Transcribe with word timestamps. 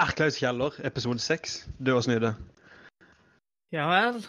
Erklaus 0.00 0.38
kjeller, 0.40 0.72
episode 0.86 1.20
seks. 1.20 1.66
Død 1.78 1.98
og 1.98 2.04
snyde. 2.06 2.28
Ja 3.72 3.84
vel. 3.90 4.22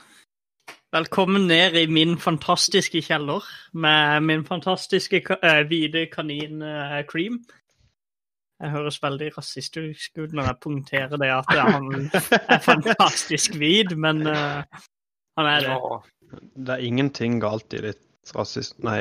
Velkommen 0.92 1.46
ned 1.48 1.78
i 1.80 1.86
min 1.88 2.18
fantastiske 2.20 3.00
kjeller 3.06 3.46
med 3.72 4.26
min 4.28 4.44
fantastiske 4.46 5.22
eh, 5.38 5.62
hvite 5.70 6.10
kanin 6.12 6.60
eh, 6.62 6.98
Cream. 7.08 7.40
Jeg 8.60 8.74
høres 8.74 9.00
veldig 9.04 9.30
rasistisk 9.38 10.20
ut 10.20 10.36
når 10.36 10.50
jeg 10.50 10.60
punkterer 10.66 11.24
det 11.24 11.32
at 11.38 11.56
han 11.56 11.88
er 12.12 12.60
fantastisk 12.60 13.56
hvit, 13.56 13.96
men 13.98 14.22
uh, 14.28 14.62
han 15.40 15.50
er 15.54 15.64
det. 15.64 15.72
Ja, 15.72 16.36
Det 16.68 16.76
er 16.76 16.86
ingenting 16.86 17.40
galt 17.42 17.74
i 17.74 17.82
ditt 17.88 18.36
rasist... 18.36 18.78
Nei, 18.84 19.00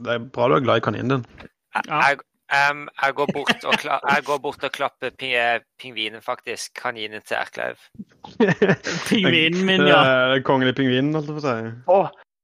det 0.00 0.16
er 0.16 0.26
bra 0.34 0.48
du 0.48 0.56
er 0.56 0.64
glad 0.64 0.80
i 0.80 0.84
kaninen 0.88 1.14
din. 1.14 1.28
Ja. 1.76 2.00
Jeg, 2.08 2.24
em, 2.56 2.88
jeg, 3.02 3.14
går 3.18 3.28
bort 3.34 3.64
og 3.64 3.76
kla 3.82 3.98
jeg 4.14 4.24
går 4.26 4.38
bort 4.44 4.64
og 4.66 4.72
klapper 4.72 5.10
pi 5.18 5.32
pingvinen, 5.80 6.22
faktisk. 6.22 6.72
Kaninen 6.82 7.22
til 7.22 7.36
Erkleiv. 7.40 7.78
Pingvinen 9.08 9.64
min, 9.66 9.86
ja. 9.86 10.00
Eh, 10.34 10.42
Kongelige 10.42 10.80
pingvinen, 10.82 11.14
holdt 11.14 11.30
jeg 11.30 11.38
på 11.38 11.44
å 11.44 11.46
si. 11.46 11.56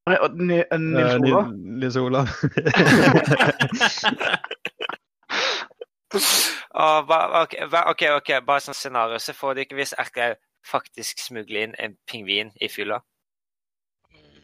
Eh, 0.07 0.79
Nils 0.79 1.17
Olav? 1.19 1.53
Nils 1.57 1.97
Olav. 1.97 2.27
Ok, 6.77 7.55
OK, 7.91 8.03
ok, 8.17 8.31
bare 8.47 8.63
sånn 8.63 8.77
scenario. 8.77 9.19
Så 9.21 9.35
får 9.37 9.55
du 9.55 9.63
ikke 9.65 9.79
hvis 9.79 9.95
Erkleiv 9.99 10.37
faktisk 10.67 11.23
smugler 11.23 11.67
inn 11.67 11.77
en 11.83 11.97
pingvin 12.11 12.51
i 12.61 12.69
fylla. 12.71 13.01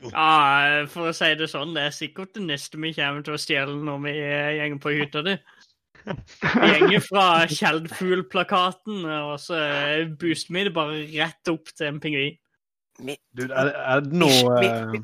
ja, 0.03 0.83
for 0.91 1.11
å 1.11 1.15
si 1.15 1.31
det 1.39 1.49
sånn, 1.51 1.75
det 1.77 1.87
er 1.87 1.95
sikkert 1.95 2.35
det 2.35 2.43
neste 2.47 2.81
vi 2.83 2.95
kommer 2.97 3.23
til 3.23 3.37
å 3.37 3.41
stjele 3.41 3.77
når 3.87 4.01
vi 4.07 4.15
eh, 4.19 4.55
gjenger 4.59 4.81
på 4.83 4.95
hytta 4.97 5.23
di. 5.27 5.37
Vi 6.05 6.69
gjenger 6.73 7.05
fra 7.05 7.27
Kjeldfugl-plakaten, 7.51 9.05
og 9.07 9.35
så 9.41 9.59
booster 10.21 10.57
vi 10.57 10.67
det 10.69 10.75
bare 10.77 11.01
rett 11.15 11.53
opp 11.53 11.73
til 11.73 11.91
en 11.91 12.01
pingvin. 12.03 12.39
Du, 13.33 13.47
er, 13.49 13.73
er 13.73 14.05
det 14.05 14.13
Vi, 14.13 14.21
noe 14.21 14.59
vi, 14.59 14.69
eh, 14.69 14.93
vi, 14.93 15.03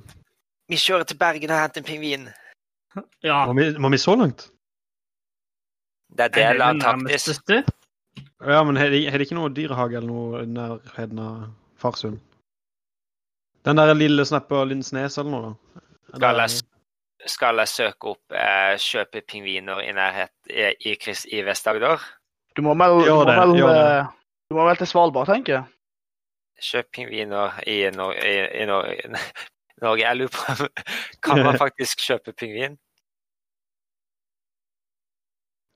vi 0.69 0.79
kjører 0.79 1.09
til 1.09 1.19
Bergen 1.21 1.55
og 1.55 1.63
henter 1.63 1.83
en 1.83 1.89
pingvin. 1.89 2.29
Ja. 3.25 3.45
må, 3.47 3.55
vi, 3.59 3.71
må 3.79 3.91
vi 3.93 4.01
så 4.01 4.17
langt? 4.19 4.49
Det 6.17 6.29
er 6.29 6.33
det 6.35 6.47
del 6.47 6.65
av 6.65 6.79
det 6.79 6.85
taktisk. 6.85 7.75
Ja, 8.39 8.63
men 8.65 8.79
har 8.79 8.91
de, 8.91 9.03
de 9.11 9.27
ikke 9.27 9.37
noe 9.39 9.51
dyrehage 9.55 9.99
eller 9.99 10.09
noe 10.09 10.43
i 10.43 10.51
nærheten 10.51 11.21
av 11.23 11.49
Farsund? 11.79 12.19
Den 13.67 13.79
der 13.79 13.93
lille 13.99 14.25
snappa 14.27 14.63
Lindsnes 14.65 15.19
eller 15.19 15.31
noe, 15.35 15.51
da? 15.51 15.83
Jeg, 16.23 16.61
skal 17.31 17.61
jeg 17.63 17.71
søke 17.71 18.15
opp 18.15 18.37
eh, 18.37 18.75
kjøpe 18.81 19.23
pingviner 19.29 19.83
i 19.85 19.93
nærhet 19.97 20.33
i, 20.51 20.71
i, 20.91 20.95
i 21.37 21.43
Vest-Agder? 21.47 22.03
Du 22.57 22.63
må 22.67 22.75
vel, 22.75 23.05
du 23.07 23.13
må 23.15 23.25
vel, 23.29 23.55
eh, 23.69 24.09
du 24.51 24.57
må 24.59 24.67
vel 24.67 24.81
til 24.81 24.91
Svalbard, 24.91 25.31
tenker 25.31 25.59
jeg. 25.59 25.65
Kjøp 26.69 26.91
pingviner 26.97 27.61
i, 27.71 27.79
Nor 27.95 28.17
i, 28.19 28.35
i 28.63 28.67
Nor 28.67 28.89
Norge. 29.85 30.03
Jeg 30.03 30.17
lurer 30.19 30.35
på 30.35 30.69
Kan 31.25 31.45
man 31.47 31.59
faktisk 31.65 32.03
kjøpe 32.03 32.35
pingvin? 32.35 32.79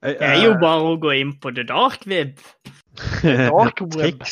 Det 0.02 0.18
er 0.26 0.40
jo 0.42 0.56
bare 0.58 0.82
å 0.82 0.96
gå 0.98 1.12
inn 1.14 1.36
på 1.38 1.52
the 1.54 1.62
dark 1.62 2.02
web. 2.10 2.40
Dark 3.22 3.84
web. 3.94 4.24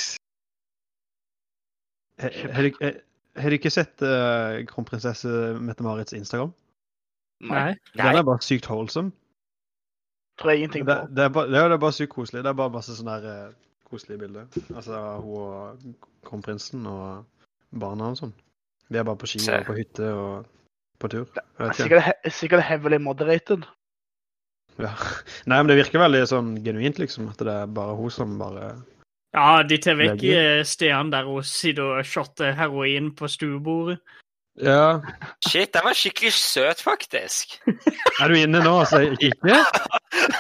Har 2.19 3.47
du 3.47 3.55
ikke 3.55 3.71
sett 3.71 4.03
uh, 4.03 4.59
kronprinsesse 4.67 5.31
Mette-Marits 5.63 6.17
Instagram? 6.19 6.51
Nei. 7.41 7.75
Den 7.97 8.17
er 8.21 8.23
bare 8.27 8.43
sykt 8.45 8.67
wholesome. 8.69 9.13
Tror 10.41 10.51
jeg 10.53 10.59
ingenting 10.63 10.87
Det, 10.87 10.97
på. 11.01 11.15
det, 11.15 11.25
er 11.25 11.29
bare, 11.29 11.51
det 11.53 11.61
er 11.61 11.77
bare 11.81 11.93
sykt 11.97 12.13
koselig. 12.15 12.43
Det 12.45 12.51
er 12.53 12.59
bare 12.59 12.73
masse 12.75 12.95
sånne 12.97 13.17
der, 13.25 13.49
uh, 13.51 13.89
koselige 13.91 14.19
bilder. 14.23 14.47
Altså 14.77 15.01
hun 15.25 15.35
og 15.41 15.83
kronprinsen 16.29 16.87
og 16.87 17.25
barna 17.81 18.13
og 18.13 18.21
sånn. 18.21 18.33
De 18.91 18.99
er 18.99 19.05
bare 19.07 19.21
på 19.21 19.29
ski 19.31 19.41
og 19.53 19.67
på 19.69 19.77
hytte 19.79 20.09
og 20.13 20.47
på 21.01 21.09
tur. 21.13 21.27
Det 21.35 21.45
vet. 21.59 21.77
Sikkert, 21.79 22.03
he- 22.09 22.31
sikkert 22.35 22.65
heavily 22.67 22.99
moderated. 22.99 23.65
Ja. 24.81 24.95
Nei, 25.51 25.59
men 25.61 25.69
det 25.69 25.77
virker 25.81 26.01
veldig 26.01 26.23
sånn 26.31 26.55
genuint, 26.65 26.99
liksom. 27.03 27.29
At 27.33 27.39
det 27.45 27.53
er 27.53 27.67
bare 27.77 27.97
hun 27.99 28.11
som 28.15 28.39
bare 28.41 28.71
Ja, 29.37 29.63
de 29.63 29.77
tar 29.79 29.95
vekk 29.99 30.25
eh, 30.27 30.63
stedene 30.67 31.13
der 31.13 31.29
hun 31.29 31.45
sitter 31.47 31.99
og 31.99 32.05
shotter 32.09 32.53
heroin 32.59 33.13
på 33.15 33.29
stuebordet. 33.31 34.01
Ja. 34.59 35.01
Shit, 35.49 35.73
den 35.75 35.85
var 35.85 35.95
skikkelig 35.95 36.33
søt, 36.33 36.81
faktisk. 36.83 37.61
Er 38.21 38.29
du 38.29 38.35
inne 38.35 38.63
nå? 38.65 38.81
altså? 38.81 39.01
ikke? 39.01 39.57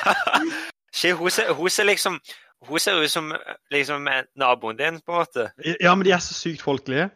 Shit, 0.96 1.14
hun 1.16 1.30
ser, 1.30 1.52
hun 1.52 1.70
ser 1.70 1.84
liksom 1.84 2.20
Hun 2.68 2.78
ser 2.78 2.98
ut 3.00 3.10
som 3.10 3.32
liksom 3.70 4.08
naboen 4.36 4.76
din, 4.76 5.00
på 5.00 5.12
en 5.12 5.18
måte. 5.18 5.46
Ja, 5.80 5.94
men 5.94 6.04
de 6.04 6.12
er 6.12 6.20
så 6.20 6.34
sykt 6.34 6.62
folkelige. 6.62 7.08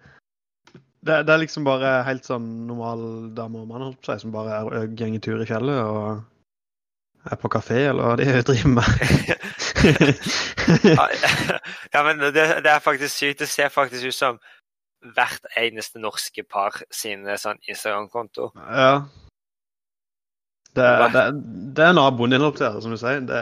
Det, 1.04 1.26
det 1.26 1.34
er 1.34 1.42
liksom 1.42 1.66
bare 1.68 1.98
helt 2.06 2.24
sånn 2.24 2.46
normal 2.64 3.02
dame 3.36 3.60
og 3.60 3.68
mann 3.68 3.90
si, 4.00 4.16
som 4.22 4.32
bare 4.32 4.54
er, 4.56 4.86
går 4.96 5.18
tur 5.20 5.42
i 5.44 5.48
fjellet 5.50 5.82
og 5.84 6.22
er 7.28 7.40
på 7.40 7.50
kafé, 7.52 7.82
eller 7.90 8.08
hva 8.08 8.16
de 8.16 8.42
driver 8.48 8.72
med. 8.78 8.84
Ja, 11.92 12.02
men 12.02 12.18
det, 12.24 12.32
det 12.64 12.70
er 12.72 12.80
faktisk 12.80 13.12
sykt. 13.12 13.38
Det 13.44 13.48
ser 13.48 13.68
faktisk 13.68 14.08
ut 14.08 14.16
som 14.16 14.38
hvert 15.12 15.46
eneste 15.60 16.00
norske 16.00 16.44
par 16.48 16.80
sine 16.94 17.36
sånn 17.40 17.60
Instagram-konto. 17.68 18.52
ja. 18.56 18.96
Det, 20.74 20.86
det, 21.14 21.20
det 21.76 21.84
er 21.86 21.92
naboen 21.94 22.32
din, 22.34 22.42
opp 22.42 22.56
der, 22.58 22.80
som 22.82 22.90
du 22.90 22.98
sier. 22.98 23.20
Det, 23.22 23.40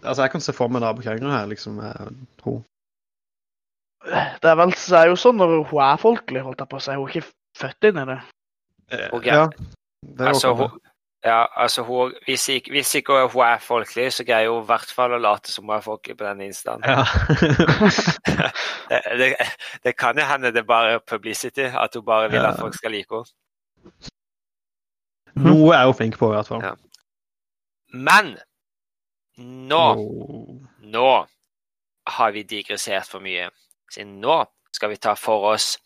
altså, 0.00 0.22
jeg 0.22 0.32
kan 0.32 0.40
se 0.40 0.54
for 0.56 0.72
meg 0.72 0.80
nabokjerringa 0.80 1.34
her, 1.34 1.48
liksom. 1.50 1.76
med 1.76 2.22
Hun. 2.40 2.62
Det 4.08 4.48
er 4.48 4.56
vel 4.56 4.72
det 4.72 4.96
er 4.96 5.10
jo 5.10 5.18
sånn 5.20 5.36
når 5.36 5.58
hun 5.68 5.82
er 5.84 6.00
folkelig, 6.00 6.44
holdt 6.46 6.62
jeg 6.62 6.70
på 6.70 6.78
å 6.78 6.84
si. 6.86 6.96
Hun 6.96 7.04
er 7.04 7.18
ikke 7.18 7.28
født 7.60 7.88
inn 7.90 8.00
i 8.00 8.06
det. 8.08 8.18
Okay. 9.12 9.34
Ja. 9.34 9.44
Det 10.00 10.24
er 10.24 10.32
Altså, 10.32 10.54
hun, 10.56 10.78
ja, 11.24 11.46
altså 11.56 11.82
hun, 11.82 12.14
hvis, 12.24 12.48
ikke, 12.48 12.70
hvis 12.70 12.94
ikke 12.94 13.12
hun 13.32 13.42
er 13.42 13.58
folkelig, 13.58 14.12
så 14.12 14.24
greier 14.24 14.50
hun 14.50 14.62
i 14.62 14.66
hvert 14.66 14.92
fall 14.94 15.16
å 15.16 15.18
late 15.18 15.50
som 15.50 15.64
hun 15.66 15.74
er 15.76 15.82
folkelig 15.82 16.16
på 16.18 16.24
denne 16.28 16.46
instaen. 16.46 16.84
Ja. 16.86 17.04
Det, 18.88 19.02
det, 19.20 19.34
det 19.84 19.92
kan 20.00 20.16
jo 20.16 20.24
hende 20.24 20.48
det 20.52 20.62
bare 20.66 20.94
er 20.96 20.98
publicity, 21.04 21.66
at 21.68 21.94
hun 21.94 22.04
bare 22.04 22.30
vil 22.32 22.40
at 22.46 22.56
folk 22.56 22.74
skal 22.74 22.94
like 22.94 23.12
henne. 23.12 23.98
Noe 25.44 25.74
er 25.76 25.84
hun 25.84 25.94
flink 25.98 26.16
på, 26.18 26.30
i 26.30 26.34
hvert 26.38 26.48
fall. 26.48 26.64
Ja. 26.64 26.72
Men 27.92 28.38
nå, 29.36 29.82
Oh. 29.92 30.56
nå 30.80 31.10
har 32.08 32.32
vi 32.32 32.42
digressert 32.42 33.06
for 33.10 33.20
mye. 33.20 33.50
Så 33.92 34.04
nå 34.08 34.38
skal 34.72 34.90
vi 34.90 34.96
ta 34.96 35.14
for 35.16 35.52
oss 35.52 35.78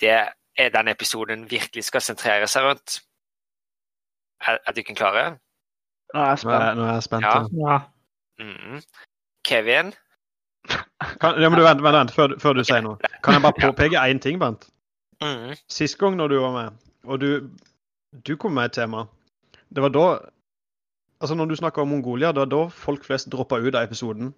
Det 0.00 0.10
er 0.58 0.68
den 0.74 0.88
episoden 0.88 1.46
virkelig 1.50 1.84
skal 1.84 2.00
sentrere 2.04 2.48
seg 2.50 2.64
rundt. 2.66 2.98
Er, 4.48 4.58
er 4.66 4.72
dere 4.76 4.94
klare? 4.94 5.24
Nå 6.14 6.20
er 6.20 6.26
jeg 6.34 6.38
Nå 6.44 6.50
er, 6.50 6.60
spent. 6.60 6.76
nå 6.78 6.84
er 6.84 6.92
jeg 6.92 7.02
spent. 7.02 7.24
Ja. 7.24 7.70
Ja. 7.70 7.78
Mm 8.38 8.50
-hmm. 8.56 8.82
Kevin? 9.48 9.92
Kan, 11.20 11.40
ja, 11.42 11.48
men 11.48 11.58
du, 11.58 11.64
vent, 11.64 11.82
vent, 11.82 11.94
vent 11.96 12.10
før, 12.12 12.26
du- 12.26 12.38
før 12.38 12.52
du 12.52 12.64
sier 12.64 12.80
noe. 12.80 12.96
Kan 13.22 13.34
jeg 13.34 13.42
bare 13.42 13.60
påpeke 13.60 13.96
én 14.10 14.18
ting, 14.18 14.38
Bent? 14.40 14.68
Mhm. 15.22 15.54
Sist 15.68 15.98
gang 15.98 16.16
når 16.16 16.28
du 16.28 16.40
var 16.40 16.52
med, 16.62 16.72
og 17.04 17.20
du, 17.20 17.50
du 18.28 18.36
kom 18.36 18.52
med 18.52 18.64
et 18.64 18.72
tema, 18.72 19.04
det 19.74 19.82
var 19.82 19.88
da 19.88 20.18
Altså, 21.20 21.34
når 21.34 21.44
du 21.44 21.56
snakker 21.56 21.82
om 21.82 21.88
Mongolia, 21.88 22.26
det 22.32 22.36
var 22.36 22.44
da 22.44 22.66
folk 22.68 23.04
flest 23.04 23.32
droppa 23.32 23.56
ut 23.56 23.74
av 23.74 23.82
episoden. 23.84 24.34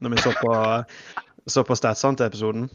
Når 0.00 0.10
vi 0.10 0.16
så 0.16 0.32
på, 0.42 0.84
så 1.54 1.62
på 1.62 1.74
statsene 1.74 2.16
til 2.16 2.26
episoden. 2.26 2.70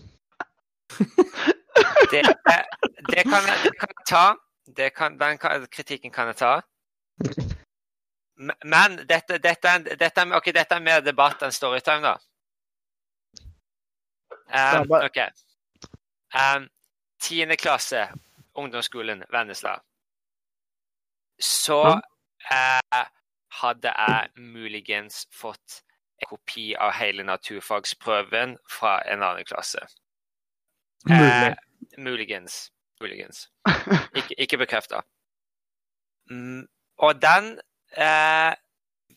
Det, 2.12 2.22
det, 2.22 2.22
kan 2.26 2.36
jeg, 2.48 2.66
det 3.10 3.24
kan 3.24 3.44
jeg 3.50 3.74
ta. 4.08 4.34
Det 4.66 4.90
kan, 4.90 5.18
den 5.18 5.38
kan, 5.38 5.68
kritikken 5.68 6.12
kan 6.12 6.28
jeg 6.28 6.36
ta. 6.36 6.62
Men 8.66 8.98
dette, 9.08 9.38
dette, 9.38 9.80
dette, 9.96 10.26
okay, 10.36 10.52
dette 10.52 10.76
er 10.76 10.84
mer 10.84 11.04
debatt 11.06 11.44
enn 11.46 11.54
storytime, 11.56 12.02
da. 12.04 12.18
Um, 14.52 14.92
OK. 15.00 15.22
Um, 16.36 16.68
Tiende 17.22 17.56
klasse, 17.56 18.10
ungdomsskolen 18.60 19.24
Vennesla. 19.32 19.78
Så 21.40 21.80
uh, 22.52 23.04
hadde 23.62 23.94
jeg 23.98 24.30
muligens 24.36 25.26
fått 25.32 25.82
en 26.20 26.30
kopi 26.30 26.74
av 26.76 26.92
hele 27.00 27.24
naturfagsprøven 27.24 28.58
fra 28.70 28.98
en 29.08 29.24
annen 29.24 29.48
klasse. 29.48 29.88
Uh, 31.10 31.54
muligens. 31.98 32.66
Muligens. 33.02 33.50
Ikke, 34.18 34.36
ikke 34.38 34.58
bekrefta. 34.58 35.02
Mm, 36.32 36.68
og 36.98 37.22
den 37.22 37.60
eh, 37.98 38.54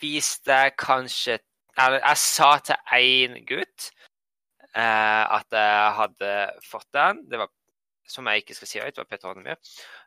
viste 0.01 0.57
kanskje 0.79 1.39
Eller 1.79 2.03
jeg 2.03 2.17
sa 2.19 2.49
til 2.59 2.75
én 2.93 3.39
gutt 3.47 3.87
eh, 4.75 5.25
at 5.39 5.47
jeg 5.53 5.93
hadde 5.95 6.33
fått 6.67 6.89
den. 6.93 7.23
Det 7.31 7.39
var 7.39 7.49
som 8.09 8.27
jeg 8.27 8.43
ikke 8.43 8.57
skal 8.57 8.69
si 8.69 8.81
høyt, 8.81 8.97
det 8.97 9.03
var 9.03 9.09
Peter 9.11 9.29
Hornemyr. 9.29 9.59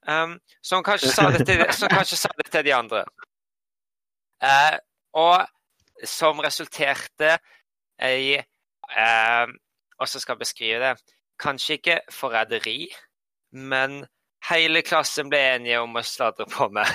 Um, 0.09 0.39
som, 0.63 0.83
kanskje 0.83 1.11
sa 1.13 1.29
det 1.31 1.45
til, 1.45 1.61
som 1.77 1.91
kanskje 1.91 2.17
sa 2.17 2.31
det 2.37 2.47
til 2.51 2.65
de 2.65 2.73
andre. 2.75 3.03
Eh, 4.41 4.77
og 5.13 5.45
som 6.07 6.41
resulterte 6.41 7.35
i 8.01 8.39
eh, 8.39 9.53
så 10.01 10.19
skal 10.19 10.33
jeg 10.33 10.41
beskrive 10.41 10.81
det? 10.81 11.17
Kanskje 11.39 11.77
ikke 11.77 11.99
forræderi, 12.09 12.89
men 13.51 14.05
hele 14.49 14.81
klassen 14.85 15.29
ble 15.31 15.39
enige 15.55 15.79
om 15.81 15.95
å 15.97 16.01
sladre 16.05 16.45
på 16.49 16.69
meg. 16.73 16.87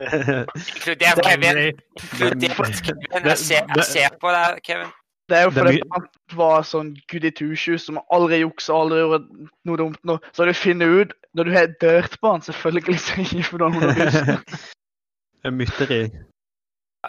Inkludert 0.00 1.20
Kevin. 1.24 1.56
Inkludert 2.00 2.84
Kevin. 2.84 3.08
Jeg 3.30 3.38
ser, 3.38 3.62
jeg 3.76 3.84
ser 3.88 4.08
på 4.20 4.28
deg, 4.34 4.60
Kevin. 4.66 4.90
Det 5.28 5.36
er 5.38 5.42
jo 5.46 5.50
fordi 5.56 5.78
han 5.94 6.04
var 6.36 6.62
sånn 6.68 6.90
goody 7.08 7.30
two-shoes 7.32 7.82
som 7.86 7.96
aldri 8.12 8.42
juksa, 8.42 8.72
aldri 8.76 8.98
gjorde 9.00 9.20
noe 9.64 9.76
dumt. 9.80 10.00
Nå. 10.04 10.18
Så 10.36 10.44
du 10.44 10.52
finner 10.56 10.86
ut 11.00 11.10
når 11.34 11.44
du 11.48 11.52
har 11.54 11.66
dørt 11.80 12.18
på 12.20 12.26
han, 12.34 12.42
selvfølgelig 12.44 12.98
så 13.00 13.14
gir 13.24 13.48
du 13.48 13.64
han 13.64 13.72
noe 13.78 13.94
lyst. 13.96 14.52
Mytteri. 15.60 16.02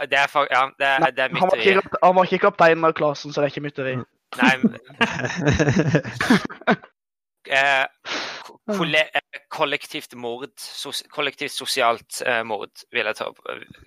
Det 0.10 0.18
er, 0.20 0.28
fa- 0.28 0.48
ja, 0.52 0.66
det 0.80 0.88
er, 0.88 1.00
det 1.16 1.22
er 1.24 1.30
Han 1.36 1.42
var, 1.48 1.56
mytteri. 1.56 1.72
ikke, 1.78 1.90
han 2.04 2.16
var 2.16 2.24
ikke 2.28 2.40
kapteinen 2.44 2.84
av 2.88 2.94
klassen, 2.98 3.32
så 3.32 3.38
det 3.40 3.46
er 3.48 3.52
ikke 3.54 3.64
mytteri. 3.64 3.94
Nei, 4.36 4.56
men... 4.60 4.76
eh, 7.56 7.86
kollektivt 9.54 10.16
mord. 10.20 10.54
Sos 10.60 11.04
kollektivt 11.14 11.54
sosialt 11.54 12.22
eh, 12.26 12.42
mord, 12.48 12.72
vil 12.92 13.06
jeg, 13.06 13.18
ta, 13.20 13.30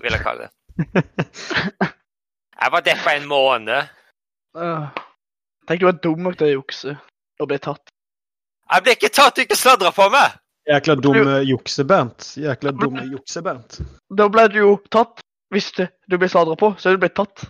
vil 0.02 0.14
jeg 0.14 0.24
kalle 0.24 0.48
det. 0.48 0.52
Jeg 2.58 2.72
var 2.74 2.82
deppa 2.82 3.12
en 3.14 3.26
måned. 3.30 3.90
Uh, 4.58 4.88
tenk 5.70 5.78
du 5.78 5.86
var 5.86 6.00
dum 6.02 6.24
nok 6.26 6.38
til 6.40 6.48
å 6.48 6.54
jukse 6.56 6.94
og 7.38 7.46
bli 7.46 7.58
tatt. 7.62 7.92
Jeg 8.68 8.84
ble 8.84 8.94
ikke 8.96 9.10
tatt, 9.14 9.36
du 9.36 9.44
ikke 9.44 9.58
sladra 9.58 9.92
på 9.94 10.08
meg! 10.10 10.34
Jækla 10.68 10.98
dumme 11.00 11.38
jukse-Bernt. 11.48 12.26
Jækla 12.36 12.74
dumme 12.76 13.06
jukse-Bernt. 13.08 13.78
Da 14.10 14.26
ble 14.28 14.48
du 14.52 14.58
jo 14.58 14.72
tatt. 14.92 15.22
Hvis 15.54 15.70
du, 15.78 15.86
du 16.10 16.18
ble 16.20 16.28
sladra 16.28 16.58
på, 16.60 16.74
så 16.76 16.90
er 16.90 16.98
du 16.98 17.04
blitt 17.06 17.14
tatt. 17.16 17.46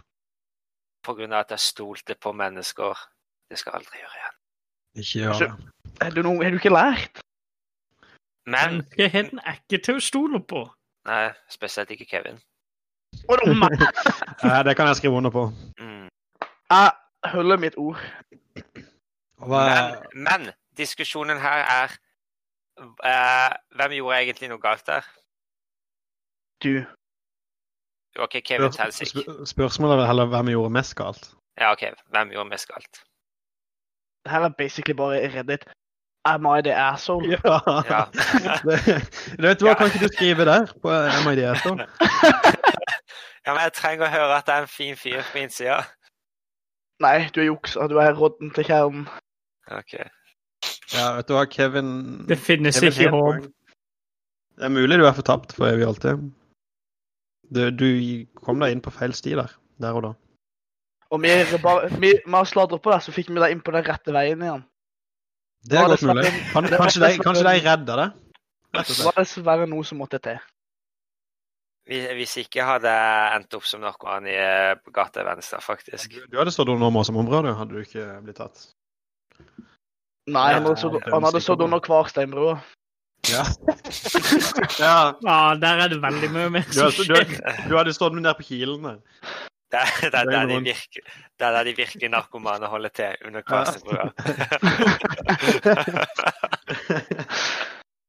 På 1.03 1.17
grunn 1.19 1.33
av 1.33 1.47
at 1.47 1.57
jeg 1.57 1.65
stolte 1.65 2.15
på 2.21 2.31
mennesker. 2.37 3.01
Det 3.51 3.59
skal 3.59 3.75
jeg 3.75 3.81
aldri 3.81 4.03
gjøre 4.05 4.21
igjen. 4.21 4.37
Ikke 5.03 5.25
gjør 5.25 5.41
det. 5.41 5.51
Er 6.01 6.11
du, 6.15 6.23
noe, 6.23 6.45
er 6.45 6.51
du 6.55 6.57
ikke 6.61 6.73
lært? 6.73 7.21
Men 8.49 8.79
Menneskeheten 8.79 9.41
er 9.45 9.59
ikke 9.61 9.81
til 9.85 9.99
å 9.99 10.05
stole 10.05 10.41
på. 10.49 10.63
Nei, 11.09 11.29
spesielt 11.53 11.91
ikke 11.95 12.07
Kevin. 12.09 12.39
Da, 13.29 13.37
men, 13.53 13.77
Ja, 14.45 14.63
det 14.63 14.77
kan 14.77 14.87
jeg 14.91 14.97
skrive 15.01 15.17
under 15.21 15.31
på. 15.35 15.47
Mm. 15.81 16.09
jeg 16.71 17.33
holder 17.33 17.57
mitt 17.61 17.77
ord. 17.81 18.01
Hva 19.39 19.63
Men, 19.69 19.97
men 20.29 20.47
diskusjonen 20.77 21.39
her 21.41 21.63
er 21.65 21.95
eh, 23.07 23.53
Hvem 23.79 23.95
gjorde 23.99 24.19
egentlig 24.23 24.49
noe 24.51 24.61
galt 24.63 24.85
der? 24.87 25.07
Du. 26.65 26.73
OK, 28.19 28.41
Kevin 28.45 28.73
Spør- 28.73 28.83
Helsik. 28.85 29.13
spør- 29.13 29.45
Spørsmålet 29.47 29.95
er 29.95 30.01
vel 30.03 30.11
heller 30.11 30.27
hvem 30.33 30.49
gjorde 30.55 30.73
mest 30.75 30.97
galt. 30.99 31.29
Ja, 31.61 31.73
OK. 31.73 31.85
Hvem 32.11 32.33
gjorde 32.35 32.51
mest 32.51 32.69
galt? 32.73 33.03
Det 34.29 34.37
her 34.37 34.45
er 34.45 34.49
basically 34.49 34.97
bare 34.97 35.39
Reddit. 35.39 35.65
Am 36.25 36.47
I 36.47 36.61
the 36.63 36.75
asshole? 36.75 37.29
Ja. 37.31 37.61
Ja. 37.95 38.05
det, 39.37 39.43
vet 39.43 39.61
du 39.61 39.65
hva, 39.65 39.75
kan 39.75 39.87
ikke 39.89 40.03
du 40.05 40.13
skrive 40.13 40.45
der 40.45 40.67
på 40.83 40.91
Am 40.93 41.33
I 41.33 41.37
the 41.39 41.47
asshole? 41.49 41.87
ja, 43.47 43.55
men 43.55 43.63
jeg 43.63 43.73
trenger 43.73 44.05
å 44.05 44.11
høre 44.13 44.37
at 44.37 44.45
det 44.45 44.55
er 44.55 44.67
en 44.67 44.69
fin 44.69 45.01
fyr 45.01 45.23
på 45.31 45.39
min 45.39 45.55
side. 45.55 45.81
Nei, 47.01 47.31
du 47.33 47.41
er 47.41 47.49
juksa. 47.49 47.89
Du 47.89 47.97
er 48.03 48.13
rodden 48.21 48.53
til 48.53 48.69
kjernen. 48.69 49.09
OK. 49.73 49.97
Ja, 50.93 51.07
vet 51.17 51.31
du 51.31 51.37
hva, 51.39 51.47
Kevin 51.49 51.91
Det 52.29 52.37
finnes 52.37 52.77
Kevin 52.77 52.93
ikke 52.93 53.15
håp. 53.17 53.49
Det 54.59 54.69
er 54.69 54.77
mulig 54.77 55.01
du 55.01 55.07
er 55.09 55.17
fortapt 55.17 55.57
for 55.57 55.73
evig 55.73 55.87
og 55.87 55.95
alltid. 55.95 56.29
Du, 57.49 57.65
du 57.73 57.89
kom 58.45 58.61
deg 58.61 58.77
inn 58.77 58.85
på 58.85 58.93
feil 58.93 59.17
sti 59.17 59.39
der, 59.41 59.57
der 59.81 59.97
og 59.97 60.11
da. 60.11 60.17
Og 61.09 61.23
vi, 61.23 61.33
bare, 61.63 61.89
vi, 61.97 62.13
vi 62.21 62.35
har 62.35 62.49
sladret 62.49 62.83
på 62.85 62.93
det, 62.93 63.01
så 63.07 63.15
fikk 63.17 63.31
vi 63.33 63.41
det 63.41 63.51
inn 63.55 63.63
på 63.65 63.73
den 63.73 63.87
rette 63.87 64.13
veien 64.13 64.43
igjen. 64.45 64.65
Det 65.69 65.79
er 65.81 65.89
godt 65.89 66.05
mulig. 66.07 66.31
Kan, 66.53 66.69
kanskje, 66.69 67.01
de, 67.03 67.11
kanskje 67.25 67.45
de 67.47 67.55
redder 67.65 68.03
det? 68.03 68.09
Det 68.77 68.97
var 69.07 69.17
dessverre 69.17 69.67
noe 69.71 69.87
som 69.89 70.01
måtte 70.03 70.21
til. 70.23 70.39
Hvis 71.89 72.05
hvis 72.19 72.35
ikke 72.45 72.67
hadde 72.69 72.91
jeg 72.93 73.37
endt 73.39 73.57
opp 73.57 73.65
som 73.65 73.81
narkoman 73.81 74.27
i 74.29 74.35
eh, 74.37 74.75
gata 74.93 75.25
venstre, 75.25 75.61
faktisk. 75.65 76.19
Du, 76.19 76.27
du 76.35 76.37
hadde 76.37 76.53
stått 76.53 76.69
under 76.69 77.03
som 77.09 77.17
ombra, 77.17 77.41
du, 77.47 77.55
hadde 77.57 77.79
du 77.79 77.81
ikke 77.81 78.05
blitt 78.27 78.37
tatt. 78.43 78.67
Nei, 80.29 80.51
han 80.53 80.67
hadde 80.69 80.77
stått- 80.77 80.99
det 80.99 81.07
er 81.09 81.15
han 81.17 81.25
hadde 81.25 81.41
stått 81.41 81.63
på. 81.63 81.65
under 81.65 81.81
Kvarsteinbrua. 81.81 82.59
Ja. 83.33 83.45
ja. 84.79 84.99
Ja, 85.29 85.55
der 85.57 85.81
er 85.87 85.89
det 85.89 86.03
veldig 86.05 86.29
mye 86.37 86.51
mer 86.59 86.69
som 86.69 86.93
skjer. 86.93 87.25
du 87.69 87.77
hadde 87.79 87.97
stått 87.97 88.21
ned 88.21 88.37
på 88.37 88.45
kilen 88.53 88.85
der. 88.85 89.01
Det 89.71 89.79
er 89.79 90.11
det 90.11 90.15
er 90.15 90.25
Det 90.25 90.35
er 90.35 90.47
der 90.47 90.47
de, 90.47 90.61
virke, 90.65 91.01
det 91.39 91.47
er 91.47 91.51
der 91.53 91.65
de 91.65 91.77
virkelig 91.77 92.09
narkomane 92.09 92.67
holder 92.67 92.89
til, 92.89 93.17
under 93.27 93.41
Kvasebrua. 93.41 94.09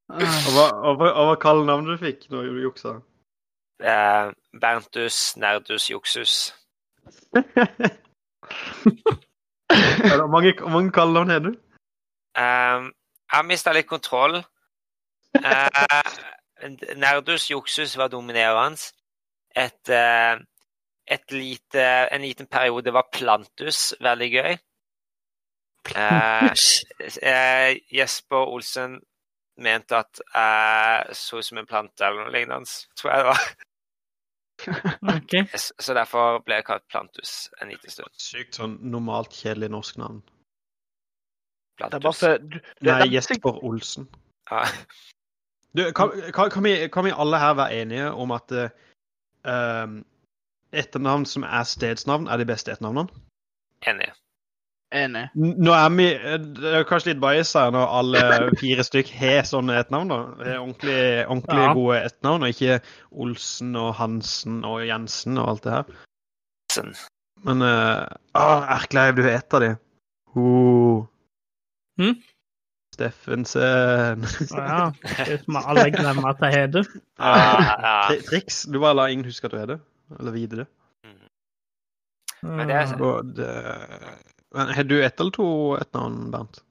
Og 0.09 0.15
hva, 0.55 0.63
og, 0.73 0.95
hva- 0.97 1.13
og 1.21 1.35
hva 1.37 1.51
navnet 1.65 1.91
du 1.93 1.97
fikk 2.01 2.23
når 2.33 2.47
du 2.49 2.55
juksa? 2.63 2.95
Eh, 3.79 4.31
Berntus 4.61 5.37
Nerdus 5.37 5.89
juksus. 5.91 6.33
Hvor 10.09 10.27
mange, 10.27 10.53
mange 10.65 10.91
kallenavn 10.91 11.29
har 11.29 11.39
du? 11.45 11.49
Eh, 11.49 12.87
jeg 12.89 13.35
har 13.37 13.45
mista 13.45 13.73
litt 13.75 13.87
kontroll. 13.87 14.39
Eh, 15.37 16.09
Nerdus 16.97 17.49
juksus 17.51 17.93
var 18.01 18.09
dominerende. 18.09 18.81
Et, 19.55 19.89
eh, 19.93 20.41
lite, 21.31 21.83
en 22.11 22.21
liten 22.21 22.47
periode 22.47 22.93
var 22.93 23.09
Plantus 23.13 23.93
veldig 24.01 24.29
gøy. 24.33 24.57
Eh, 25.95 26.51
eh, 27.21 27.77
Jesper 27.91 28.51
Olsen 28.51 28.99
mente 29.57 29.97
at 29.97 30.21
jeg 30.21 31.15
så 31.15 31.39
ut 31.39 31.45
som 31.45 31.59
en 31.59 31.67
plante 31.67 32.05
eller 32.05 32.25
noe 32.27 32.33
lignende, 32.33 32.77
tror 32.99 33.11
jeg 33.11 33.23
det 33.23 33.29
var. 33.31 33.49
okay. 35.15 35.45
Så 35.55 35.95
derfor 35.95 36.41
ble 36.45 36.59
jeg 36.59 36.67
kalt 36.67 36.85
Plantus 36.91 37.33
en 37.61 37.71
liten 37.71 37.93
stund. 37.93 38.11
Sykt 38.19 38.59
sånn 38.59 38.77
normalt 38.91 39.35
kjedelig 39.35 39.71
norsk 39.73 39.99
navn. 40.01 40.19
Det 41.79 41.87
er 41.87 41.95
bare 41.95 42.01
Plantus. 42.03 42.19
for 42.19 42.43
du, 42.43 42.59
det, 42.59 42.91
Nei, 42.91 42.99
det, 43.03 43.13
Jesper 43.15 43.63
Olsen. 43.63 44.09
Ja. 44.51 44.65
Du, 45.77 45.83
kan, 45.93 46.11
kan, 46.33 46.49
kan, 46.49 46.65
vi, 46.65 46.73
kan 46.91 47.05
vi 47.05 47.13
alle 47.13 47.39
her 47.39 47.53
være 47.59 47.81
enige 47.83 48.11
om 48.11 48.31
at 48.33 48.51
eh, 48.57 48.71
um, 49.45 49.99
etternavn 50.73 51.25
som 51.25 51.43
er 51.43 51.63
stedsnavn, 51.67 52.27
er 52.27 52.37
de 52.41 52.45
beste 52.49 52.71
etternavnene? 52.73 53.09
Enig. 53.87 54.09
Enig. 54.91 55.27
Nå 55.37 55.69
er 55.77 55.89
vi 55.93 56.05
Det 56.57 56.71
er 56.79 56.83
kanskje 56.89 57.11
litt 57.13 57.21
bias 57.21 57.51
her 57.53 57.69
når 57.75 57.91
alle 57.99 58.21
fire 58.61 58.83
stykk 58.87 59.11
har 59.19 59.43
sånne 59.45 59.75
etternavn. 59.83 60.11
er 60.41 60.57
Ordentlig, 60.59 61.01
ordentlig 61.27 61.59
Ja. 61.67 61.73
gode 61.77 61.99
etternavn, 62.07 62.43
og 62.43 62.49
ikke 62.55 62.79
Olsen 63.11 63.75
og 63.75 63.93
Hansen 63.99 64.63
og 64.65 64.81
Jensen 64.87 65.37
og 65.37 65.49
alt 65.53 65.63
det 65.67 65.75
her. 65.77 65.93
Sen. 66.73 66.95
Men 67.45 67.61
uh, 67.61 68.05
Erkleiv, 68.35 69.15
du 69.15 69.23
er 69.27 69.37
ett 69.37 69.53
av 69.53 69.61
de. 69.63 69.69
Oh. 70.35 71.05
Hm? 72.01 72.17
Steffensen. 72.95 74.25
Ja, 74.51 74.89
det 75.29 75.43
må 75.47 75.61
alle 75.65 75.85
glemme 75.93 76.29
at 76.33 76.41
jeg 76.43 76.55
heter. 76.57 76.89
Ah, 77.17 77.61
ja. 77.85 78.19
Triks. 78.27 78.63
Du 78.67 78.79
bare 78.81 78.97
la 78.97 79.07
ingen 79.13 79.25
huske 79.29 79.45
at 79.47 79.53
du 79.53 79.57
heter 79.61 79.75
det. 79.77 79.79
Eller 80.17 80.31
videre. 80.31 80.65
Mm. 81.05 81.29
Men 82.41 82.67
det 82.67 82.75
er- 82.75 83.01
Og 83.03 83.35
det 83.35 83.51
Men 84.51 84.67
Har 84.73 84.83
du 84.83 85.03
ett 85.03 85.19
eller 85.19 85.31
to 85.31 85.77
etternavn, 85.77 86.31
Bernt? 86.31 86.63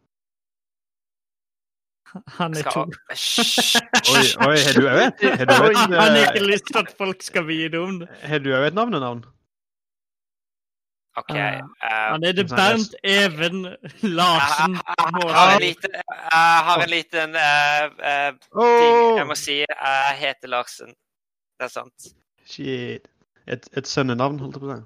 Han 2.26 2.52
er. 2.56 2.62
Skal... 2.62 2.72
to. 2.72 2.90
Oi, 4.16 4.24
oi, 4.48 4.56
har 4.64 4.78
du 4.80 4.86
òg 4.88 5.00
et? 5.02 5.24
Har 5.38 5.44
du 5.44 5.52
Oi, 5.54 5.70
et, 5.70 5.78
Han 5.78 5.92
har 5.92 6.16
eh, 6.16 6.28
ikke 6.28 6.46
lyst 6.46 6.70
til 6.70 6.78
at 6.80 6.94
folk 6.98 7.22
skal 7.22 7.44
vite 7.48 7.80
om 7.80 7.98
det. 8.00 8.08
har 8.30 8.38
du 8.38 8.48
òg 8.56 8.68
et 8.70 8.78
navnenavn? 8.78 9.24
OK. 11.18 11.30
Uh, 11.30 11.36
eh, 11.36 11.60
Han 12.12 12.24
er 12.24 12.32
det 12.32 12.46
Bernt 12.48 12.94
Even 13.02 13.66
Larsen. 14.02 14.78
jeg 15.26 15.34
har 15.34 15.54
en 15.56 15.60
liten, 15.60 15.96
har 16.32 16.82
en 16.82 16.90
liten 16.90 17.34
uh, 17.34 17.86
uh, 17.98 18.30
ting 18.54 19.18
jeg 19.18 19.26
må 19.26 19.38
si. 19.38 19.58
Jeg 19.66 20.18
heter 20.22 20.54
Larsen. 20.54 20.94
Det 21.58 21.66
er 21.66 21.74
sant. 21.74 22.10
Shit. 22.46 23.08
Et, 23.48 23.68
et 23.76 23.88
sønnenavn, 23.88 24.38
holdt 24.42 24.58
jeg 24.58 24.64
på 24.64 24.70
å 24.70 24.78
si. 24.78 24.84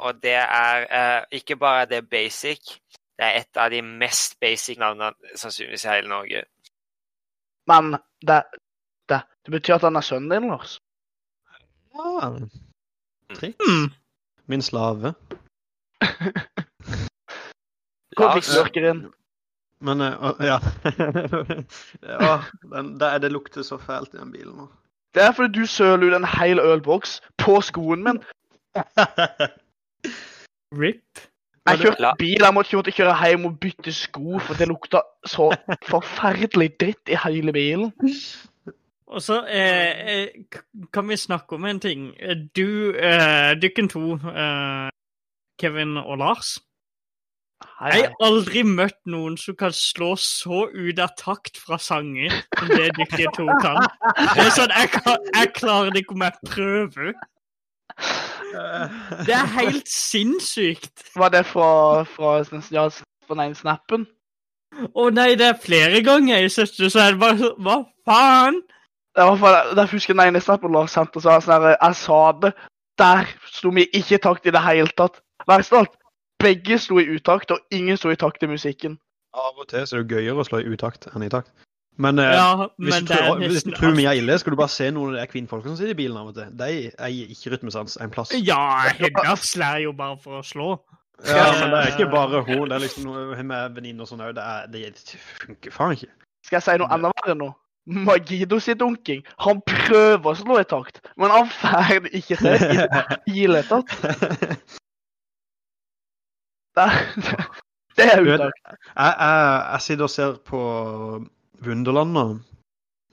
Og 0.00 0.22
det 0.24 0.38
er 0.40 0.86
eh, 0.88 1.38
ikke 1.38 1.58
bare 1.60 1.86
det 1.88 2.02
basic, 2.08 2.74
det 3.18 3.28
er 3.28 3.42
et 3.42 3.60
av 3.60 3.70
de 3.72 3.82
mest 3.84 4.38
basic 4.40 4.80
navnene 4.80 5.36
sannsynligvis 5.36 5.84
i 5.84 5.92
hele 5.92 6.12
Norge. 6.12 6.44
Men 7.68 7.96
det, 8.26 8.42
det, 9.08 9.22
det 9.44 9.54
betyr 9.54 9.76
at 9.76 9.86
han 9.88 10.00
er 10.00 10.06
sønnen 10.06 10.32
din, 10.32 10.48
Lars. 10.50 10.78
Ja 11.92 12.30
triks. 13.34 13.56
Mm. 13.68 13.90
Min 14.44 14.62
slave. 14.62 15.14
Hvor 18.16 18.56
lurker 18.56 18.90
inn? 18.90 19.12
Men 19.78 20.00
uh, 20.00 20.34
ja. 20.38 20.60
ja 22.20 22.44
den, 22.62 22.98
det, 22.98 23.18
det 23.18 23.28
lukter 23.32 23.62
så 23.62 23.78
fælt 23.78 24.14
i 24.14 24.18
den 24.18 24.32
bilen 24.32 24.56
nå. 24.56 24.68
Det 25.14 25.22
er 25.22 25.32
fordi 25.32 25.60
du 25.60 25.66
søler 25.66 26.06
ut 26.06 26.16
en 26.16 26.28
hel 26.38 26.60
ølboks 26.60 27.20
på 27.38 27.60
skoen 27.60 28.04
min. 28.04 28.22
RIP. 30.82 31.28
Jeg 31.68 31.78
kjørte 31.78 32.14
bil, 32.18 32.42
jeg 32.42 32.54
måtte 32.54 32.76
ikke 32.76 32.94
kjøre 32.96 33.28
hjem 33.28 33.44
og 33.46 33.58
bytte 33.62 33.92
sko, 33.94 34.38
for 34.42 34.58
det 34.58 34.66
lukta 34.68 35.02
så 35.26 35.52
forferdelig 35.86 36.72
dritt 36.80 37.12
i 37.12 37.18
hele 37.24 37.52
bilen. 37.54 37.92
Og 39.12 39.22
så 39.22 39.42
eh, 39.46 40.12
eh, 40.12 40.28
kan 40.92 41.08
vi 41.08 41.16
snakke 41.16 41.54
om 41.54 41.64
en 41.68 41.80
ting. 41.80 42.08
Du, 42.56 42.96
eh, 42.96 43.52
dykken 43.62 43.88
to, 43.92 44.14
eh, 44.14 44.88
Kevin 45.60 45.96
og 45.96 46.18
Lars. 46.18 46.58
Hei, 47.80 47.90
Jeg 47.96 48.08
har 48.08 48.26
aldri 48.26 48.62
møtt 48.66 48.98
noen 49.10 49.36
som 49.40 49.56
kan 49.58 49.74
slå 49.74 50.12
så 50.20 50.66
ut 50.70 51.00
av 51.02 51.12
takt 51.18 51.58
fra 51.58 51.78
sanger 51.82 52.32
som 52.58 52.70
det 52.70 52.90
dere 52.98 53.32
to 53.36 53.46
kan. 53.62 53.80
Det 54.18 54.44
er 54.44 54.50
sånn, 54.54 54.74
jeg, 54.76 54.90
kan, 54.94 55.28
jeg 55.34 55.52
klarer 55.56 55.94
det 55.94 56.04
ikke 56.04 56.16
om 56.16 56.26
jeg 56.26 56.50
prøver. 56.50 57.12
Det 59.26 59.36
er 59.36 59.54
helt 59.56 59.88
sinnssykt. 59.90 61.06
Var 61.16 61.32
det 61.34 61.44
fra, 61.48 61.70
fra, 62.08 62.34
ja, 62.72 62.88
fra 63.26 63.36
den 63.36 63.44
ene 63.48 63.58
snappen? 63.58 64.06
Å 64.72 65.08
nei, 65.12 65.32
det 65.36 65.48
er 65.50 65.58
flere 65.60 66.00
ganger 66.04 66.38
jeg 66.38 66.52
søster, 66.54 66.88
så 66.88 67.02
er 67.02 67.14
det 67.14 67.20
bare 67.20 67.40
sånn 67.40 67.58
Hva 67.64 67.80
faen? 68.08 68.62
Det 69.12 69.26
var 69.28 69.36
for, 69.36 69.82
husker 69.90 70.14
jeg 70.14 70.16
den 70.16 70.30
ene 70.30 70.40
snappen 70.40 70.72
Lars 70.72 70.94
sendte 70.96 71.20
og 71.20 71.26
sa 71.26 71.36
sånn 71.44 71.58
her 71.58 71.74
Jeg 71.74 71.98
sa 72.00 72.20
det. 72.40 72.52
Der 73.00 73.28
sto 73.52 73.72
vi 73.74 73.84
ikke 73.90 74.16
i 74.16 74.22
takt 74.22 74.48
i 74.48 74.54
det 74.54 74.62
hele 74.64 74.92
tatt. 74.96 75.20
Verst 75.48 75.74
av 75.74 75.82
alt, 75.82 75.98
begge 76.42 76.78
sto 76.82 76.98
i 77.00 77.08
utakt, 77.14 77.50
og 77.54 77.58
ingen 77.74 77.96
sto 78.00 78.12
i 78.12 78.18
takt 78.20 78.40
til 78.42 78.50
musikken. 78.52 78.98
Av 79.32 79.56
og 79.56 79.68
til 79.70 79.86
så 79.88 79.98
er 79.98 80.02
det 80.04 80.16
gøyere 80.18 80.42
å 80.42 80.46
slå 80.46 80.60
i 80.60 80.72
utakt 80.74 81.08
enn 81.12 81.24
i 81.24 81.30
takt. 81.32 81.52
Men, 82.00 82.18
eh, 82.18 82.32
Ja, 82.32 82.68
hvis, 82.78 82.94
men 82.94 83.04
du 83.04 83.12
tror, 83.12 83.38
hvis 83.38 83.64
du 83.64 83.70
tror 83.76 83.94
mye 83.96 84.08
er 84.08 84.20
ille, 84.20 84.38
skal 84.40 84.54
du 84.54 84.56
bare 84.56 84.72
se 84.72 84.88
noen 84.90 85.12
av 85.14 85.20
de 85.20 85.26
kvinnfolkene 85.28 85.74
som 85.74 85.76
sitter 85.80 85.92
i 85.92 85.98
bilen 85.98 86.16
av 86.16 86.30
og 86.30 86.36
til. 86.38 86.48
De 86.56 86.68
eier 86.88 87.32
ikke 87.34 87.52
rytmesans 87.52 87.98
en 88.00 88.12
plass. 88.12 88.32
Ja, 88.32 88.88
Hedda 88.96 89.36
slår 89.36 89.82
jo 89.84 89.92
bare 89.96 90.16
for 90.20 90.40
å 90.40 90.44
slå. 90.46 90.70
Ja, 91.28 91.52
men 91.60 91.70
det 91.70 91.80
er 91.82 91.90
ikke 91.92 92.10
bare 92.10 92.42
hun. 92.42 92.64
Det 92.68 92.76
er 92.76 92.82
liksom 92.82 93.04
noe 93.06 93.36
hun 93.36 93.46
med 93.46 93.76
venninner 93.76 94.06
og 94.06 94.10
sånn 94.10 94.24
òg. 94.24 94.32
Det, 94.34 94.46
det 94.72 95.18
funker 95.44 95.74
faen 95.74 95.96
ikke. 95.98 96.10
Skal 96.46 96.58
jeg 96.58 96.66
si 96.66 96.78
noe 96.82 96.90
enda 96.96 97.12
verre 97.12 97.36
nå? 97.38 97.52
Magido 97.86 98.58
sin 98.62 98.78
dunking. 98.78 99.22
Han 99.42 99.60
prøver 99.66 100.32
å 100.32 100.38
slå 100.38 100.60
i 100.62 100.66
takt, 100.70 101.00
men 101.18 101.34
han 101.34 101.48
får 101.50 102.08
ikke 102.14 102.38
til 102.38 102.54
i 102.54 102.78
det 102.78 103.18
hele 103.26 103.62
tatt. 103.66 103.94
Det, 106.76 106.86
det 107.98 108.06
er 108.08 108.22
Du 108.22 108.30
utakt. 108.32 108.62
Jeg, 108.96 109.12
jeg, 109.18 109.66
jeg 109.72 109.80
sitter 109.86 110.06
og 110.08 110.10
ser 110.14 110.38
på 110.48 110.60
Wunderland 111.66 112.12
nå. 112.16 112.24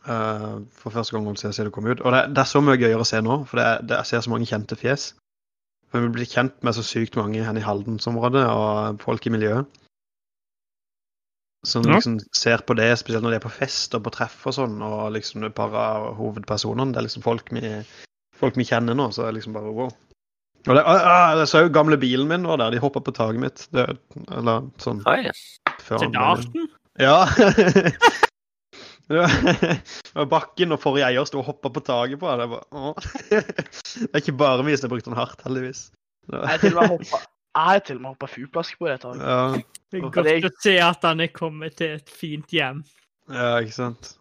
Uh, 0.09 0.63
for 0.79 0.89
første 0.95 1.13
gang 1.19 1.35
siden 1.37 1.67
det 1.67 1.73
kom 1.75 1.85
ut. 1.91 1.99
Og 2.01 2.13
det, 2.15 2.21
det 2.33 2.41
er 2.41 2.49
så 2.49 2.61
mye 2.63 2.79
gøyere 2.79 3.03
å 3.03 3.07
se 3.07 3.19
nå, 3.21 3.41
for 3.49 3.59
det, 3.59 3.65
er- 3.67 3.81
det, 3.83 3.97
jeg 3.99 4.05
ser 4.13 4.23
så 4.25 4.31
mange 4.33 4.47
kjente 4.49 4.77
fjes. 4.79 5.09
For 5.91 6.05
Vi 6.05 6.11
blir 6.13 6.29
kjent 6.29 6.55
med 6.63 6.73
så 6.77 6.83
sykt 6.85 7.17
mange 7.17 7.43
her 7.43 7.57
i 7.57 7.65
Haldensområdet 7.65 8.45
og 8.47 8.99
folk 9.03 9.25
i 9.27 9.33
miljøet. 9.33 9.67
Som 11.67 11.83
Ja. 11.83 11.97
liksom 11.97 12.19
ser 12.31 12.61
på 12.63 12.73
det, 12.79 12.87
spesielt 13.01 13.23
når 13.25 13.33
de 13.33 13.35
er 13.41 13.43
på 13.43 13.51
fest 13.51 13.95
og 13.97 14.03
på 14.05 14.13
treff 14.15 14.45
og 14.47 14.53
sånn, 14.55 14.77
og 14.85 15.11
liksom 15.11 15.43
et 15.43 15.55
par 15.57 15.73
av 15.75 16.13
hovedpersonene. 16.15 16.93
Det 16.93 17.01
er 17.01 17.07
liksom 17.09 17.25
folk 17.25 17.51
vi, 17.51 17.73
folk 18.39 18.55
vi 18.55 18.63
kjenner 18.69 18.95
nå, 18.95 19.09
så 19.11 19.25
er 19.25 19.33
det 19.33 19.41
liksom 19.41 19.57
bare 19.57 19.73
wow. 19.75 19.89
Og 20.67 20.75
det, 20.75 20.81
ah, 20.83 21.05
ah, 21.07 21.37
jeg 21.39 21.47
så 21.47 21.61
jo 21.63 21.69
gamle 21.73 21.95
bilen 22.01 22.27
min 22.27 22.43
var 22.47 22.57
der, 22.59 22.73
de 22.75 22.81
hoppa 22.83 22.99
på 22.99 23.13
taket 23.15 23.39
mitt. 23.39 23.61
Det, 23.73 23.85
eller 24.35 24.65
sånn 24.83 24.99
Oi. 25.07 25.29
før 25.85 26.01
Til 26.03 26.11
Darten? 26.15 26.67
ja. 26.99 27.21
Det 29.09 29.17
var, 30.13 30.25
bakken 30.29 30.75
og 30.75 30.81
forrige 30.83 31.07
eier 31.07 31.25
sto 31.25 31.39
og 31.41 31.47
hoppa 31.47 31.71
på 31.73 31.81
taket 31.81 32.19
på 32.21 32.29
det. 32.37 32.45
Bare. 32.51 32.91
Det 33.31 34.11
er 34.11 34.21
ikke 34.21 34.35
bare 34.37 34.65
vi 34.67 34.75
som 34.77 34.85
har 34.85 34.91
brukt 34.93 35.07
den 35.07 35.17
hardt, 35.17 35.41
heldigvis. 35.47 35.87
Jeg 36.29 36.45
har 36.51 36.61
til 36.61 36.75
og 36.75 36.83
med 36.83 36.91
hoppa 36.93 37.21
Jeg 37.57 37.83
til 37.87 37.97
og 37.97 38.03
med 38.03 38.09
hoppa 38.13 38.29
fugleplask 38.29 38.77
på 38.77 38.89
det 38.91 38.99
taket. 39.01 39.23
Ja, 39.25 39.39
Det 39.89 39.97
er 40.03 40.11
godt 40.13 40.29
jeg... 40.29 40.43
å 40.45 40.51
se 40.61 40.75
at 40.85 41.07
han 41.09 41.23
er 41.25 41.31
kommet 41.33 41.79
til 41.81 41.95
et 41.97 42.11
fint 42.13 42.53
hjem. 42.53 42.83
ja, 43.33 43.55
ikke 43.63 43.73
sant. 43.79 44.11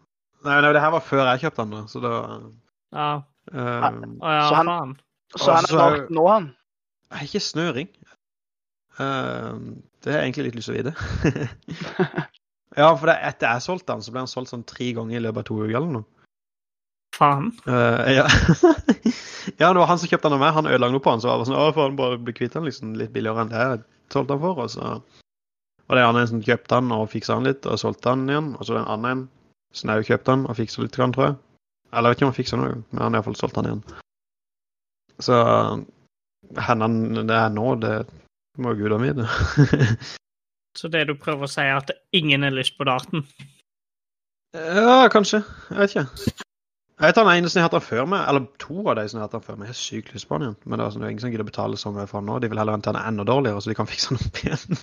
Nei, 0.47 0.55
nei, 0.63 0.71
det 0.73 0.81
her 0.81 0.93
var 0.95 1.03
før 1.05 1.25
jeg 1.33 1.43
kjøpte 1.45 1.65
den, 1.67 1.75
da, 1.75 1.83
så 1.91 2.01
da 2.01 2.15
Ja. 2.95 3.07
eh, 3.51 3.87
Å 3.91 4.33
ja, 4.33 4.43
Så 4.49 4.55
han- 4.57 4.71
faen. 4.73 4.97
Så 5.35 5.51
han 5.51 5.57
er 5.57 5.67
Altså, 5.67 5.75
snart 5.75 6.13
nå, 6.13 6.25
han. 6.27 6.49
Jeg 7.09 7.17
har 7.17 7.29
ikke 7.29 7.43
snøring. 7.45 7.89
Uh, 8.99 9.79
det 10.03 10.13
har 10.13 10.21
jeg 10.21 10.29
egentlig 10.29 10.45
litt 10.49 10.59
lyst 10.59 10.71
til 10.71 10.75
å 10.75 10.79
vite. 10.79 10.93
ja, 12.79 12.89
for 12.89 13.09
det, 13.09 13.17
etter 13.29 13.53
jeg 13.53 13.65
solgte 13.65 13.95
han, 13.95 14.03
så 14.05 14.13
ble 14.13 14.23
han 14.23 14.31
solgt 14.31 14.53
sånn 14.53 14.65
tre 14.67 14.91
ganger 14.97 15.19
i 15.19 15.23
løpet 15.23 15.43
av 15.43 15.47
to 15.49 15.59
uker 15.61 15.77
eller 15.79 15.93
noe. 15.99 16.07
Faen. 17.15 17.49
Uh, 17.67 18.05
ja. 18.13 18.25
ja, 19.59 19.69
det 19.71 19.79
var 19.81 19.89
han 19.89 20.01
som 20.01 20.11
kjøpte 20.11 20.29
han 20.29 20.37
av 20.37 20.43
meg. 20.43 20.53
Han 20.57 20.69
ødela 20.69 20.91
noe 20.93 21.03
på 21.03 21.13
han, 21.13 21.23
så 21.23 21.31
var 21.31 21.41
det 21.41 21.49
sånn 21.49 21.59
Å, 21.59 21.71
faen, 21.75 21.97
bare 21.99 22.19
bli 22.21 22.35
kvitt 22.37 22.57
han 22.57 22.67
liksom 22.67 22.93
litt 22.99 23.13
billigere 23.15 23.45
enn 23.45 23.51
det 23.53 23.63
jeg 23.63 23.81
solgte 24.13 24.37
han 24.37 24.43
for. 24.45 24.63
Og 24.65 24.73
så 24.75 24.93
var 25.89 25.97
det 25.97 26.05
han 26.05 26.21
en 26.21 26.31
som 26.31 26.43
kjøpte 26.45 26.79
han 26.79 26.93
og 26.95 27.09
fiksa 27.13 27.39
han 27.39 27.49
litt, 27.49 27.65
og 27.65 27.81
solgte 27.81 28.13
han 28.13 28.27
igjen. 28.29 28.53
Og 28.57 28.67
så 28.67 28.77
den 28.77 28.89
andre 28.89 29.15
en 29.15 29.25
som 29.75 29.93
òg 29.93 30.05
kjøpte 30.07 30.35
han 30.35 30.45
og 30.49 30.57
fiksa 30.59 30.85
litt, 30.85 30.95
tror 30.95 31.25
jeg. 31.25 31.39
Eller 31.89 32.11
jeg 32.11 32.13
vet 32.13 32.19
ikke 32.19 32.27
om 32.27 32.31
han 32.31 32.39
fiksa 32.39 32.59
noe, 32.59 32.77
men 32.91 33.01
han 33.01 33.13
har 33.13 33.19
iallfall 33.19 33.39
solgt 33.39 33.57
han 33.59 33.69
igjen. 33.69 33.83
Så 35.23 35.37
hendene, 36.67 37.25
det 37.27 37.35
er 37.35 37.53
nå, 37.53 37.73
det 37.83 37.93
må 38.59 38.73
gudene 38.79 39.01
vite. 39.03 40.17
Så 40.79 40.87
det 40.91 41.07
du 41.09 41.15
prøver 41.19 41.47
å 41.47 41.51
si, 41.51 41.63
er 41.65 41.79
at 41.79 41.91
ingen 42.15 42.45
har 42.45 42.53
lyst 42.55 42.77
på 42.77 42.87
darten? 42.87 43.25
Ja, 44.55 45.09
kanskje. 45.11 45.41
Jeg 45.69 45.81
vet 45.81 45.95
ikke. 45.95 46.35
Jeg 46.99 47.07
vet 47.07 47.19
han 47.21 47.29
ene 47.31 47.49
som 47.51 47.61
har 47.61 47.69
hatt 47.69 47.75
den 47.77 47.85
før 47.85 48.07
meg, 48.11 48.23
eller 48.27 48.47
to 48.59 48.81
av 48.83 48.97
de 48.99 49.05
som 49.07 49.19
har 49.19 49.27
hatt 49.27 49.35
den 49.37 49.43
før 49.45 49.57
meg. 49.59 49.69
Jeg 49.69 49.75
har 49.75 49.79
sykt 49.81 50.13
lyst 50.15 50.29
på 50.29 50.37
den 50.37 50.49
igjen. 50.49 50.57
Men 50.65 50.79
det 50.79 50.85
er 50.85 50.93
sånn, 50.93 51.03
det 51.03 51.07
er 51.07 51.13
ingen 51.13 51.23
som 51.23 51.33
gidder 51.33 51.47
betale 51.47 51.79
så 51.79 51.91
mye 51.95 52.07
for 52.09 52.19
den 52.19 52.31
nå. 52.31 52.39
De 52.43 52.49
vil 52.51 52.61
heller 52.61 52.75
ha 52.75 52.81
den 52.85 53.01
enda 53.01 53.25
dårligere, 53.27 53.63
så 53.63 53.71
de 53.71 53.77
kan 53.79 53.89
fikse 53.89 54.15
den 54.15 54.23
opp 54.23 54.41
igjen. 54.43 54.81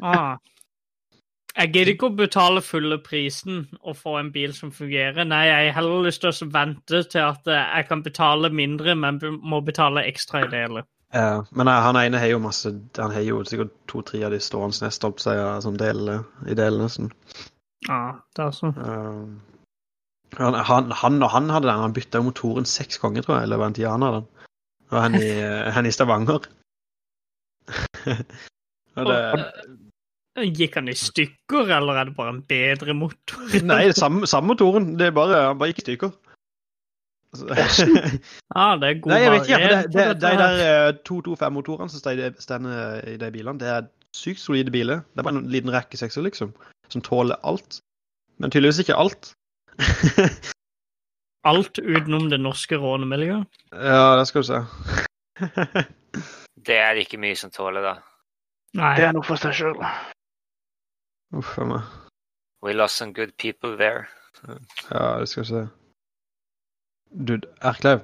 Ah. 0.00 0.38
Jeg 1.56 1.72
gidder 1.74 1.90
ikke 1.92 2.08
å 2.08 2.14
betale 2.14 2.62
fulle 2.62 2.96
prisen 3.02 3.64
og 3.80 3.96
få 3.98 4.14
en 4.20 4.30
bil 4.32 4.52
som 4.54 4.70
fungerer. 4.72 5.24
Nei, 5.26 5.42
jeg 5.48 5.72
har 5.72 5.80
heller 5.80 6.06
lyst 6.06 6.22
til 6.22 6.30
å 6.30 6.50
vente 6.54 7.02
til 7.10 7.26
at 7.26 7.50
eh, 7.50 7.72
jeg 7.80 7.88
kan 7.88 8.04
betale 8.06 8.52
mindre, 8.54 8.94
men 8.94 9.18
må 9.42 9.58
betale 9.66 10.06
ekstra 10.06 10.44
i 10.44 10.50
deler. 10.52 10.86
Ja, 11.10 11.42
men 11.58 11.66
han 11.66 11.98
ene 11.98 12.20
har 12.22 12.28
jo 12.30 12.38
masse 12.38 12.70
Han 12.70 13.10
har 13.10 13.24
jo 13.26 13.40
sikkert 13.42 13.72
to-tre 13.90 14.20
av 14.22 14.30
de 14.30 14.38
stående 14.38 14.84
neste 14.84 15.08
opp 15.08 15.18
seg 15.18 15.40
ja, 15.40 15.48
som 15.64 15.74
deler 15.80 16.22
i 16.46 16.54
delene. 16.54 16.86
Sånn. 16.92 17.10
Ja, 17.88 18.20
det 18.36 18.44
er 18.46 18.54
sånn. 18.54 18.76
Uh, 18.78 20.38
han, 20.38 20.54
han, 20.54 20.94
han 20.94 21.18
og 21.18 21.34
han 21.34 21.50
hadde 21.50 21.66
den. 21.66 21.82
Han 21.82 21.96
bytta 21.96 22.22
motoren 22.22 22.68
seks 22.68 23.02
ganger, 23.02 23.26
tror 23.26 23.40
jeg, 23.40 23.48
eller 23.48 23.58
var 23.64 23.74
det 23.74 23.88
han 23.90 24.06
hadde 24.06 24.22
den. 24.22 24.48
Og 24.90 24.98
han 25.02 25.18
i, 25.18 25.28
han 25.74 25.86
i 25.86 25.94
Stavanger. 25.94 26.46
og 28.98 29.10
det, 29.10 29.18
Gikk 30.48 30.74
han 30.80 30.88
i 30.88 30.96
stykker, 30.96 31.68
eller 31.76 32.00
er 32.00 32.08
det 32.10 32.16
bare 32.16 32.32
en 32.36 32.42
bedre 32.48 32.94
motor? 32.96 33.44
nei, 33.70 33.84
samme, 33.96 34.26
samme 34.30 34.52
motoren. 34.54 34.92
Det 35.00 35.10
er 35.10 35.14
bare, 35.16 35.40
han 35.50 35.58
bare 35.60 35.72
gikk 35.72 35.82
i 35.82 35.86
stykker. 35.88 36.12
Altså, 37.30 37.86
Ja, 38.56 38.64
det 38.80 38.88
er 38.88 39.00
god 39.04 39.12
Nei, 39.12 39.20
jeg 39.22 39.32
vet 39.36 39.48
ikke. 39.50 39.58
Det, 39.62 39.80
det, 39.94 40.06
de 40.22 40.32
der 40.40 40.62
eh, 40.66 40.92
225-motorene 41.06 41.92
som 41.92 42.02
står 42.02 42.16
i 42.16 42.22
de- 42.24 42.42
står 42.42 42.66
i 43.12 43.16
de 43.22 43.28
bilene, 43.36 43.60
det 43.62 43.68
er 43.70 43.86
sykt 44.16 44.42
solide 44.42 44.72
biler. 44.74 45.04
Det 45.14 45.22
er 45.22 45.28
bare 45.28 45.38
en 45.38 45.50
liten 45.52 45.70
rekkesekser, 45.74 46.24
liksom, 46.26 46.50
som 46.90 47.04
tåler 47.06 47.38
alt. 47.46 47.78
Men 48.42 48.50
tydeligvis 48.50 48.82
ikke 48.86 48.96
alt. 48.98 49.32
Alt 51.48 51.78
utenom 51.80 52.26
det 52.28 52.36
norske 52.40 52.76
rånemiljøet. 52.76 53.46
ja, 53.72 54.16
det 54.18 54.26
skal 54.28 54.42
du 54.42 54.48
se. 54.50 54.58
Det 56.66 56.76
er 56.76 56.92
det 56.98 57.06
ikke 57.06 57.20
mye 57.22 57.38
som 57.40 57.48
tåler, 57.54 57.80
da. 57.86 57.94
Nei. 58.76 58.90
Det 58.98 59.06
er 59.06 59.14
noe 59.16 59.24
for 59.24 59.40
seg 59.40 59.54
sjøl. 59.56 59.78
Uff 61.36 61.58
a 61.58 61.64
meg. 61.64 61.82
We 62.62 62.72
lost 62.74 62.96
some 62.96 63.12
good 63.14 63.32
people 63.38 63.76
there. 63.76 64.06
Ja, 64.90 65.18
det 65.20 65.28
skal 65.28 65.42
vi 65.42 65.48
se. 65.48 65.62
Du, 67.26 67.38
Erklev, 67.62 68.00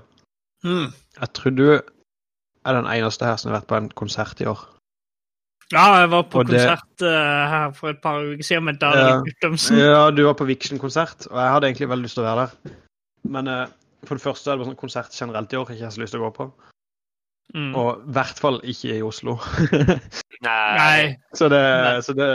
Mm. 0.64 0.92
jeg 1.20 1.32
tror 1.34 1.50
du 1.50 1.66
er 1.72 2.72
den 2.72 2.86
eneste 2.86 3.24
her 3.24 3.36
som 3.36 3.50
har 3.52 3.60
vært 3.60 3.68
på 3.68 3.76
en 3.76 3.88
konsert 3.90 4.40
i 4.40 4.46
år. 4.46 4.64
Ja, 5.72 5.98
jeg 6.00 6.10
var 6.10 6.22
på 6.22 6.38
Og 6.38 6.46
det- 6.46 6.60
konsert 6.60 7.02
eh, 7.02 7.48
her 7.50 7.70
for 7.72 7.88
et 7.90 8.00
par 8.02 8.20
uker 8.22 8.42
siden 8.42 8.64
med 8.64 8.78
Ja. 8.82 8.90
Guttomsen. 9.20 9.24
Guttormsen. 9.24 9.78
Ja, 9.78 10.10
du 10.10 10.24
var 10.24 10.34
på 10.34 10.46
Vixen-konsert, 10.46 11.26
og 11.30 11.36
jeg 11.36 11.50
hadde 11.52 11.66
egentlig 11.66 11.88
veldig 11.88 12.02
lyst 12.02 12.14
til 12.14 12.24
å 12.24 12.26
være 12.34 12.46
der. 12.46 12.74
Men 13.24 13.48
eh, 13.48 13.66
for 14.04 14.14
det 14.14 14.22
første 14.22 14.50
er 14.50 14.56
det 14.56 14.64
bare 14.64 14.74
sånn 14.74 14.80
konsert 14.80 15.10
generelt 15.12 15.52
i 15.52 15.56
år 15.56 15.66
jeg 15.68 15.76
ikke 15.76 15.84
har 15.84 15.90
så 15.90 16.00
lyst 16.00 16.12
til 16.12 16.20
å 16.20 16.30
gå 16.30 16.34
på. 16.34 16.52
Mm. 17.54 17.74
Og 17.76 17.98
i 18.08 18.12
hvert 18.12 18.38
fall 18.38 18.60
ikke 18.62 18.96
i 18.98 19.02
Oslo. 19.02 19.36
Nei. 20.44 20.76
Nei. 20.76 21.16
så 21.34 21.48
det, 21.48 21.62
så 22.04 22.12
det, 22.16 22.30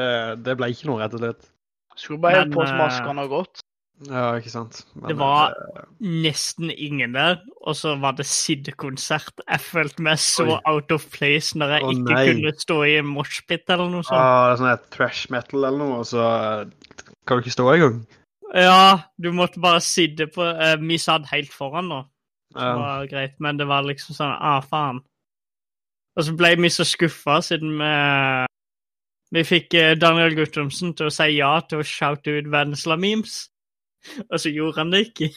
det 0.46 0.55
ble 0.58 0.72
ikke 0.74 0.88
noe, 0.89 1.01
rett 1.03 1.13
og 1.17 1.22
slett. 1.22 1.50
Skulle 2.00 2.22
bare 2.24 2.39
helt 2.46 2.55
på 2.55 2.63
som 2.65 2.77
eh, 2.79 2.81
maskene 2.86 3.22
har 3.25 3.29
gått. 3.29 3.62
Ja, 4.10 4.31
ikke 4.39 4.50
sant. 4.50 4.79
Men, 4.96 5.12
Det 5.12 5.17
var 5.20 5.51
uh, 5.53 5.81
nesten 6.01 6.72
ingen 6.74 7.13
der, 7.13 7.36
og 7.62 7.75
så 7.77 7.91
var 8.01 8.15
det 8.17 8.25
Sid-konsert. 8.25 9.43
Jeg 9.46 9.62
følte 9.62 10.01
meg 10.08 10.17
så 10.24 10.48
Oi. 10.55 10.55
out 10.72 10.89
of 10.96 11.05
place 11.13 11.53
når 11.53 11.75
jeg 11.75 11.84
Å, 11.86 11.91
ikke 11.93 12.15
nei. 12.15 12.24
kunne 12.31 12.53
stå 12.63 12.77
i 12.89 12.96
en 13.03 13.12
moshpit 13.12 13.70
eller 13.70 13.91
noe 13.93 14.01
sånt. 14.08 14.17
ah, 14.17 14.48
det 14.48 14.55
er 14.55 14.62
sånn 14.63 14.72
her 14.72 14.81
trash 14.96 15.29
metal 15.34 15.60
eller 15.67 15.77
noe, 15.84 16.00
og 16.01 16.10
så 16.10 16.24
eh, 16.25 17.13
kan 17.29 17.38
du 17.38 17.46
ikke 17.46 17.53
stå 17.60 17.67
engang. 17.75 18.01
Ja, 18.58 18.81
du 19.22 19.29
måtte 19.38 19.62
bare 19.63 19.79
sitte 19.86 20.25
på 20.34 20.43
uh, 20.43 20.74
Vi 20.81 20.98
satt 21.00 21.29
helt 21.29 21.53
foran 21.53 21.88
nå, 21.91 22.01
som 22.55 22.65
Ja. 22.65 22.74
var 22.81 23.05
greit, 23.13 23.38
men 23.39 23.62
det 23.62 23.70
var 23.70 23.86
liksom 23.86 24.17
sånn 24.17 24.34
Ah, 24.34 24.60
faen. 24.65 25.03
Og 26.19 26.25
så 26.27 26.33
ble 26.35 26.49
vi 26.59 26.69
så 26.73 26.83
skuffa 26.87 27.37
siden 27.45 27.77
vi, 27.79 27.91
vi 29.37 29.43
fikk 29.47 29.73
eh, 29.79 29.93
Daniel 29.99 30.35
Guttormsen 30.35 30.91
til 30.99 31.07
å 31.07 31.13
si 31.13 31.29
ja 31.37 31.53
til 31.69 31.79
å 31.79 31.87
shoute 31.87 32.33
ut 32.41 32.49
Vennesla-memes. 32.51 33.37
Og 34.27 34.37
så 34.41 34.51
gjorde 34.51 34.81
han 34.81 34.91
det 34.91 35.05
ikke. 35.07 35.29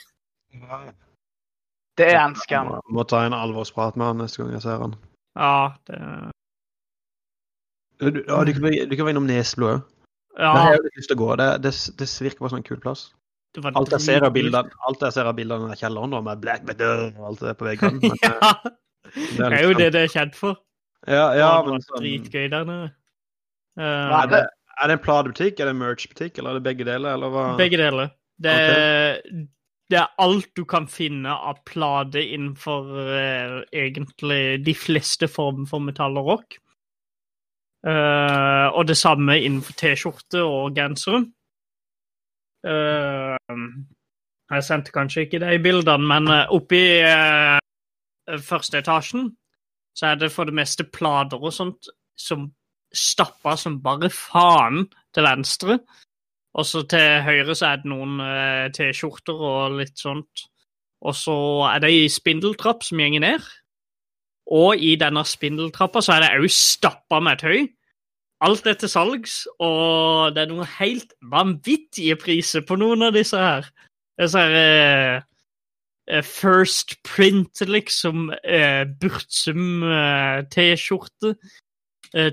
Det 1.98 2.08
er 2.10 2.20
en 2.24 2.34
skam. 2.42 2.72
Må, 2.72 2.80
må 2.98 3.04
ta 3.06 3.22
en 3.26 3.36
alvorsprat 3.36 3.94
med 4.00 4.08
han 4.10 4.22
neste 4.24 4.42
gang 4.42 4.54
jeg 4.56 4.64
ser 4.64 4.80
han. 4.82 4.96
Ja, 5.38 5.52
det 5.86 5.98
Du, 8.02 8.18
ja, 8.26 8.40
du, 8.44 8.50
kan, 8.52 8.62
være- 8.64 8.86
du 8.90 8.96
kan 8.96 9.06
være 9.06 9.14
innom 9.14 9.28
Nesblo 9.30 9.68
òg. 9.76 9.82
Ja, 10.34 10.50
Jeg 10.50 10.80
har 10.80 10.86
lyst 10.98 11.06
til 11.12 11.14
å 11.14 11.20
gå. 11.20 11.28
Det, 11.38 11.46
det, 11.62 11.70
det 12.00 12.08
virker 12.26 12.42
bare 12.42 12.50
som 12.50 12.58
en 12.58 12.66
kul 12.66 12.80
plass. 12.82 13.04
Alt 13.62 13.92
jeg 13.94 14.02
ser 14.02 14.24
av 14.26 14.32
bildene 14.34 14.72
alt 14.88 15.04
jeg 15.06 15.14
ser 15.14 15.28
av 15.30 15.36
bildene 15.38 15.70
i 15.70 15.78
kjelleren 15.78 16.10
da, 16.10 16.18
med 16.26 16.40
Black 16.42 16.64
Better 16.66 17.04
og 17.12 17.28
alt 17.28 17.44
det 17.46 17.52
på 17.60 17.68
veggene. 17.68 18.00
Men, 18.02 18.18
eh, 18.18 18.34
ja, 18.42 18.72
det 19.12 19.38
det 19.38 19.58
er 19.58 19.64
jo 19.64 19.78
det 19.78 19.88
det 19.94 20.04
er 20.06 20.12
kjent 20.12 20.36
for. 20.38 20.60
Ja, 21.04 21.26
ja, 21.36 21.48
men 21.66 21.82
sånn, 21.84 22.00
dritgøy 22.00 22.46
der 22.52 22.68
nede. 22.68 22.92
Uh, 23.76 23.84
er, 23.84 24.28
det, 24.30 24.42
er 24.80 24.90
det 24.90 24.96
en 24.96 25.04
platebutikk, 25.04 25.58
er 25.58 25.68
det 25.68 25.74
en 25.74 25.82
merch-butikk, 25.82 26.38
eller 26.38 26.54
er 26.54 26.60
det 26.60 26.66
begge 26.68 26.86
deler? 26.88 27.18
Eller 27.18 27.34
hva? 27.34 27.46
Begge 27.58 27.80
deler. 27.80 28.12
Det, 28.40 28.54
det 29.92 29.98
er 30.00 30.14
alt 30.24 30.50
du 30.56 30.64
kan 30.68 30.88
finne 30.90 31.34
av 31.34 31.60
plate 31.68 32.22
innenfor 32.24 32.88
uh, 32.96 33.58
egentlig 33.74 34.64
de 34.64 34.74
fleste 34.78 35.28
former 35.30 35.68
for 35.70 35.84
metall 35.84 36.16
og 36.22 36.30
rock. 36.32 36.58
Uh, 37.84 38.72
og 38.72 38.86
det 38.88 38.96
samme 38.96 39.36
innenfor 39.42 39.76
T-skjorte 39.76 40.40
og 40.40 40.72
gensere. 40.76 41.26
Uh, 42.64 43.36
jeg 44.54 44.64
sendte 44.64 44.92
kanskje 44.94 45.26
ikke 45.26 45.42
de 45.42 45.58
bildene, 45.60 46.08
men 46.08 46.30
uh, 46.32 46.54
oppe 46.54 46.78
i 46.78 46.88
eh, 47.04 47.58
første 48.44 48.80
etasjen 48.80 49.32
så 49.94 50.10
er 50.10 50.18
det 50.18 50.32
for 50.34 50.48
det 50.48 50.56
meste 50.56 50.86
plater 50.90 51.38
og 51.38 51.54
sånt 51.54 51.90
som 52.18 52.48
stappa 52.94 53.56
som 53.58 53.80
bare 53.82 54.10
faen 54.10 54.84
til 55.14 55.26
venstre. 55.26 55.78
Og 56.54 56.66
så 56.66 56.84
til 56.90 57.22
høyre 57.26 57.54
så 57.58 57.72
er 57.72 57.82
det 57.82 57.90
noen 57.90 58.20
eh, 58.22 58.70
T-skjorter 58.74 59.38
og 59.38 59.78
litt 59.80 59.98
sånt. 59.98 60.46
Og 61.04 61.16
så 61.18 61.36
er 61.68 61.82
det 61.82 61.90
ei 61.92 62.08
spindeltrapp 62.10 62.84
som 62.86 63.02
gjenger 63.02 63.24
ned. 63.24 63.48
Og 64.54 64.78
i 64.82 64.94
denne 65.00 65.24
spindeltrappa 65.26 66.02
så 66.04 66.16
er 66.16 66.24
det 66.24 66.34
òg 66.38 66.52
stappa 66.52 67.20
med 67.24 67.42
tøy. 67.42 67.66
Alt 68.44 68.66
er 68.68 68.76
til 68.76 68.90
salgs, 68.92 69.44
og 69.62 70.34
det 70.34 70.42
er 70.42 70.50
noen 70.50 70.68
helt 70.76 71.14
vanvittige 71.32 72.16
priser 72.20 72.64
på 72.66 72.76
noen 72.76 73.06
av 73.06 73.14
disse 73.16 73.40
her. 73.40 73.70
Disse 74.20 74.42
her 74.42 74.58
eh, 74.58 75.14
eh, 75.16 75.22
First 76.22 76.98
Print, 77.02 77.60
liksom. 77.60 78.32
Eh, 78.44 78.84
Burtsum 79.00 79.82
eh, 79.82 80.38
eh, 80.38 80.44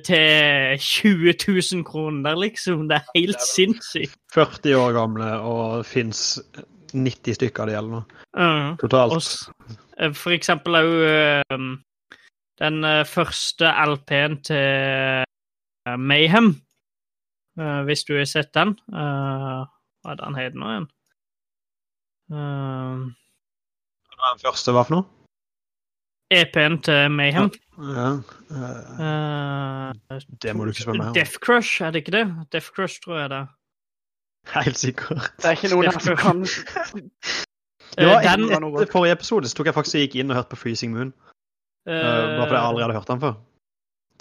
til 0.03 0.77
20 0.79 1.33
000 1.47 1.85
kroner, 1.85 2.35
liksom. 2.35 2.89
Det 2.89 2.99
er 2.99 3.15
helt 3.15 3.41
sinnssykt. 3.55 4.19
40 4.33 4.75
år 4.75 4.91
gamle 4.97 5.31
og 5.39 5.85
fins 5.85 6.41
90 6.93 7.39
stykker 7.39 7.63
av 7.63 7.71
de 7.71 7.77
eller 7.79 7.95
noe. 7.95 8.19
Uh, 8.35 8.75
Totalt. 8.79 9.15
Også, 9.15 9.55
eh, 9.97 10.11
for 10.13 10.35
eksempel 10.35 10.75
òg 10.81 10.91
den 12.61 12.83
eh, 12.85 13.05
første 13.05 13.65
LP-en 13.65 14.43
til 14.43 14.57
eh, 14.57 15.97
Mayhem. 15.97 16.55
uh, 17.59 17.81
hvis 17.83 18.03
du 18.03 18.17
har 18.17 18.25
sett 18.25 18.53
den. 18.53 18.75
Eh, 18.93 19.61
hva 20.01 20.11
er 20.11 20.19
det 20.19 20.25
han 20.25 20.37
heter 20.37 20.61
nå 20.61 20.69
igjen? 20.71 20.89
Eh, 24.21 24.27
Hva 24.27 24.33
den 24.35 24.43
første 24.45 24.71
hva 24.75 24.83
for 24.85 24.95
noe? 24.95 25.05
EP-en 26.31 26.77
til 26.85 27.09
Mayhem. 27.11 27.49
Ja. 27.81 28.09
eh, 28.55 28.99
Uh, 29.01 30.19
det 30.43 30.53
må 30.55 30.63
du 30.63 30.69
ikke 30.71 30.83
spørre 30.85 30.97
meg 30.99 31.07
om. 31.09 31.13
Death 31.15 31.39
Crush, 31.43 31.81
er 31.83 31.91
det 31.91 32.03
ikke 32.05 32.13
det? 32.15 32.25
Death 32.53 32.69
Crush, 32.75 33.01
tror 33.03 33.17
jeg 33.19 33.29
det 33.29 33.37
er. 33.37 33.47
Helt 34.55 34.77
sikkert. 34.79 35.31
Det 35.41 35.45
er 35.49 35.57
ikke 35.57 35.71
noen 35.73 35.97
som 36.01 36.15
kan 36.17 36.39
Det 37.97 38.07
var 38.07 38.21
Eh, 38.23 38.37
den, 38.37 38.45
etter 38.47 38.91
forrige 38.91 39.17
episode 39.17 39.49
så 39.51 39.57
tok 39.57 39.67
jeg 39.67 39.75
faktisk 39.75 39.97
gikk 39.99 40.15
inn 40.21 40.31
og 40.31 40.37
hørte 40.39 40.53
på 40.53 40.61
Freezing 40.61 40.93
Moon. 40.95 41.11
Uh, 41.83 41.91
bare 41.91 42.45
fordi 42.47 42.55
jeg 42.55 42.67
aldri 42.69 42.83
hadde 42.85 42.95
hørt 42.99 43.11
den 43.11 43.19
før. 43.25 43.33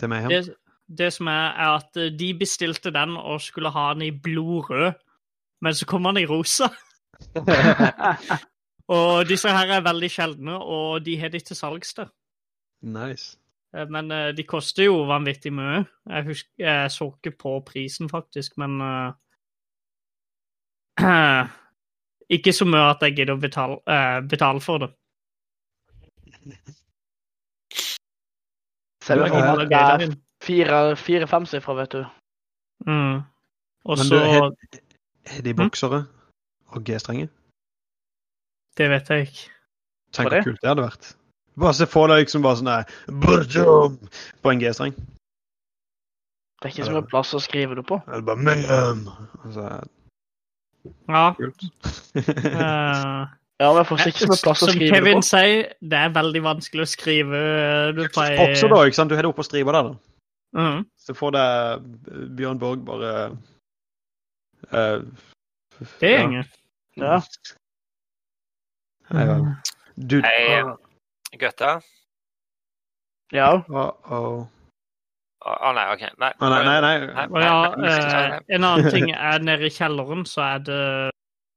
Til 0.00 0.08
Mayhem. 0.10 0.30
det, 0.32 0.54
det 0.98 1.12
som 1.14 1.26
er, 1.30 1.46
er 1.54 1.76
at 1.76 1.96
eh, 2.00 2.10
de 2.18 2.32
bestilte 2.40 2.90
den 2.90 3.14
og 3.20 3.40
skulle 3.44 3.70
ha 3.70 3.92
den 3.94 4.02
i 4.08 4.10
blodrød, 4.10 4.92
men 5.62 5.74
så 5.74 5.86
kom 5.86 6.08
den 6.10 6.16
i 6.24 6.26
rosa. 6.26 6.70
Og 8.90 9.28
disse 9.28 9.48
her 9.54 9.70
er 9.76 9.84
veldig 9.86 10.08
sjeldne, 10.10 10.56
og 10.58 11.04
de 11.06 11.14
har 11.20 11.28
de 11.30 11.38
til 11.40 11.56
salgs 11.56 11.94
der. 11.94 12.08
Nice. 12.82 13.36
Eh, 13.76 13.86
Men 13.88 14.10
eh, 14.10 14.32
de 14.34 14.42
koster 14.42 14.84
jo 14.88 15.04
vanvittig 15.06 15.52
mye. 15.54 15.84
Jeg 16.10 16.24
husker, 16.26 16.50
jeg 16.58 16.90
så 16.90 17.06
ikke 17.14 17.36
på 17.38 17.52
prisen, 17.66 18.08
faktisk, 18.10 18.56
men 18.58 18.80
uh, 18.82 19.12
Ikke 22.30 22.52
så 22.54 22.64
mye 22.66 22.90
at 22.92 23.00
jeg 23.02 23.16
gidder 23.16 23.34
å 23.34 23.40
betale, 23.42 23.78
uh, 23.90 24.20
betale 24.30 24.60
for 24.62 24.78
det. 24.84 24.90
Selv 29.02 29.22
om 29.24 29.58
det 29.58 29.72
er 29.72 30.14
fire- 30.44 30.96
fire-femsifra, 30.96 31.74
vet 31.74 31.92
du. 31.92 32.04
Mm. 32.86 33.20
Og 33.84 33.98
så 33.98 34.14
Er 34.14 34.54
har 35.26 35.42
de 35.42 35.52
Mm. 35.52 35.56
boksere 35.56 36.06
og 36.68 36.84
G-strenger? 36.84 37.28
Det 38.76 38.90
vet 38.90 39.08
jeg 39.10 39.26
ikke. 39.28 39.46
Tenk 40.12 40.30
hvor 40.30 40.44
kult 40.44 40.60
det 40.62 40.68
hadde 40.70 40.84
vært. 40.86 41.14
Bare 41.60 41.74
se 41.76 41.86
for 41.90 42.08
deg 42.10 42.22
liksom 42.24 42.42
bare 42.42 42.56
sånn 42.60 42.70
der 42.70 42.84
På 44.42 44.52
en 44.52 44.60
G-streng. 44.62 44.94
Det 46.60 46.68
er 46.68 46.72
ikke 46.74 46.86
så 46.86 46.94
mye 46.94 47.08
plass 47.08 47.32
å 47.36 47.40
skrive 47.40 47.76
det 47.78 47.86
på. 47.88 47.98
Eller 48.06 48.24
bare 48.26 48.36
Mayhem! 48.44 49.06
Altså, 49.44 49.66
Ja. 51.08 51.34
kult. 51.36 51.64
eh, 52.16 53.26
Ja, 53.60 53.68
men 53.76 53.84
jeg 53.84 54.14
ikke 54.14 54.24
så 54.24 54.28
mye 54.30 54.42
plass 54.44 54.62
å 54.62 54.66
Som 54.66 54.68
skrive 54.74 54.88
det 54.88 54.94
Kevin 54.94 55.18
på. 55.20 55.26
sier, 55.28 55.72
det 55.84 55.98
er 56.00 56.12
veldig 56.16 56.42
vanskelig 56.42 56.84
å 56.86 56.88
skrive 56.88 57.40
du 57.96 58.02
det 58.02 58.12
på 58.14 58.22
ei 58.24 58.36
Også 58.54 58.68
da, 58.72 58.78
ikke 58.88 58.96
sant? 58.96 59.10
Du 59.10 59.16
har 59.16 59.22
det 59.22 59.28
oppe 59.32 59.44
og 59.44 59.48
stripa 59.48 59.72
der, 59.76 59.82
da. 59.82 59.94
Mhm. 60.60 60.86
Så 60.98 61.14
får 61.14 61.30
det 61.36 61.46
Bjørn 62.36 62.58
Borg 62.58 62.84
bare 62.84 63.10
uh, 64.72 65.00
Det 66.00 66.10
ja. 66.10 66.16
er 66.18 66.24
ingen. 66.24 66.48
Ja. 66.96 67.20
Nei. 69.10 69.26
Du 69.96 70.20
Hei. 70.22 70.62
Gøtta? 71.38 71.80
Ja. 73.32 73.52
Uh 73.68 73.90
-oh. 74.10 74.48
Å 75.40 75.52
oh, 75.56 75.72
nei, 75.72 75.86
OK. 75.94 76.02
Nei. 76.20 76.32
Nei, 76.40 76.64
nei, 76.64 76.80
nei. 76.84 76.98
Nei. 77.06 77.42
Ja, 77.42 77.74
nei, 77.76 77.88
nei. 77.88 78.24
eh, 78.34 78.40
en 78.56 78.64
annen 78.64 78.90
ting 78.92 79.12
er 79.14 79.40
nede 79.40 79.70
i 79.70 79.72
kjelleren, 79.72 80.26
så 80.28 80.42
er 80.44 80.58
det 80.66 80.82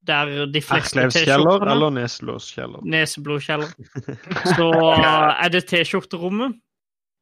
der 0.07 0.31
de 0.51 0.61
fleste 0.63 0.99
Erklevskjeller 0.99 1.59
T-skjortene 1.59 1.73
eller? 1.73 2.85
Neseblodkjeller. 2.93 3.73
Så 4.57 4.69
er 4.99 5.51
det 5.51 5.63
T-skjorterommet, 5.71 6.57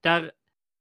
der 0.06 0.30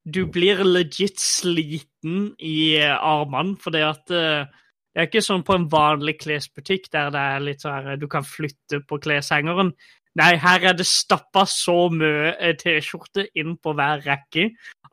du 0.09 0.25
blir 0.33 0.63
legit 0.65 1.21
sliten 1.21 2.31
i 2.39 2.77
eh, 2.81 2.97
armene, 2.97 3.57
fordi 3.61 3.83
at 3.85 4.15
eh, 4.17 4.49
det 4.91 5.01
er 5.01 5.07
ikke 5.07 5.23
sånn 5.23 5.45
på 5.47 5.55
en 5.55 5.69
vanlig 5.71 6.17
klesbutikk 6.25 6.89
der 6.91 7.13
det 7.15 7.23
er 7.35 7.45
litt 7.45 7.63
sånn 7.63 7.93
du 8.01 8.09
kan 8.11 8.27
flytte 8.27 8.83
på 8.89 8.99
kleshengeren. 9.03 9.71
Nei, 10.19 10.33
her 10.43 10.65
er 10.67 10.75
det 10.75 10.89
stappa 10.91 11.45
så 11.47 11.85
mye 11.95 12.33
eh, 12.35 12.57
T-skjorte 12.59 13.29
inn 13.39 13.55
på 13.63 13.77
hver 13.79 14.03
rekke 14.03 14.49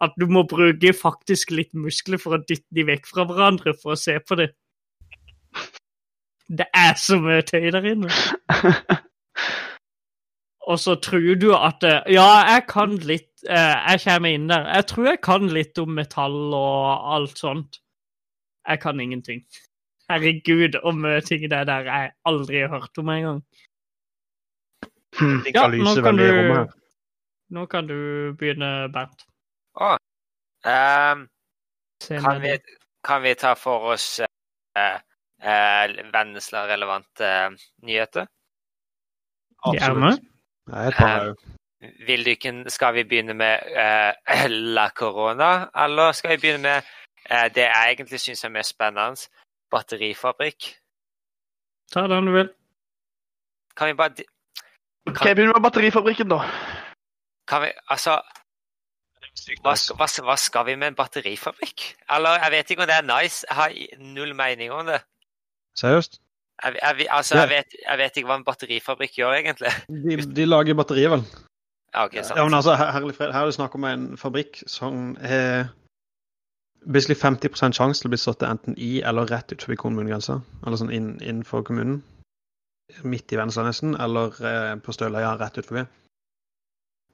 at 0.05 0.13
du 0.21 0.27
må 0.29 0.43
bruke 0.45 0.93
faktisk 0.93 1.55
litt 1.57 1.73
muskler 1.73 2.21
for 2.21 2.37
å 2.37 2.43
dytte 2.43 2.69
de 2.77 2.85
vekk 2.85 3.09
fra 3.09 3.25
hverandre 3.25 3.73
for 3.81 3.95
å 3.95 3.97
se 3.97 4.19
på 4.21 4.37
det. 4.37 4.51
Det 6.47 6.67
er 6.69 6.93
så 7.01 7.17
mye 7.19 7.41
tøy 7.41 7.71
der 7.73 7.89
inne. 7.95 8.13
Og 10.67 10.77
så 10.83 10.97
tror 11.01 11.35
du 11.39 11.49
at 11.55 11.83
eh, 11.87 12.03
Ja, 12.13 12.27
jeg 12.51 12.65
kan 12.69 12.97
litt 13.07 13.45
eh, 13.47 13.75
Jeg 13.95 14.01
kommer 14.03 14.35
inn 14.35 14.49
der. 14.51 14.67
Jeg 14.75 14.87
tror 14.91 15.09
jeg 15.09 15.21
kan 15.23 15.49
litt 15.49 15.79
om 15.81 15.93
metall 15.95 16.37
og 16.53 17.13
alt 17.17 17.41
sånt. 17.41 17.81
Jeg 18.67 18.81
kan 18.83 18.99
ingenting. 18.99 19.45
Herregud, 20.11 20.77
å 20.87 20.93
mye 20.95 21.21
ting 21.25 21.45
det 21.49 21.57
er 21.57 21.67
der 21.67 21.87
jeg 21.89 22.11
aldri 22.29 22.61
har 22.63 22.71
hørt 22.71 23.01
om 23.01 23.09
engang. 23.11 23.41
Hmm. 25.17 25.41
Ja, 25.53 25.67
nå 25.67 25.95
kan 26.03 26.19
du. 26.19 26.27
Nå 27.49 27.65
kan 27.71 27.87
du 27.87 27.97
begynne, 28.39 28.89
Bernt. 28.93 29.25
Ehm, 29.79 29.97
Um, 30.67 31.27
kan, 32.23 32.41
vi, 32.41 32.59
kan 33.03 33.21
vi 33.21 33.35
ta 33.35 33.55
for 33.55 33.93
oss 33.93 34.19
uh, 34.19 34.99
uh, 35.43 36.11
Vennesla-relevante 36.13 37.23
uh, 37.49 37.55
nyheter? 37.81 38.27
Gjerne. 39.73 40.17
Nei, 40.67 40.87
et 40.87 40.97
par 40.97 41.21
Eh, 41.21 41.29
òg. 41.29 41.45
Vil 42.07 42.25
du 42.25 42.31
ikke, 42.33 42.53
skal 42.73 42.93
vi 42.93 43.03
begynne 43.03 43.33
med 43.37 43.65
uh, 43.69 44.45
La 44.77 44.89
Corona, 44.89 45.69
eller 45.75 46.11
skal 46.11 46.35
vi 46.35 46.41
begynne 46.41 46.63
med 46.63 46.93
uh, 47.31 47.47
det 47.53 47.67
jeg 47.67 47.95
egentlig 47.95 48.19
syns 48.19 48.43
er 48.43 48.53
mest 48.53 48.75
spennende, 48.75 49.29
batterifabrikk? 49.73 50.71
Ta 51.93 52.07
den 52.11 52.27
du 52.27 52.33
vil. 52.35 52.49
Kan 53.77 53.91
vi 53.91 53.93
bare 53.99 54.15
kan... 54.17 54.25
Ok, 55.13 55.23
begynner 55.23 55.55
med 55.55 55.63
batterifabrikken, 55.63 56.29
da. 56.29 56.41
Kan 57.47 57.63
vi 57.63 57.71
Altså 57.87 58.19
hva, 59.63 59.73
hva, 59.97 60.07
hva 60.25 60.35
skal 60.39 60.65
vi 60.67 60.75
med 60.75 60.91
en 60.91 60.97
batterifabrikk? 60.97 61.83
Eller, 62.13 62.39
jeg 62.43 62.53
vet 62.55 62.71
ikke 62.71 62.83
om 62.83 62.89
det 62.89 62.95
er 62.97 63.05
nice. 63.05 63.45
Jeg 63.49 63.55
har 63.55 63.75
null 64.01 64.33
mening 64.35 64.73
om 64.73 64.87
det. 64.89 65.01
Seriøst? 65.77 66.19
Jeg, 66.63 66.77
jeg, 66.81 67.07
altså, 67.13 67.37
jeg, 67.37 67.49
vet, 67.49 67.75
jeg 67.83 67.97
vet 68.01 68.17
ikke 68.17 68.29
hva 68.31 68.39
en 68.39 68.47
batterifabrikk 68.47 69.19
gjør, 69.19 69.35
egentlig. 69.37 69.73
De, 69.87 70.17
de 70.39 70.47
lager 70.47 70.77
batterier, 70.77 71.13
vel? 71.13 71.25
Ja, 71.93 72.05
ok, 72.05 72.17
sant. 72.23 72.37
Ja, 72.39 72.45
men 72.47 72.57
altså, 72.57 72.73
herlig 72.75 73.15
fred. 73.17 73.33
Her 73.33 73.45
er 73.45 73.51
det 73.51 73.57
snakk 73.59 73.77
om 73.77 73.85
en 73.87 74.07
fabrikk 74.19 74.63
som 74.69 75.13
har 75.21 75.69
basically 76.87 77.15
50 77.19 77.73
sjanse 77.75 78.01
til 78.01 78.09
å 78.09 78.13
bli 78.13 78.19
satt 78.21 78.43
enten 78.47 78.75
i 78.77 79.01
eller 79.01 79.27
rett 79.29 79.51
ut 79.51 79.61
forbi 79.65 79.75
kommunegrensa. 79.81 80.39
Eller 80.65 80.77
sånn 80.79 80.91
inn, 80.95 81.09
innenfor 81.21 81.63
kommunen. 81.67 82.01
Midt 83.03 83.33
i 83.33 83.37
Vennesla 83.39 83.65
nesten, 83.67 83.95
eller 83.99 84.35
eh, 84.47 84.75
på 84.79 84.93
Støløya 84.95 85.33
rett 85.41 85.57
ut 85.59 85.67
forbi. 85.67 85.83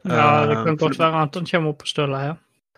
Ja, 0.05 0.45
det 0.45 0.57
Eh, 0.57 0.63
kan 0.65 0.77
for- 0.77 0.89
godt 0.89 0.99
være 0.99 1.11
han 1.17 1.45
kommer 1.45 1.69
opp 1.69 1.79
på 1.83 1.87
Støløya. 1.87 2.35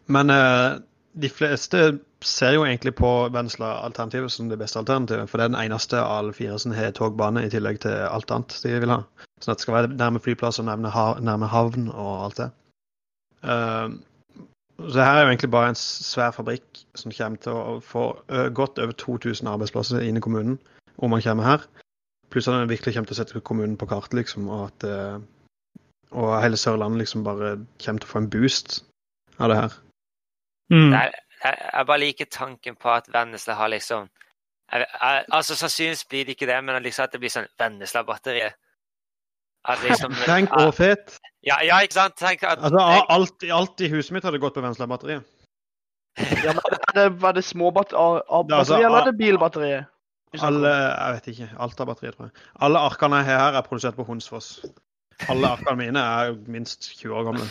Men 0.08 0.30
eh, 0.30 0.80
de 1.20 1.30
fleste 1.30 2.00
ser 2.22 2.54
jo 2.54 2.64
egentlig 2.66 2.96
på 2.96 3.30
Vennesla-alternativet 3.34 4.32
som 4.32 4.50
det 4.50 4.58
beste 4.60 4.80
alternativet. 4.80 5.30
For 5.30 5.38
det 5.38 5.46
er 5.46 5.54
den 5.54 5.72
eneste 5.72 5.98
av 6.00 6.12
alle 6.20 6.34
fire 6.34 6.58
som 6.60 6.72
har 6.72 6.92
togbane, 6.92 7.44
i 7.46 7.50
tillegg 7.50 7.80
til 7.82 7.92
alt 7.92 8.32
annet 8.32 8.56
de 8.64 8.80
vil 8.80 8.90
ha. 8.94 9.02
Sånn 9.42 9.52
at 9.52 9.58
det 9.58 9.66
skal 9.66 9.74
være 9.80 9.92
nærme 9.98 10.22
flyplass 10.24 10.60
og 10.60 10.66
nærme, 10.66 11.48
havn 11.52 11.90
og 11.90 12.24
alt 12.26 12.38
det. 12.38 12.50
Eh, 13.44 13.90
så 14.80 15.04
her 15.04 15.18
er 15.18 15.22
jo 15.24 15.32
egentlig 15.32 15.52
bare 15.52 15.72
en 15.72 15.80
svær 15.80 16.34
fabrikk 16.36 16.82
som 17.00 17.14
kommer 17.16 17.40
til 17.42 17.56
å 17.56 17.78
få 17.84 18.08
godt 18.58 18.80
over 18.84 18.92
2000 19.00 19.48
arbeidsplasser 19.48 20.04
inn 20.04 20.20
i 20.20 20.24
kommunen 20.24 20.58
om 20.98 21.14
man 21.16 21.24
kommer 21.24 21.48
her. 21.48 21.64
Pluss 22.34 22.48
at 22.48 22.58
den 22.58 22.70
virkelig 22.70 22.96
kommer 22.96 23.08
til 23.08 23.16
å 23.16 23.22
sette 23.22 23.44
kommunen 23.48 23.78
på 23.80 23.88
kartet, 23.88 24.18
liksom, 24.20 24.50
og 24.52 24.68
at 24.68 24.88
og 26.16 26.42
hele 26.42 26.58
Sørlandet 26.58 26.98
liksom 27.04 27.24
bare 27.24 27.56
kommer 27.84 28.02
til 28.02 28.10
å 28.10 28.12
få 28.12 28.22
en 28.24 28.30
boost 28.32 28.78
av 29.40 29.52
det 29.52 29.58
her. 29.60 29.74
Mm. 30.74 30.92
Jeg, 30.94 31.12
jeg 31.44 31.88
bare 31.88 32.02
liker 32.02 32.30
tanken 32.32 32.78
på 32.80 32.90
at 32.90 33.10
Vennesla 33.14 33.54
har 33.60 33.70
liksom 33.70 34.08
jeg, 34.72 34.82
jeg, 34.82 35.26
Altså 35.30 35.56
Sannsynligvis 35.56 36.06
blir 36.10 36.26
det 36.26 36.38
ikke 36.38 36.48
det, 36.50 36.64
men 36.64 36.84
liksom 36.84 37.06
at 37.06 37.14
det 37.14 37.22
blir 37.22 37.34
sånn 37.34 37.52
Vennesla-batteriet. 37.60 38.56
At 39.66 39.84
liksom 39.86 40.16
Tenk 40.26 40.54
og 40.58 40.74
fet. 40.78 41.18
Ja, 41.46 41.60
ja, 41.64 41.80
ikke 41.86 41.94
sant? 41.94 42.16
Tenk 42.18 42.44
at 42.44 42.60
Altså, 42.60 42.80
alt, 43.10 43.44
alt 43.54 43.82
i 43.86 43.90
huset 43.94 44.12
mitt 44.16 44.24
hadde 44.26 44.40
gått 44.42 44.56
på 44.58 44.64
Vennesla-batteriet. 44.66 45.24
Ja, 46.46 46.54
men 46.56 46.64
er 46.72 46.94
det, 46.96 47.10
var 47.22 47.34
det 47.36 47.44
små 47.44 47.72
batt 47.76 47.92
a- 47.94 48.22
a- 48.24 48.44
Det 48.48 48.54
er 48.56 48.58
altså- 48.64 48.78
eller 48.80 49.02
er 49.02 49.12
det 49.12 49.18
bilbatteriet? 49.20 49.86
Alle 50.42 50.68
Jeg 50.70 51.14
vet 51.14 51.28
ikke. 51.34 51.50
Alt 51.60 51.80
av 51.80 51.88
batteriet, 51.88 52.16
tror 52.18 52.26
jeg. 52.32 52.44
Alle 52.62 52.80
arkene 52.80 53.16
jeg 53.22 53.26
har 53.26 53.40
her, 53.52 53.58
er 53.60 53.62
produsert 53.62 53.96
på 53.96 54.04
Hunsfoss. 54.08 54.66
Alle 55.30 55.48
arkene 55.48 55.78
mine 55.78 56.00
er 56.00 56.36
minst 56.48 56.90
20 57.00 57.14
år 57.16 57.24
gamle. 57.30 57.46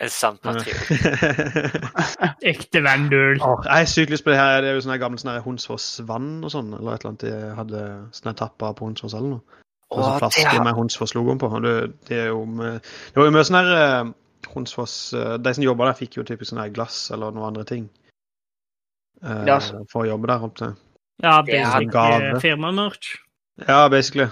en 0.00 0.08
sant 0.08 0.40
patriot. 0.42 0.88
Ekte 2.52 2.82
Vendul. 2.82 3.38
Jeg 3.38 3.80
er 3.82 3.84
sykt 3.90 4.10
lyst 4.10 4.24
på 4.24 4.30
det 4.30 4.38
her. 4.38 4.60
Det 4.62 4.70
er 4.70 4.74
jo 4.74 4.84
sånne 4.84 4.98
gamle 5.02 5.18
Honsfoss 5.42 5.98
Hunsfoss-vann 5.98 6.44
og 6.44 6.50
sånn. 6.54 6.72
Eller 6.78 6.94
et 6.94 7.04
eller 7.04 7.10
annet 7.12 7.26
de 7.26 7.54
hadde 7.58 7.82
sånne 8.16 8.36
tapper 8.38 8.74
på 8.78 8.86
Hunsfoss 8.88 9.14
eller 9.14 9.36
noe. 9.36 9.61
Og 9.92 10.04
så 10.04 10.12
flaske 10.22 10.62
med 10.64 10.74
Hunsfoss-logoen 10.78 11.38
på. 11.42 11.48
Det, 11.62 11.72
det 12.08 12.18
er 12.24 12.28
jo 12.32 12.44
med, 12.48 12.80
det 12.82 13.16
var 13.20 13.28
jo 13.28 13.34
mye 13.36 13.44
sånn 13.48 13.58
her 13.60 13.72
eh, 13.76 14.12
Hunsfoss 14.52 14.94
eh, 15.14 15.36
De 15.38 15.52
som 15.54 15.64
jobba 15.64 15.90
der, 15.90 15.98
fikk 16.00 16.16
jo 16.18 16.24
typisk 16.28 16.50
sånn 16.52 16.62
her 16.62 16.72
glass 16.74 17.10
eller 17.14 17.30
noen 17.32 17.50
andre 17.52 17.64
ting. 17.68 17.88
eh, 19.22 19.44
Ja, 19.46 19.58
så- 19.60 19.84
For 19.92 20.04
å 20.04 20.08
jobbe 20.08 20.26
der 20.26 20.38
holdt 20.38 20.62
Ja, 21.22 21.42
Det 21.42 21.54
Ja, 21.54 21.72
basic 21.78 21.90
gave. 21.92 22.22
eh, 22.34 22.40
firmamerch. 22.40 23.18
Ja, 23.68 23.88
basically. 23.88 24.30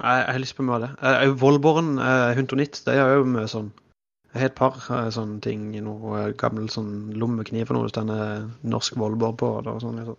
Jeg, 0.00 0.24
jeg 0.26 0.32
har 0.32 0.38
lyst 0.40 0.56
på 0.56 0.64
mye 0.64 0.74
av 0.74 0.80
det. 0.80 0.90
Jeg, 1.02 1.36
Vollborn, 1.40 1.98
eh, 1.98 2.34
Huntonitt, 2.34 2.82
de 2.84 2.96
har 2.98 3.14
jo 3.14 3.24
mye 3.24 3.46
sånn 3.48 3.70
Jeg 4.32 4.40
har 4.42 4.46
et 4.46 4.54
par 4.54 4.74
eh, 4.90 5.10
sånne 5.10 5.40
ting 5.42 5.74
i 5.74 5.80
noe 5.80 6.28
eh, 6.28 6.32
gammel 6.38 6.68
sånn 6.70 7.12
lommekniv 7.18 7.70
og 7.70 7.76
noe 7.76 7.88
det 7.88 7.94
står 7.94 8.10
eh, 8.14 8.44
norsk 8.62 8.94
Vollborg 8.94 9.36
på. 9.38 9.48
Og 9.66 9.80
sånn, 9.82 9.96
liksom. 9.98 10.16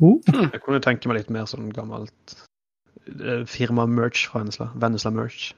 Oh. 0.00 0.20
Jeg 0.52 0.60
kunne 0.62 0.80
tenke 0.80 1.08
meg 1.08 1.16
litt 1.16 1.30
mer 1.30 1.44
sånn 1.50 1.72
gammelt 1.74 2.36
eh, 3.08 3.44
firma-merch 3.46 4.26
fra 4.28 4.38
Vennesla. 4.42 4.70
Vennesla-merch. 4.74 5.52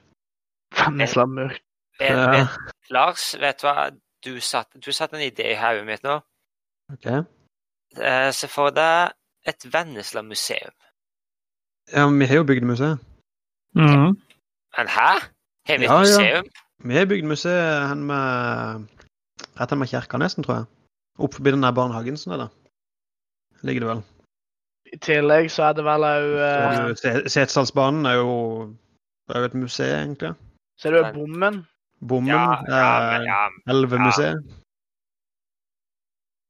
Vennesla 0.77 1.25
Merch. 1.25 1.59
vet, 1.99 2.09
Ja. 2.09 2.31
vet, 2.31 2.49
Lars, 2.89 3.35
vet 3.39 3.61
du 3.61 3.67
hva? 3.67 3.89
Du 4.23 4.39
satte 4.39 4.91
satt 4.93 5.13
en 5.13 5.19
idé 5.21 5.51
i 5.51 5.55
hodet 5.57 5.85
mitt 5.85 6.03
nå. 6.03 6.19
Ok. 6.93 7.05
Eh, 7.97 8.31
Se 8.31 8.47
for 8.47 8.69
deg 8.69 9.11
et 9.45 9.65
Vennesla-museum. 9.73 10.71
Ja, 11.93 12.05
men 12.09 12.19
vi 12.19 12.25
har 12.25 12.35
jo 12.35 12.43
bygdemuseet. 12.43 12.99
Mm. 13.75 14.15
Men 14.77 14.87
hæ? 14.87 15.11
Har 15.67 15.77
vi 15.77 15.83
et 15.85 15.89
Ja, 15.89 15.93
ja. 15.93 15.99
museum? 15.99 16.45
Vi 16.83 16.95
har 16.97 17.05
bygdemuseet 17.05 17.89
hen 17.89 18.03
med 18.05 18.87
Rett 19.59 19.69
hen 19.69 19.79
med 19.79 19.87
kirka, 19.89 20.17
nesten, 20.17 20.43
tror 20.43 20.55
jeg. 20.55 20.65
Opp 21.19 21.33
forbi 21.33 21.51
den 21.51 21.63
der 21.63 21.71
barnehagen 21.71 22.17
som 22.17 22.31
er 22.33 22.37
der. 22.37 22.47
Ligger 23.63 23.79
det 23.81 23.89
vel. 23.89 24.03
I 24.91 24.99
tillegg 24.99 25.47
så 25.51 25.69
er 25.69 25.75
det 25.77 25.83
vel 25.87 26.03
òg 26.03 26.31
uh... 26.35 26.93
Setesdalsbanen 26.99 28.09
er 28.09 28.19
jo 28.19 28.31
det 29.31 29.37
er 29.37 29.45
jo 29.45 29.47
et 29.47 29.53
museum, 29.55 29.99
egentlig. 29.99 30.33
Er 30.83 30.91
det 30.91 30.97
jo 30.99 31.11
bommen. 31.15 31.61
Bommen 32.03 32.33
Ja, 32.33 32.41
ja, 32.67 32.89
men 32.99 33.21
er 33.21 33.27
ja. 33.29 33.43
Elvemuseet. 33.71 34.57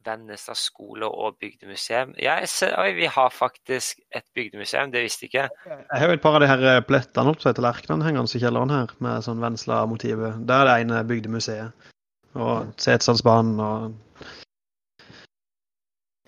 Vennesla 0.06 0.56
skole 0.58 1.06
og 1.06 1.36
bygdemuseum. 1.44 2.16
Ja, 2.18 2.40
jeg 2.42 2.50
ser, 2.50 2.74
oi, 2.82 2.96
vi 2.98 3.06
har 3.06 3.30
faktisk 3.30 4.00
et 4.18 4.26
bygdemuseum, 4.34 4.90
det 4.92 5.04
visste 5.06 5.28
jeg 5.28 5.30
ikke. 5.30 5.76
Jeg 5.92 6.00
har 6.02 6.08
jo 6.08 6.18
et 6.18 6.24
par 6.24 6.40
av 6.40 6.42
de 6.42 6.50
her 6.50 6.66
eh, 6.72 6.82
plettene 6.88 7.30
opp 7.30 7.44
til 7.44 7.54
tallerkenene 7.54 8.08
hengende 8.08 8.34
i 8.34 8.42
kjelleren 8.42 8.74
her, 8.74 8.96
med 8.98 9.28
sånn 9.28 9.44
Vennesla-motivet. 9.44 10.42
Der 10.50 10.64
er 10.64 10.72
det 10.72 10.78
ene 10.88 11.04
bygdemuseet. 11.06 11.90
Og 12.34 12.72
Setesdalsbanen 12.82 13.62
og 13.62 13.94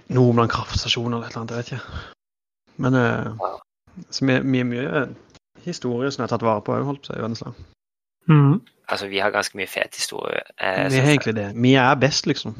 Nordland 0.09 0.51
kraftstasjon 0.51 1.13
eller 1.13 1.27
et 1.27 1.31
eller 1.31 1.41
annet, 1.41 1.51
jeg 1.51 1.57
vet 1.57 1.71
ikke. 1.71 2.01
Men 2.83 2.97
eh, 2.99 3.49
så 4.09 4.25
mye, 4.25 4.43
mye, 4.43 4.63
mye 4.63 5.03
historie 5.63 6.11
som 6.11 6.21
jeg 6.21 6.27
har 6.27 6.33
tatt 6.35 6.45
vare 6.45 6.63
på, 6.65 6.75
òg, 6.75 6.85
holdt 6.87 7.05
på 7.05 7.11
seg 7.11 7.19
i 7.19 7.25
Vennesla. 7.25 7.53
Mm. 8.27 8.55
Altså, 8.87 9.07
vi 9.07 9.19
har 9.23 9.31
ganske 9.31 9.57
mye 9.57 9.67
fet 9.67 9.95
historie. 9.95 10.41
Eh, 10.59 10.89
Vi 10.91 10.99
har 10.99 11.09
egentlig 11.09 11.35
det. 11.35 11.51
Vi 11.55 11.73
er 11.73 11.95
best, 11.95 12.27
liksom. 12.27 12.55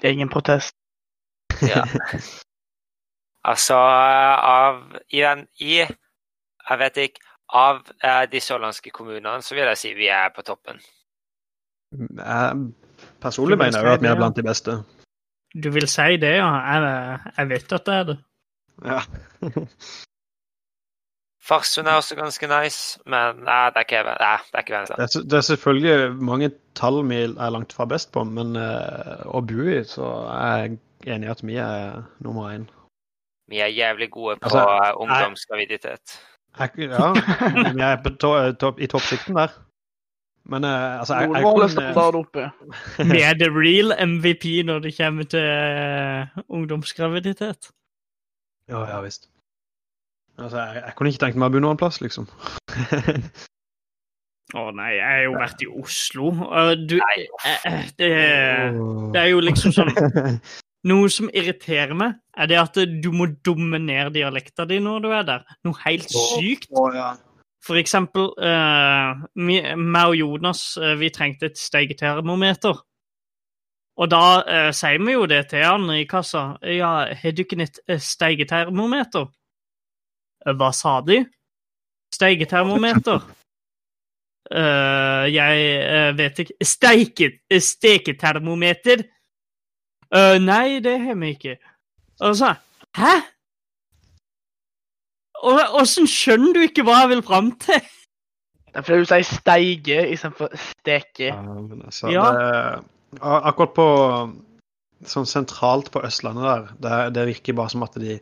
Det 0.00 0.08
er 0.08 0.12
ingen 0.12 0.28
protest. 0.28 0.74
Ja. 1.62 1.84
altså, 3.52 3.74
av 3.74 4.82
i, 5.08 5.20
den, 5.20 5.46
i 5.60 5.76
Jeg 6.70 6.78
vet 6.78 6.96
ikke. 6.96 7.20
Av 7.54 7.76
eh, 8.02 8.24
de 8.32 8.40
sørlandske 8.40 8.90
kommunene 8.90 9.42
så 9.42 9.54
vil 9.54 9.68
jeg 9.70 9.78
si 9.78 9.92
vi 9.94 10.08
er 10.10 10.32
på 10.34 10.42
toppen. 10.42 10.80
Jeg 11.94 12.72
personlig 13.22 13.58
mener 13.58 13.78
jeg 13.78 13.86
jo 13.86 13.92
at 13.92 14.02
vi 14.02 14.08
er 14.10 14.18
blant 14.18 14.36
de 14.36 14.42
beste. 14.42 14.74
Du 15.62 15.70
vil 15.72 15.86
si 15.88 16.16
det, 16.20 16.34
ja? 16.36 16.48
Jeg, 16.68 17.20
jeg 17.38 17.48
vet 17.54 17.72
at 17.72 17.86
det 17.86 17.94
er 17.94 18.04
det. 18.10 18.18
Ja. 18.84 19.00
Farsund 21.46 21.86
er 21.86 22.00
også 22.00 22.16
ganske 22.18 22.46
nice, 22.50 22.98
men 23.06 23.44
nei, 23.46 23.58
det 23.70 23.78
er 23.78 23.84
ikke, 23.86 24.00
nei, 24.02 24.14
det 24.50 24.58
er 24.58 24.64
ikke 24.64 24.80
Det 24.88 25.04
er, 25.04 25.26
det 25.30 25.36
er 25.38 25.44
selvfølgelig 25.46 26.16
mange 26.30 26.48
tall 26.74 26.98
vi 27.06 27.20
er 27.22 27.52
langt 27.54 27.72
fra 27.76 27.86
best 27.86 28.10
på, 28.12 28.24
men 28.26 28.56
uh, 28.58 29.22
å 29.30 29.42
bo 29.46 29.68
i, 29.70 29.78
så 29.86 30.08
er 30.34 30.56
jeg 30.64 30.78
enig 31.14 31.28
i 31.28 31.34
at 31.36 31.44
vi 31.46 31.60
er 31.62 32.00
nummer 32.26 32.50
én. 32.50 32.66
Vi 33.46 33.60
er 33.62 33.70
jævlig 33.70 34.10
gode 34.10 34.40
på 34.40 34.48
Altså, 34.50 34.64
eh, 34.66 34.90
ungdomsgraviditet. 35.04 36.16
Ja, 36.58 37.12
vi 37.76 37.82
er 37.84 38.02
på 38.02 38.10
to, 38.18 38.32
topp- 38.58 38.80
i 38.82 38.88
toppsikten 38.90 39.38
der. 39.38 39.54
Men 40.46 40.64
uh, 40.64 41.00
altså 41.00 41.14
jeg, 41.14 41.30
jeg, 41.30 41.42
jeg, 41.42 41.54
kunne- 41.56 41.70
standard 41.70 42.14
oppe. 42.20 42.44
Vi 43.12 43.22
er 43.26 43.34
the 43.40 43.48
real 43.50 43.90
MVP 44.08 44.44
når 44.66 44.78
det 44.84 44.92
kommer 44.98 45.24
til 45.24 45.42
uh, 45.42 46.42
ungdomsgraviditet. 46.48 47.70
Ja, 48.70 48.84
ja 48.86 49.00
visst. 49.02 49.28
Altså, 50.38 50.58
jeg, 50.60 50.82
jeg 50.86 50.94
kunne 50.96 51.10
ikke 51.10 51.24
tenkt 51.24 51.38
meg 51.40 51.48
å 51.50 51.54
bo 51.56 51.62
noen 51.64 51.78
plass, 51.80 51.98
liksom. 52.04 52.28
Å 54.54 54.68
nei, 54.76 54.92
jeg 54.94 55.06
har 55.10 55.22
jo 55.24 55.32
vært 55.34 55.62
i 55.64 55.68
Oslo. 55.80 56.30
Uh, 56.44 56.74
Du, 56.78 56.94
Nei, 57.00 57.26
eh, 57.50 57.88
det, 57.98 58.10
det 59.14 59.22
er 59.24 59.30
jo 59.32 59.42
liksom 59.42 59.74
sånn 59.74 59.90
Noe 60.86 61.08
som 61.10 61.26
irriterer 61.34 61.96
meg, 61.98 62.14
er 62.38 62.46
det 62.46 62.58
at 62.60 62.76
du 63.02 63.08
må 63.10 63.26
dominere 63.42 64.06
ned 64.06 64.14
dialekta 64.14 64.68
di 64.70 64.76
når 64.78 65.00
du 65.02 65.08
er 65.10 65.24
der. 65.26 65.42
Noe 65.66 65.74
helt 65.82 66.12
sykt. 66.14 66.68
Å, 66.70 66.84
ja. 66.94 67.08
For 67.66 67.78
eksempel, 67.80 68.30
eh, 68.38 69.24
meg 69.34 70.12
og 70.12 70.14
Jonas 70.14 70.76
eh, 70.78 70.94
vi 71.00 71.10
trengte 71.10 71.50
et 71.50 71.58
steigetermometer. 71.58 72.78
Og 73.96 74.10
da 74.12 74.22
eh, 74.44 74.70
sier 74.76 75.00
vi 75.02 75.16
jo 75.16 75.24
det 75.30 75.46
til 75.50 75.64
han 75.64 75.88
i 75.94 76.04
kassa. 76.08 76.58
Ja, 76.62 77.08
har 77.10 77.34
du 77.34 77.42
ikke 77.42 77.58
et 77.64 77.80
steigetermometer? 78.02 79.26
Eh, 80.46 80.54
Hva 80.54 80.70
sa 80.76 81.00
de? 81.06 81.24
Steigetermometer. 82.14 83.24
Uh, 84.46 85.26
jeg 85.40 85.62
eh, 85.82 86.12
vet 86.14 86.38
ikke 86.38 86.54
Steike, 86.62 87.30
Steketermometer? 87.50 89.02
Uh, 90.14 90.36
nei, 90.38 90.78
det 90.84 91.00
har 91.02 91.18
vi 91.18 91.32
ikke. 91.34 91.56
Og 92.22 92.36
så 92.38 92.54
Hæ? 92.96 93.16
Åssen 95.44 96.08
skjønner 96.10 96.56
du 96.56 96.64
ikke 96.64 96.84
hva 96.86 97.02
jeg 97.02 97.12
vil 97.16 97.22
fram 97.26 97.52
til? 97.60 97.80
Det 98.66 98.82
er 98.82 98.84
fordi 98.84 99.04
du 99.04 99.08
sier 99.08 99.24
steige 99.28 100.00
istedenfor 100.12 100.56
steke. 100.60 101.30
Ja, 101.30 101.40
men 101.42 101.82
altså, 101.84 102.10
Ja. 102.12 102.24
det, 102.32 102.84
Akkurat 103.22 103.72
på 103.76 103.86
sånn 105.06 105.28
sentralt 105.28 105.88
på 105.94 106.02
Østlandet 106.04 106.44
der, 106.44 106.66
det, 106.84 107.14
det 107.14 107.26
virker 107.30 107.56
bare 107.56 107.72
som 107.72 107.84
at 107.86 107.94
de 108.00 108.18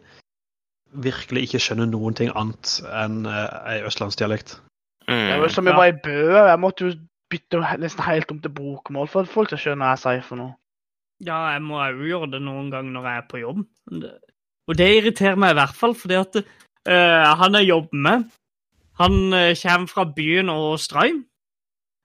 virkelig 0.94 1.48
ikke 1.48 1.62
skjønner 1.62 1.88
noen 1.90 2.14
ting 2.14 2.30
annet 2.38 2.76
enn 2.94 3.24
ei 3.26 3.80
eh, 3.80 3.86
østlandsdialekt. 3.88 4.58
Det 5.08 5.16
er 5.34 5.40
var 5.42 5.52
som 5.52 5.66
jeg 5.66 5.76
var 5.76 5.90
i 5.90 5.96
Bø. 6.04 6.18
Jeg 6.38 6.60
måtte 6.62 6.86
jo 6.86 6.92
bytte 7.32 7.62
nesten 7.82 8.04
helt 8.06 8.30
om 8.30 8.38
til 8.44 8.52
bokmål 8.54 9.10
for 9.10 9.26
at 9.26 9.32
folk 9.32 9.50
skal 9.50 9.62
skjønne 9.64 9.84
hva 9.84 9.96
jeg 9.96 10.04
sier 10.04 10.22
for 10.28 10.40
noe. 10.40 10.54
Ja, 11.24 11.40
jeg 11.54 11.62
må 11.64 11.80
òg 11.82 12.02
gjøre 12.06 12.30
det 12.34 12.42
noen 12.44 12.70
ganger 12.72 12.94
når 12.94 13.08
jeg 13.08 13.22
er 13.22 13.26
på 13.30 13.40
jobb. 13.42 13.64
Og 14.64 14.78
det 14.78 14.88
irriterer 14.96 15.38
meg 15.40 15.54
i 15.54 15.58
hvert 15.58 15.76
fall, 15.76 15.94
fordi 15.98 16.16
at 16.20 16.38
eh, 16.40 16.54
han 16.92 17.54
jeg 17.54 17.68
jobber 17.70 17.96
med, 18.06 18.24
han 19.00 19.32
eh, 19.32 19.54
kommer 19.62 19.88
fra 19.90 20.04
byen 20.04 20.50
og 20.52 20.78
strøm, 20.78 21.24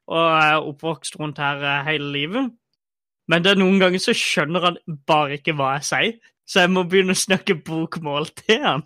og 0.10 0.24
er 0.42 0.63
oppvokst 0.65 1.20
rundt 1.20 1.38
her 1.38 1.62
eh, 1.62 1.84
hele 1.86 2.12
livet. 2.15 2.54
Men 3.30 3.44
det 3.46 3.52
er 3.52 3.60
noen 3.62 3.78
ganger 3.82 4.02
så 4.02 4.15
skjønner 4.18 4.63
han 4.65 4.78
bare 5.06 5.38
ikke 5.38 5.54
hva 5.54 5.76
jeg 5.78 5.86
sier, 5.89 6.15
så 6.50 6.63
jeg 6.63 6.72
må 6.74 6.84
begynne 6.89 7.13
å 7.13 7.20
snakke 7.20 7.60
bokmål 7.62 8.32
til 8.39 8.63
han. 8.65 8.86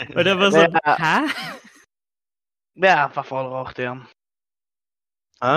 Og 0.00 0.18
det 0.24 0.32
er 0.32 0.38
bare 0.40 0.50
sånn 0.54 0.78
er- 0.80 0.98
Hæ? 0.98 1.16
Det 2.80 2.88
er 2.88 3.04
i 3.04 3.12
hvert 3.12 3.26
fall 3.28 3.50
rart 3.52 3.78
igjen. 3.78 4.00
Hæ? 5.42 5.54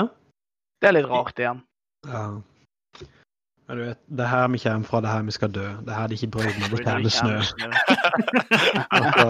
Det 0.82 0.90
er 0.90 0.96
litt 0.98 1.08
rart 1.10 1.40
igjen. 1.40 1.62
Ja. 2.06 2.24
Men 3.74 3.80
du 3.82 3.88
vet, 3.88 3.98
det 4.06 4.22
er 4.22 4.30
her 4.30 4.48
vi 4.54 4.60
kommer 4.62 4.86
fra, 4.86 5.00
det 5.02 5.08
er 5.10 5.14
her 5.14 5.24
vi 5.26 5.32
skal 5.34 5.50
dø. 5.54 5.62
Det 5.86 5.90
er 5.90 5.96
her 5.98 6.08
det 6.08 6.18
ikke 6.20 6.28
brøyner, 6.36 6.68
det 6.70 6.82
kjerner 6.86 7.10
snø. 7.10 7.38
Altså, 8.94 9.26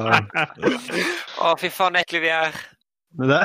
Å, 1.39 1.53
fy 1.61 1.69
faen, 1.71 1.95
ekle 1.95 2.19
vi 2.19 2.31
er. 2.35 2.57
men 3.21 3.31
det 3.31 3.39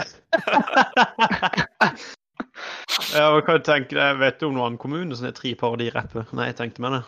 Ja, 3.15 3.29
hva 3.31 3.45
kan 3.47 3.63
du? 3.63 3.95
Vet 4.25 4.41
du 4.41 4.49
om 4.49 4.59
noen 4.59 4.81
kommune 4.83 5.15
som 5.15 5.31
er 5.31 5.39
tre 5.39 5.55
parodi-rapper? 5.61 6.27
Nei, 6.35 6.49
jeg 6.51 6.59
tenkte 6.65 6.83
meg 6.83 6.97
det. 6.97 7.03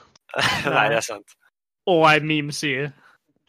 Nei, 0.71 0.87
det 0.93 1.01
er 1.01 1.07
sant. 1.09 1.35
Og 1.91 2.07
ei 2.13 2.23
meme-side. 2.23 2.93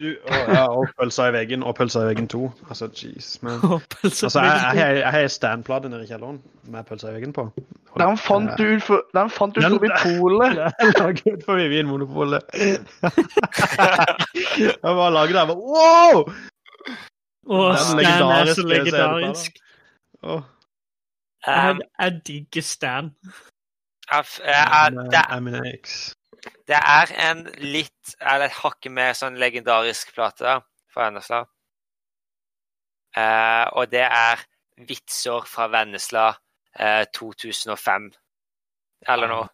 Du, 0.01 0.07
å, 0.25 0.37
ja, 0.49 0.61
og 0.73 0.87
pølsa 0.97 1.27
i 1.29 1.33
veggen, 1.35 1.61
og 1.67 1.75
pølsa 1.77 2.01
i 2.01 2.07
veggen 2.09 2.25
to. 2.31 2.47
Altså, 2.69 2.87
jeez, 2.97 3.27
men 3.45 3.59
Altså, 4.07 4.41
jeg, 4.41 4.55
jeg, 4.63 4.77
jeg, 4.79 4.95
jeg 5.03 5.11
har 5.13 5.27
standplate 5.29 5.91
nede 5.91 6.07
i 6.07 6.09
kjelleren 6.09 6.39
med 6.73 6.87
pølsa 6.89 7.11
i 7.11 7.13
veggen 7.19 7.33
på. 7.35 7.43
Den 8.01 8.17
fant 8.17 8.55
du 8.57 8.63
ut 8.71 8.83
for, 8.87 9.03
den 9.13 9.29
fant 9.29 9.53
du 9.55 9.61
forbi 9.67 9.91
polet. 10.01 10.57
Jeg 10.81 10.95
lager 10.97 11.35
ut 11.35 11.43
forbi 11.45 11.67
Vinmonopolet. 11.73 12.41
jeg 14.61 14.79
bare 14.81 15.11
laget 15.13 15.35
den, 15.35 15.41
Jeg 15.41 15.47
bare, 15.51 15.57
wow! 15.57 16.23
Den 17.51 17.77
Stan 17.91 18.31
er 18.31 18.53
så 18.55 18.65
legendarisk. 18.67 19.61
Oh. 20.23 20.41
Jeg, 21.47 21.71
Um, 21.71 21.79
jeg 21.99 22.19
digger 22.27 22.61
Stan. 22.61 23.07
jeg- 24.11 24.25
jeg- 24.45 24.93
jeg, 25.11 25.41
det. 25.41 26.13
Det 26.69 26.77
er 26.77 27.11
en 27.29 27.43
litt 27.61 28.13
Eller 28.19 28.47
et 28.47 28.59
hakk 28.63 28.87
mer 28.93 29.13
sånn 29.17 29.39
legendarisk 29.41 30.13
plate 30.15 30.45
da, 30.45 30.55
fra 30.91 31.09
Vennesla. 31.09 31.41
Eh, 33.17 33.65
og 33.75 33.91
det 33.91 34.05
er 34.05 34.41
Vitser 34.87 35.45
fra 35.49 35.67
Vennesla 35.71 36.29
eh, 36.79 37.03
2005. 37.13 38.09
Eller 39.09 39.31
noe. 39.31 39.47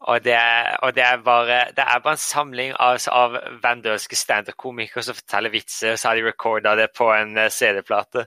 Og 0.00 0.22
det, 0.24 0.32
er, 0.32 0.76
og 0.80 0.94
det 0.96 1.02
er 1.04 1.18
bare 1.24 1.58
det 1.76 1.84
er 1.84 1.98
bare 2.00 2.16
en 2.16 2.22
samling 2.22 2.70
av, 2.80 3.02
av 3.12 3.34
vendølske 3.60 4.16
standup-komikere 4.16 5.04
som 5.04 5.18
forteller 5.18 5.52
vitser, 5.52 5.98
så 6.00 6.08
har 6.08 6.16
de 6.16 6.24
recorda 6.24 6.72
det 6.78 6.88
på 6.96 7.10
en 7.12 7.36
eh, 7.36 7.50
CD-plate. 7.52 8.24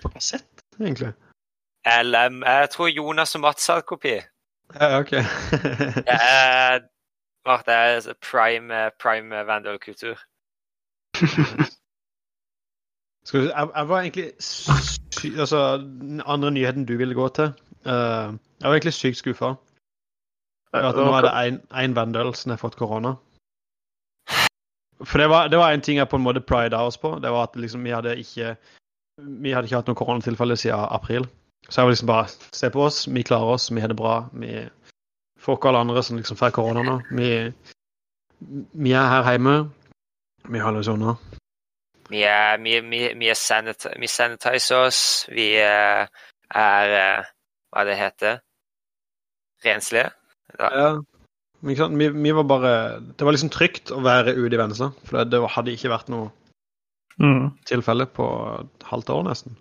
På 0.00 0.08
kassett, 0.14 0.64
egentlig. 0.80 1.12
Eller 1.84 2.32
jeg 2.40 2.70
tror 2.72 2.88
Jonas 2.88 3.36
og 3.36 3.44
Mats 3.44 3.66
har 3.68 3.84
kopi. 3.84 4.16
Ja, 4.80 4.98
OK. 5.00 5.10
Det 6.08 6.16
er, 6.18 6.78
det 7.44 7.74
er 7.74 8.14
prime, 8.22 8.90
prime 9.02 9.46
Vandal-kultur. 9.46 10.18
Skal 13.24 13.40
vi, 13.40 13.46
jeg, 13.46 13.68
jeg 13.76 13.88
var 13.88 14.00
egentlig 14.00 14.32
sy 14.40 15.28
Altså, 15.38 15.76
den 15.76 16.22
andre 16.26 16.50
nyheten 16.50 16.84
du 16.84 16.96
ville 16.96 17.14
gå 17.14 17.28
til 17.28 17.44
uh, 17.86 18.34
Jeg 18.60 18.64
var 18.64 18.74
egentlig 18.74 18.92
sykt 18.92 19.16
skuffa. 19.16 19.54
At 20.74 20.96
nå 20.96 21.12
er 21.14 21.22
det 21.22 21.60
én 21.70 21.94
Vandal 21.94 22.34
som 22.34 22.50
har 22.50 22.58
fått 22.58 22.76
korona. 22.76 23.14
For 25.04 25.18
det 25.18 25.28
var, 25.30 25.48
det 25.48 25.58
var 25.58 25.72
en 25.72 25.80
ting 25.80 25.98
jeg 25.98 26.08
på 26.08 26.16
en 26.16 26.22
måte 26.22 26.40
prida 26.40 26.82
oss 26.82 26.98
på. 26.98 27.18
Det 27.22 27.30
var 27.30 27.42
at 27.42 27.56
liksom, 27.56 27.84
vi 27.84 27.90
hadde 27.90 28.16
ikke 28.18 28.56
vi 29.22 29.52
hadde 29.54 29.68
ikke 29.68 29.78
hatt 29.78 29.90
noen 29.90 29.98
koronatilfelle 29.98 30.56
siden 30.58 30.88
april. 30.90 31.28
Så 31.68 31.80
jeg 31.80 31.86
var 31.86 31.92
liksom 31.94 32.10
bare 32.10 32.28
Se 32.52 32.70
på 32.70 32.82
oss, 32.84 33.06
vi 33.08 33.22
klarer 33.22 33.54
oss, 33.56 33.70
vi 33.72 33.80
har 33.80 33.88
det 33.88 33.96
bra. 33.96 34.28
Vi 34.32 34.68
får 35.40 35.56
ikke 35.56 35.68
alle 35.70 35.84
andre 35.84 36.02
som 36.02 36.16
liksom 36.16 36.36
får 36.36 36.52
korona 36.56 36.82
nå. 36.84 36.98
Vi, 37.16 37.30
vi 38.84 38.92
er 38.92 39.08
her 39.08 39.30
hjemme. 39.32 39.54
Vi 40.48 40.60
holder 40.60 40.80
oss 40.84 40.90
unna. 40.92 41.16
Vi 42.10 42.20
er, 42.28 42.58
vi, 42.60 42.76
vi, 42.84 43.00
vi 43.16 43.30
er 43.32 43.38
sanit 43.38 43.86
vi 44.00 44.08
sanitiser 44.12 44.84
oss. 44.86 45.00
Vi 45.32 45.54
eh, 45.60 46.04
er 46.54 46.92
hva 46.94 47.24
Hva 47.74 47.82
det 47.88 47.96
heter? 47.98 48.36
Renslige. 49.64 50.10
Ja. 50.60 50.68
Sant? 51.74 51.96
Vi, 51.98 52.08
vi 52.12 52.32
var 52.36 52.44
bare 52.44 52.72
Det 53.00 53.24
var 53.24 53.32
liksom 53.34 53.50
trygt 53.50 53.90
å 53.90 54.02
være 54.04 54.34
ute 54.36 54.52
i 54.54 54.60
Vennesla. 54.60 54.92
For 55.08 55.16
det, 55.18 55.30
det 55.32 55.40
hadde 55.56 55.72
ikke 55.74 55.92
vært 55.96 56.12
noe 56.12 56.30
Mm. 57.14 57.52
tilfelle 57.62 58.08
på 58.10 58.24
et 58.58 58.84
halvt 58.90 59.10
år, 59.14 59.20
nesten. 59.22 59.52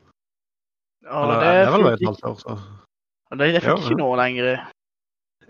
Ja, 1.03 1.23
Eller, 1.23 1.39
det 1.39 1.51
det 1.51 1.67
er 1.67 1.71
vel 1.71 1.85
et 1.93 2.07
halvt 2.07 2.25
år, 2.29 2.37
så. 2.39 2.53
Ja, 3.29 3.35
det, 3.35 3.45
det 3.55 3.63
Jo, 3.63 3.67
fikk 3.75 3.77
ikke 3.83 3.97
ja. 3.97 3.99
noe 3.99 4.17
lenger. 4.19 4.45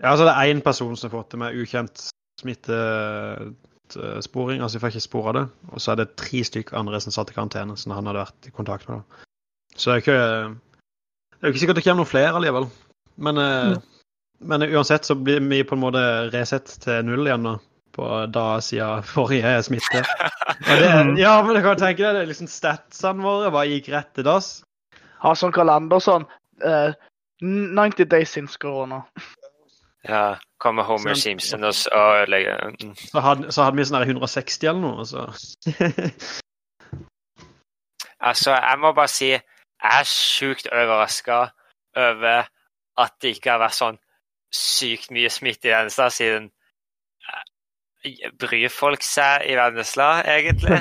Ja, 0.00 0.06
altså 0.10 0.24
det 0.26 0.34
er 0.34 0.54
én 0.54 0.62
person 0.64 0.96
som 0.96 1.10
har 1.10 1.16
fått 1.20 1.30
det 1.34 1.38
med 1.38 1.54
ukjent 1.60 1.96
smittesporing. 2.42 4.60
Altså, 4.62 4.76
vi 4.78 4.82
får 4.82 4.90
ikke 4.94 5.08
spor 5.08 5.24
av 5.30 5.34
det. 5.38 5.46
Og 5.70 5.78
så 5.82 5.88
er 5.92 5.96
det 6.02 6.16
tre 6.20 6.40
stykker 6.44 6.78
andre 6.78 7.00
som 7.02 7.12
satt 7.14 7.30
i 7.30 7.36
karantene, 7.36 7.74
som 7.78 7.94
han 7.94 8.06
hadde 8.10 8.24
vært 8.24 8.40
i 8.48 8.54
kontakt 8.54 8.84
med. 8.88 8.96
da. 8.98 9.02
Så 9.76 9.84
det 9.90 9.94
er 9.94 9.98
jo 9.98 10.04
ikke 10.04 10.22
Det 11.34 11.42
er 11.42 11.46
jo 11.48 11.52
ikke 11.52 11.60
sikkert 11.60 11.76
det 11.76 11.84
kommer 11.84 12.00
noen 12.02 12.10
flere 12.10 12.36
allikevel. 12.38 12.66
Men, 13.16 13.34
eh, 13.38 13.76
men 14.40 14.62
uansett 14.62 15.04
så 15.04 15.14
blir 15.14 15.40
vi 15.44 15.62
på 15.62 15.74
en 15.76 15.84
måte 15.84 16.30
resett 16.32 16.80
til 16.80 17.04
null 17.04 17.26
igjen 17.26 17.42
nå. 17.44 17.58
På 17.94 18.26
da 18.26 18.60
siden 18.64 19.02
forrige 19.06 19.62
smitte. 19.62 20.02
Og 20.70 20.76
det, 20.80 20.88
ja, 21.20 21.42
men 21.44 21.54
du 21.54 21.60
kan 21.62 21.76
tenke 21.78 22.02
deg 22.02 22.14
det. 22.16 22.26
liksom 22.32 22.48
Statsene 22.50 23.22
våre 23.22 23.50
bare 23.54 23.70
gikk 23.70 23.88
rett 23.94 24.10
til 24.16 24.24
dass. 24.26 24.63
Ha 25.24 25.32
sånn 25.38 25.54
kalender 25.56 26.02
sånn 26.04 26.26
uh, 26.64 26.92
90 27.40 28.08
days 28.10 28.34
since 28.36 28.60
corona. 28.60 29.02
Ja, 30.04 30.36
kommer 30.60 30.84
Homer. 30.84 31.16
Simpson 31.16 31.64
og 31.64 31.74
ødelegger 31.88 32.74
mm. 32.76 32.90
Så 32.96 33.20
hadde, 33.24 33.52
så 33.52 33.64
hadde 33.64 33.80
vi 33.80 33.86
sånn 33.88 34.02
her 34.02 34.10
160 34.12 34.68
eller 34.68 34.82
noe. 34.84 35.06
Så. 35.08 35.28
Altså, 38.24 38.54
jeg 38.56 38.78
må 38.80 38.94
bare 38.96 39.10
si 39.12 39.26
jeg 39.28 39.42
er 39.84 40.06
sjukt 40.08 40.68
overraska 40.72 41.40
over 42.00 42.46
at 42.96 43.12
det 43.20 43.34
ikke 43.36 43.50
har 43.52 43.60
vært 43.60 43.76
sånn 43.76 43.98
sykt 44.54 45.10
mye 45.12 45.28
smitte 45.32 45.68
i 45.68 45.74
Vennesla 45.74 46.06
siden 46.14 46.46
eh, 48.06 48.30
Bryr 48.40 48.72
folk 48.72 49.04
seg 49.04 49.44
i 49.50 49.58
Vennesla, 49.58 50.08
egentlig? 50.24 50.80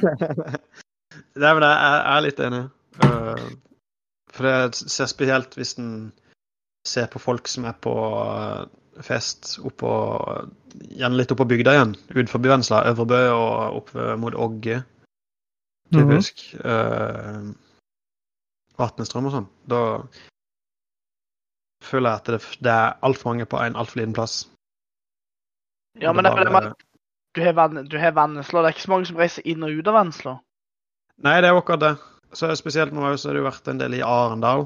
Nei, 1.42 1.52
men 1.52 1.66
jeg 1.68 2.00
er 2.14 2.24
litt 2.24 2.42
enig. 2.48 2.64
Uh, 3.04 3.44
for 4.34 4.48
det 4.48 4.76
ser 4.80 5.10
spesielt 5.12 5.58
hvis 5.58 5.76
en 5.82 6.12
ser 6.88 7.08
på 7.12 7.22
folk 7.22 7.48
som 7.48 7.67
er 7.69 7.76
på 7.84 7.93
uh, 7.93 8.65
fest 9.06 9.58
oppå 9.63 9.91
Gjerne 10.74 11.19
litt 11.19 11.32
oppå 11.32 11.46
bygda 11.46 11.74
igjen, 11.76 11.91
utenfor 12.10 12.41
Vennesla, 12.41 12.80
Øvrebø 12.89 13.19
og 13.30 13.78
opp 13.78 13.91
mot 14.17 14.34
Ogge, 14.34 14.80
typisk. 15.93 16.41
Uh, 16.65 17.54
Vatnestrøm 18.82 19.30
og 19.30 19.36
sånn. 19.36 19.50
Da 19.69 19.82
føler 21.86 22.10
jeg 22.10 22.22
at 22.22 22.32
det, 22.32 22.39
det 22.65 22.74
er 22.74 22.96
altfor 23.06 23.32
mange 23.32 23.46
på 23.50 23.60
en 23.62 23.78
altfor 23.78 24.02
liten 24.02 24.15
plass. 24.17 24.48
Ja, 26.02 26.13
men 26.13 26.26
det 26.26 26.32
er 26.32 26.38
fordi 26.39 26.56
man- 26.56 26.74
du 27.34 27.41
har 27.43 27.84
du 27.84 27.98
har 28.00 28.12
Vennesla. 28.12 28.62
Det 28.62 28.65
er 28.67 28.74
ikke 28.74 28.88
så 28.88 28.91
mange 28.91 29.06
som 29.06 29.17
reiser 29.17 29.46
inn 29.46 29.63
og 29.63 29.69
ut 29.69 29.88
av 29.88 29.93
Vennesla. 29.93 30.39
Nei, 31.17 31.41
det 31.41 31.50
er 31.50 31.54
jo 31.54 31.62
akkurat 31.62 31.80
det. 31.80 31.93
Så 32.34 32.50
Spesielt 32.58 32.93
nå 32.96 33.06
så 33.17 33.30
har 33.30 33.38
det 33.38 33.43
jo 33.43 33.50
vært 33.50 33.69
en 33.69 33.82
del 33.82 34.00
i 34.00 34.02
Arendal. 34.06 34.65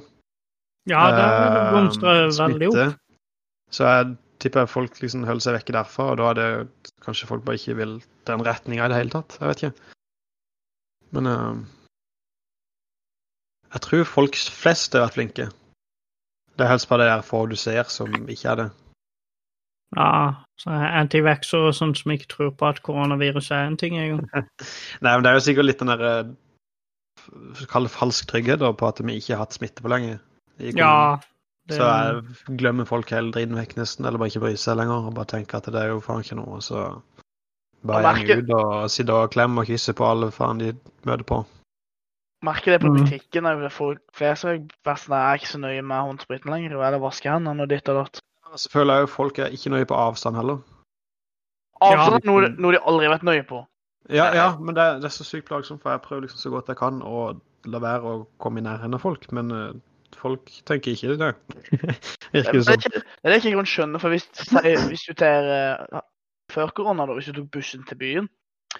Ja, 0.88 1.03
det 1.12 1.25
eh, 1.25 1.58
blomstrer 1.73 2.30
veldig 2.32 2.69
opp. 2.71 2.97
Så 3.75 3.84
jeg 3.84 4.13
tipper 4.39 4.69
folk 4.71 5.01
liksom 5.01 5.25
holder 5.27 5.43
seg 5.43 5.58
vekke 5.58 5.75
derfra, 5.75 6.12
og 6.13 6.19
da 6.21 6.30
er 6.32 6.38
det 6.38 6.91
kanskje 7.03 7.27
folk 7.27 7.43
bare 7.43 7.60
ikke 7.60 7.75
vil 7.82 7.97
den 8.30 8.45
retninga 8.47 8.88
i 8.88 8.91
det 8.93 9.01
hele 9.01 9.15
tatt. 9.17 9.36
Jeg 9.41 9.51
vet 9.51 9.63
ikke. 9.65 9.93
Men 11.17 11.32
eh, 11.34 11.62
jeg 13.75 13.84
tror 13.84 14.08
folk 14.08 14.39
flest 14.56 14.95
har 14.95 15.08
vært 15.08 15.19
flinke. 15.19 15.49
Det 16.58 16.65
er 16.65 16.71
helst 16.71 16.89
bare 16.89 17.03
det 17.03 17.12
der 17.12 17.25
få 17.25 17.45
du 17.51 17.56
ser, 17.60 17.84
som 17.91 18.13
ikke 18.15 18.53
er 18.53 18.62
det. 18.63 18.67
Ja, 19.95 20.43
så 20.60 20.73
antivaxere 20.73 21.69
og 21.69 21.75
sånt 21.77 21.99
som 21.99 22.12
ikke 22.12 22.27
tror 22.32 22.49
på 22.60 22.67
at 22.67 22.82
koronaviruset 22.84 23.53
er 23.56 23.69
en 23.69 23.77
ting 23.80 23.95
engang. 23.99 24.25
Nei, 25.03 25.13
men 25.13 25.23
det 25.23 25.32
er 25.32 25.38
jo 25.38 25.45
sikkert 25.45 25.67
litt 25.69 25.84
den 25.84 25.91
derre 25.93 26.13
Kall 27.70 27.84
det 27.88 27.92
falsk 27.92 28.28
trygghet 28.30 28.60
da, 28.60 28.72
på 28.74 28.88
at 28.88 29.00
vi 29.04 29.18
ikke 29.20 29.36
har 29.36 29.44
hatt 29.46 29.54
smitte 29.58 29.82
på 29.84 29.90
lenge. 29.90 30.20
i. 30.60 30.72
Ja, 30.76 31.18
Det- 31.68 31.76
Så 31.76 31.84
jeg 31.84 32.58
glemmer 32.58 32.86
folk 32.88 33.10
hele 33.10 33.30
driten 33.32 33.56
vekk 33.56 33.76
nesten, 33.76 34.06
eller 34.06 34.18
bare 34.18 34.30
ikke 34.30 34.40
bryr 34.40 34.56
seg 34.56 34.78
lenger. 34.78 35.08
Og 35.08 35.13
bare 35.13 35.26
tenker 35.26 35.58
at 35.58 35.66
det 35.66 35.76
er 35.76 35.88
jo 35.90 36.00
faen 36.00 36.24
ikke 36.24 36.38
noe. 36.40 36.62
Så 36.62 37.02
bare 37.86 38.04
gjeng 38.04 38.28
merker- 38.28 38.44
ut 38.44 38.50
og 38.56 38.90
sitte 38.90 39.10
og 39.12 39.32
klemme 39.32 39.60
og 39.60 39.68
kysse 39.68 39.94
på 39.94 40.06
alle 40.10 40.32
faen 40.32 40.58
de 40.60 40.72
møter 41.06 41.24
på. 41.26 41.46
Merker 42.42 42.72
det 42.78 42.82
på 42.82 42.88
butikken. 42.96 43.44
butikken. 43.44 43.62
Det 43.63 43.72
Folk 43.74 44.00
flest 44.13 44.46
er 44.46 44.58
sånn, 44.60 44.70
jeg 44.86 45.10
er 45.10 45.36
ikke 45.36 45.52
så 45.52 45.60
nøye 45.60 45.84
med 45.84 45.98
håndspriten 46.08 46.46
lenger. 46.52 46.72
Eller 46.72 47.00
vaske 47.00 47.28
hendene 47.30 47.62
og 47.62 47.68
ditt 47.70 47.90
og 47.90 48.06
datt. 48.06 48.22
Så 48.56 48.70
føler 48.72 48.94
jeg 48.94 49.02
jo 49.02 49.08
folk 49.08 49.40
er 49.40 49.50
ikke 49.52 49.70
nøye 49.70 49.86
på 49.86 49.96
avstand 49.98 50.36
heller. 50.38 50.60
Avstand 51.82 52.24
er 52.24 52.28
noe, 52.32 52.50
noe 52.58 52.72
de 52.72 52.80
aldri 52.80 53.06
har 53.08 53.18
vært 53.18 53.24
nøye 53.28 53.46
på. 53.46 53.66
Ja, 54.10 54.30
ja, 54.36 54.48
men 54.60 54.76
det, 54.76 54.84
er- 54.84 55.00
det 55.02 55.10
er 55.10 55.15
så 55.15 55.26
sykt 55.28 55.48
plagsomt, 55.50 55.82
for 55.84 55.91
jeg 55.91 56.02
prøver 56.06 56.22
liksom 56.28 56.39
så 56.39 56.50
godt 56.54 56.70
jeg 56.72 56.78
kan 56.80 57.02
å 57.04 57.22
la 57.67 57.80
være 57.84 58.08
å 58.08 58.26
komme 58.39 58.62
i 58.62 58.63
nærheten 58.63 58.96
av 58.96 59.02
folk, 59.04 59.26
men 59.36 59.52
eh, 59.52 59.74
folk 60.15 60.48
tenker 60.70 60.93
ikke 60.96 61.17
det. 61.20 61.32
Virker 62.32 62.32
Det 62.32 62.43
det 62.54 62.56
er 62.56 62.62
som. 62.63 62.74
ikke, 62.78 62.91
det 62.93 63.02
er 63.04 63.34
det 63.34 63.36
jeg 63.36 63.43
ikke 63.52 63.58
kan 63.60 63.72
skjønne, 63.74 64.00
for 64.00 64.13
hvis, 64.15 64.28
hvis 64.88 65.04
du 65.10 65.13
tar 65.20 65.50
eh, 65.52 66.04
Før 66.54 66.70
korona, 66.72 67.04
da, 67.10 67.13
hvis 67.17 67.28
du 67.28 67.34
tok 67.41 67.50
bussen 67.58 67.84
til 67.84 67.98
byen, 68.00 68.30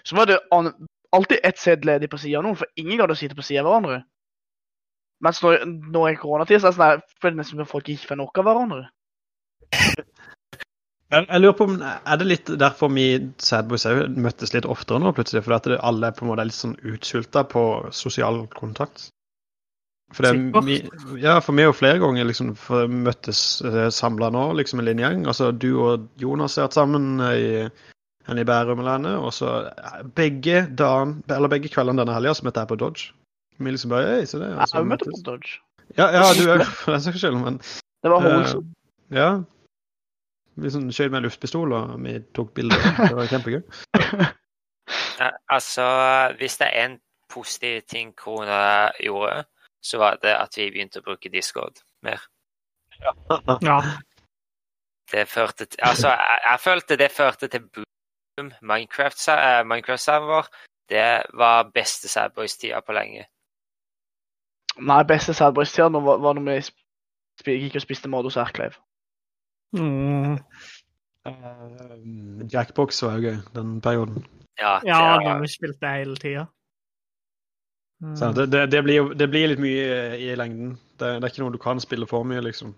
så 0.08 0.16
var 0.16 0.24
det 0.30 0.38
an, 0.56 0.70
alltid 1.12 1.42
ett 1.44 1.58
sted 1.60 1.84
ledig 1.84 2.08
på 2.08 2.16
sida 2.22 2.38
av 2.40 2.46
noen, 2.46 2.56
for 2.56 2.70
ingen 2.80 2.96
gadd 2.96 3.12
å 3.12 3.16
sitte 3.18 3.36
på 3.36 3.44
sida 3.44 3.60
av 3.60 3.68
hverandre. 3.68 3.98
Mens 5.20 5.42
nå, 5.44 5.50
nå 5.92 6.06
i 6.08 6.16
koronatid 6.16 6.62
så 6.64 6.70
er 6.70 6.78
det 7.02 7.18
sånn 7.20 7.36
nesten 7.36 7.60
som 7.60 7.68
folk 7.68 7.90
ikke 7.92 8.08
får 8.14 8.20
nok 8.22 8.40
av 8.40 8.48
hverandre. 8.48 8.86
Jeg, 11.08 11.40
lurer 11.40 11.54
på 11.56 11.64
om 11.64 11.78
Er 11.80 12.18
det 12.20 12.26
litt 12.28 12.50
derfor 12.60 12.90
vi 12.92 13.06
Sadboys 13.40 13.86
òg 13.88 14.18
møttes 14.20 14.52
litt 14.52 14.68
oftere 14.68 15.00
nå, 15.00 15.14
plutselig? 15.16 15.44
Fordi 15.46 15.76
at 15.76 15.84
alle 15.88 16.10
på 16.12 16.26
en 16.26 16.32
måte 16.32 16.44
er 16.44 16.50
litt 16.50 16.58
sånn 16.58 16.76
utsulta 16.84 17.46
på 17.48 17.62
sosial 17.96 18.42
kontakt? 18.56 19.08
For 20.16 20.24
det, 20.24 20.62
vi, 20.64 20.78
ja, 21.20 21.34
for 21.44 21.52
vi 21.52 21.64
har 21.64 21.68
jo 21.68 21.76
flere 21.76 22.00
ganger 22.00 22.24
liksom 22.24 22.54
møttes 23.04 23.60
eh, 23.60 23.88
samla 23.92 24.30
nå, 24.32 24.44
liksom 24.56 24.80
en 24.80 24.88
linjegjeng. 24.88 25.26
Altså 25.28 25.50
du 25.52 25.68
og 25.84 26.06
Jonas 26.20 26.56
har 26.56 26.68
vært 26.68 26.78
sammen 26.78 27.20
eh, 27.26 27.36
i, 27.36 27.66
i 28.32 28.46
Bærum 28.48 28.80
eller 28.80 28.96
henne, 28.96 29.14
og 29.20 29.34
så 29.36 29.50
eh, 29.68 29.98
begge 30.16 30.62
dagen, 30.80 31.18
eller 31.28 31.52
begge 31.52 31.68
kveldene 31.72 32.00
denne 32.00 32.16
helga 32.16 32.32
så 32.38 32.48
møtte 32.48 32.64
jeg 32.64 32.72
på 32.72 32.80
Dodge. 32.80 33.10
Vi 33.58 33.74
liksom 33.74 33.92
bare 33.92 34.14
Hei, 34.14 34.24
se 34.30 34.40
det. 34.40 34.48
og 34.54 34.64
så 34.70 34.78
har 34.78 34.86
jo 34.86 34.90
møtt 34.94 35.04
på 35.04 35.20
Dodge. 35.26 35.58
Ja, 35.96 36.08
ja, 36.14 36.24
du 36.36 36.44
òg, 36.54 36.64
for 36.80 36.96
den 36.96 37.04
saks 37.04 37.20
skyld, 37.20 37.40
men 37.44 37.60
Det 38.04 38.12
var 38.12 38.32
Eh, 38.32 38.56
Uh, 38.58 39.16
ja. 39.16 39.28
Vi 40.58 40.70
sånn 40.74 40.90
skjøt 40.90 41.12
med 41.12 41.20
en 41.20 41.28
luftpistol, 41.28 41.72
og 41.76 41.94
vi 42.02 42.16
tok 42.34 42.54
bilder. 42.56 42.82
Det 42.98 43.14
var 43.16 43.32
kjempegøy. 43.32 43.62
Eh, 45.20 45.34
Altså, 45.50 45.84
hvis 46.38 46.56
det 46.60 46.66
er 46.72 46.84
en 46.84 47.00
positiv 47.28 47.80
ting 47.90 48.12
korona 48.16 48.90
gjorde, 49.02 49.44
så 49.82 49.98
var 49.98 50.16
det 50.22 50.30
at 50.30 50.54
vi 50.56 50.68
begynte 50.70 51.02
å 51.02 51.04
bruke 51.04 51.28
Discord 51.32 51.82
mer. 52.06 52.22
Ja. 53.02 53.80
Det 55.10 55.26
førte 55.28 55.66
til 55.66 55.82
Altså, 55.82 56.08
jeg, 56.08 56.40
jeg 56.44 56.60
følte 56.60 56.96
det 56.96 57.10
førte 57.10 57.48
til 57.48 57.66
boom. 57.66 58.52
Minecraft-serveren 58.62 59.68
Minecraft 59.68 60.08
vår, 60.30 60.46
det 60.88 61.22
var 61.34 61.70
beste 61.74 62.08
Sadboys-tida 62.08 62.80
på 62.80 62.94
lenge. 62.94 63.26
Nei, 64.78 65.02
beste 65.04 65.34
Sadboys-tida 65.34 65.90
var, 65.98 66.22
var 66.22 66.38
når 66.38 66.62
vi 67.44 67.58
gikk 67.58 67.80
og 67.80 67.82
spiste 67.82 68.08
Mordos 68.08 68.38
Erkleiv. 68.38 68.78
Mm. 69.76 70.38
Uh, 71.28 72.46
Jackbox 72.52 73.02
var 73.04 73.18
jo 73.18 73.28
gøy, 73.28 73.40
den 73.54 73.80
perioden. 73.84 74.22
Ja, 74.58 74.78
Ja, 74.86 75.00
det 75.18 75.24
da 75.26 75.32
var, 75.32 75.42
vi 75.42 75.50
spilte 75.52 75.90
hele 75.92 76.16
tida. 76.16 76.46
Mm. 78.02 78.14
Det, 78.34 78.46
det, 78.52 78.66
det, 78.72 78.82
blir, 78.82 79.14
det 79.14 79.28
blir 79.30 79.50
litt 79.50 79.60
mye 79.62 80.16
i 80.16 80.30
lengden. 80.38 80.76
Det, 80.98 81.18
det 81.18 81.26
er 81.26 81.32
ikke 81.32 81.42
noe 81.42 81.54
du 81.54 81.62
kan 81.62 81.80
spille 81.82 82.06
for 82.06 82.26
mye, 82.26 82.42
liksom. 82.46 82.74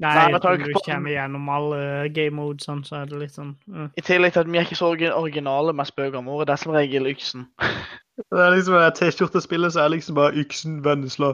Nei, 0.00 0.12
Nei, 0.14 0.30
når 0.32 0.62
du 0.64 0.78
kommer 0.84 1.12
gjennom 1.12 1.48
alle 1.52 2.08
game 2.12 2.36
modes, 2.36 2.66
sånn, 2.68 2.82
så 2.84 3.00
er 3.00 3.08
det 3.08 3.20
litt 3.20 3.36
sånn 3.36 3.54
uh. 3.72 3.86
I 3.96 4.04
tillegg 4.04 4.34
til 4.34 4.42
at 4.42 4.50
vi 4.50 4.60
er 4.60 4.66
ikke 4.66 4.78
så 4.78 4.90
originale 4.92 5.72
med 5.76 5.88
spøkene 5.88 6.24
våre. 6.26 6.46
Det 6.48 6.54
er 6.54 6.62
som 6.62 6.74
regel 6.76 7.10
Yksen. 7.10 7.48
Det 8.20 8.36
er 8.36 8.50
liksom 8.52 8.74
det 8.76 8.88
T-skjortespillet, 8.98 9.72
så 9.72 9.80
er 9.80 9.94
liksom 9.94 10.18
bare 10.18 10.36
Yksen, 10.36 10.74
Vennesla, 10.84 11.30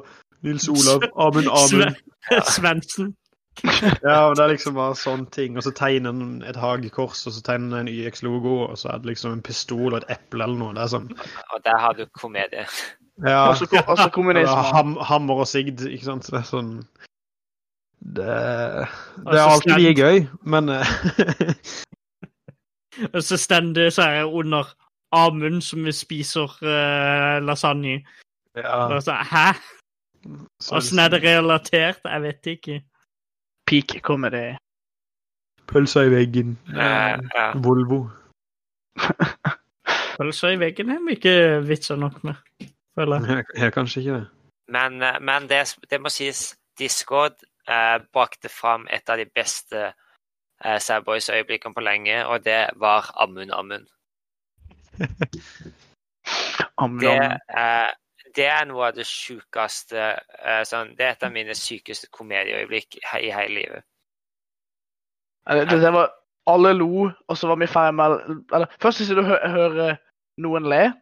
Nils 0.46 0.68
Olav, 0.70 1.02
Amund, 1.18 1.48
Amund. 1.50 1.96
Svendsen. 2.54 3.08
Ja, 4.07 4.29
men 4.29 4.37
det 4.37 4.45
er 4.45 4.53
liksom 4.53 4.75
bare 4.77 4.95
sånne 4.99 5.31
ting. 5.33 5.57
Og 5.57 5.64
så 5.64 5.73
tegner 5.77 6.12
han 6.12 6.42
et 6.47 6.57
hagekors, 6.61 7.23
og 7.27 7.33
så 7.37 7.42
tegner 7.47 7.79
han 7.79 7.87
en 7.88 7.92
YX-logo, 7.95 8.57
og 8.69 8.77
så 8.79 8.90
er 8.92 8.99
det 9.03 9.12
liksom 9.14 9.33
en 9.38 9.42
pistol 9.47 9.92
og 9.95 10.03
et 10.03 10.11
eple 10.19 10.45
eller 10.45 10.59
noe. 10.61 10.75
Det 10.77 10.83
er 10.85 10.92
sånn 10.92 11.09
og 11.16 11.62
der 11.64 11.79
har 11.81 11.97
du 11.97 12.05
komedie. 12.19 12.66
Ja. 13.25 13.47
Og 13.49 13.57
så 13.57 13.66
ko- 13.71 13.81
og 13.88 14.12
kommunisme. 14.12 14.62
ham, 14.77 14.97
hammer 15.01 15.40
og 15.45 15.49
sigd, 15.49 15.81
ikke 15.88 16.05
sant. 16.11 16.27
Det 16.29 16.40
er 16.42 16.49
sånn 16.51 16.73
Det, 18.16 18.27
det 19.25 19.38
er 19.40 19.47
alltid 19.49 19.79
like 19.81 19.95
gøy, 20.03 20.27
men 20.45 20.69
eh, 20.69 20.90
Og 23.14 23.23
så 23.25 23.37
stendig 23.40 23.88
så 23.92 24.03
er 24.07 24.12
jeg 24.21 24.29
under 24.33 24.69
Amund 25.16 25.62
som 25.64 25.85
vi 25.85 25.92
spiser 25.92 26.51
uh, 26.62 27.38
lasagne. 27.45 28.03
ja, 28.57 28.77
Og 28.88 29.03
så, 29.03 29.12
Hæ? 29.12 29.53
så 30.61 30.77
Åssen 30.81 30.99
er 30.99 31.09
det 31.12 31.23
relatert? 31.23 32.01
Jeg 32.05 32.23
vet 32.23 32.47
ikke. 32.47 32.81
Peak 33.66 34.00
comedy. 34.02 34.55
Pølser 35.66 36.07
i 36.07 36.11
veggen. 36.11 36.59
Ja, 36.70 37.18
ja. 37.35 37.46
Volvo. 37.59 38.07
Pølser 40.16 40.55
i 40.55 40.61
veggen 40.61 40.90
er 40.94 41.02
vi 41.07 41.16
ikke 41.18 41.35
vitser 41.66 41.98
nok 42.00 42.22
med, 42.24 42.38
føler 42.98 43.26
jeg. 43.26 43.37
Jeg, 43.37 43.44
jeg 43.62 43.74
kanskje 43.74 44.00
ikke 44.00 44.14
det. 44.20 44.29
Men, 44.68 45.02
eh, 45.02 45.18
men 45.20 45.48
det, 45.50 45.61
det 45.90 46.00
må 46.00 46.11
sies, 46.11 46.55
Discord 46.79 47.42
eh, 47.68 47.98
brakte 48.12 48.48
fram 48.52 48.87
et 48.92 49.09
av 49.11 49.18
de 49.18 49.26
beste 49.35 49.83
eh, 49.90 50.79
Sadboys-øyeblikkene 50.79 51.74
på 51.74 51.85
lenge, 51.85 52.22
og 52.26 52.44
det 52.44 52.62
var 52.76 53.11
Amund 53.22 53.52
Amund. 53.52 53.87
Amund. 56.79 57.00
Det, 57.00 57.38
eh, 57.59 57.90
det 58.37 58.46
er 58.46 58.66
noe 58.68 58.90
av 58.90 58.96
det 58.96 59.07
sjukeste 59.09 60.01
eh, 60.12 60.62
sånn, 60.68 60.94
Det 60.96 61.05
er 61.05 61.14
et 61.14 61.27
av 61.27 61.33
mine 61.33 61.55
sykeste 61.57 62.11
komedieøyeblikk 62.12 62.99
i 63.01 63.33
hele 63.33 63.55
livet. 63.55 63.87
Det, 65.46 65.81
det 65.81 65.92
var 65.94 66.12
Alle 66.46 66.72
lo, 66.75 67.09
og 67.29 67.38
så 67.38 67.49
var 67.51 67.59
vi 67.59 67.66
ferdig 67.70 67.94
med 67.99 68.44
Eller 68.55 68.70
først 68.83 69.01
hvis 69.01 69.14
du 69.14 69.22
hø 69.22 69.38
hører 69.51 69.96
noen 70.42 70.66
le 70.70 70.92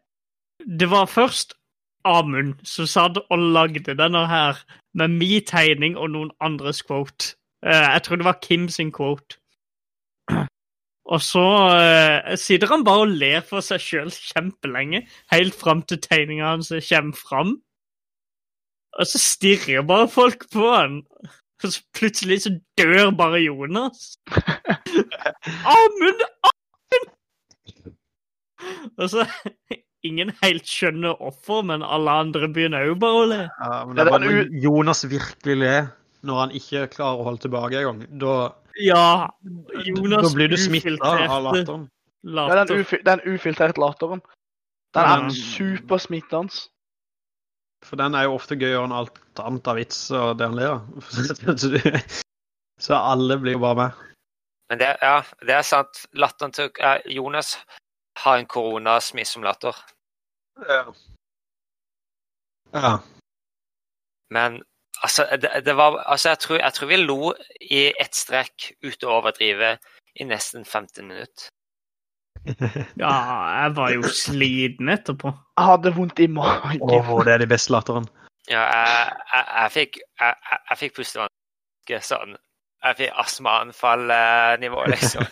Det 0.80 0.88
var 0.90 1.06
først 1.10 1.54
Amund 2.04 2.54
som 2.68 2.86
satt 2.86 3.18
og 3.18 3.38
lagde 3.38 3.96
denne 3.96 4.26
her 4.28 4.60
med 4.94 5.08
min 5.08 5.44
tegning 5.48 5.96
og 5.96 6.10
noen 6.12 6.30
andres 6.40 6.82
quote. 6.84 7.32
Eh, 7.64 7.72
jeg 7.72 8.02
tror 8.04 8.16
det 8.20 8.24
var 8.24 8.38
Kim 8.42 8.68
sin 8.68 8.92
quote. 8.92 9.40
Og 11.04 11.20
så 11.20 11.44
eh, 11.76 12.34
sitter 12.40 12.70
han 12.70 12.84
bare 12.86 13.04
og 13.04 13.12
ler 13.20 13.44
for 13.44 13.64
seg 13.64 13.82
sjøl 13.82 14.10
kjempelenge, 14.14 15.02
helt 15.32 15.56
fram 15.58 15.82
til 15.84 16.00
tegninga 16.00 16.54
hans 16.54 16.72
kommer 16.88 17.18
fram. 17.18 17.56
Og 18.94 19.08
så 19.10 19.20
stirrer 19.20 19.84
bare 19.84 20.08
folk 20.08 20.46
på 20.54 20.70
han. 20.70 21.02
Og 21.64 21.72
så 21.72 21.80
plutselig 21.96 22.42
så 22.44 22.54
dør 22.78 23.10
bare 23.16 23.42
Jonas. 23.42 24.14
Amund! 25.74 26.24
Amund! 26.50 27.10
Og 28.98 29.10
så 29.10 29.26
Ingen 30.04 30.34
helt 30.42 30.68
skjønner 30.68 31.14
hvorfor, 31.16 31.62
men 31.64 31.80
alle 31.80 32.12
andre 32.20 32.48
begynner 32.52 32.90
òg 32.90 32.98
bare 33.00 33.20
å 33.22 33.28
le. 33.30 33.38
Ja, 33.48 33.76
men 33.88 33.96
det 33.96 34.04
er 34.12 34.50
Jonas 34.60 35.00
virkelig 35.08 35.56
ler, 35.62 35.86
når 36.28 36.40
han 36.42 36.52
ikke 36.58 36.82
klarer 36.92 37.22
å 37.22 37.24
holde 37.30 37.40
tilbake 37.46 37.80
engang. 37.80 38.02
Da, 38.20 38.34
Ja, 38.82 39.30
Jonas 39.84 40.28
da 40.28 40.34
blir 40.34 40.48
du 40.48 40.56
smitta 40.56 41.10
av 41.28 41.42
latteren. 41.48 41.88
Det 42.24 42.30
er 42.40 42.56
den, 42.56 42.56
latter. 42.56 42.80
ufi 42.80 42.98
den 43.04 43.20
ufiltrerte 43.28 43.80
latteren. 43.80 44.22
Den 44.94 45.02
Ja. 45.04 45.16
er 45.26 45.30
supersmittende. 45.30 46.68
For 47.84 47.96
den 48.00 48.14
er 48.14 48.22
jo 48.24 48.34
ofte 48.38 48.56
gøyere 48.56 48.84
enn 48.86 48.92
alt 48.96 49.18
annet 49.38 49.66
av 49.68 49.76
vits 49.76 50.10
og 50.10 50.38
det 50.38 50.46
han 50.48 50.56
ler 50.56 50.70
av. 50.78 51.02
Så 51.58 51.68
Så 52.80 52.94
alle 52.96 53.36
blir 53.38 53.52
jo 53.52 53.58
bare 53.62 53.74
med. 53.76 53.90
Men 54.70 54.78
det, 54.80 54.96
ja, 55.02 55.22
det 55.46 55.54
er 55.54 55.62
sant. 55.62 56.06
Latteren 56.12 56.52
til 56.52 56.70
eh, 56.80 57.00
Jonas 57.06 57.58
har 58.18 58.38
en 58.40 58.46
koronasmittsom 58.46 59.44
latter. 59.44 59.76
Ja. 60.68 60.84
ja. 62.72 62.98
Men 64.30 64.62
altså, 65.02 65.26
det, 65.42 65.50
det 65.66 65.76
var 65.76 65.98
Altså, 66.06 66.28
jeg 66.28 66.38
tror, 66.38 66.58
jeg 66.58 66.72
tror 66.72 66.88
vi 66.88 66.96
lo 66.96 67.34
i 67.60 67.82
ett 68.00 68.14
strekk 68.14 68.72
uten 68.84 69.08
å 69.08 69.18
overdrive 69.18 69.76
i 70.14 70.24
nesten 70.24 70.64
15 70.64 71.06
minutter. 71.08 71.48
Ja, 73.00 73.14
jeg 73.62 73.76
var 73.76 73.92
jo 73.94 74.02
sliten 74.08 74.88
etterpå. 74.92 75.32
Jeg 75.58 75.64
hadde 75.70 75.94
vondt 75.96 76.20
i 76.20 76.26
magen. 76.28 76.82
Åh, 76.82 77.12
det 77.24 77.32
er 77.32 77.40
de 77.40 77.48
beste 77.48 77.72
latteren. 77.72 78.06
Ja, 78.50 78.60
jeg, 78.60 79.12
jeg, 79.32 79.44
jeg 79.56 79.72
fikk 79.72 79.98
jeg, 80.20 80.34
jeg 80.68 80.78
fikk 80.82 80.96
pustevansker 80.98 82.02
sånn 82.04 82.34
Jeg 82.84 82.96
fikk 82.98 83.20
astmaanfall-nivå, 83.22 84.82
liksom. 84.92 85.24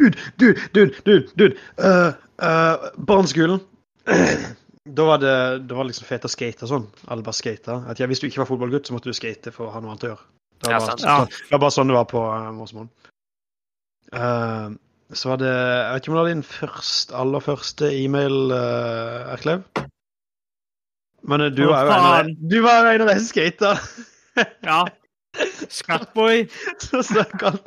Dude, 0.00 0.16
dude, 0.40 0.60
dude, 0.74 1.02
dude, 1.06 1.28
dude. 1.38 1.54
Uh, 1.78 2.16
uh, 2.42 2.90
barneskolen. 3.06 3.60
da 4.88 5.04
var 5.04 5.18
det, 5.18 5.58
det 5.68 5.76
var 5.76 5.84
liksom 5.84 6.06
fete 6.08 6.28
å 6.28 6.32
skate 6.32 6.64
og 6.64 6.70
sånn. 6.70 6.86
Alle 7.12 7.24
bare 7.24 7.36
skata. 7.36 7.82
At 7.90 8.00
jeg, 8.00 8.08
hvis 8.10 8.22
du 8.22 8.28
ikke 8.30 8.42
var 8.42 8.48
fotballgutt, 8.48 8.88
så 8.88 8.96
måtte 8.96 9.12
du 9.12 9.16
skate 9.16 9.52
for 9.52 9.68
å 9.68 9.74
ha 9.74 9.82
noe 9.82 9.92
annet 9.92 10.06
å 10.06 10.12
gjøre. 10.14 10.28
Det 10.60 10.68
var, 10.68 10.72
Ja, 10.72 10.78
bare, 10.80 11.00
sånn- 11.00 11.28
det 11.32 11.52
var 11.52 11.62
bare 11.64 11.74
sånn 11.76 11.90
det 11.90 11.96
var 11.98 12.06
på 12.08 12.22
uh, 12.24 12.46
Morsmoen. 12.56 12.88
Uh, 14.10 14.70
så 15.14 15.30
var 15.30 15.38
det 15.38 15.50
Jeg 15.50 15.92
vet 15.92 16.02
ikke 16.02 16.10
om 16.10 16.16
det 16.16 16.22
var 16.22 16.30
din 16.32 16.46
først, 16.46 17.12
aller 17.14 17.44
første 17.44 17.90
e-mail, 17.94 18.38
uh, 18.54 19.34
Erklev? 19.34 19.62
Men 21.28 21.44
uh, 21.44 21.50
du, 21.52 21.66
var 21.68 21.84
jo 21.84 21.92
en 21.92 22.08
av 22.08 22.24
de, 22.24 22.34
du 22.50 22.58
var 22.64 22.88
en 22.94 23.04
av 23.04 23.12
de 23.12 23.18
som 23.20 23.28
skata. 23.28 23.74
Ja. 24.64 24.80
Scatboy. 25.68 26.46
Så 26.84 27.02
han, 27.40 27.58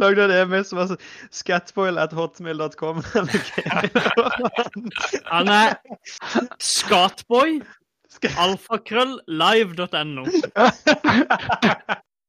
lagde 0.00 0.26
en 0.26 0.34
e-mail 0.36 0.64
som 0.68 0.80
var 0.80 0.86
sånn 0.92 1.04
Scatboil 1.34 2.00
at 2.02 2.12
hotmail.com. 2.16 3.02
Han 5.32 5.52
er 5.52 5.76
Skatboy. 6.58 7.60
Alfakrølllive.no. 8.22 8.38
Alfakrøll 8.44 9.14
live.no. 9.26 10.24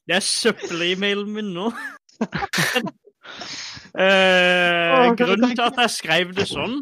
Det 0.07 0.15
er 0.17 0.25
søppel-e-mailen 0.25 1.29
min 1.31 1.53
nå. 1.55 1.69
eh, 4.03 5.13
grunnen 5.19 5.53
til 5.53 5.63
at 5.63 5.77
jeg 5.85 5.93
skrev 5.93 6.33
det 6.35 6.47
sånn, 6.49 6.81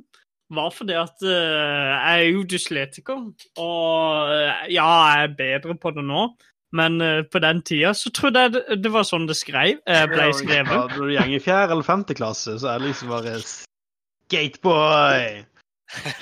var 0.52 0.72
fordi 0.74 0.96
at 0.98 1.22
eh, 1.22 1.92
jeg 1.92 2.16
er 2.16 2.26
jo 2.32 2.42
dysletiker. 2.50 3.20
Og 3.62 4.34
eh, 4.34 4.66
ja, 4.74 4.88
jeg 5.14 5.28
er 5.28 5.38
bedre 5.38 5.78
på 5.78 5.94
det 5.94 6.06
nå. 6.08 6.24
Men 6.72 7.02
uh, 7.04 7.22
på 7.28 7.40
den 7.44 7.62
tida 7.68 7.92
så 7.98 8.10
trodde 8.16 8.40
jeg 8.46 8.54
det, 8.56 8.62
det 8.84 8.92
var 8.94 9.04
sånn 9.08 9.26
det 9.28 9.36
skrev, 9.36 9.82
uh, 9.90 10.06
ble 10.08 10.30
Ja. 10.32 10.64
Når 10.70 10.94
du 10.96 11.12
går 11.18 11.36
i 11.36 11.40
fjerde 11.44 11.76
eller 11.76 11.84
femte 11.88 12.16
klasse, 12.16 12.56
så 12.62 12.72
er 12.76 12.80
det 12.80 12.94
liksom 12.94 13.12
bare 13.12 13.38
Skateboy! 14.32 15.42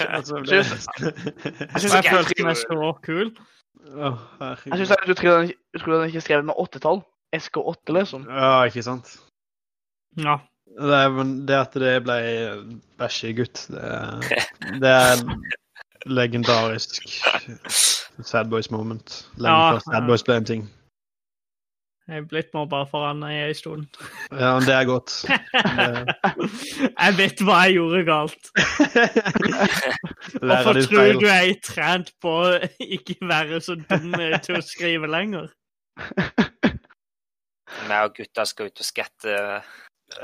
Altså, 0.10 0.40
det... 0.42 0.64
Jeg 0.64 0.66
synes 0.66 0.90
Og 0.98 1.82
jeg 1.84 1.92
det 1.92 2.00
er 2.00 2.16
følte 2.16 2.46
meg 2.48 2.58
så 2.58 2.88
kul. 3.06 3.28
Jeg 3.86 4.80
syns 4.82 4.94
du 5.06 5.14
trodde 5.14 5.36
den- 5.46 6.00
den 6.02 6.08
ikke 6.10 6.22
skrev 6.26 6.44
med 6.46 6.58
åttetall. 6.58 7.04
SK8, 7.38 7.94
liksom. 7.94 8.26
Ja, 8.26 8.64
ikke 8.66 8.82
sant? 8.84 9.12
Ja. 10.18 10.40
Det, 10.80 11.12
men 11.14 11.36
det 11.46 11.56
at 11.60 11.74
det 11.78 11.94
ble 12.06 12.18
bæsjegutt, 12.98 13.68
det, 13.70 14.34
det 14.82 14.90
er 14.90 15.22
legendarisk 16.20 16.98
Sad 18.24 18.50
Boys 18.52 18.72
moment. 18.72 19.30
Lenge 19.38 19.56
Ja, 19.56 19.72
før 19.72 19.80
Sad 19.88 20.08
Boys 20.08 20.24
ble 20.24 20.36
en 20.42 20.46
ting. 20.46 20.68
Jeg 22.10 22.18
er 22.18 22.26
blitt 22.26 22.48
mobba 22.58 22.80
foran 22.90 23.22
i 23.30 23.54
stolen. 23.54 23.84
Ja, 24.32 24.56
men 24.58 24.64
det 24.66 24.74
er 24.74 24.86
godt. 24.90 25.14
Jeg 27.04 27.18
vet 27.20 27.44
hva 27.46 27.60
jeg 27.68 27.76
gjorde 27.76 28.00
galt. 28.08 28.50
Hvorfor 30.42 30.80
tror 30.90 31.20
du 31.22 31.28
jeg 31.28 31.52
er 31.54 31.60
trent 31.64 32.10
på 32.22 32.34
å 32.48 32.58
ikke 32.98 33.16
være 33.30 33.62
så 33.62 33.78
dum 33.78 34.18
til 34.42 34.58
å 34.58 34.64
skrive 34.66 35.10
lenger? 35.12 35.52
Vi 37.86 37.94
og 38.02 38.18
gutta 38.18 38.46
skal 38.50 38.72
ut 38.74 38.82
og 38.82 38.90
skatte. 38.90 39.38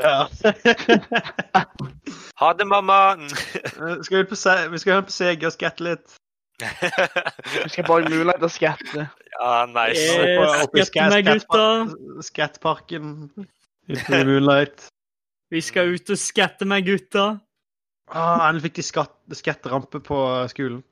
Ja. 0.01 0.17
Ha 2.41 2.53
det, 2.57 2.65
mamma! 2.67 2.99
skal 4.01 4.23
vi, 4.23 4.25
på, 4.33 4.35
Se- 4.35 4.69
vi 4.73 4.81
skal 4.81 5.03
ut 5.03 5.11
på 5.11 5.19
Sega 5.21 5.51
og 5.51 5.53
skatte 5.53 5.85
litt. 5.85 6.17
Vi 6.59 7.69
skal 7.69 7.87
bare 7.87 8.09
mulighet 8.09 8.39
til 8.39 8.47
å 8.47 8.51
skatte. 8.53 9.05
ja, 9.35 9.53
nice. 9.71 10.03
Yes, 10.03 10.63
oppe 10.63 10.83
i 10.83 11.07
meg, 11.11 11.27
gutta. 11.27 11.65
Skattparken. 12.23 13.09
Ute 13.91 14.19
i 14.21 14.27
Moonlight. 14.27 14.87
Vi 15.53 15.61
skal 15.61 15.93
ut 15.93 16.09
og 16.09 16.19
skatte 16.19 16.67
meg, 16.67 16.87
gutta. 16.87 17.25
Ah, 18.13 18.47
endelig 18.47 18.69
fikk 18.69 18.77
de 18.79 18.85
skatt, 18.85 19.17
skatterampe 19.33 20.01
på 20.05 20.21
skolen. 20.53 20.83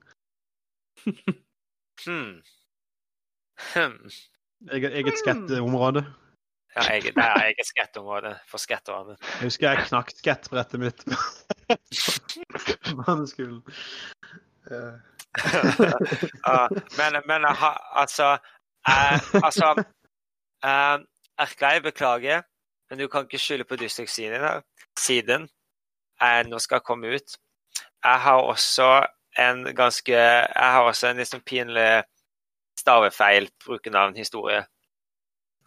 Hmm. 2.03 2.41
Hmm. 3.73 3.97
Eget, 4.73 4.91
eget 4.97 5.19
skatteområde. 5.21 6.03
Ja, 6.75 6.85
jeg, 6.89 7.13
det 7.13 7.21
er 7.21 7.43
eget 7.51 7.69
skatteområde 7.69 8.33
for 8.49 8.61
skattere. 8.61 9.15
Jeg 9.21 9.51
husker 9.51 9.69
jeg 9.69 9.85
knakk 9.91 10.13
skattbrettet 10.17 10.81
mitt 10.81 11.03
på 12.85 12.95
barneskolen. 13.03 13.61
Eh, 14.71 15.12
Ja, 16.47 16.67
men, 16.97 17.21
men 17.25 17.43
ha- 17.49 17.81
altså 18.01 18.37
uh, 18.87 19.19
Altså 19.43 19.83
uh, 20.65 20.97
Erklei, 21.39 21.79
beklager, 21.81 22.41
men 22.89 22.99
du 22.99 23.07
kan 23.07 23.23
ikke 23.25 23.39
skylde 23.41 23.63
på 23.65 23.75
dysleksien 23.75 24.33
jeg 26.23 26.43
nå 26.47 26.59
skal 26.59 26.79
komme 26.85 27.07
ut. 27.15 27.37
Jeg 28.03 28.19
har 28.21 28.41
også 28.41 29.05
en 29.39 29.75
ganske 29.75 30.13
Jeg 30.13 30.71
har 30.75 30.81
også 30.83 31.07
en 31.07 31.17
liksom 31.17 31.41
pinlig 31.41 32.03
stavefeil 32.79 33.49
brukernavnhistorie. 33.65 34.65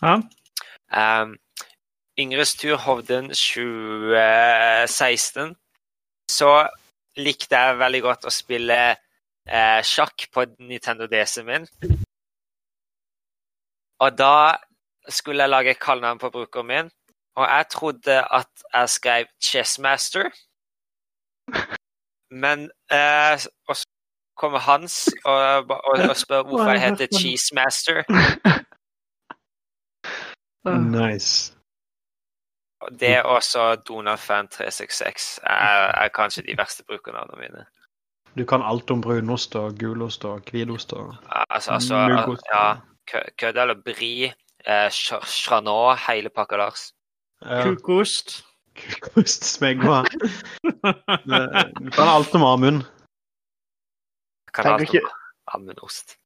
Ja. 0.02 0.20
Um, 1.22 1.36
Yngres 2.18 2.54
tur 2.56 2.76
Hovden 2.76 3.28
2016. 3.28 5.56
Så 6.30 6.68
likte 7.16 7.56
jeg 7.56 7.78
veldig 7.78 8.02
godt 8.02 8.24
å 8.24 8.30
spille 8.30 8.96
eh, 9.48 9.82
sjakk 9.82 10.28
på 10.32 10.44
Nintendo 10.58 11.06
DC-en 11.06 11.46
min. 11.46 11.66
Og 14.00 14.18
da 14.18 14.56
skulle 15.08 15.42
jeg 15.42 15.50
lage 15.50 15.74
kallenavn 15.74 16.18
på 16.18 16.30
brukeren 16.30 16.66
min, 16.66 16.90
og 17.36 17.44
jeg 17.48 17.66
trodde 17.70 18.16
at 18.34 18.50
jeg 18.74 18.88
skrev 18.88 19.26
Chessmaster. 19.42 20.30
Men 22.30 22.70
eh, 22.92 23.38
og 23.68 23.76
så 23.76 23.86
kommer 24.36 24.58
Hans 24.58 25.14
og, 25.24 25.42
og, 25.70 26.08
og 26.10 26.16
spør 26.16 26.42
hvorfor 26.42 26.70
jeg 26.70 26.80
heter 26.80 27.06
Cheesemaster. 27.18 28.02
nice. 31.00 31.56
Det 33.00 33.08
er 33.08 33.22
også 33.22 33.74
Donald 33.74 34.18
Fan 34.18 34.48
366 34.48 35.40
er, 35.42 36.02
er 36.02 36.08
kanskje 36.08 36.42
de 36.42 36.56
verste 36.58 36.84
brukernavnene 36.84 37.40
mine. 37.40 37.66
Du 38.36 38.44
kan 38.44 38.62
alt 38.62 38.90
om 38.90 39.00
brunost 39.00 39.54
og 39.56 39.78
gulost 39.80 40.24
og 40.28 40.40
hvitost 40.50 40.92
og 40.92 41.14
Altså, 41.50 41.70
altså 41.72 42.00
Muggost. 42.08 42.42
ja, 42.52 42.76
kødd 43.38 43.56
eller 43.62 43.74
bri, 43.84 44.24
eh, 44.66 44.88
ch- 44.92 45.24
chanot, 45.26 45.98
hele 46.08 46.28
pakka 46.28 46.56
Lars. 46.56 46.92
ja, 47.42 47.62
Kukost. 47.64 48.42
kukost, 48.76 49.44
smegma. 49.44 50.02
Du 51.84 51.90
kan 51.90 52.08
alt 52.08 52.34
om 52.34 52.44
Amund. 52.44 52.82
Kan 54.52 54.66
alt 54.66 54.82
ikke- 54.82 55.00
om 55.04 55.62
amundost. 55.62 56.16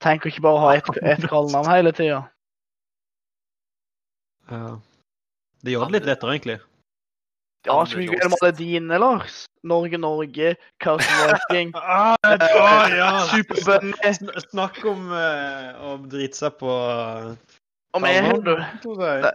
Tenk 0.00 0.24
å 0.26 0.28
ikke 0.28 0.42
bare 0.42 0.60
ha 0.60 0.74
ett 0.76 0.88
et 1.02 1.28
kallenavn 1.30 1.66
hele 1.72 1.92
tida. 1.92 2.22
Ja. 4.50 4.76
Det 5.64 5.72
gjør 5.72 5.86
det 5.88 5.92
litt 5.96 6.06
lettere, 6.10 6.34
egentlig. 6.36 6.60
Ja, 7.66 7.76
skal 7.84 8.00
vi 8.00 8.06
glemme 8.12 8.38
alle 8.42 8.52
dine, 8.56 8.98
Lars? 9.02 9.44
Norge, 9.66 9.98
Norge, 9.98 10.54
Carson 10.82 11.22
Viking, 11.50 11.72
Ah, 11.76 12.16
ja. 13.00 13.08
Superbunny 13.32 13.92
Sn- 14.06 14.34
Snakk 14.48 14.78
om 14.86 15.08
eh, 15.12 15.72
å 15.82 15.96
drite 16.06 16.38
seg 16.38 16.58
på 16.60 16.70
Om 17.96 18.04
mer, 18.04 18.28
du. 18.44 18.52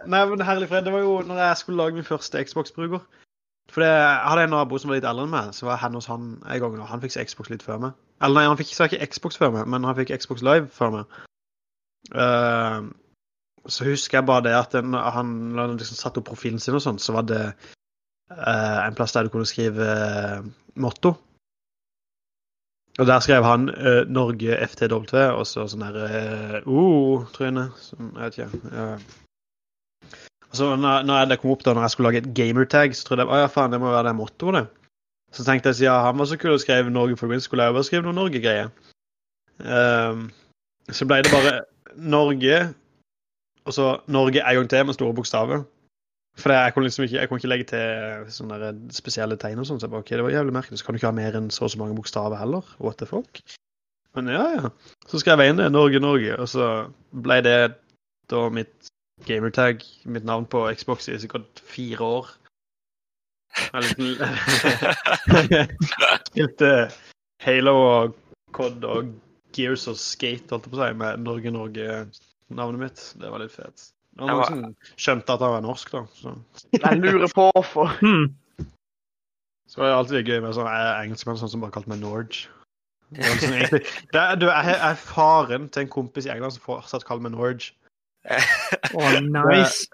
Nei, 0.06 0.22
men 0.30 0.44
herlig 0.46 0.70
fred, 0.70 0.86
det 0.86 0.94
var 0.94 1.02
jo 1.04 1.18
når 1.26 1.42
jeg 1.44 1.60
skulle 1.60 1.82
lage 1.82 1.98
min 1.98 2.06
første 2.08 2.40
Xbox-bruker. 2.46 3.02
For 3.72 3.84
jeg 3.86 4.16
hadde 4.28 4.46
en 4.46 4.52
nabo 4.52 4.78
som 4.78 4.90
var 4.90 4.98
litt 5.00 5.06
eldre 5.08 5.24
enn 5.26 5.32
meg, 5.32 5.52
så 5.56 5.66
var 5.66 5.76
jeg 5.76 5.82
henne 5.86 6.00
hos 6.00 6.08
han 6.10 6.24
en 6.44 6.60
gang. 6.64 6.74
og 6.80 6.88
Han 6.90 7.00
fikk 7.02 7.14
seg 7.14 7.28
Xbox 7.30 7.50
litt 7.52 7.62
før 7.64 7.78
meg. 7.86 7.94
Eller 8.22 8.38
nei, 8.38 8.48
han 8.50 8.58
fikk 8.60 8.72
ikke 8.74 9.06
Xbox 9.12 9.38
før 9.40 9.52
meg, 9.54 9.68
men 9.72 9.86
han 9.88 9.96
fikk 9.98 10.12
Xbox 10.22 10.44
Live 10.46 10.68
før 10.74 10.90
meg. 10.96 11.20
Uh, 12.14 12.90
så 13.70 13.86
husker 13.86 14.18
jeg 14.18 14.26
bare 14.28 14.44
det 14.48 14.54
at 14.58 14.72
den, 14.74 14.92
han 14.94 15.30
når 15.54 15.60
han 15.68 15.76
liksom 15.78 15.98
satte 16.00 16.18
opp 16.22 16.28
profilen 16.32 16.58
sin 16.62 16.74
og 16.78 16.82
sånn, 16.84 16.98
så 17.02 17.14
var 17.14 17.26
det 17.30 17.40
eh, 17.46 17.70
en 18.86 18.96
plass 18.96 19.14
der 19.14 19.26
du 19.26 19.32
kunne 19.32 19.48
skrive 19.48 19.86
eh, 19.86 20.48
motto. 20.80 21.14
Og 23.00 23.08
der 23.08 23.22
skrev 23.24 23.44
han 23.44 23.70
uh, 23.72 24.02
Norge 24.04 24.58
FTW, 24.68 25.06
og 25.32 25.46
så 25.48 25.64
sånn 25.70 25.84
der 25.86 25.96
uh, 25.96 26.68
O-tryne. 26.68 27.70
Sånn, 27.80 28.10
jeg 28.18 28.26
vet 28.26 28.38
ikke. 28.38 28.72
ja. 28.76 28.88
Så 30.52 30.74
når, 30.76 31.06
når 31.08 31.30
det 31.30 31.38
kom 31.40 31.54
opp 31.54 31.62
da, 31.64 31.72
når 31.72 31.86
jeg 31.86 31.94
skulle 31.94 32.10
lage 32.10 32.20
et 32.20 32.34
gamertag, 32.36 32.92
så 32.92 33.06
trodde 33.06 33.24
jeg 33.24 33.40
ja, 33.40 33.48
faen, 33.48 33.72
det 33.72 33.80
må 33.80 33.88
være 33.88 34.10
det 34.10 34.18
mottoet. 34.18 34.68
Så 35.32 35.46
tenkte 35.46 35.72
jeg 35.72 35.78
siden 35.78 36.04
han 36.04 36.18
var 36.20 36.28
så 36.28 36.36
kul 36.36 36.52
og 36.52 36.60
skrev 36.60 36.90
Norge 36.92 37.16
for 37.16 37.32
Green, 37.32 37.40
skulle 37.40 37.64
jeg 37.64 37.72
bare 37.72 37.88
skrive 37.88 38.04
noe 38.04 38.18
Norge-greier. 38.18 38.68
Så 40.92 41.08
ble 41.08 41.22
det 41.24 41.32
bare 41.32 41.54
Norge, 41.96 42.58
og 43.64 43.76
så 43.78 43.86
Norge 44.12 44.44
en 44.44 44.58
gang 44.60 44.68
til 44.68 44.84
med 44.90 44.98
store 44.98 45.16
bokstaver. 45.16 45.64
For 46.40 46.54
jeg 46.54 46.72
kunne 46.72 46.88
liksom 46.88 47.04
ikke, 47.04 47.18
jeg 47.18 47.28
kunne 47.28 47.40
ikke 47.42 47.50
legge 47.50 47.66
til 47.72 48.30
sånne 48.32 48.70
spesielle 48.94 49.36
tegn 49.40 49.60
og 49.60 49.68
sånn. 49.68 49.80
Så 49.80 49.86
jeg 49.86 49.92
bare, 49.92 50.04
ok, 50.04 50.14
det 50.16 50.24
var 50.24 50.36
jævlig 50.36 50.54
merkelig. 50.56 50.80
Så 50.80 50.86
kan 50.86 50.96
du 50.96 51.00
ikke 51.00 51.10
ha 51.10 51.18
mer 51.18 51.36
enn 51.38 51.50
så 51.52 51.66
og 51.66 51.74
så 51.74 51.80
mange 51.82 51.96
bokstaver 51.98 52.40
heller. 52.40 52.70
What 52.80 53.02
the 53.02 53.08
fuck? 53.10 53.42
Men 54.16 54.30
ja, 54.32 54.46
ja. 54.56 54.70
Så 55.08 55.20
skrev 55.20 55.42
jeg 55.42 55.52
inn 55.52 55.60
det. 55.60 55.68
Norge, 55.72 56.00
Norge. 56.00 56.36
Og 56.40 56.48
så 56.48 56.68
ble 57.24 57.38
det 57.44 57.58
da 58.32 58.46
mitt 58.52 58.92
gamertag, 59.28 59.84
mitt 60.08 60.24
navn 60.24 60.48
på 60.50 60.64
Xbox 60.78 61.08
i 61.12 61.18
sikkert 61.20 61.62
fire 61.68 62.08
år. 62.20 62.32
Jeg 63.52 63.84
spilte 66.30 66.70
Halo 67.44 67.74
og 67.84 68.14
Cod 68.56 68.84
og 68.88 69.12
Gears 69.52 69.84
og 69.90 69.98
Skate, 70.00 70.48
holdt 70.48 70.68
jeg 70.68 70.72
på 70.72 70.78
å 70.78 70.86
si, 70.86 70.94
med 70.96 71.26
Norge-Norge-navnet 71.26 72.80
mitt. 72.80 73.02
Det 73.20 73.32
var 73.32 73.44
litt 73.44 73.52
fett. 73.52 73.92
Det 74.12 74.26
var 74.28 74.28
Jeg 74.28 74.56
noen 74.60 74.72
som 74.74 74.96
skjønte 75.00 75.34
at 75.36 75.40
han 75.44 75.52
var 75.54 75.62
norsk, 75.64 75.92
da. 75.94 76.02
Så, 76.20 76.32
Jeg 76.76 76.98
lurer 77.00 77.30
på 77.32 77.46
hvorfor. 77.56 77.94
Hmm. 78.02 78.26
så 79.72 79.80
var 79.80 79.88
det 79.88 79.94
alltid 79.96 80.28
gøy 80.28 80.40
med 80.44 80.52
sånn 80.56 80.68
eh, 80.68 80.90
engelskmenn 81.06 81.38
sånn 81.40 81.48
som 81.52 81.62
bare 81.64 81.72
kalte 81.72 81.88
meg 81.92 82.02
Norge. 82.02 82.42
Det 83.12 83.24
er, 83.24 83.32
liksom, 83.36 83.54
egentlig, 83.56 83.80
det 84.12 84.20
er, 84.20 84.36
du, 84.40 84.46
jeg 84.48 84.76
er 84.90 85.00
faren 85.00 85.68
til 85.72 85.82
en 85.86 85.92
kompis 85.92 86.26
i 86.28 86.32
England 86.32 86.54
som 86.56 86.64
fortsatt 86.64 87.04
kaller 87.08 87.24
meg 87.26 87.34
Norge. 87.36 87.72
Oh, 88.96 89.16
nice. 89.24 89.88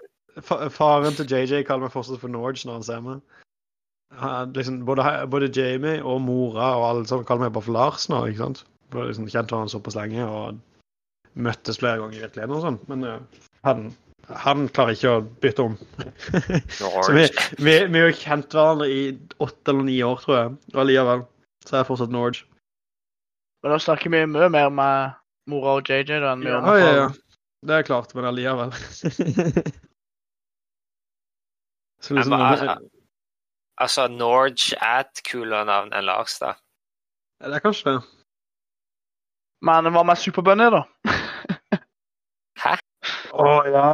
Fa- 0.45 0.67
Faren 0.71 1.15
til 1.17 1.27
JJ 1.27 1.63
kaller 1.67 1.87
meg 1.87 1.95
fortsatt 1.95 2.21
for 2.21 2.31
Norge 2.31 2.63
når 2.67 2.77
han 2.79 2.85
ser 2.87 3.01
meg. 3.03 3.23
Han, 4.19 4.53
liksom, 4.55 4.81
både, 4.87 5.03
både 5.31 5.49
Jamie 5.55 5.99
og 6.03 6.21
mora 6.25 6.73
og 6.79 6.85
alle 6.89 7.07
sammen 7.09 7.27
kaller 7.27 7.47
meg 7.47 7.55
bare 7.55 7.67
for 7.67 7.75
Lars 7.75 8.07
nå. 8.11 8.21
ikke 8.31 8.43
sant? 8.43 8.63
Liksom, 8.95 9.27
Kjent 9.31 9.51
han 9.55 9.69
såpass 9.71 9.95
lenge 9.99 10.23
og 10.25 10.59
møttes 11.39 11.77
flere 11.79 11.99
ganger 12.01 12.17
i 12.19 12.23
virkeligheten 12.25 12.55
og 12.57 12.63
sånn. 12.67 12.79
Men 12.91 13.05
ja 13.07 13.17
han, 13.67 13.89
han 14.29 14.67
klarer 14.69 14.93
ikke 14.93 15.11
å 15.17 15.21
bytte 15.41 15.63
om. 15.65 15.77
Så 16.77 17.11
vi, 17.15 17.25
vi, 17.57 17.73
vi 17.89 17.99
har 18.03 18.09
jo 18.11 18.17
kjent 18.19 18.53
hverandre 18.53 18.87
i 18.93 19.01
åtte 19.41 19.71
eller 19.73 19.83
ni 19.87 19.97
år, 20.05 20.19
tror 20.21 20.35
jeg. 20.37 20.51
Og 20.75 20.81
allikevel 20.83 21.23
så 21.65 21.75
er 21.75 21.79
jeg 21.81 21.87
fortsatt 21.89 22.13
Norge. 22.13 22.45
Men 23.63 23.73
da 23.73 23.79
snakker 23.83 24.09
vi 24.13 24.21
mye 24.31 24.49
mer 24.53 24.69
med 24.71 25.17
mora 25.51 25.77
og 25.79 25.89
JJ 25.89 26.19
da 26.23 26.31
enn 26.35 26.45
vi 26.45 26.49
Ja, 26.51 26.53
gjør 26.55 26.61
med 26.67 26.79
ja, 26.79 26.85
ja. 26.85 27.07
faren. 27.09 27.17
Det 27.67 27.75
er 27.75 27.87
klart, 27.89 28.13
men 28.15 28.27
allikevel. 28.29 28.71
Så 32.01 32.13
liksom, 32.15 32.31
bare- 32.31 32.77
Altså, 33.79 34.07
Norge 34.11 34.75
er 34.81 34.99
et 35.05 35.21
kulere 35.23 35.65
navn 35.67 35.93
enn 35.95 36.03
Lars, 36.07 36.33
da. 36.39 36.53
det 37.43 37.55
er 37.55 37.63
kanskje 37.63 37.93
det. 37.93 38.01
Men 39.63 39.87
hva 39.95 40.03
med 40.07 40.19
Superbunny, 40.19 40.67
da? 40.73 40.81
Hæ? 42.63 42.73
Å 43.33 43.49
ja. 43.69 43.89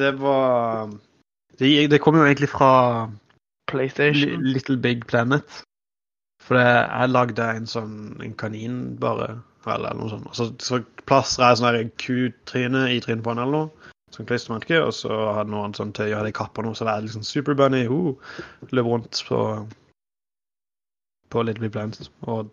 Det 0.00 0.12
var 0.20 0.92
det, 1.58 1.86
det 1.92 2.00
kom 2.02 2.16
jo 2.16 2.24
egentlig 2.26 2.48
fra 2.48 3.10
PlayStation. 3.70 4.42
Little 4.42 4.76
Big 4.76 5.06
Planet. 5.06 5.62
For 6.42 6.58
det, 6.58 6.66
jeg 6.66 7.12
lagde 7.12 7.48
en 7.56 7.68
sånn 7.70 7.96
en 8.24 8.34
kanin, 8.38 8.80
bare. 9.00 9.36
Eller 9.70 9.94
noe 9.94 10.10
sånt. 10.10 10.32
Så, 10.34 10.48
så 10.58 10.80
plastra 11.06 11.52
jeg 11.52 11.60
sånn 11.60 11.92
kutryne 12.02 12.88
i 12.90 12.98
trynet 13.04 13.22
på 13.22 13.30
han 13.30 13.44
eller 13.44 13.58
noe. 13.58 13.92
Sånn 14.12 14.26
klistremerke. 14.28 14.80
Og 14.82 14.90
så 14.96 15.12
hadde 15.36 15.52
noen 15.54 15.76
sånn 15.78 15.94
tøy 15.94 16.08
og 16.08 16.18
hadde 16.18 16.34
kappa 16.36 16.64
noe, 16.66 16.74
så 16.76 16.88
det 16.88 16.96
er 16.96 17.06
liksom 17.06 17.26
Super 17.26 17.56
Bunny. 17.58 17.84
Uh, 17.86 18.16
løp 18.74 18.90
rundt 18.90 19.22
på 19.28 19.44
på 21.32 21.46
Little 21.46 21.64
Big 21.64 21.72
Planet. 21.72 22.10
Og 22.26 22.50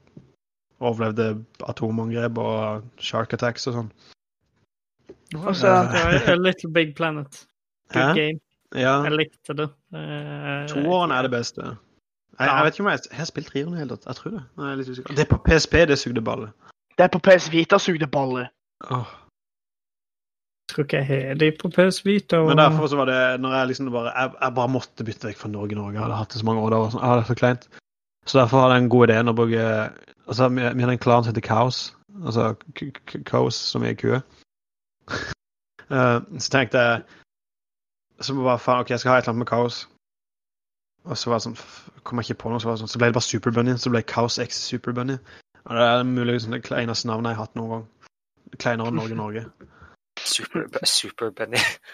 overlevde 0.79 1.33
atomangrep 1.67 2.37
og 2.39 2.85
shark 3.03 3.33
attacks 3.35 3.67
og 3.67 3.79
sånn. 3.79 3.89
Og 5.35 5.55
så- 5.55 6.35
Little 6.45 6.71
Big 6.73 6.95
Planet. 6.95 7.45
Good 7.93 8.03
Hæ? 8.03 8.13
game. 8.15 8.39
Ja. 8.75 9.01
Jeg 9.03 9.11
likte 9.11 9.53
det. 9.57 9.69
Uh, 9.93 10.67
Toåren 10.69 11.11
er 11.11 11.21
det 11.21 11.31
beste. 11.31 11.61
Jeg, 11.61 11.77
Ja. 12.47 12.55
jeg 12.55 12.65
vet 12.65 12.73
ikke 12.73 12.83
om 12.85 12.91
jeg, 12.91 12.99
jeg 13.11 13.17
har 13.17 13.25
spilt 13.25 13.47
treeren 13.47 13.67
i 13.69 13.71
det 13.71 13.79
hele 13.79 13.89
tatt. 13.97 14.05
Jeg 14.05 14.15
tror 14.15 14.31
det. 14.31 14.43
Nå 14.57 14.63
er 14.63 14.67
jeg 14.69 14.77
litt 14.77 14.89
usikker. 14.89 15.15
Det 15.15 15.19
er 15.25 15.35
på 15.35 15.41
PSP 15.47 15.73
det 15.85 15.97
sugde 15.99 16.21
balle. 16.21 16.51
Det 16.97 17.03
er 17.03 17.07
på 17.13 17.19
PS 17.19 17.49
Vita 17.51 17.77
sugde 17.77 18.07
balle. 18.07 18.47
Jeg 18.89 19.05
Tror 20.69 20.83
ikke 20.85 20.97
jeg 21.01 21.07
har 21.27 21.33
de 21.35 21.51
på 21.51 21.69
PS 21.73 22.03
Vita. 22.05 22.37
og- 22.37 22.47
Men 22.47 22.57
derfor 22.57 22.87
så 22.87 22.95
var 22.95 23.05
det 23.05 23.41
når 23.41 23.49
jeg 23.57 23.67
liksom 23.67 23.91
bare 23.91 24.11
Jeg, 24.15 24.31
jeg 24.41 24.55
bare 24.55 24.67
måtte 24.69 25.03
bytte 25.03 25.27
vekk 25.27 25.37
fra 25.37 25.49
Norge 25.49 25.75
Norge. 25.75 25.93
Jeg 25.93 26.01
hadde 26.01 26.15
hatt 26.15 26.29
det 26.29 26.39
så 26.41 26.45
mange 26.45 26.61
år. 26.61 26.69
Det 26.69 26.91
sånn, 26.93 27.03
ah, 27.03 27.15
det 27.15 27.23
er 27.29 27.33
så 27.33 27.39
kleint. 27.39 27.67
Så 28.25 28.39
derfor 28.39 28.61
hadde 28.61 28.73
jeg 28.75 28.83
en 28.83 28.89
god 28.89 29.07
idé 29.09 29.29
å 29.29 29.35
bruke 29.35 29.93
Altså, 30.29 30.47
vi, 30.53 30.61
hadde 30.61 30.91
en 30.91 30.97
klan 30.99 31.23
som 31.23 31.33
heter 31.33 31.41
Kaos. 31.47 31.95
Altså 32.23 32.53
K- 32.75 32.91
K- 33.07 33.23
Chaos, 33.25 33.55
som 33.55 33.83
er 33.83 33.93
kue. 33.95 34.21
Eh, 35.89 36.19
så 36.43 36.51
tenkte 36.53 36.83
jeg 36.83 37.01
Så 38.21 38.35
bare 38.35 38.59
faen, 38.59 38.83
OK, 38.83 38.89
jeg 38.89 38.99
skal 38.99 39.11
ha 39.11 39.17
et 39.17 39.23
eller 39.23 39.35
annet 39.35 39.45
med 39.45 39.51
kaos. 39.51 39.87
Og 41.07 41.17
så 41.17 41.31
var 41.31 41.39
det 41.39 41.47
sånn 41.47 42.03
Kom 42.03 42.19
jeg 42.19 42.29
ikke 42.29 42.43
på 42.43 42.51
noe, 42.51 42.59
så 42.61 42.69
var 42.69 42.77
det 42.77 42.83
sånn 42.83 42.93
Så 42.93 43.01
ble 43.01 43.11
det 43.11 43.17
bare 43.17 43.29
Superbunny. 43.29 43.77
Så 43.79 43.93
ble 43.93 44.03
Kaos 44.03 44.39
X 44.43 44.59
Superbunny. 44.69 45.17
Og 45.65 45.75
det 45.75 45.85
er 45.85 46.05
muligens 46.07 46.47
det 46.49 46.63
kleineste 46.65 47.09
navnet 47.09 47.33
jeg 47.33 47.39
har 47.39 47.47
hatt 47.47 47.59
noen 47.59 47.73
gang. 47.75 48.13
Kleinere 48.57 48.91
enn 48.91 48.99
Norge 48.99 49.17
Norge. 49.17 49.43
Superbunny. 50.33 50.85
super 50.85 51.33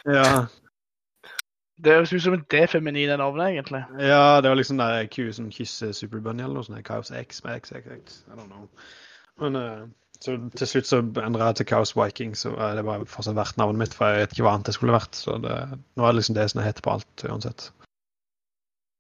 Ja. 0.06 0.46
Det 1.84 1.92
høres 1.92 2.14
ut 2.14 2.22
som 2.24 2.32
det 2.38 2.46
D-feminine 2.52 3.18
navnet, 3.18 3.50
egentlig. 3.50 3.82
Ja, 4.00 4.40
det 4.42 4.50
var 4.50 4.56
liksom 4.56 4.78
der 4.78 5.10
ku 5.12 5.32
som 5.36 5.52
kysser 5.52 5.92
Superbunny 5.92 6.44
eller 6.44 6.56
noe 6.56 6.64
sånt. 6.64 6.86
Kaos 6.88 7.12
X 7.12 7.44
med 7.44 7.60
XXX. 7.60 8.22
I 8.32 8.38
don't 8.38 8.48
know. 8.48 8.70
Men 9.44 9.56
eh, 9.60 9.82
så 10.24 10.36
til 10.56 10.70
slutt 10.70 10.90
så 10.90 11.00
endra 11.22 11.50
jeg 11.50 11.60
til 11.60 11.68
Chaos 11.72 11.96
Viking, 11.98 12.36
så 12.38 12.54
er 12.56 12.78
det 12.78 12.86
bare 12.88 13.08
fortsatt 13.10 13.38
verdt 13.38 13.58
navnet 13.60 13.84
mitt, 13.84 13.96
for 13.96 14.12
jeg 14.12 14.24
vet 14.24 14.36
ikke 14.36 14.46
hva 14.48 14.54
annet 14.56 14.70
det 14.70 14.76
skulle 14.78 14.96
vært. 14.96 15.18
Så 15.18 15.38
det, 15.44 15.56
nå 15.96 16.06
er 16.06 16.14
det 16.14 16.20
liksom 16.20 16.38
det 16.38 16.46
som 16.52 16.62
jeg 16.62 16.70
heter 16.70 16.86
på 16.86 16.94
alt, 16.96 17.26
uansett. 17.28 17.66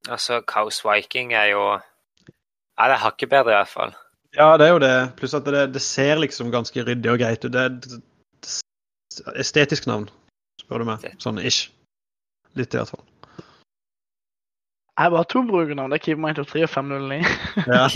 Altså, 0.10 0.42
Chaos 0.50 0.82
Viking 0.86 1.34
er 1.34 1.54
jo 1.54 1.62
Ja, 1.76 2.90
det 2.90 2.98
er 2.98 3.06
hakket 3.06 3.32
bedre, 3.32 3.54
i 3.54 3.60
hvert 3.62 3.72
fall. 3.72 3.96
Ja, 4.36 4.50
det 4.60 4.68
er 4.68 4.74
jo 4.76 4.84
det. 4.84 4.96
Pluss 5.16 5.34
at 5.38 5.48
det, 5.48 5.64
det 5.74 5.82
ser 5.82 6.20
liksom 6.20 6.52
ganske 6.52 6.84
ryddig 6.84 7.12
og 7.12 7.22
greit 7.22 7.46
ut. 7.46 7.54
Det 7.54 7.62
er 7.62 7.72
et 7.72 8.00
et 9.22 9.40
estetisk 9.40 9.88
navn, 9.88 10.10
spør 10.60 10.84
du 10.84 10.90
meg. 10.90 11.06
Sånn 11.24 11.40
ish. 11.40 11.70
Litt 12.60 12.76
i 12.76 12.80
hvert 12.82 12.92
fall. 12.92 13.06
Jeg 14.96 15.04
har 15.04 15.12
bare 15.12 15.28
to 15.32 15.44
brukernavn. 15.48 15.92
Det 15.92 16.00
er 16.00 16.06
Keeper123 16.06 16.64
og 16.64 16.72
509. 16.72 17.24
Ja. 17.68 17.88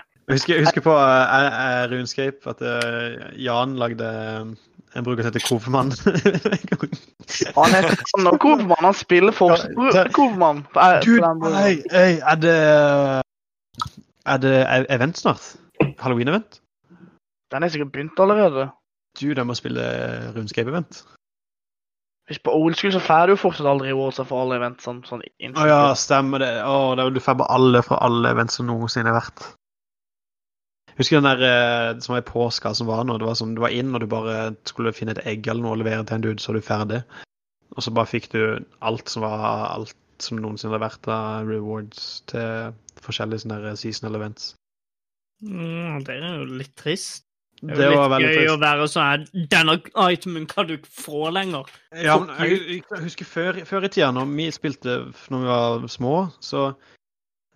Husker, 0.30 0.54
jeg 0.54 0.64
husker 0.66 0.84
på 0.84 0.94
uh, 0.94 1.84
Runescape 1.90 2.50
at 2.50 2.60
uh, 2.62 3.30
Jan 3.40 3.76
lagde 3.80 4.10
um, 4.40 4.56
en 4.96 5.04
bruker 5.04 5.22
som 5.22 5.32
heter 5.32 5.46
Kovmann. 5.46 5.92
Han 7.56 7.74
heter 7.74 7.96
Sander 8.10 8.38
Kovermann. 8.38 8.84
Han 8.84 8.94
spiller 8.94 9.32
Dude, 11.04 11.54
hei, 11.54 11.76
hei, 11.92 12.18
er 12.18 12.40
det 12.42 12.56
Er 14.26 14.36
det 14.42 14.56
e- 14.66 14.86
event 14.94 15.18
snart? 15.18 15.54
Halloween-event? 15.98 16.60
Den 17.50 17.62
er 17.62 17.68
sikkert 17.68 17.92
begynt 17.92 18.18
allerede. 18.20 18.68
Du, 19.20 19.32
den 19.34 19.46
må 19.46 19.54
spille 19.54 19.82
Runescape-event. 20.36 21.04
Hvis 22.30 22.38
på 22.38 22.52
old 22.54 22.74
school 22.74 22.92
så 22.92 23.00
får 23.02 23.26
du 23.26 23.32
jo 23.32 23.40
fortsatt 23.42 23.66
aldri 23.66 23.88
rewards 23.90 24.20
for 24.22 24.42
alle 24.42 24.60
event. 24.60 24.82
Sånn, 24.82 25.00
sånn 25.06 25.22
Å 25.22 25.66
ja, 25.66 25.80
stemmer 25.98 26.38
det. 26.42 26.52
Å, 26.62 26.94
det 26.94 27.06
er, 27.06 27.14
du 27.14 27.22
får 27.22 27.40
bare 27.40 27.56
alle 27.56 27.82
fra 27.82 27.98
alle 28.06 28.30
event 28.30 28.54
som 28.54 28.68
noensinne 28.68 29.10
har 29.10 29.18
vært. 29.18 29.48
Husker 31.00 31.16
den 31.16 31.30
der 31.30 31.42
eh, 31.46 31.98
som 32.04 32.12
var 32.12 32.20
i 32.20 32.28
påska 32.28 32.74
som 32.76 32.90
var 32.90 33.06
nå? 33.08 33.16
Det 33.16 33.24
var 33.24 33.38
sånn, 33.38 33.54
Du 33.56 33.62
var 33.64 33.72
inn 33.72 33.94
og 33.96 34.02
du 34.02 34.08
bare 34.10 34.52
skulle 34.68 34.92
finne 34.92 35.14
et 35.16 35.24
egg 35.24 35.48
eller 35.48 35.64
noe 35.64 35.78
og 35.78 35.80
levere 35.80 36.04
til 36.04 36.18
en 36.18 36.26
dude, 36.26 36.42
så 36.42 36.52
er 36.52 36.60
du 36.60 36.66
ferdig. 36.66 37.00
Og 37.72 37.86
så 37.86 37.94
bare 37.94 38.10
fikk 38.10 38.28
du 38.34 38.42
alt 38.84 39.08
som 39.08 39.24
var 39.24 39.70
alt 39.70 39.96
som 40.20 40.36
noensinne 40.36 40.76
har 40.76 40.84
vært 40.84 41.08
av 41.08 41.48
rewards 41.48 42.20
til 42.28 42.74
forskjellige 43.00 43.46
sånne 43.46 43.62
der 43.64 43.80
seasonal 43.80 44.18
events. 44.20 44.52
Mm, 45.40 46.04
det 46.04 46.18
er 46.18 46.36
jo 46.42 46.60
litt 46.60 46.74
trist. 46.76 47.24
Det 47.60 47.76
Det 47.76 47.90
var 47.92 48.20
litt 48.20 48.30
gøy 48.32 48.46
gøy 48.46 48.50
å 48.54 48.60
være 48.60 48.86
sånn 48.88 49.26
Denne 49.52 49.74
itemen 50.08 50.46
kan 50.48 50.68
du 50.68 50.78
ikke 50.78 50.92
få 50.96 51.26
lenger. 51.32 51.68
Ja, 51.92 52.16
men 52.20 52.32
jeg, 52.40 52.80
jeg 52.88 53.02
husker 53.04 53.28
før, 53.28 53.58
før 53.68 53.84
i 53.84 53.90
tida, 53.92 54.08
når 54.16 54.30
vi 54.32 54.46
spilte 54.54 54.96
når 55.32 55.42
vi 55.42 55.50
var 55.50 55.88
små, 55.92 56.14
så 56.40 56.70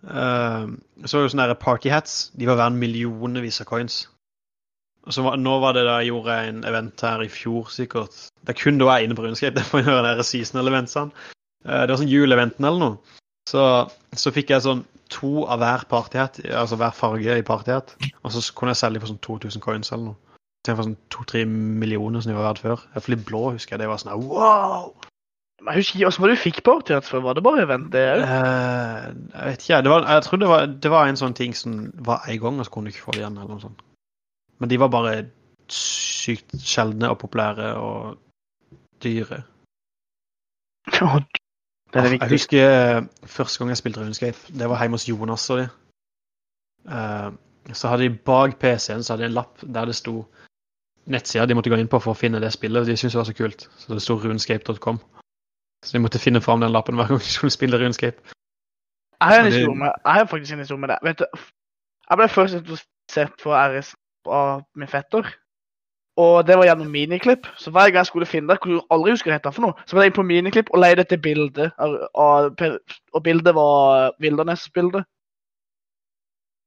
eh, 0.03 0.65
så 1.05 1.17
var 1.17 1.25
jo 1.25 1.31
sånne 1.33 1.47
der 1.51 1.59
party 1.59 1.91
hats 1.93 2.31
De 2.35 2.47
var 2.49 2.59
verdt 2.59 2.79
millionevis 2.81 3.61
av 3.63 3.69
coins. 3.69 4.03
Og 5.05 5.13
så 5.13 5.21
var, 5.25 5.37
Nå 5.37 5.59
var 5.61 5.77
det 5.77 5.85
da 5.85 5.99
jeg 6.01 6.11
gjorde 6.11 6.39
en 6.49 6.63
event 6.65 7.05
her 7.05 7.21
i 7.21 7.29
fjor, 7.29 7.69
sikkert. 7.73 8.15
Det 8.41 8.55
er 8.55 8.61
kun 8.61 8.81
da 8.81 8.89
jeg 8.89 9.05
er 9.05 9.07
inne 9.07 9.17
på 9.17 9.25
Runescape. 9.25 9.61
Det. 9.61 9.65
Eh, 11.65 11.83
det 11.85 11.93
var 11.93 12.01
sånn 12.01 12.11
juleventen 12.11 12.65
eller 12.65 12.81
noe. 12.81 13.21
Så, 13.49 13.63
så 14.17 14.33
fikk 14.33 14.53
jeg 14.53 14.65
sånn 14.65 14.83
to 15.13 15.45
av 15.45 15.61
hver 15.61 15.85
partyhat, 15.89 16.39
altså 16.49 16.77
hver 16.81 16.93
farge 16.97 17.37
i 17.37 17.45
partyhat. 17.45 17.93
Og 18.23 18.33
så 18.33 18.41
kunne 18.57 18.73
jeg 18.73 18.81
selge 18.81 19.03
for 19.03 19.13
sånn 19.13 19.21
2000 19.25 19.63
coins 19.63 19.93
eller 19.93 20.11
noe. 20.11 20.37
Istedenfor 20.65 20.87
sånn 20.87 20.97
to-tre 21.13 21.43
millioner 21.45 22.23
som 22.23 22.31
de 22.31 22.37
var 22.39 22.49
verdt 22.49 22.63
før. 22.63 22.85
I 22.87 22.95
hvert 22.95 23.05
fall 23.05 23.15
de 23.15 23.27
blå 23.29 23.43
husker 23.53 23.75
jeg 23.75 23.83
det 23.83 23.91
var 23.91 24.01
sånn 24.01 24.25
wow! 24.25 24.89
Men 25.61 25.73
Jeg 25.73 25.81
husker 25.81 25.95
ikke 25.95 26.09
hvordan 26.09 26.21
var 26.21 26.31
det 26.31 26.37
du 26.37 26.41
fikk 26.41 26.63
partyhats 26.63 27.09
før. 27.09 27.23
Var 27.25 27.33
det 27.37 27.43
bare 27.43 27.63
event, 27.63 27.87
det 27.93 28.03
òg? 28.11 28.21
Uh, 28.21 29.05
jeg 29.33 29.49
vet 29.49 29.63
ikke, 29.63 29.81
det 29.81 29.91
var, 29.93 30.07
jeg 30.13 30.23
tror 30.27 30.41
det 30.41 30.49
var, 30.51 30.65
det 30.83 30.91
var 30.91 31.07
en 31.07 31.19
sånn 31.21 31.37
ting 31.37 31.55
som 31.55 31.77
var 31.95 32.27
en 32.27 32.39
gang, 32.43 32.59
og 32.59 32.67
så 32.67 32.73
kunne 32.73 32.91
du 32.91 32.95
ikke 32.95 33.05
få 33.07 33.15
det 33.15 33.23
igjen. 33.23 33.37
eller 33.39 33.55
noe 33.55 33.63
sånt. 33.63 33.81
Men 34.59 34.71
de 34.71 34.79
var 34.79 34.91
bare 34.93 35.15
sykt 35.71 36.55
sjeldne 36.61 37.09
og 37.09 37.19
populære 37.23 37.71
og 37.79 38.17
dyre. 39.03 39.43
Det 40.85 42.01
er 42.01 42.09
det 42.09 42.19
Jeg 42.21 42.29
husker 42.29 42.69
eh, 42.69 43.01
første 43.23 43.59
gang 43.59 43.69
jeg 43.71 43.77
spilte 43.77 44.01
Runescape. 44.01 44.53
Det 44.59 44.69
var 44.69 44.81
hjemme 44.81 44.99
hos 44.99 45.09
Jonas 45.09 45.49
og 45.49 45.61
de. 45.61 45.67
Eh, 46.91 47.29
så 47.73 47.87
hadde 47.87 48.03
de 48.03 48.17
bak 48.25 48.59
PC-en 48.59 49.03
så 49.03 49.13
hadde 49.13 49.23
de 49.23 49.29
en 49.31 49.37
lapp 49.39 49.61
der 49.61 49.85
det 49.85 49.95
sto 49.95 50.25
nettsida 51.05 51.45
de 51.45 51.55
måtte 51.55 51.69
gå 51.69 51.79
inn 51.79 51.89
på 51.89 51.99
for 51.99 52.13
å 52.13 52.19
finne 52.19 52.41
det 52.43 52.51
spillet. 52.53 52.85
De 52.85 52.97
syntes 52.97 53.15
det 53.15 53.21
var 53.21 53.29
så 53.29 53.37
kult. 53.37 53.67
Så 53.77 53.93
det 53.93 54.01
sto 54.03 54.17
runescape.com. 54.19 54.99
Så 55.85 55.93
de 55.93 56.01
måtte 56.01 56.19
finne 56.19 56.41
fram 56.41 56.61
den 56.63 56.73
lappen 56.73 56.97
hver 56.97 57.07
gang 57.11 57.19
de 57.21 57.29
skulle 57.37 57.53
spille 57.53 57.77
Runescape. 57.77 58.17
Jeg 59.21 59.27
har, 59.29 59.39
en 59.39 59.45
det- 59.45 59.53
historie 59.53 59.77
med, 59.77 59.91
jeg 60.05 60.13
har 60.13 60.25
faktisk 60.25 60.53
en 60.53 60.59
historie 60.59 60.79
med 60.81 60.89
det. 60.89 60.97
Vet 61.03 61.19
du, 61.19 61.25
Jeg 62.09 62.17
ble 62.17 62.27
først 62.29 62.53
introdusert 62.53 63.41
for 63.41 63.55
RS 63.57 63.95
av 64.29 64.61
min 64.75 64.87
fetter. 64.87 65.25
Og 66.17 66.45
det 66.47 66.55
var 66.57 66.65
gjennom 66.65 66.87
miniklipp. 66.91 67.47
Så 67.57 67.71
hver 67.71 67.89
gang 67.89 67.95
jeg 67.95 68.05
skulle 68.05 68.25
finne 68.29 68.47
det, 68.49 68.59
kunne 68.61 68.77
jeg 68.77 68.87
aldri 68.91 69.11
huske 69.11 69.27
hva 69.29 69.33
det 69.37 69.45
het 69.45 69.55
for 69.55 69.61
noe, 69.65 69.73
så 69.85 69.95
var 69.97 70.03
jeg 70.05 70.11
inn 70.11 70.15
på 70.19 70.23
miniklipp 70.29 70.69
og 70.73 70.79
leide 70.79 71.01
etter 71.01 71.17
bilde. 71.17 71.71
av- 71.79 72.07
av- 72.15 72.79
Og 73.13 73.23
bildet 73.23 73.55
var 73.55 74.11
Wilderness-bildet. 74.21 75.03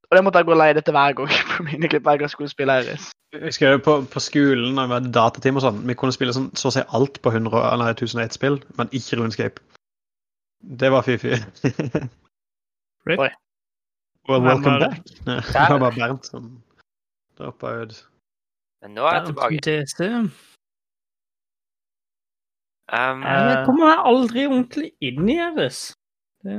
Og 0.09 0.17
det 0.17 0.25
måtte 0.25 0.41
jeg 0.41 0.49
gå 0.49 0.57
leide 0.57 0.81
etter 0.81 0.95
hver 0.97 1.17
gang 1.19 1.33
på 1.53 1.65
miniklipp 1.67 2.07
hver 2.07 2.17
gang 2.17 2.29
jeg 2.29 2.35
skulle 2.35 2.53
spille 2.53 2.79
Iris. 2.83 3.11
Jeg 3.33 3.43
husker 3.45 3.75
jo 3.75 3.81
på, 3.85 3.95
på 4.09 4.21
skolen 4.25 4.77
når 4.77 4.87
vi 4.89 4.97
hadde 4.97 5.13
datateam 5.13 5.59
og 5.61 5.65
sånn, 5.67 5.83
vi 5.89 5.97
kunne 6.01 6.17
spille 6.17 6.33
sånn, 6.33 6.49
så 6.57 6.71
å 6.71 6.77
si 6.79 6.85
alt 6.97 7.21
på 7.25 7.33
100, 7.35 7.53
eller 7.75 7.93
1001 7.93 8.39
spill, 8.39 8.57
men 8.81 8.89
ikke 8.97 9.19
RuneScape. 9.21 9.65
Det 10.81 10.89
var 10.91 11.05
fy-fy. 11.07 11.37
Oi. 13.09 13.29
Well, 14.29 14.43
welcome 14.45 14.81
back. 14.81 15.05
Det 15.25 15.43
var 15.55 15.79
bare 15.81 15.95
Bernt 15.97 16.27
som 16.27 16.49
droppa 17.39 17.71
ut. 17.83 17.95
Men 18.83 18.97
nå 18.97 19.07
er 19.09 19.15
jeg 19.19 19.29
tilbake. 19.31 20.09
Um, 22.89 23.23
Jeg 23.23 23.63
kommer 23.69 23.85
meg 23.85 24.11
aldri 24.11 24.45
ordentlig 24.49 24.91
inn 25.05 25.29
i 25.29 25.39
RS. 25.45 25.81
Det... 26.45 26.57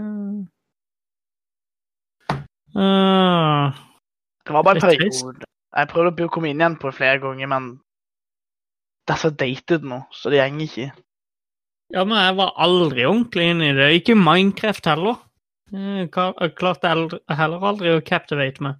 Ah, 2.76 3.74
Det 4.46 4.54
var 4.54 4.64
bare 4.64 4.78
en 4.78 4.84
er 4.84 4.98
periode. 4.98 5.46
Jeg 5.78 5.90
prøvde 5.92 6.26
å 6.26 6.32
komme 6.34 6.50
inn 6.50 6.62
igjen 6.62 6.78
på 6.82 6.90
det 6.90 6.98
flere 6.98 7.22
ganger, 7.22 7.50
men 7.50 7.70
det 9.08 9.16
er 9.16 9.22
så 9.22 9.30
dated 9.34 9.86
nå, 9.90 10.04
så 10.14 10.30
det 10.30 10.38
gjenger 10.42 10.66
ikke. 10.66 10.90
ja, 11.94 12.04
men 12.06 12.18
jeg 12.18 12.36
var 12.38 12.54
aldri 12.62 13.06
ordentlig 13.10 13.48
inn 13.50 13.62
i 13.66 13.74
det. 13.78 13.90
Ikke 13.98 14.16
Minecraft 14.18 14.86
heller. 14.86 15.18
Jeg 15.72 16.10
klarte 16.58 16.90
heller 16.90 17.66
aldri 17.70 17.94
å 17.94 18.02
captivate 18.06 18.62
meg. 18.66 18.78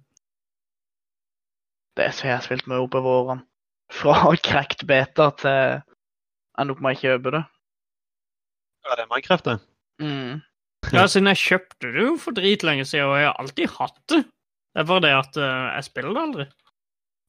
Det 1.96 2.06
er 2.06 2.14
så 2.14 2.26
jeg 2.26 2.36
har 2.36 2.44
spilt 2.46 2.66
med 2.70 2.82
i 2.82 3.02
våren. 3.02 3.42
Fra 3.90 4.34
cracked 4.46 4.86
beta 4.86 5.30
til 5.38 5.80
Enda 6.60 6.74
opp 6.74 6.80
med 6.84 6.98
å 6.98 7.00
kjøpe 7.00 7.30
det. 7.32 7.40
Ja, 8.84 8.96
det 8.96 9.04
er 9.04 9.10
Minecraft, 9.10 9.46
det. 9.46 9.58
Mm. 10.02 10.40
Ja, 10.96 11.06
siden 11.06 11.28
jeg 11.30 11.36
kjøpte 11.44 11.92
det 11.94 12.02
jo 12.06 12.16
for 12.18 12.36
dritlenge 12.36 12.84
siden, 12.88 13.06
og 13.06 13.18
jeg 13.20 13.28
har 13.30 13.36
alltid 13.42 13.68
hatt 13.78 13.98
det. 14.12 14.24
Det 14.74 14.82
er 14.82 14.86
bare 14.88 15.02
det 15.06 15.10
at 15.18 15.36
uh, 15.36 15.66
jeg 15.76 15.84
spiller 15.84 16.14
det 16.16 16.22
aldri. 16.26 16.46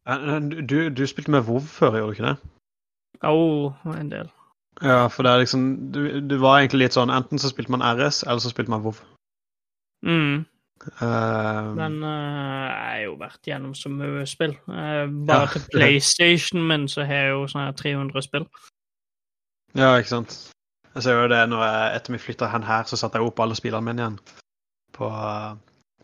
Eh, 0.10 0.66
Du, 0.70 0.78
du 0.90 1.04
spilte 1.08 1.32
med 1.32 1.46
WoW 1.48 1.60
før, 1.62 1.98
gjorde 1.98 2.08
du 2.08 2.18
ikke 2.18 2.30
det? 2.32 2.38
Jo, 3.24 3.74
en 3.98 4.12
del. 4.12 4.30
Ja, 4.82 5.08
for 5.14 5.24
det 5.24 5.32
er 5.32 5.42
liksom 5.44 5.92
du, 5.94 6.00
du 6.26 6.38
var 6.42 6.62
egentlig 6.62 6.86
litt 6.88 6.96
sånn 6.96 7.12
Enten 7.14 7.38
så 7.42 7.50
spilte 7.52 7.74
man 7.76 7.84
RS, 7.84 8.24
eller 8.24 8.40
så 8.42 8.50
spilte 8.54 8.72
man 8.74 8.82
WoW. 8.86 8.98
Mm. 10.06 10.46
Uh, 10.98 11.76
Men 11.78 12.00
uh, 12.02 12.10
jeg 12.10 12.78
har 12.88 13.02
jo 13.04 13.12
vært 13.20 13.46
gjennom 13.52 13.76
så 13.78 13.92
mye 13.94 14.24
spill. 14.30 14.56
Uh, 14.70 15.06
bare 15.30 15.46
Ja. 15.46 15.52
til 15.54 15.68
PlayStation 15.76 16.64
min 16.68 16.88
så 16.90 17.06
har 17.06 17.28
jeg 17.28 17.36
jo 17.36 17.44
sånn 17.52 17.66
her 17.68 17.76
300 17.78 18.26
spill. 18.26 18.48
Ja, 19.78 19.92
ikke 20.02 20.10
sant. 20.16 20.40
Jeg 20.96 21.04
ser 21.04 21.20
jo 21.20 21.28
det 21.32 21.42
når 21.50 21.62
jeg, 21.64 21.92
etter 21.96 22.14
vi 22.14 22.20
flytta 22.20 22.50
hen 22.52 22.66
her, 22.68 22.84
så 22.88 23.00
satte 23.00 23.20
jeg 23.20 23.28
opp 23.28 23.40
alle 23.40 23.56
spillene 23.56 23.86
mine 23.88 24.02
igjen 24.04 24.18
på, 24.98 25.08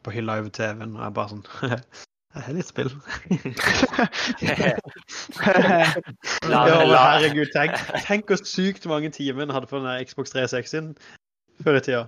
på 0.04 0.14
hylla 0.16 0.38
over 0.40 0.54
TV-en, 0.56 0.96
og 0.96 1.04
jeg 1.04 1.18
bare 1.18 1.34
sånn 1.34 1.48
Jeg 2.38 2.44
har 2.46 2.54
litt 2.54 2.68
spill. 2.70 2.92
Ja, 6.48 6.60
herregud, 6.68 7.50
tenk, 7.56 7.74
tenk 8.06 8.30
hvor 8.30 8.40
sykt 8.46 8.86
mange 8.90 9.10
timer 9.16 9.48
en 9.48 9.54
hadde 9.56 9.70
på 9.70 9.80
den 9.82 10.06
Xbox 10.06 10.36
360-en 10.36 10.92
før 11.64 11.80
i 11.80 11.82
tida. 11.88 12.04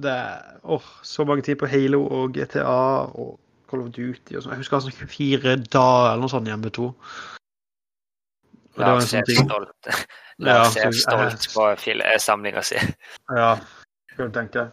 Det 0.00 0.14
er 0.14 0.56
oh, 0.62 0.86
så 1.02 1.26
mange 1.28 1.44
timer 1.44 1.60
på 1.64 1.70
Halo 1.70 2.00
og 2.06 2.34
GTA 2.38 3.10
og 3.12 3.36
Call 3.70 3.84
of 3.84 3.92
Duty 3.94 4.38
og 4.38 4.42
sånn. 4.42 4.54
Jeg 4.54 4.62
husker 4.62 4.78
jeg 4.78 4.86
sånn 4.86 4.98
24 5.12 5.56
dager 5.68 6.12
eller 6.12 6.24
noe 6.24 6.32
sånt 6.32 6.50
hjemme 6.50 6.72
to. 6.74 6.90
Og 8.70 8.78
det 8.80 8.88
var 8.88 9.02
en 9.02 9.10
sånn 9.10 9.28
ting. 9.28 9.52
Stolt. 10.40 10.48
Ja, 10.48 10.62
Lars 10.64 10.76
er 10.76 10.92
stolt 10.96 11.46
på 11.54 11.66
eh, 11.70 12.18
samlinga 12.18 12.62
si. 12.64 12.80
Ja, 13.40 13.58
kan 14.16 14.30
du 14.30 14.34
tenke 14.34 14.66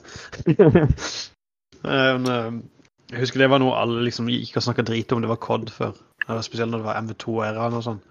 um, 1.83 2.25
um, 2.25 2.63
Jeg 3.11 3.21
husker 3.21 3.43
det 3.43 3.51
var 3.51 3.61
noe 3.63 3.77
alle 3.79 4.05
liksom 4.07 4.29
gikk 4.31 4.57
og 4.59 4.65
snakka 4.65 4.83
drit 4.87 5.11
om. 5.15 5.21
Det 5.23 5.31
var 5.31 5.39
COD 5.43 5.69
før. 5.71 5.93
Spesielt 6.43 6.73
når 6.73 6.81
det 6.81 6.87
var 6.89 7.03
MV2-æraen 7.05 7.77
og 7.77 7.85
sånn. 7.85 8.01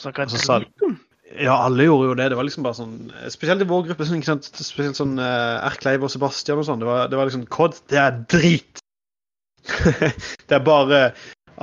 Snakka 0.00 0.28
drit 0.30 0.40
om? 0.86 0.94
så 0.94 1.34
Ja, 1.34 1.58
alle 1.58 1.88
gjorde 1.88 2.08
jo 2.08 2.16
det. 2.20 2.30
Det 2.32 2.38
var 2.38 2.46
liksom 2.48 2.64
bare 2.64 2.78
sånn 2.78 2.96
Spesielt 3.32 3.64
i 3.64 3.68
vår 3.68 3.90
gruppe. 3.90 4.06
Sånn, 4.08 4.22
ikke 4.22 4.32
sant? 4.32 4.48
Spesielt 4.54 4.96
sånn 4.96 5.18
uh, 5.20 5.60
Erkleiv 5.68 6.06
og 6.06 6.12
Sebastian 6.14 6.62
og 6.62 6.68
sånn. 6.70 6.80
Det 6.80 6.88
var, 6.88 7.06
det 7.12 7.20
var 7.20 7.28
liksom 7.28 7.46
COD, 7.52 7.80
det 7.92 8.00
er 8.00 8.20
drit! 8.32 8.84
det 10.48 10.56
er 10.56 10.64
bare 10.64 11.06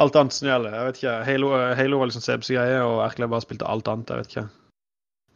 alt 0.01 0.15
annet 0.15 0.35
som 0.35 0.49
gjelder. 0.49 0.77
Jeg 0.77 0.89
vet 0.89 1.01
ikke. 1.01 1.19
Halo, 1.27 1.53
Halo 1.77 2.01
var 2.01 2.11
liksom 2.11 2.23
Sebs 2.25 2.53
greie, 2.53 2.81
og 2.85 3.01
Erkleiv 3.07 3.33
bare 3.33 3.45
spilte 3.45 3.69
alt 3.69 3.89
annet. 3.91 4.13
Jeg 4.13 4.21
vet 4.21 4.35
ikke. 4.35 4.49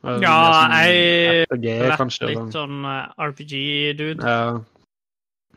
Ja, 0.03 0.17
jeg 0.77 1.45
har 1.49 1.97
vært 1.97 2.25
litt 2.29 2.53
sånn 2.53 2.83
eh, 2.85 3.13
RPG-dude. 3.25 4.21
Ja. 4.21 4.59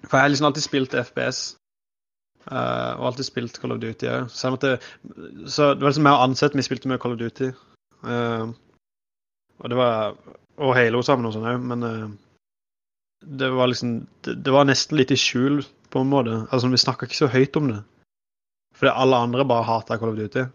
For 0.06 0.16
jeg 0.16 0.22
har 0.22 0.30
liksom 0.32 0.48
alltid 0.48 0.64
spilt 0.64 0.96
FPS. 0.96 1.40
Uh, 2.48 2.96
og 2.96 3.10
alltid 3.10 3.26
spilt 3.26 3.58
Call 3.60 3.74
of 3.74 3.80
Duty 3.82 4.08
òg. 4.08 4.30
Så, 4.32 4.54
så 5.52 5.66
det 5.74 5.84
var 5.84 5.90
liksom 5.90 6.06
mer 6.06 6.22
ansett 6.24 6.56
vi 6.56 6.64
spilte 6.64 6.88
med 6.88 7.00
Call 7.02 7.12
of 7.12 7.20
Duty. 7.20 7.50
Uh, 8.06 8.54
og 9.58 9.68
det 9.68 9.76
var 9.76 10.14
Og 10.56 10.72
Halo 10.74 11.02
sammen 11.02 11.28
og 11.28 11.34
sånn 11.34 11.48
òg, 11.50 11.66
men 11.70 11.84
uh, 11.84 12.06
det 13.20 13.50
var 13.52 13.68
liksom 13.68 13.98
det, 14.24 14.38
det 14.46 14.54
var 14.54 14.66
nesten 14.66 14.96
litt 14.98 15.12
i 15.12 15.18
skjul, 15.18 15.60
på 15.92 16.02
en 16.02 16.10
måte. 16.10 16.40
Altså 16.48 16.70
Vi 16.72 16.80
snakka 16.80 17.06
ikke 17.06 17.20
så 17.20 17.28
høyt 17.32 17.58
om 17.60 17.68
det. 17.74 17.82
Fordi 18.78 18.94
alle 18.94 19.20
andre 19.26 19.44
bare 19.48 19.68
hata 19.68 19.98
Call 20.00 20.14
of 20.14 20.18
Duty. 20.18 20.46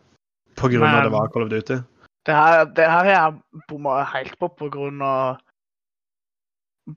På 0.58 0.70
grunn 0.72 0.88
av 0.88 1.04
det 1.06 1.14
var 1.14 1.30
Call 1.30 1.46
of 1.46 1.54
Duty. 1.54 1.78
Det 2.24 2.36
her, 2.36 2.66
det 2.66 2.86
her 2.88 3.04
har 3.04 3.10
jeg 3.12 3.64
bomma 3.68 4.04
helt 4.14 4.38
på 4.40 4.48
på 4.48 4.70
grunn 4.72 5.02
av 5.04 5.42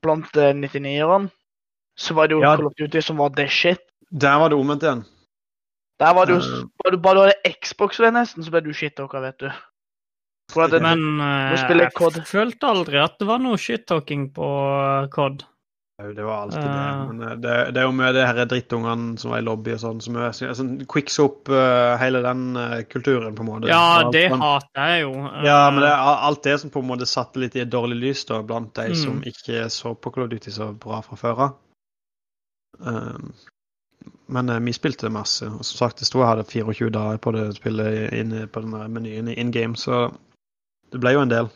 Blant 0.02 0.36
eh, 0.36 0.52
99-erne 0.54 1.30
så 1.96 2.14
var 2.14 2.28
det 2.28 2.36
jo 2.36 2.42
Ja. 2.42 2.56
Call 2.56 2.66
of 2.66 2.74
Duty 2.78 3.00
som 3.00 3.16
var 3.16 3.30
the 3.36 3.46
shit. 3.48 3.80
Der 4.10 4.38
var 4.38 4.50
det 4.50 4.58
omvendt 4.58 4.82
igjen. 4.82 5.04
Der 6.00 6.12
var 6.14 6.26
det 6.26 6.34
jo 6.36 6.40
Eh. 6.42 6.66
var 6.84 6.90
det, 6.90 7.02
Bare 7.02 7.14
du 7.14 7.20
hadde 7.20 7.54
Xbox 7.62 7.96
det 7.96 8.12
nesten, 8.12 8.44
så 8.44 8.50
ble 8.50 8.60
du 8.60 8.72
shit-talker, 8.72 9.20
vet 9.20 9.38
du. 9.38 9.50
Det, 10.54 10.82
Men 10.82 11.20
eh, 11.20 11.56
jeg 11.56 12.26
følte 12.26 12.66
aldri 12.66 12.98
at 13.02 13.18
det 13.18 13.26
var 13.26 13.38
noe 13.38 13.56
shit-talking 13.56 14.32
på 14.34 14.46
eh, 14.46 15.08
COD. 15.08 15.42
Det 15.98 16.22
var 16.22 16.34
alltid 16.42 16.60
det. 16.60 17.06
Men 17.08 17.22
eh, 17.22 17.36
det, 17.40 17.70
det 17.72 17.80
er 17.80 17.86
jo 17.86 17.92
med 17.96 18.14
det 18.14 18.26
her 18.28 18.44
drittungene 18.44 19.16
som 19.18 19.30
var 19.32 19.40
i 19.40 19.44
lobby 19.46 19.72
og 19.72 19.80
sånn, 19.80 20.02
som 20.04 20.18
er 20.20 20.34
sånn 20.36 20.74
quicksoap, 20.92 21.48
uh, 21.48 21.96
hele 21.96 22.20
den 22.24 22.42
eh, 22.60 22.82
kulturen, 22.84 23.32
på 23.32 23.46
en 23.46 23.48
måte. 23.48 23.70
Ja, 23.70 24.02
alt 24.02 24.12
det 24.12 24.26
hater 24.28 24.92
jeg 24.92 25.06
jo. 25.06 25.14
Ja, 25.46 25.62
men 25.72 25.80
det 25.86 25.94
Eh, 25.96 26.26
alt 26.28 26.42
det 26.44 26.58
som 26.60 26.70
på 26.70 26.84
en 26.84 26.90
måte 26.90 27.08
satte 27.08 27.40
litt 27.40 27.56
i 27.56 27.64
et 27.64 27.72
dårlig 27.72 27.96
lys 28.02 28.24
da, 28.28 28.42
blant 28.44 28.74
de 28.76 28.90
Mm. 28.92 28.94
som 28.94 29.22
ikke 29.24 29.70
så 29.72 29.94
på 29.94 30.12
Call 30.12 30.24
of 30.24 30.30
Duty 30.30 30.52
så 30.52 30.72
bra 30.76 31.00
fra 31.02 31.16
før 31.16 31.40
av. 31.46 31.56
Um, 32.78 33.32
men 34.28 34.48
eh, 34.48 34.60
vi 34.60 34.72
spilte 34.76 35.08
masse. 35.08 35.46
og 35.48 35.64
Som 35.64 35.78
sagt, 35.78 35.98
det 35.98 36.06
sto 36.06 36.20
jeg 36.20 36.28
hadde 36.28 36.44
24 36.44 36.90
dager 36.90 37.16
på 37.16 37.32
det 37.32 37.56
spillet 37.56 38.12
inne 38.12 38.46
på 38.46 38.60
den 38.60 38.92
menyen 38.92 39.28
i 39.32 39.40
in 39.40 39.50
game, 39.50 39.76
så 39.76 40.10
det 40.92 41.00
ble 41.00 41.16
jo 41.16 41.24
en 41.24 41.32
del. 41.32 41.48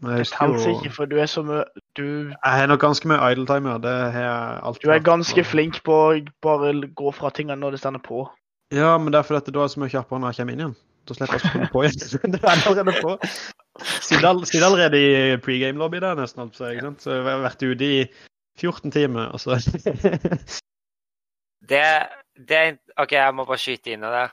Men 0.00 0.16
jeg 0.18 0.26
det 0.30 0.64
jo 0.64 0.74
ikke, 0.78 0.92
for 0.94 1.04
du 1.10 1.16
er 1.18 1.26
så 1.26 1.42
mye 1.42 1.64
Du, 1.98 2.02
Jeg 2.30 2.52
har 2.54 2.66
nok 2.70 2.80
ganske 2.80 3.08
mye 3.10 3.32
idle 3.32 3.46
timer. 3.46 3.78
Det 3.82 3.94
har 4.12 4.20
jeg 4.22 4.60
alltid 4.62 4.82
du 4.84 4.90
er 4.90 4.98
hatt. 4.98 5.02
ganske 5.08 5.40
Og- 5.40 5.46
flink 5.46 5.80
på 5.84 5.94
å 5.94 6.20
bare 6.42 6.72
gå 6.94 7.12
fra 7.14 7.30
tingene 7.34 7.58
når 7.58 7.70
det 7.74 7.80
stender 7.80 8.00
på. 8.04 8.28
Ja, 8.70 8.98
men 8.98 9.12
det 9.12 9.18
er 9.18 9.22
fordi 9.26 9.50
da 9.52 9.64
er 9.64 9.72
så 9.72 9.80
mye 9.80 9.90
kjappere 9.90 10.20
når 10.20 10.30
jeg 10.32 10.36
kommer 10.36 10.52
inn 10.52 10.60
igjen. 10.60 10.76
Da 11.08 11.14
slipper 11.14 11.34
jeg 11.34 11.42
å 11.42 11.48
spille 11.48 11.68
på 11.72 11.82
igjen. 11.88 12.32
det 12.32 12.40
er 12.44 12.62
allerede 12.68 12.94
på. 13.02 13.18
Sitter 14.00 14.28
all- 14.28 14.44
sitter 14.46 14.66
allerede 14.66 14.98
i 15.02 15.36
pregame-lobby 15.42 16.00
der 16.00 16.14
nesten, 16.14 16.42
alt 16.42 16.54
så, 16.54 16.70
ikke 16.70 16.86
sant? 16.86 17.02
så 17.02 17.10
jeg 17.16 17.24
har 17.24 17.42
vært 17.42 17.62
ute 17.66 17.84
i 17.84 18.04
14 18.60 18.90
timer, 18.92 19.32
og 19.32 19.40
så 19.40 19.56
Det, 21.68 21.84
det 22.48 22.78
OK, 22.96 23.12
jeg 23.12 23.34
må 23.34 23.44
bare 23.44 23.58
skyte 23.60 23.92
inn 23.92 24.00
der. 24.06 24.30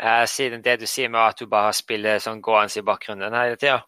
Eh, 0.00 0.24
siden 0.28 0.62
det 0.64 0.80
du 0.80 0.86
sier 0.86 1.08
med 1.08 1.20
at 1.20 1.38
du 1.40 1.46
bare 1.48 1.72
spiller 1.72 2.18
sånn 2.20 2.42
gående 2.44 2.76
i 2.80 2.84
bakgrunnen 2.84 3.32
hele 3.32 3.56
tida. 3.56 3.78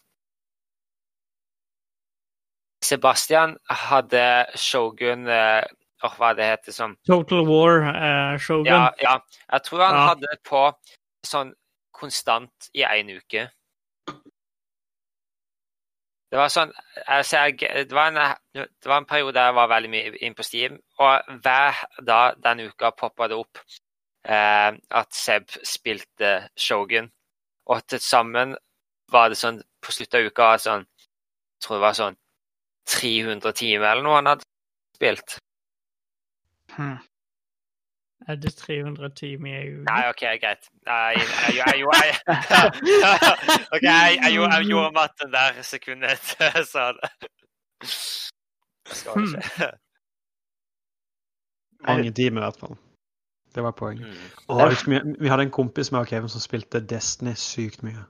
Sebastian 2.84 3.56
hadde 3.68 4.46
Shogun 4.54 5.26
eh, 5.28 5.64
åh, 6.02 6.14
Hva 6.18 6.32
det 6.38 6.46
heter 6.46 6.72
sånn 6.76 6.94
Total 7.08 7.42
War, 7.48 7.82
uh, 7.90 8.38
Shogun. 8.38 8.68
Ja, 8.70 8.92
ja. 9.02 9.16
Jeg 9.50 9.64
tror 9.66 9.82
han 9.82 9.94
Ja. 9.98 10.04
hadde 10.12 10.28
det 10.30 10.38
på 10.46 10.62
sånn 11.26 11.54
konstant 11.92 12.68
i 12.74 12.84
én 12.86 13.10
uke. 13.10 13.48
Det 16.28 16.36
var 16.36 16.50
sånn 16.52 16.72
altså, 17.06 17.40
jeg, 17.48 17.58
det, 17.88 17.94
var 17.96 18.12
en, 18.12 18.20
det 18.54 18.86
var 18.90 19.00
en 19.00 19.08
periode 19.08 19.40
jeg 19.40 19.56
var 19.56 19.70
veldig 19.72 19.90
mye 19.90 20.10
inn 20.20 20.36
på 20.36 20.44
Steam, 20.44 20.76
og 21.00 21.30
hver 21.42 21.78
dag 22.04 22.36
den 22.44 22.60
uka 22.68 22.90
poppa 22.92 23.28
det 23.32 23.38
opp 23.40 23.58
eh, 24.28 24.70
at 24.76 25.14
Seb 25.16 25.48
spilte 25.64 26.50
Shogun. 26.54 27.08
Og 27.72 27.82
til 27.88 28.00
sammen 28.04 28.54
var 29.12 29.32
det 29.32 29.40
sånn 29.40 29.62
på 29.80 29.92
slutten 29.92 30.20
av 30.20 30.28
uka 30.30 30.48
sånn 30.60 30.84
Jeg 30.84 31.64
tror 31.64 31.78
det 31.78 31.82
var 31.86 31.96
sånn 31.96 32.16
300 32.88 33.52
timer 33.52 33.90
eller 33.92 34.06
noe 34.06 34.16
han 34.18 34.30
hadde 34.32 34.46
spilt. 34.96 35.36
Hmm. 36.76 36.96
Er 38.28 38.36
det 38.36 38.52
300 38.58 39.08
timer 39.16 39.60
i 39.60 39.68
uka? 39.74 39.84
Nei, 39.88 40.00
OK, 40.10 40.24
greit. 40.42 40.66
Jeg, 40.86 41.20
jeg, 41.56 41.56
jeg, 41.56 41.84
OK, 43.74 43.86
gjorde- 44.68 44.92
matten 44.96 45.32
der 45.32 45.62
sekundet 45.62 46.34
jeg 46.40 46.64
sa 46.66 46.90
det. 46.98 47.10
Skal 48.92 49.22
det 49.22 49.44
skje. 49.52 49.70
Mange 51.86 52.12
timer, 52.12 52.40
i 52.40 52.44
hvert 52.44 52.60
fall. 52.60 52.76
Det 53.54 53.62
var 53.62 53.70
poenget. 53.70 54.06
Mm. 54.06 54.14
Og 54.48 54.70
vi, 54.86 55.00
vi 55.20 55.28
hadde 55.28 55.42
en 55.42 55.50
kompis 55.50 55.92
med 55.92 56.06
Kevin 56.06 56.28
som 56.28 56.40
spilte 56.40 56.80
Destiny 56.86 57.32
sykt 57.34 57.82
mye. 57.82 58.04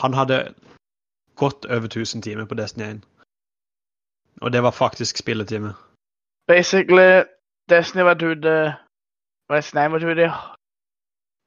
Han 0.00 0.14
hadde 0.14 0.54
godt 1.36 1.66
over 1.66 1.84
1000 1.90 2.22
timer 2.22 2.44
på 2.44 2.54
Destiny 2.54 2.84
1. 2.84 3.02
Og 4.40 4.52
det 4.52 4.62
var 4.62 4.70
faktisk 4.70 5.16
spilletime. 5.16 5.74
Basically, 6.48 7.22
Destiny 7.70 8.02
var 8.02 8.14
ute 8.14 8.54
Destiny 9.50 9.88
var 9.90 10.04
ute 10.04 10.22
i 10.22 10.30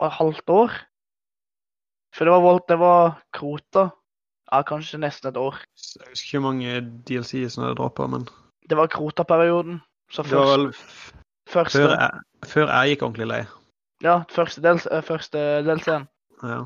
et 0.05 0.11
halvt 0.11 0.49
år. 0.49 0.71
For 2.15 2.25
det 2.25 2.31
var, 2.31 2.41
Volt- 2.41 2.67
det 2.69 2.79
var 2.79 3.21
Krota. 3.33 3.89
Ja, 4.51 4.61
kanskje 4.61 4.97
nesten 5.01 5.29
et 5.29 5.37
år. 5.37 5.55
Jeg 5.99 6.07
husker 6.09 6.27
ikke 6.27 6.39
hvor 6.39 6.51
mange 6.51 6.81
DLC 7.07 7.51
som 7.51 7.63
hadde 7.63 7.75
droppa, 7.75 8.07
men 8.07 8.27
Det 8.69 8.77
var 8.77 8.87
Krota-perioden. 8.87 9.81
Så 10.11 10.23
det 10.23 10.31
var 10.37 10.57
vel 10.57 10.73
første, 11.49 11.77
før 11.79 11.89
jeg, 11.99 12.11
før 12.45 12.67
jeg 12.71 12.89
gikk 12.89 13.01
ordentlig 13.03 13.27
lei. 13.27 13.43
ja, 14.03 14.21
første, 14.29 14.61
del, 14.61 14.79
første 14.79 15.01
første 15.07 15.39
delscenen. 15.65 16.07
Ja. 16.43 16.61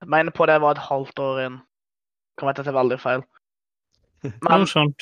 Jeg 0.00 0.08
mener 0.08 0.30
på 0.32 0.46
det 0.46 0.60
var 0.60 0.70
et 0.70 0.78
halvt 0.88 1.18
år 1.18 1.40
inn. 1.46 1.58
Kan 2.38 2.46
være 2.46 2.50
at 2.58 2.64
det 2.64 2.66
er 2.72 2.78
veldig 2.82 3.00
feil. 3.00 3.22
Men 4.22 4.94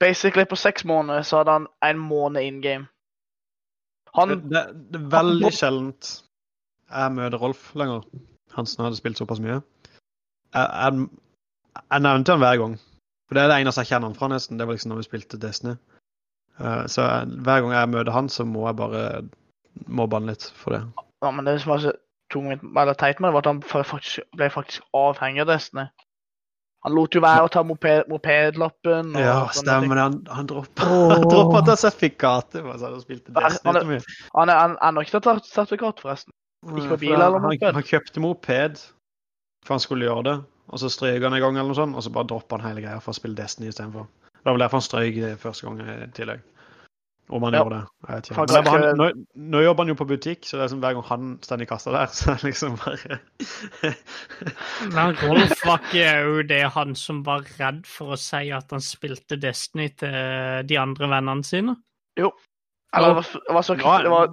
basically 0.00 0.44
på 0.44 0.56
seks 0.56 0.84
måneder 0.84 1.22
så 1.22 1.40
hadde 1.40 1.58
han 1.58 1.66
en 1.84 1.98
måned 1.98 2.42
in 2.42 2.62
game. 2.62 2.86
Han 4.14 4.28
Det, 4.28 4.42
det, 4.50 4.64
det 4.92 5.00
er 5.00 5.10
veldig 5.12 5.52
sjeldent 5.54 6.14
jeg 6.88 7.12
møter 7.12 7.38
Rolf 7.38 7.74
lenger. 7.76 8.04
Han 8.56 8.66
som 8.66 8.86
hadde 8.86 8.96
spilt 8.96 9.20
såpass 9.20 9.42
mye. 9.44 9.60
Jeg, 10.56 10.68
jeg, 10.72 11.08
jeg 11.82 12.04
nevnte 12.04 12.34
han 12.34 12.42
hver 12.42 12.60
gang. 12.62 12.76
For 13.28 13.36
det 13.36 13.42
er 13.42 13.50
det 13.52 13.58
eneste 13.60 13.84
jeg 13.84 13.92
kjenner 13.92 14.08
han 14.08 14.16
fra, 14.16 14.30
nesten. 14.32 14.58
Det 14.58 14.66
var 14.66 14.78
liksom 14.78 14.94
når 14.94 15.02
vi 15.02 15.08
spilte 15.08 15.40
Destiny. 15.40 15.76
Uh, 16.58 16.86
så 16.90 17.04
jeg, 17.04 17.36
hver 17.44 17.60
gang 17.62 17.74
jeg 17.76 17.92
møter 17.92 18.14
han, 18.14 18.30
så 18.32 18.46
må 18.48 18.64
jeg 18.66 18.78
bare 18.80 19.02
mobbe 19.86 20.16
han 20.18 20.30
litt 20.32 20.48
for 20.56 20.74
det. 20.74 20.82
Ja, 21.22 21.30
men 21.30 21.44
det 21.46 21.58
som 21.60 21.74
var 21.74 21.84
så 21.84 21.92
tungt 22.32 22.64
eller 22.64 22.96
teit 22.96 23.20
med 23.20 23.28
det, 23.28 23.34
var 23.36 23.44
at 23.44 23.52
han 23.52 23.62
faktisk, 23.62 24.24
ble 24.36 24.48
faktisk 24.52 24.88
avhengig 24.96 25.44
av 25.44 25.52
Destiny. 25.52 25.86
Han 26.88 26.96
lot 26.96 27.14
jo 27.14 27.20
være 27.22 27.44
å 27.44 27.52
ta 27.52 27.62
moped, 27.68 28.08
mopedlappen. 28.08 29.14
og 29.14 29.20
Ja, 29.22 29.38
stemmer 29.52 29.94
det. 30.00 30.04
Han, 30.08 30.18
han 30.40 30.46
droppa 30.48 30.88
oh. 30.88 31.54
han 31.54 31.76
sertifikatet. 31.76 32.62
for 32.64 32.72
Han 32.72 33.00
spilte 33.02 33.02
spilt 33.04 33.32
Han- 33.36 33.44
Destiny 33.44 33.78
han- 33.78 33.88
mye. 33.92 34.02
Han 34.34 34.48
er 34.54 34.58
han- 34.64 34.78
har 34.96 35.04
ikke 35.04 35.20
tatt 35.20 35.44
sertifikat, 35.46 36.00
forresten. 36.00 36.32
Ikke 36.72 36.94
på 36.96 36.98
bil 37.04 37.12
han- 37.14 37.20
eller 37.22 37.38
han, 37.44 37.50
moped? 37.52 37.74
han 37.74 37.82
kjøpte 37.92 38.20
moped 38.24 38.80
for 39.66 39.74
han 39.74 39.80
skulle 39.84 40.06
gjøre 40.08 40.24
det, 40.24 40.36
og 40.72 40.78
så 40.80 40.88
strøk 40.88 41.22
han 41.22 41.34
en 41.34 41.40
gang, 41.42 41.56
eller 41.58 41.68
noe 41.68 41.76
sånt, 41.76 41.96
og 41.96 42.02
så 42.02 42.10
bare 42.14 42.26
droppa 42.30 42.56
han 42.58 42.66
hele 42.70 42.80
greia 42.86 43.00
for 43.04 43.12
å 43.12 43.18
spille 43.18 43.36
Destiny 43.36 43.68
istedenfor. 43.68 44.06
Det 44.38 44.46
var 44.46 44.54
vel 44.56 44.62
derfor 44.64 44.78
han 44.78 44.86
strøk 44.86 45.38
første 45.42 45.66
gang 45.66 45.80
i 45.82 46.06
tillegg. 46.16 46.40
Om 47.30 47.42
han 47.42 47.52
Ja. 47.52 47.58
gjorde 47.62 47.76
det. 47.76 47.86
Jeg 48.08 48.14
vet 48.16 48.24
ikke. 48.30 48.34
Han, 48.38 48.46
Men 48.48 48.64
kanskje- 48.64 48.86
han, 48.88 48.96
nå, 48.96 49.06
nå 49.52 49.60
jobber 49.60 49.84
han 49.84 49.88
jo 49.88 49.94
på 49.94 50.06
butikk, 50.08 50.44
så 50.48 50.56
det 50.56 50.64
er 50.64 50.68
som 50.72 50.80
hver 50.80 50.94
gang 50.96 51.04
han 51.04 51.38
står 51.42 51.60
i 51.62 51.66
kassa 51.68 51.90
der, 51.92 52.06
så 52.18 52.30
er 52.30 52.34
det 52.40 52.44
liksom 52.48 52.76
bare 52.80 53.18
Men 54.94 55.16
Rolf 55.22 55.64
var 55.66 55.82
ikke 55.90 56.06
jo 56.24 56.42
det 56.48 56.62
han 56.72 56.94
som 56.96 57.22
var 57.26 57.44
redd 57.58 57.82
for 57.86 58.14
å 58.16 58.18
si 58.20 58.48
at 58.50 58.70
han 58.72 58.80
spilte 58.80 59.36
Destiny 59.40 59.88
til 60.00 60.64
de 60.68 60.78
andre 60.80 61.08
vennene 61.12 61.44
sine? 61.44 61.76
Eller 62.16 62.32
det 63.12 63.16
var, 63.20 63.26
det 63.48 63.54
var 63.54 63.62
så 63.62 63.74
kult. 63.76 64.02
det 64.02 64.10
var, 64.10 64.32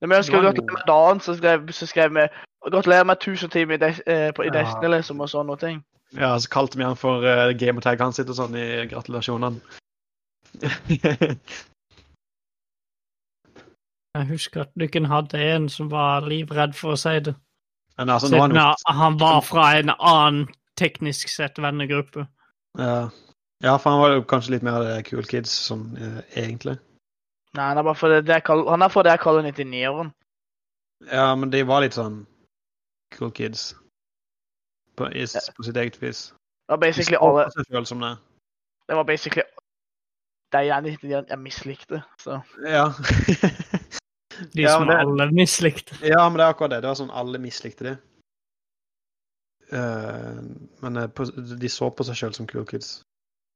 Når 0.00 0.08
vi 0.16 0.22
skrev 0.24 0.40
å 0.40 0.46
gratulere 0.48 0.72
med 0.78 0.86
dagen, 0.88 1.20
så 1.20 1.34
skrev, 1.36 1.68
så 1.76 1.86
skrev 1.86 2.14
vi 2.16 2.28
Gratulerer 2.60 3.04
med 3.08 3.16
1000 3.16 3.50
timer 3.50 3.74
i, 3.74 3.78
Des, 3.80 4.00
eh, 4.06 4.32
på, 4.36 4.42
i 4.44 4.50
Ja. 4.52 4.52
Destiny, 4.62 4.88
liksom, 4.96 5.20
og 5.20 5.28
sånne 5.32 5.54
ting. 5.60 5.78
Ja, 6.12 6.34
så 6.38 6.48
kalte 6.52 6.76
vi 6.76 6.84
han 6.84 6.96
for 6.96 7.22
uh, 7.24 7.52
gamertag 7.56 8.00
han 8.00 8.12
sitter 8.12 8.32
sånn 8.36 8.56
i 8.58 8.86
gratulasjonene. 8.90 9.60
Jeg 14.18 14.26
husker 14.26 14.64
at 14.64 14.72
dere 14.74 15.06
hadde 15.06 15.38
en 15.54 15.68
som 15.70 15.90
var 15.90 16.26
livredd 16.26 16.74
for 16.74 16.96
å 16.96 16.98
si 16.98 17.14
det. 17.22 17.34
Men 17.98 18.10
altså, 18.10 18.30
nå 18.32 18.38
er 18.40 18.46
han 18.46 18.56
jo 18.56 18.94
han 19.00 19.18
var 19.20 19.42
fra 19.46 19.66
en 19.78 19.92
annen 19.94 20.46
teknisk 20.80 21.30
sett 21.30 21.58
vennegruppe. 21.60 22.24
Ja. 22.78 23.10
ja, 23.62 23.74
for 23.76 23.90
han 23.90 24.00
var 24.00 24.14
jo 24.14 24.24
kanskje 24.26 24.56
litt 24.56 24.64
mer 24.66 24.80
det 24.82 25.04
cool 25.10 25.26
kids 25.28 25.52
sånn 25.68 25.84
eh, 26.00 26.22
egentlig. 26.42 26.78
Nei, 27.54 27.66
han 27.68 27.78
er 27.78 27.86
bare 27.86 27.98
for 27.98 28.14
det, 28.14 28.24
det 28.26 28.40
jeg 28.40 28.64
han 28.70 28.86
er 28.86 28.92
for 28.92 29.06
det 29.06 29.14
jeg 29.14 29.22
kaller 29.22 29.46
99-åren. 29.46 30.12
Ja, 31.10 31.28
men 31.34 31.52
de 31.54 31.62
var 31.66 31.84
litt 31.84 31.98
sånn 31.98 32.24
cool 33.16 33.30
kids. 33.36 33.70
På, 34.98 35.06
i, 35.14 35.22
på 35.26 35.66
sitt 35.66 35.78
eget 35.78 36.00
vis. 36.02 36.30
Det 36.66 36.74
var 36.74 36.82
basically 36.82 37.18
alle 37.20 37.46
på 37.46 37.56
seg 37.58 37.70
selv 37.70 37.90
som 37.90 38.02
det. 38.02 38.14
Det 38.90 38.98
var 38.98 39.06
basically 39.06 39.46
de 40.52 40.64
jeg, 40.66 40.98
jeg 41.28 41.38
mislikte. 41.38 42.02
Så. 42.18 42.40
Ja. 42.66 42.88
De 44.52 44.62
Ja, 44.62 44.76
som 44.78 44.86
det- 44.86 44.96
alle 44.96 45.30
mislikte. 45.32 45.96
ja, 46.06 46.28
men 46.28 46.38
det 46.38 46.44
er 46.46 46.52
akkurat 46.54 46.70
det. 46.70 46.80
Det 46.82 46.88
var 46.88 46.98
sånn 47.00 47.10
alle 47.12 47.38
mislikte 47.38 47.84
de. 47.84 47.96
Uh, 49.72 50.40
men 50.82 50.96
eh, 50.96 51.06
de 51.60 51.68
så 51.70 51.90
på 51.94 52.04
seg 52.04 52.16
selv 52.16 52.34
som 52.34 52.46
cool 52.50 52.66
kids. 52.66 53.02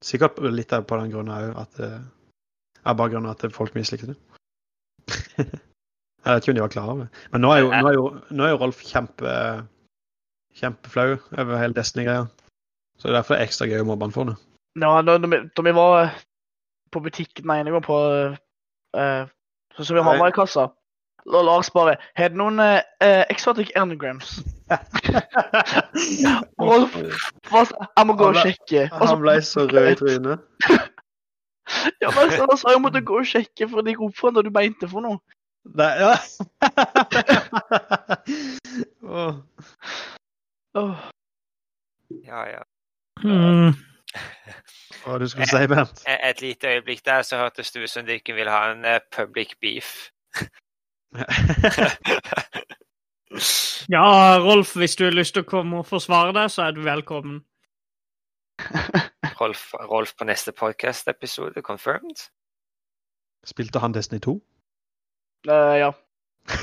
Sikkert 0.05 0.39
litt 0.53 0.73
av 0.73 0.85
på 0.87 0.99
den 1.01 1.11
grunnen 1.11 1.35
òg 1.35 1.57
at 1.59 1.73
det 1.81 1.91
er 2.85 2.95
bare 2.95 3.11
grunnen 3.11 3.31
at 3.31 3.43
folk 3.53 3.75
mislikte 3.75 4.13
det. 4.13 4.17
Jeg 6.25 6.33
vet 6.33 6.45
ikke 6.45 6.53
om 6.55 6.57
de 6.57 6.65
var 6.65 6.73
klar 6.73 6.91
over 6.91 7.05
det. 7.05 7.25
Men 7.33 7.43
nå 7.45 7.51
er 7.53 7.59
jo, 7.61 7.69
nå 7.71 7.89
er 7.89 7.97
jo, 7.99 8.05
nå 8.31 8.45
er 8.47 8.53
jo 8.55 8.61
Rolf 8.63 8.79
kjempe, 8.81 9.33
kjempeflau 10.57 11.19
over 11.37 11.59
hele 11.61 11.77
Destiny-greia. 11.77 12.29
Så 12.97 13.09
det 13.09 13.13
er 13.13 13.19
derfor 13.19 13.35
det 13.35 13.43
er 13.43 13.49
ekstra 13.49 13.69
gøy 13.69 13.83
å 13.83 13.89
mobbe 13.91 14.07
han 14.07 14.15
for 14.15 14.31
det. 14.31 14.37
Ja, 14.81 14.93
da, 15.05 15.19
da, 15.21 15.41
da 15.45 15.65
vi 15.67 15.75
var 15.77 16.15
på 16.95 17.03
butikken 17.05 17.45
den 17.45 17.53
ene 17.59 17.75
gangen 17.75 17.85
på 17.85 17.99
uh, 18.97 19.27
Så 19.77 19.85
som 19.85 19.99
i 19.99 20.31
kassa. 20.35 20.69
Og 21.27 21.45
Lars 21.45 21.71
bare 21.71 21.97
Har 22.17 22.29
du 22.29 22.35
noen 22.37 22.61
eh, 22.61 22.81
eh, 23.01 23.25
exotic 23.31 23.71
anagrams? 23.77 24.43
Rolf 26.61 26.97
hva 27.49 27.63
Jeg 27.65 28.07
må 28.07 28.17
gå 28.19 28.29
og 28.29 28.37
sjekke. 28.43 28.83
Og 28.93 28.99
så, 28.99 29.15
Han 29.15 29.23
ble 29.23 29.43
så 29.43 29.65
rød 29.71 29.89
i 29.89 29.95
trynet. 30.01 30.39
ja, 32.03 32.09
men 32.13 32.35
så, 32.35 32.45
sa 32.61 32.75
jeg 32.75 32.83
måtte 32.85 33.01
gå 33.01 33.23
og 33.23 33.29
sjekke, 33.29 33.69
for 33.71 33.87
de 33.87 33.97
ropte 33.97 34.35
når 34.37 34.49
du 34.49 34.53
mente 34.53 34.89
for 34.91 35.01
noe. 35.05 35.19
Nei, 35.65 35.93
ja. 35.97 36.13
oh. 39.17 39.35
Oh. 40.77 40.97
Ja, 42.27 42.45
ja. 42.51 42.63
Mm. 43.25 43.73
Hva 45.05 45.19
du 45.21 45.29
skulle 45.29 45.47
si, 45.51 45.67
Bernt? 45.69 46.05
Et, 46.09 46.21
et 46.31 46.41
lite 46.41 46.69
øyeblikk 46.77 47.05
der 47.05 47.23
så 47.23 47.37
hørtes 47.43 47.73
det 47.73 47.83
ut 47.85 47.91
som 47.91 48.07
dere 48.07 48.35
vil 48.35 48.51
ha 48.51 48.71
en 48.73 48.85
uh, 48.85 49.01
public 49.13 49.57
beef. 49.61 50.11
Ja, 53.89 54.39
Rolf, 54.39 54.77
hvis 54.77 54.97
du 54.97 55.05
har 55.05 55.11
lyst 55.11 55.35
til 55.35 55.43
å 55.43 55.49
komme 55.49 55.81
og 55.83 55.89
forsvare 55.89 56.33
deg, 56.37 56.51
så 56.51 56.69
er 56.69 56.77
du 56.77 56.81
velkommen. 56.87 57.43
Rolf, 59.41 59.73
Rolf 59.91 60.15
på 60.19 60.25
neste 60.29 60.53
podcast-episode, 60.53 61.63
confirmed? 61.63 62.29
Spilte 63.45 63.83
han 63.83 63.95
Destiny 63.95 64.21
2? 64.25 64.37
Uh, 65.49 65.75
ja. 65.77 65.91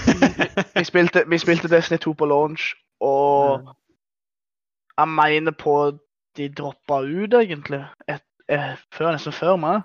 Vi 0.80 0.84
spilte, 0.86 1.24
vi 1.28 1.38
spilte 1.38 1.70
Destiny 1.70 1.98
2 2.00 2.14
på 2.14 2.26
launch, 2.26 2.74
og 3.02 3.66
jeg 4.98 5.08
mener 5.10 5.52
på 5.52 5.76
de 6.38 6.50
droppa 6.50 7.02
ut, 7.04 7.34
egentlig. 7.34 7.82
Et, 8.08 8.22
et, 8.50 8.78
før, 8.96 9.12
nesten 9.16 9.34
før 9.36 9.56
meg. 9.62 9.82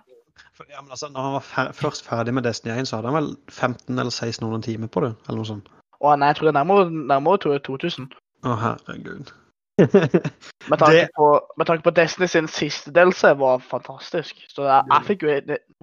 Ja, 0.70 0.80
men 0.82 0.90
altså, 0.90 1.09
når 1.12 1.20
han 1.26 1.32
var 1.36 1.44
fer 1.44 1.72
først 1.76 2.05
ferdig 2.09 2.34
med 2.34 2.42
Destiny 2.47 2.74
1, 2.80 2.88
så 2.88 2.97
hadde 2.99 3.11
han 3.12 3.16
vel 3.18 3.30
15 3.51 3.92
eller 3.99 4.12
1600 4.12 4.62
timer 4.62 4.88
på 4.92 5.01
det? 5.05 5.14
Eller 5.28 5.40
noe 5.42 5.49
sånt. 5.49 5.68
Å 6.01 6.12
nei, 6.16 6.28
jeg 6.30 6.36
tror 6.38 6.47
det 6.49 6.53
er 6.53 6.59
nærmere, 6.61 6.90
nærmere 7.12 7.40
to- 7.40 7.59
2000. 7.68 8.09
Å, 8.44 8.55
herregud. 8.61 9.32
Med 10.70 10.78
tanke, 10.80 10.92
Det- 10.92 11.09
på, 11.16 11.26
med 11.61 11.66
tanke 11.68 11.84
på 11.84 11.92
Destiny 11.97 12.26
sin 12.32 12.49
siste 12.49 12.92
delelse 12.97 13.34
var 13.40 13.59
fantastisk. 13.64 14.38
Så 14.53 14.64
jeg, 14.68 14.84
jeg 14.92 15.07
fikk 15.11 15.24
jo 15.26 15.34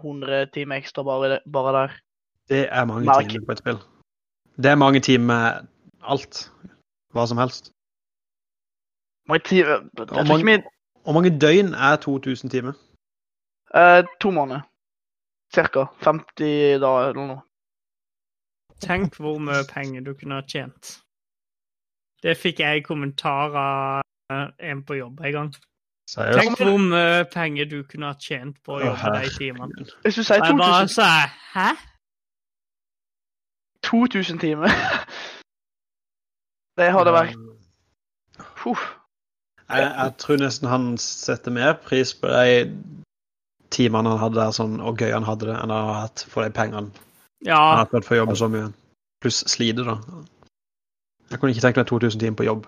100 0.01 0.45
timer 0.53 0.81
ekstra 0.81 1.03
bare, 1.05 1.39
bare 1.53 1.73
der. 1.77 1.97
det 2.49 2.63
er 2.71 2.85
mange 2.89 3.05
Merk. 3.05 3.29
timer 3.29 3.45
på 3.45 3.51
et 3.57 3.61
spill. 3.61 3.79
Det 4.57 4.71
er 4.71 4.75
mange 4.81 4.99
timer 5.01 5.25
med 5.33 5.67
alt. 6.03 6.43
Hva 7.13 7.25
som 7.29 7.37
helst. 7.41 7.71
Mange 9.27 9.43
timer 9.45 9.69
Jeg 9.69 9.81
ikke 10.09 10.23
mange- 10.27 10.43
min 10.45 10.63
Hvor 11.03 11.13
mange 11.13 11.39
døgn 11.39 11.73
er 11.73 11.95
2000 11.95 12.49
timer? 12.49 12.73
eh, 13.75 14.03
To 14.21 14.31
måneder. 14.31 14.61
Cirka. 15.53 15.85
50 16.01 16.79
dager 16.79 17.09
eller 17.09 17.27
noe. 17.27 17.41
Tenk 18.81 19.15
hvor 19.15 19.37
mye 19.39 19.63
penger 19.69 20.01
du 20.01 20.13
kunne 20.13 20.35
ha 20.35 20.41
tjent. 20.41 21.01
Det 22.23 22.37
fikk 22.37 22.59
jeg 22.59 22.77
i 22.77 22.81
kommentar 22.81 23.55
av 23.55 24.01
eh, 24.31 24.47
en 24.71 24.83
på 24.83 24.93
jobb 24.93 25.19
en 25.19 25.31
gang. 25.33 25.53
Seriøst? 26.09 26.39
Tenk 26.39 26.57
hvor 26.59 26.77
mye 26.77 27.25
penger 27.33 27.65
du 27.65 27.83
kunne 27.83 28.05
ha 28.05 28.13
tjent 28.19 28.57
på 28.63 28.71
å 28.75 28.79
jobbe 28.85 29.19
de 29.23 29.29
timene. 29.37 29.85
Hvis 30.03 30.15
du 30.15 30.23
sier 30.23 30.39
2000 30.39 30.43
jeg 30.43 30.57
bare 30.57 30.83
2000 30.83 30.87
sa 30.87 31.03
hæ? 31.53 31.69
2000 33.83 34.39
timer. 34.39 34.67
Det 36.77 36.91
hadde 36.91 37.11
vært 37.13 37.35
Puh. 38.57 38.79
Jeg, 39.69 39.87
jeg 39.95 40.13
tror 40.21 40.41
nesten 40.41 40.69
han 40.69 40.91
setter 41.01 41.53
mer 41.55 41.77
pris 41.85 42.11
på 42.17 42.29
de 42.29 42.67
timene 43.73 44.11
han 44.13 44.21
hadde 44.21 44.37
der, 44.37 44.53
sånn, 44.53 44.77
og 44.83 45.01
gøy 45.01 45.13
han 45.15 45.25
hadde 45.25 45.49
det, 45.49 45.55
enn 45.55 45.73
han 45.73 45.87
har 45.89 46.01
hatt 46.05 46.25
for 46.29 46.45
de 46.45 46.53
pengene 46.53 46.91
ja. 47.45 47.57
han 47.57 47.81
har 47.81 47.89
fått 47.91 48.07
for 48.07 48.17
å 48.17 48.21
jobbe 48.23 48.37
så 48.39 48.49
mye. 48.51 48.69
Pluss 49.23 49.41
slite, 49.49 49.85
da. 49.87 49.97
Jeg 51.31 51.39
kunne 51.39 51.55
ikke 51.55 51.63
tenkt 51.63 51.79
meg 51.81 51.89
2000 51.89 52.21
timer 52.21 52.39
på 52.39 52.47
jobb. 52.47 52.67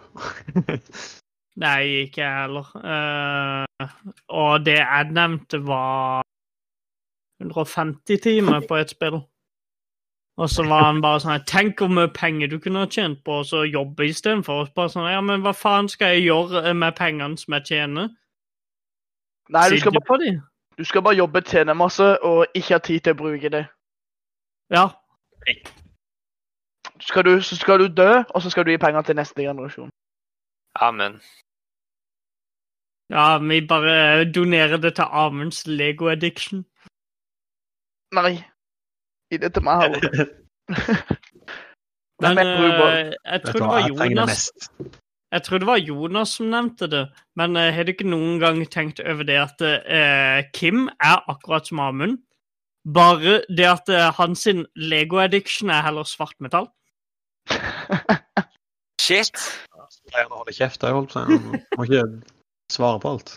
nei, 1.63 1.79
ikke 2.05 2.23
jeg 2.23 2.39
heller. 2.39 2.71
Uh, 2.79 3.91
og 4.33 4.65
det 4.65 4.79
jeg 4.79 5.11
nevnte, 5.15 5.61
var 5.67 6.23
150 7.43 8.23
timer 8.23 8.65
på 8.67 8.79
et 8.79 8.95
spill. 8.95 9.19
Og 10.37 10.49
så 10.49 10.65
var 10.67 10.83
han 10.83 10.99
bare 11.03 11.21
sånn 11.23 11.45
Tenk 11.47 11.79
hvor 11.79 11.91
mye 11.95 12.11
penger 12.11 12.51
du 12.51 12.57
kunne 12.59 12.83
ha 12.83 12.89
tjent 12.91 13.21
på 13.23 13.39
å 13.39 13.61
jobbe 13.63 14.09
istedenfor. 14.09 14.67
Bare 14.75 14.91
sånn 14.91 15.07
Ja, 15.07 15.21
men 15.23 15.45
hva 15.45 15.53
faen 15.55 15.87
skal 15.91 16.15
jeg 16.15 16.27
gjøre 16.27 16.73
med 16.75 16.97
pengene 16.97 17.39
som 17.39 17.55
jeg 17.55 17.67
tjener? 17.71 18.11
Nei, 19.53 19.69
du 19.69 19.79
skal, 19.79 19.93
bare, 19.93 20.05
på 20.09 20.17
du 20.77 20.83
skal 20.83 21.03
bare 21.05 21.19
jobbe, 21.19 21.41
tjene 21.45 21.75
masse, 21.77 22.05
og 22.25 22.47
ikke 22.57 22.73
ha 22.73 22.81
tid 22.81 23.03
til 23.05 23.13
å 23.13 23.19
bruke 23.19 23.51
det. 23.53 23.61
Ja. 24.73 24.87
Skal 26.99 27.27
du, 27.27 27.35
så 27.45 27.55
skal 27.55 27.83
du 27.83 27.87
dø, 27.93 28.23
og 28.25 28.41
så 28.41 28.49
skal 28.49 28.65
du 28.65 28.71
gi 28.73 28.81
penger 28.81 29.05
til 29.05 29.19
neste 29.19 29.45
generasjon. 29.45 29.91
Amen. 30.81 31.19
Ja, 33.13 33.37
vi 33.37 33.61
bare 33.69 34.25
donerer 34.25 34.81
det 34.81 34.95
til 34.97 35.05
Amunds 35.11 35.67
Lego 35.67 36.09
Addiction. 36.09 36.65
Nei. 38.17 38.41
Gi 39.35 39.43
det 39.43 39.51
til 39.55 39.63
meg. 39.67 39.99
Men 42.23 42.39
jeg 42.39 42.47
tror 42.47 43.27
eh, 43.27 43.43
det 43.43 43.67
var 43.67 43.91
Jonas. 43.91 44.47
Jeg 45.35 45.43
tror 45.43 45.59
det 45.59 45.67
var 45.67 45.83
Jonas 45.83 46.31
som 46.37 46.47
nevnte 46.47 46.87
det, 46.87 47.11
men 47.35 47.57
eh, 47.59 47.73
har 47.75 47.83
du 47.83 47.91
ikke 47.91 48.07
noen 48.07 48.39
gang 48.39 48.61
tenkt 48.71 49.01
over 49.03 49.27
det 49.27 49.35
at 49.41 49.59
eh, 49.67 50.47
Kim 50.55 50.87
er 51.03 51.19
akkurat 51.27 51.67
som 51.67 51.81
Amund? 51.83 52.23
Bare 52.87 53.43
det 53.49 53.67
at 53.67 53.91
eh, 53.91 54.15
hans 54.15 54.47
Lego-addiction 54.77 55.69
er 55.73 55.83
heller 55.83 56.07
svart 56.07 56.39
metall. 56.39 56.71
Shit. 59.05 59.35
Pleier 60.07 60.31
å 60.31 60.39
holde 60.39 60.55
kjeft, 60.55 60.87
jeg 60.87 60.95
holdt 60.95 61.11
på 61.11 61.19
å 61.19 61.27
si. 61.27 61.35
Må 61.75 61.83
ikke 61.89 62.07
svare 62.71 62.99
på 63.03 63.11
alt. 63.17 63.35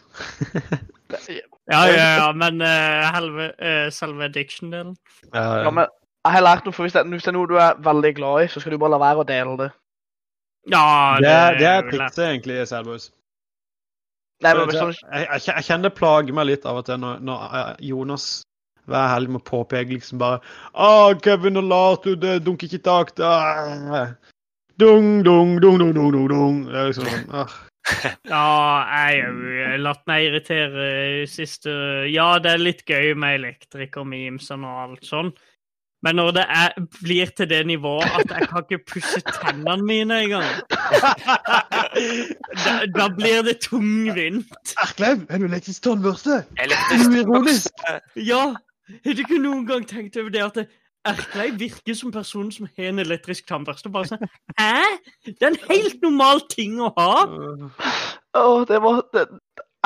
Ja, 1.68 1.82
ja, 1.92 2.04
ja, 2.22 2.28
men 2.42 2.62
uh, 2.64 3.08
helve, 3.12 3.50
uh, 3.60 3.88
selve 3.92 4.24
addiction-delen 4.30 4.94
Ja, 5.34 5.44
Ja, 5.66 5.70
men 5.70 5.84
jeg 6.24 6.32
har 6.34 6.44
lært 6.44 6.64
noe, 6.66 6.74
for 6.76 6.84
hvis 6.84 6.96
det, 6.96 7.04
hvis 7.12 7.24
det 7.24 7.30
er 7.32 7.36
noe 7.38 7.48
du 7.48 7.54
er 7.60 7.76
veldig 7.84 8.10
glad 8.16 8.42
i, 8.44 8.48
så 8.52 8.60
skal 8.60 8.74
du 8.74 8.80
bare 8.80 8.94
la 8.96 8.98
være 9.00 9.22
å 9.22 9.28
dele 9.28 9.54
det. 9.60 9.68
Ja, 10.72 10.82
det, 11.22 11.30
er- 11.30 11.56
det 11.60 11.68
er 11.70 11.86
trikset, 11.88 12.18
egentlig, 12.26 12.58
Selbus. 12.68 13.06
Nei, 14.44 14.52
men 14.54 14.70
så, 14.70 14.90
jeg, 14.92 15.24
jeg, 15.32 15.42
jeg 15.48 15.64
kjenner 15.66 15.88
det 15.88 15.96
plager 15.98 16.36
meg 16.36 16.46
litt 16.46 16.66
av 16.68 16.76
og 16.78 16.84
til 16.86 17.00
når, 17.02 17.16
når 17.26 17.40
eh, 17.58 17.70
Jonas 17.88 18.26
hver 18.88 19.08
helg 19.10 19.32
må 19.34 19.40
påpeke 19.44 19.96
liksom 19.96 20.20
bare 20.22 20.38
Å, 20.78 21.14
Kevin 21.24 21.58
og 21.60 21.66
Lars, 21.68 21.98
du, 22.04 22.12
det 22.16 22.36
dunker 22.46 22.68
ikke 22.68 22.78
i 22.78 22.84
takt. 22.86 23.18
Dung, 24.78 25.08
dung, 25.26 25.56
dung, 25.60 25.80
dung, 25.82 25.92
dung, 25.96 26.12
dung, 26.14 26.28
dung. 26.30 26.60
Det 26.70 26.78
er 26.78 26.86
liksom 26.92 27.10
sånn 27.10 27.34
ah. 27.42 27.56
Ja, 28.32 28.46
jeg 29.10 29.22
har 29.24 29.78
latt 29.82 30.02
meg 30.10 30.26
irritere 30.28 30.88
i 31.22 31.26
siste 31.30 31.72
Ja, 32.12 32.34
det 32.42 32.52
er 32.54 32.62
litt 32.62 32.82
gøy 32.88 33.14
med 33.18 33.38
elektrikermemes 33.40 34.50
og 34.56 34.66
alt 34.68 35.06
sånn, 35.08 35.30
men 36.06 36.14
når 36.20 36.28
det 36.36 36.44
er, 36.54 36.74
blir 37.02 37.30
til 37.34 37.48
det 37.50 37.64
nivået 37.66 38.06
at 38.20 38.30
jeg 38.30 38.48
kan 38.52 38.66
ikke 38.68 38.84
pusse 38.92 39.18
tennene 39.26 39.82
mine 39.82 40.20
engang, 40.28 40.46
da, 42.64 42.74
da 42.94 43.08
blir 43.16 43.42
det 43.48 43.56
tungvint. 43.64 44.52
Erklev, 44.84 45.24
er 45.28 45.42
du 45.42 45.48
elektrisk 45.48 45.82
tannbørste? 45.88 46.42
Elektrisk 46.62 47.16
Ironisk. 47.22 47.82
Ja, 48.14 48.44
har 49.04 49.18
du 49.18 49.24
ikke 49.24 49.40
noen 49.42 49.66
gang 49.68 49.88
tenkt 49.90 50.16
over 50.20 50.30
det 50.34 50.44
at 50.46 50.60
det- 50.62 50.68
Erkleid 51.12 51.54
virker 51.60 51.94
som 51.98 52.12
personen 52.14 52.50
som 52.54 52.64
har 52.76 52.86
en 52.92 53.00
elektrisk 53.02 53.42
tannbørste? 53.48 53.88
Bare 53.94 54.06
sånn 54.10 54.22
Hæ? 54.60 54.82
Det 55.26 55.42
er 55.42 55.50
en 55.54 55.60
helt 55.70 55.98
normal 56.04 56.38
ting 56.52 56.72
å 56.84 56.86
ha! 56.98 57.12
Å, 58.38 58.40
det 58.68 58.78
var 58.84 58.94
det, 59.14 59.22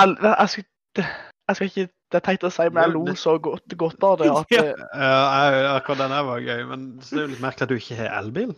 jeg, 0.00 0.06
jeg, 0.24 0.48
skal, 0.54 0.64
det, 0.98 1.04
jeg 1.48 1.54
skal 1.58 1.68
ikke 1.70 1.86
Det 2.12 2.18
er 2.20 2.24
teit 2.26 2.42
å 2.44 2.50
si, 2.52 2.64
men 2.68 2.80
jeg 2.82 2.90
lo 2.96 3.02
så 3.16 3.32
godt, 3.40 3.66
godt 3.80 4.00
av 4.08 4.14
det 4.20 4.28
at 4.32 4.50
Ja. 4.52 4.62
eh, 4.66 4.72
Ja, 4.98 5.22
jeg- 5.54 5.70
akkurat 5.76 5.98
den 6.04 6.12
der 6.16 6.24
var 6.28 6.38
gøy, 6.44 6.60
men 6.72 6.80
så 7.00 7.08
er 7.14 7.16
det 7.16 7.24
jo 7.24 7.32
litt 7.36 7.44
merkelig 7.46 7.64
at 7.68 7.72
du 7.72 7.76
ikke 7.78 7.98
har 8.02 8.10
elbil. 8.20 8.52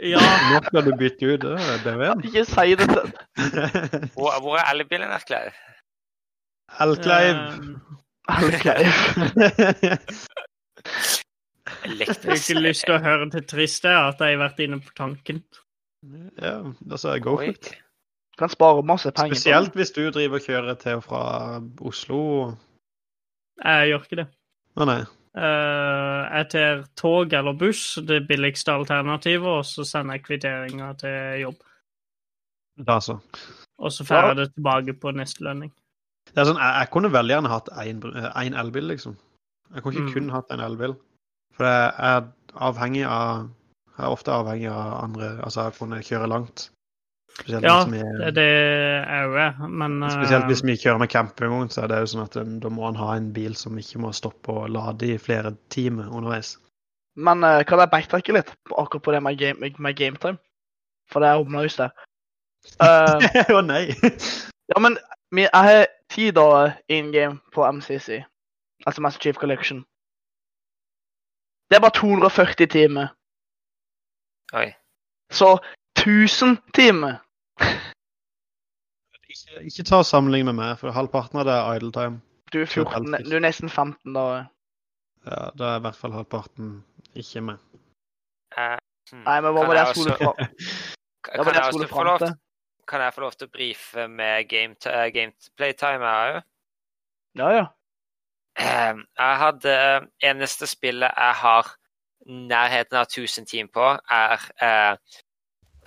Ja, 0.00 0.16
Nå 0.48 0.56
skal 0.64 0.80
du 0.86 0.92
bytte 0.96 1.28
ut 1.34 1.42
det, 1.44 1.58
BV-en. 1.84 2.22
Ikke 2.24 2.40
si 2.48 2.72
det 2.80 2.86
til 2.88 3.04
Hvor, 4.16 4.32
hvor 4.40 4.56
er 4.56 4.64
elbilen, 4.72 5.12
Erkleiv? 5.12 5.52
Elkleiv. 6.80 7.36
Um... 7.36 7.84
Elkleiv. 8.32 8.88
Jeg 11.64 12.06
har 12.08 12.36
ikke 12.36 12.60
lyst 12.60 12.84
til 12.84 12.94
å 12.96 13.00
høre 13.00 13.30
det 13.32 13.46
triste 13.48 13.88
at 13.88 14.20
jeg 14.20 14.36
har 14.36 14.42
vært 14.42 14.58
inne 14.60 14.80
på 14.84 14.92
tanken. 14.98 15.42
ja, 16.36 16.58
da 16.84 16.96
sa 17.00 17.14
jeg 17.14 17.22
go 17.24 17.36
for 17.38 17.48
it. 17.48 17.70
Kan 18.36 18.50
spare 18.50 18.82
masse 18.82 19.10
penger. 19.14 19.34
Spesielt 19.38 19.76
hvis 19.78 19.92
du 19.94 20.02
driver 20.10 20.40
og 20.40 20.44
kjører 20.48 20.74
til 20.82 20.98
og 20.98 21.04
fra 21.06 21.22
Oslo. 21.86 22.18
Jeg 23.62 23.92
gjør 23.92 24.02
ikke 24.08 24.18
det. 24.24 24.26
Å 24.76 24.86
nei. 24.90 24.98
Eh, 25.34 26.22
jeg 26.34 26.48
tar 26.50 26.82
tog 26.98 27.32
eller 27.34 27.56
buss, 27.58 27.94
det 28.06 28.20
billigste 28.28 28.74
alternativet, 28.74 29.46
og 29.46 29.64
så 29.66 29.86
sender 29.86 30.18
jeg 30.18 30.24
kvitteringer 30.26 30.98
til 30.98 31.40
jobb. 31.46 31.62
Da 32.90 32.98
så. 33.02 33.16
Og 33.78 33.90
så 33.94 34.04
får 34.06 34.28
jeg 34.28 34.36
det 34.42 34.48
tilbake 34.54 34.94
på 34.98 35.14
neste 35.14 35.46
lønning. 35.46 35.70
Det 36.34 36.42
er 36.42 36.48
sånn, 36.50 36.58
jeg, 36.58 36.74
jeg 36.82 36.90
kunne 36.94 37.10
veldig 37.14 37.34
gjerne 37.36 37.50
hatt 37.52 37.70
én 37.78 38.58
elbil, 38.58 38.88
liksom. 38.90 39.16
Jeg 39.74 39.82
kunne 39.82 39.94
ikke 40.02 40.10
Mm. 40.10 40.14
kun 40.14 40.30
hatt 40.34 40.50
en 40.54 40.60
elbil. 40.66 40.94
For 41.54 41.68
jeg 41.68 41.92
er 42.10 42.24
avhengig 42.54 43.04
av 43.08 43.48
Jeg 43.94 44.06
er 44.06 44.14
ofte 44.14 44.32
avhengig 44.34 44.70
av 44.72 44.94
andre 45.04 45.34
Altså 45.46 45.68
å 45.68 45.74
kunne 45.76 46.02
kjøre 46.02 46.30
langt. 46.30 46.68
Spesielt, 47.34 47.64
Ja, 47.66 47.84
vi, 47.90 47.98
Det 47.98 48.26
er 48.28 48.34
det 48.36 48.42
jeg 48.46 49.70
men 49.70 50.02
eh, 50.02 50.12
spesielt 50.12 50.46
hvis 50.46 50.62
vi 50.62 50.76
kjører 50.78 51.00
med 51.02 51.10
campingvogn, 51.10 51.70
så 51.70 51.82
er 51.82 51.90
det 51.90 51.96
jo 52.04 52.10
sånn 52.12 52.22
at 52.28 52.36
um, 52.38 52.52
da 52.62 52.70
må 52.70 52.84
han 52.86 52.98
ha 53.00 53.16
en 53.16 53.32
bil 53.34 53.56
som 53.58 53.78
ikke 53.78 53.98
må 54.04 54.12
stoppe 54.14 54.54
og 54.54 54.70
lade 54.70 55.08
i 55.08 55.18
flere 55.18 55.50
timer 55.74 56.12
underveis. 56.14 56.54
Men 57.18 57.42
eh, 57.42 57.64
kan 57.66 57.82
jeg 57.82 57.90
backtracke 57.90 58.36
litt 58.36 58.52
akkurat 58.70 59.02
på 59.02 59.14
det 59.16 59.22
med, 59.26 59.38
game, 59.40 59.72
med 59.82 59.98
gametime? 59.98 60.38
For 61.10 61.22
det 61.22 61.32
er 61.32 61.42
omløst 61.42 61.82
det. 61.82 61.90
Å 62.82 62.92
Å 63.58 63.64
nei! 63.66 63.88
ja, 64.70 64.78
men 64.78 64.96
jeg 65.34 65.50
har 65.50 65.88
ti 66.14 66.30
dager 66.34 66.78
in 66.88 67.10
game 67.10 67.40
på 67.54 67.66
MCC. 67.66 68.22
Altså 68.86 69.02
Master 69.02 69.26
Chief 69.26 69.42
Collection. 69.42 69.82
Det 71.70 71.76
er 71.76 71.80
bare 71.80 71.96
240 71.96 72.66
timer. 72.66 73.06
Oi. 74.52 74.68
Så 75.32 75.58
1000 75.98 76.58
timer. 76.74 77.16
Ikke, 79.34 79.64
ikke 79.66 79.82
ta 79.82 79.96
og 79.98 80.06
sammenligne 80.06 80.52
med 80.52 80.60
meg, 80.60 80.76
for 80.78 80.94
halvparten 80.94 81.40
av 81.40 81.46
det 81.48 81.54
er 81.54 81.78
idle 81.80 81.90
time. 81.92 82.20
Du 82.52 82.60
er, 82.60 82.68
14, 82.70 83.16
du 83.26 83.32
er 83.34 83.42
nesten 83.42 83.68
15 83.68 84.14
da. 84.14 84.44
Ja, 85.26 85.38
Da 85.58 85.70
er 85.72 85.80
i 85.80 85.82
hvert 85.86 85.98
fall 85.98 86.12
halvparten 86.14 86.84
ikke 87.18 87.40
med. 87.40 87.58
Uh, 88.54 88.76
hmm. 89.10 89.24
Nei, 89.24 89.38
men 89.40 89.56
hva 89.56 89.64
var 89.64 89.74
det 89.74 89.80
jeg 89.80 89.88
jeg 89.88 89.96
skulle 89.96 90.16
fra? 90.20 90.32
Kan, 91.24 91.34
jeg 91.34 91.56
jeg 91.56 91.72
skulle 91.72 91.88
få 91.88 91.96
fram 91.96 92.06
lov, 92.06 92.18
til. 92.22 92.34
kan 92.88 93.00
jeg 93.00 93.14
få 93.14 93.24
lov 93.24 93.32
til 93.32 93.48
å 93.48 93.52
brife 93.56 94.06
med 94.12 94.48
game, 94.52 94.76
uh, 94.86 95.06
gameplay 95.16 95.74
time 95.82 96.12
her 96.14 96.36
òg? 96.36 96.40
Ja, 97.42 97.50
ja. 97.58 97.64
Eh, 98.58 98.94
jeg 99.18 99.36
hadde 99.40 99.74
Eneste 100.22 100.66
spillet 100.70 101.10
jeg 101.16 101.34
har 101.40 101.70
nærheten 102.26 102.96
av 102.96 103.06
1000 103.10 103.46
team 103.50 103.68
på, 103.68 103.84
er 104.10 104.44
eh, 104.62 104.96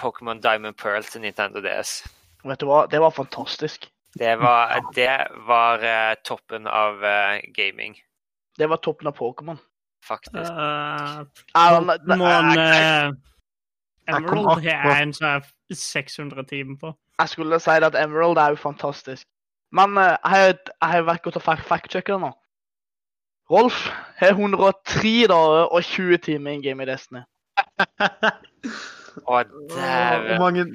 Pokémon 0.02 0.42
Diamond 0.44 0.76
Pearl 0.78 1.04
til 1.04 1.22
Nintendo 1.24 1.62
DS. 1.64 2.04
Vet 2.46 2.60
du 2.62 2.68
hva? 2.70 2.84
Det 2.92 3.00
var 3.02 3.10
fantastisk. 3.16 3.88
Det 4.18 4.36
var, 4.40 4.76
det 4.96 5.10
var 5.48 5.82
eh, 5.86 6.16
toppen 6.26 6.68
av 6.68 7.04
eh, 7.06 7.42
gaming, 7.56 7.96
Det 8.58 8.70
var 8.70 8.78
toppen 8.82 9.08
av 9.08 9.14
Pokémon. 9.18 9.58
faktisk. 10.04 10.52
uh, 10.52 11.26
Pokémon 11.54 12.58
eh, 12.58 13.12
kom 14.08 14.16
Emerald 14.16 14.48
har 14.48 14.62
jeg 14.64 15.02
en 15.04 15.14
som 15.14 15.28
er 15.28 15.42
600 15.74 16.44
timer 16.48 16.78
på. 16.80 16.94
Jeg 17.20 17.30
skulle 17.30 17.60
si 17.60 17.70
at 17.70 17.96
Emerald 17.96 18.38
er 18.38 18.50
jo 18.56 18.56
fantastisk. 18.62 19.28
Men 19.72 19.98
uh, 19.98 20.16
jeg 20.24 20.58
har- 20.82 21.04
vært 21.04 21.22
godt 21.24 21.36
og 21.36 21.44
fact- 21.44 21.68
fact-sjekka 21.68 22.18
nå. 22.22 22.32
Rolf 23.52 23.88
har 24.20 24.34
103 24.36 25.28
dager 25.32 25.68
og 25.72 25.84
20 25.84 26.18
timer 26.18 26.52
in 26.58 26.62
game 26.66 26.84
i 26.84 26.88
Destiny. 26.90 27.22
Å, 29.28 29.40
dæven. 29.72 30.74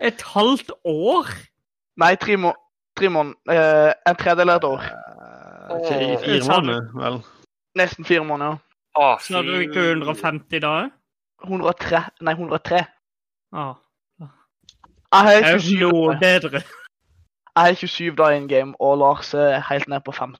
Et 0.00 0.22
halvt 0.34 0.72
år? 0.88 1.28
Nei, 2.00 2.14
tre 2.16 2.36
må 2.40 2.54
tre 2.98 3.08
måneder. 3.12 3.36
Eh, 3.52 3.92
en 4.10 4.16
tredjedel 4.18 4.50
av 4.54 4.56
et 4.62 4.66
år. 4.70 4.88
Ikke 5.76 6.00
i 6.00 6.16
fire 6.24 6.48
måneder, 6.48 6.88
vel? 7.02 7.20
Nesten 7.78 8.04
fire 8.08 8.24
måneder. 8.26 8.56
ja. 8.56 8.66
Å, 9.00 9.12
Snakker 9.22 9.52
du 9.54 9.60
ikke 9.68 9.84
150 9.92 10.60
dager? 10.64 10.88
103. 11.46 12.00
Nei, 12.26 12.32
103. 12.34 12.80
Ah, 13.54 13.74
Jeg 14.20 15.26
har 15.26 15.36
er 15.36 15.58
27, 15.58 15.78
jo 15.80 15.90
noe 15.92 16.16
bedre. 16.20 16.60
jeg 16.60 17.64
har 17.66 17.74
27 17.78 18.16
da 18.18 18.28
in 18.34 18.48
game, 18.48 18.74
og 18.80 18.98
Lars 18.98 19.32
er 19.34 19.60
helt 19.70 19.88
ned 19.88 20.00
på 20.06 20.12
15. 20.12 20.36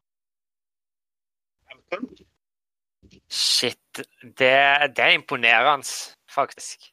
Shit. 3.31 3.79
Det, 4.23 4.55
det 4.97 5.05
er 5.05 5.15
imponerende, 5.17 5.87
faktisk. 6.31 6.91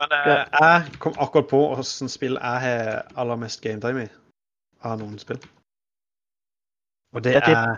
Men 0.00 0.12
eh, 0.12 0.44
jeg 0.60 0.98
kom 0.98 1.14
akkurat 1.22 1.48
på 1.50 1.60
hvilket 1.74 2.10
spill 2.10 2.38
jeg 2.40 2.62
har 2.64 3.02
aller 3.16 3.38
mest 3.38 3.62
gametime 3.62 4.06
i 4.06 4.08
av 4.86 4.98
noen 5.00 5.18
spill. 5.18 5.38
Og 7.14 7.22
det 7.24 7.36
er 7.38 7.76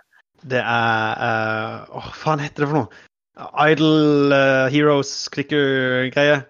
Det 0.49 0.61
er 0.63 1.23
eh, 1.29 1.97
Åh, 1.99 2.11
faen 2.15 2.41
heter 2.41 2.65
det 2.65 2.71
for 2.71 2.79
noe? 2.79 3.05
Idle 3.39 4.35
uh, 4.35 4.67
Heroes 4.73 5.11
clicker-greie. 5.31 6.41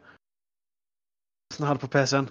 Sånn 1.52 1.66
har 1.66 1.76
jeg 1.76 1.82
det 1.82 1.84
på 1.84 1.90
PC-en? 1.92 2.30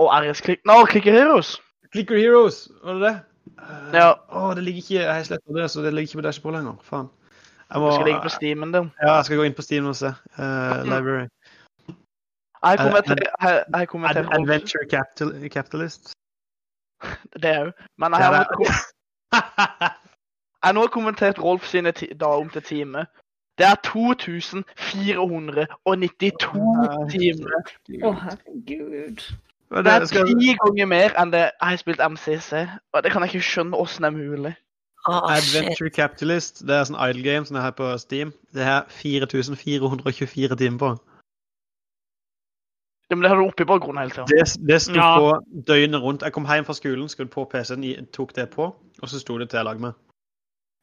Og 0.00 0.08
RS 0.08 0.40
Click... 0.44 0.62
Nå, 0.64 0.78
Clicker 0.88 1.12
Heroes! 1.12 1.58
Clicker 1.92 2.16
Heroes, 2.16 2.64
var 2.80 2.96
det 2.96 3.04
det? 3.04 3.14
Eh, 3.64 3.94
Ja. 3.94 4.10
Å, 4.28 4.54
det 4.54 4.62
ligger 4.64 4.82
ikke 4.82 4.94
Jeg 4.94 5.14
har 5.14 5.38
på 5.46 5.52
det, 5.58 5.70
så 5.70 5.82
det 5.82 5.94
ligger 5.94 6.08
ikke 6.08 6.18
på 6.22 6.26
Dashboard 6.28 6.54
lenger. 6.58 6.76
Faen. 6.82 7.08
Jeg 7.70 7.80
må, 7.80 7.86
Det 7.86 7.94
skal 7.94 8.06
ligge 8.06 8.22
på 8.22 8.28
Steamen 8.28 8.74
din. 8.74 8.92
ja, 9.02 9.14
jeg 9.16 9.24
skal 9.24 9.36
gå 9.36 9.42
inn 9.48 9.54
på 9.54 9.62
Steam 9.62 9.86
og 9.86 9.96
se. 9.96 10.06
Uh, 10.38 10.84
library. 10.84 11.28
Jeg 12.64 12.70
har 12.70 12.76
til, 12.76 12.86
kommentert, 12.86 13.18
jeg, 13.20 13.28
har 13.72 13.86
Adventure 14.40 14.84
Capital 14.90 15.50
Capitalist. 15.50 16.12
det 17.42 17.58
òg. 17.58 17.72
Men 17.98 18.12
jeg 18.12 18.24
har, 18.24 18.46
jeg 20.62 20.64
har 20.64 20.72
nå 20.72 20.86
kommentert 20.86 21.38
Rolf 21.42 21.66
sine 21.66 21.90
dager 21.92 22.14
da 22.20 22.26
om 22.26 22.50
til 22.50 22.62
time. 22.62 23.06
Det 23.58 23.66
er 23.66 23.74
2492 23.84 26.50
timer. 27.12 27.52
Å, 28.02 28.12
herregud. 28.24 29.18
Men 29.70 29.84
Det 29.84 29.92
er 29.92 30.04
skal- 30.06 30.26
ti 30.26 30.54
ganger 30.60 30.86
mer 30.86 31.10
enn 31.18 31.30
det 31.32 31.40
jeg 31.40 31.68
har 31.68 31.76
spilt 31.76 32.00
MCC. 32.00 32.68
Og 32.92 33.02
det 33.02 33.12
kan 33.12 33.22
jeg 33.22 33.34
ikke 33.34 33.48
skjønne 33.48 33.74
åssen 33.80 34.02
det 34.04 34.12
er 34.12 34.18
mulig. 34.18 34.56
Adventure 35.06 35.90
Capitalist, 35.90 36.62
det 36.66 36.70
er 36.70 36.84
sånn 36.84 36.96
idle 37.10 37.22
game 37.22 37.44
som 37.44 37.56
er 37.56 37.60
her 37.66 37.70
på 37.76 37.98
Steam. 38.00 38.32
Det 38.54 38.62
er 38.64 38.84
4424 38.88 40.56
timer 40.56 40.78
på. 40.78 40.98
Ja, 43.10 43.16
Men 43.16 43.22
det 43.22 43.28
har 43.30 43.36
du 43.36 43.44
oppi 43.44 43.64
bakgrunnen 43.68 43.98
hele 44.00 44.10
tida. 44.10 44.24
Det, 44.26 44.66
det 44.68 44.80
sto 44.82 44.94
Ja. 44.94 45.18
på 45.18 45.42
døgnet 45.66 46.00
rundt. 46.00 46.22
Jeg 46.22 46.32
kom 46.32 46.46
hjem 46.46 46.64
fra 46.64 46.72
skolen, 46.72 47.08
skrudde 47.08 47.30
på 47.30 47.44
PC-en, 47.50 48.06
tok 48.12 48.32
det 48.34 48.50
på, 48.50 48.64
og 49.02 49.08
så 49.08 49.20
sto 49.20 49.36
det 49.38 49.50
til 49.50 49.58
jeg 49.58 49.64
lag 49.64 49.80
med. 49.80 49.92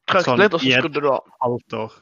Trøkk 0.08 0.24
sånn, 0.24 0.38
litt, 0.38 0.54
og 0.54 0.60
så 0.60 0.78
skrudde 0.78 1.00
du 1.02 1.08
av. 1.10 1.26
Halvt 1.42 1.72
år. 1.74 1.92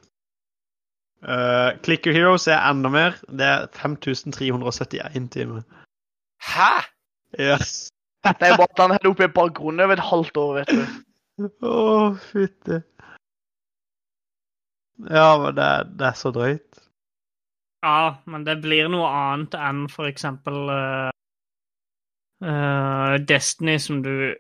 Uh, 1.22 1.78
Clicker 1.82 2.12
Heroes 2.12 2.46
er 2.48 2.60
enda 2.70 2.88
mer. 2.88 3.16
Det 3.28 3.40
er 3.46 3.66
5371 3.72 5.28
timer. 5.30 5.62
Hæ? 6.40 6.72
Yes. 7.40 7.90
Det 8.24 8.48
er 8.48 8.56
bare 8.56 8.68
at 8.70 8.78
han 8.82 8.90
hadde 8.90 9.02
det 9.04 9.10
oppi 9.14 9.26
bakgrunnen 9.34 9.80
over 9.80 9.92
et 9.92 10.00
halvt 10.10 10.36
år, 10.36 10.54
vet 10.58 10.72
du. 10.76 10.82
Å, 11.64 11.74
fytti. 12.20 12.80
Ja, 15.08 15.28
men 15.40 15.54
det, 15.56 15.64
er- 15.64 15.88
det 15.98 16.06
er 16.10 16.18
så 16.18 16.30
drøyt. 16.34 16.80
Ja, 17.82 18.16
men 18.28 18.44
det 18.44 18.58
blir 18.60 18.90
noe 18.92 19.08
annet 19.08 19.54
enn 19.56 19.86
for 19.88 20.04
eksempel 20.10 20.68
uh, 20.68 21.08
uh, 22.44 23.14
Destiny, 23.24 23.78
som 23.80 24.02
du 24.04 24.34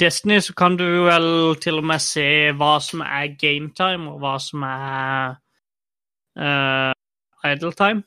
Destiny 0.00 0.38
så 0.40 0.54
kan 0.56 0.76
du 0.78 0.86
vel 1.08 1.56
til 1.60 1.80
og 1.82 1.84
med 1.90 2.00
se 2.00 2.26
hva 2.56 2.76
som 2.80 3.02
er 3.04 3.34
gametime, 3.40 4.06
og 4.14 4.22
hva 4.22 4.36
som 4.40 4.62
er 4.68 5.34
uh, 6.38 6.94
idle 7.50 7.72
time. 7.74 8.04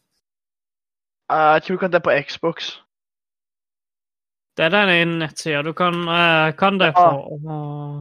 Uh, 1.27 1.59
Jeg 1.59 1.63
tror 1.67 1.75
du 1.75 1.79
kan 1.83 1.91
det 1.93 2.03
på 2.07 2.15
Xbox. 2.29 2.77
Det 4.57 4.65
er 4.65 4.69
den 4.73 4.89
ene 4.89 5.19
nettsida 5.21 5.61
du 5.63 5.71
kan, 5.77 5.93
eh, 6.09 6.51
kan 6.57 6.77
det 6.81 6.91
Ja. 6.95 7.09
for. 7.11 7.99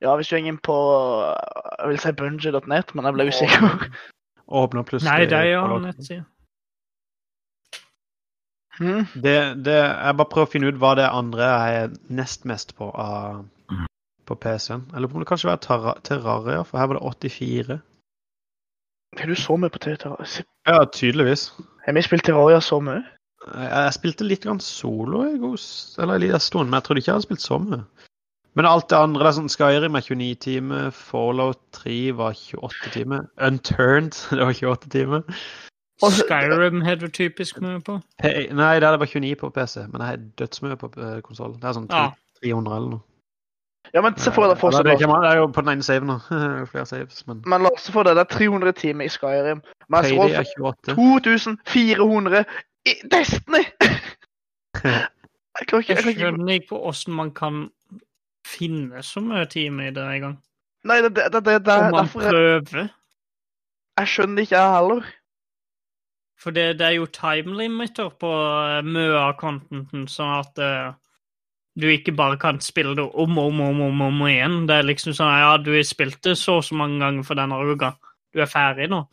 Ja, 0.00 0.14
hvis 0.16 0.28
du 0.30 0.36
går 0.36 0.46
inn 0.48 0.58
på 0.64 0.76
Jeg 1.80 1.88
vil 1.88 1.98
si 2.00 2.12
bungie.net, 2.12 2.94
men 2.94 3.04
jeg 3.04 3.14
ble 3.14 3.26
usikker. 3.28 3.90
Åpner 4.48 4.82
plutselig 4.88 5.10
Nei, 5.12 5.26
det 5.28 5.36
er 5.38 5.50
jo 5.52 5.64
en 5.76 5.82
nettside. 5.82 6.24
Hmm. 8.78 9.04
Det, 9.14 9.34
det, 9.64 9.76
jeg 9.76 10.16
bare 10.16 10.30
prøver 10.32 10.48
å 10.48 10.50
finne 10.54 10.70
ut 10.72 10.78
hva 10.80 10.94
det 10.96 11.04
andre 11.12 11.44
jeg 11.50 11.80
er 11.82 11.94
nest 12.16 12.46
mest 12.48 12.72
på 12.78 12.88
av, 12.96 13.42
på 14.26 14.36
PC-en. 14.40 14.86
Eller 14.96 15.10
om 15.12 15.20
det 15.20 15.28
kanskje 15.28 15.50
var 15.50 15.60
Terra- 15.60 15.98
Terraria, 16.06 16.62
for 16.64 16.78
her 16.80 16.86
var 16.88 16.96
det 16.96 17.04
84. 17.28 17.80
Har 19.20 19.26
du 19.26 19.34
så 19.36 19.56
mye 19.60 19.72
på 19.74 19.82
Terraria? 19.84 20.44
Ja, 20.68 20.78
tydeligvis. 20.96 21.50
Har 21.84 21.92
vi 21.98 22.02
spilt 22.06 22.24
Terraria 22.24 22.60
så 22.64 22.80
mye? 22.80 23.02
Jeg, 23.46 23.68
jeg 23.72 23.96
spilte 23.96 24.26
litt 24.26 24.44
grann 24.44 24.60
solo 24.60 25.24
i 25.24 25.34
eller 25.38 26.14
en 26.14 26.22
liten 26.22 26.42
stund, 26.44 26.68
men 26.68 26.78
jeg 26.78 26.86
trodde 26.86 27.02
ikke 27.02 27.10
jeg 27.10 27.18
hadde 27.18 27.28
spilt 27.28 27.44
så 27.44 27.58
mye. 27.62 27.82
Men 28.58 28.66
alt 28.66 28.88
det 28.90 28.98
andre, 28.98 29.22
det 29.22 29.30
er 29.30 29.36
sånn 29.38 29.52
Skyrim 29.52 29.96
er 29.96 30.04
29 30.04 30.30
timer, 30.42 30.88
Fallout 30.94 31.60
3 31.78 31.98
var 32.18 32.34
28 32.34 32.94
timer, 32.96 33.28
Unturned 33.46 34.16
det 34.36 34.42
var 34.42 34.56
28 34.58 34.90
timer. 34.92 35.22
Og- 36.02 36.16
Skyrim 36.16 36.80
har 36.84 36.98
du 37.00 37.06
typisk 37.08 37.60
mye 37.62 37.78
på. 37.84 38.00
Hey, 38.22 38.48
nei, 38.56 38.74
det 38.80 38.88
er 38.88 38.98
bare 38.98 39.10
29 39.12 39.36
på 39.40 39.52
PC, 39.54 39.84
men 39.92 40.00
jeg 40.00 40.08
har 40.08 40.26
dødsmye 40.40 40.80
på 40.80 40.90
uh, 40.96 41.20
konsoll. 41.24 41.54
Det 41.60 41.70
er 41.70 41.78
sånn 41.78 41.88
Ja. 41.92 42.08
300 42.42 42.76
eller 42.76 42.96
noe. 42.96 43.06
Ja, 43.94 44.00
men 44.04 44.14
se 44.22 44.30
for 44.30 44.46
deg 44.46 44.58
fortsatt, 44.60 44.86
det, 44.86 44.98
det 45.00 45.08
er 45.08 45.38
jo 45.40 45.46
på 45.50 45.62
den 45.64 45.72
ene 45.72 45.84
saven 45.84 46.12
nå. 46.12 46.16
Flere 46.70 46.86
saves, 46.86 47.24
men 47.26 47.40
Men 47.48 47.64
la 47.64 47.72
oss 47.74 47.88
se 47.88 47.94
for 47.94 48.06
deg 48.06 48.16
det 48.18 48.22
er 48.26 48.32
300 48.36 48.72
timer 48.78 49.08
i 49.08 49.12
Skyrim. 49.12 49.62
Mens 49.90 50.12
Rolf 50.14 50.36
er 50.36 50.50
28. 50.56 50.94
2400 50.94 52.44
i 52.86 52.94
Destiny! 53.12 53.64
Jeg 55.60 55.66
klarer 55.68 55.82
ikke, 55.82 55.92
Jeg 55.92 55.96
jeg 55.96 56.04
kan 56.04 56.08
ikke 56.08 56.20
skjønner 56.20 56.52
ikke 56.54 56.68
på 56.68 56.78
åssen 56.88 57.14
man 57.14 57.34
kan 57.34 57.64
finne 58.46 59.02
så 59.02 59.20
mye 59.20 59.44
time 59.50 59.88
i 59.88 59.94
det 59.94 60.04
engang. 60.04 60.38
Nei, 60.88 61.02
det, 61.04 61.10
det, 61.16 61.26
det, 61.32 61.44
det, 61.44 61.56
det 61.66 61.72
er 61.74 61.90
man 61.90 61.98
derfor 61.98 62.20
prøver. 62.20 62.88
jeg 63.98 64.08
skjønner 64.08 64.46
ikke, 64.46 64.56
jeg 64.56 64.76
heller. 64.76 65.10
For 66.40 66.56
det, 66.56 66.78
det 66.78 66.86
er 66.86 66.96
jo 66.96 67.06
time 67.12 67.56
limiter 67.58 68.08
på 68.20 68.30
eh, 68.32 68.80
mye 68.86 69.18
av 69.20 69.34
contenten, 69.40 70.06
sånn 70.08 70.32
at 70.38 70.62
uh, 70.64 70.94
du 71.76 71.90
ikke 71.92 72.14
bare 72.16 72.38
kan 72.40 72.62
spille 72.64 72.94
det 72.96 73.04
om 73.04 73.36
og 73.38 73.50
om, 73.50 73.60
og 73.60 73.74
om, 73.74 73.82
om, 73.90 74.00
om 74.08 74.22
igjen. 74.28 74.62
Det 74.70 74.78
er 74.78 74.88
liksom 74.88 75.12
sånn 75.16 75.34
ja, 75.42 75.52
du 75.60 75.74
har 75.74 75.84
spilt 75.84 76.22
det 76.24 76.38
så 76.40 76.56
og 76.62 76.64
så 76.64 76.78
mange 76.80 76.96
ganger 77.02 77.28
for 77.28 77.36
denne 77.36 77.60
uka. 77.60 77.92
Du 78.32 78.40
er 78.40 78.48
ferdig 78.48 78.88
nå. 78.88 79.04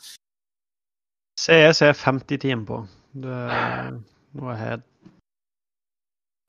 CS 1.38 1.84
er 1.86 1.94
50 1.94 2.40
timer 2.46 2.66
på. 2.66 2.80
Det 3.24 3.34
er 3.34 3.96
noe 4.38 4.56
helt 4.60 4.84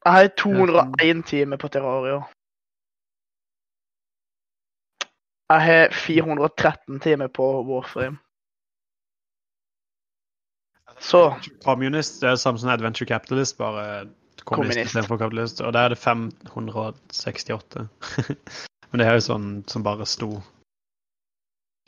Jeg 0.04 0.12
har 0.12 0.28
201 0.40 1.22
timer 1.26 1.56
på 1.60 1.68
Terraria. 1.72 2.20
Jeg 5.48 5.64
har 5.64 5.94
413 5.96 7.00
timer 7.00 7.28
på 7.32 7.46
Warframe. 7.68 8.18
Så 11.00 11.34
Communist 11.64 12.20
det 12.20 12.30
er 12.30 12.36
samme 12.36 12.58
som 12.58 12.70
Adventure 12.70 13.08
Capitalist, 13.08 13.58
bare 13.58 14.08
kommunist 14.44 14.44
Kommunist. 14.44 14.86
istedenfor 14.86 15.16
kapitalist. 15.16 15.60
Og 15.60 15.72
der 15.72 15.80
er 15.80 15.88
det 15.88 15.98
568. 15.98 17.88
Men 18.90 19.00
det 19.00 19.06
er 19.06 19.18
jo 19.18 19.24
sånn 19.24 19.48
som 19.68 19.84
bare 19.84 20.06
sto 20.08 20.30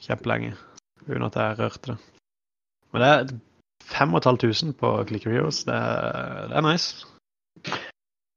kjempelenge 0.00 0.54
uten 1.06 1.24
at 1.26 1.36
jeg 1.36 1.58
rørte 1.58 1.92
det. 1.92 1.98
Men 2.92 3.02
det 3.02 3.08
er 3.08 3.32
5500 3.82 4.72
på 4.78 5.04
Clicker 5.08 5.30
Heroes. 5.30 5.64
Det 5.64 5.74
er, 5.74 6.48
det 6.48 6.56
er 6.56 6.72
nice. 6.72 7.06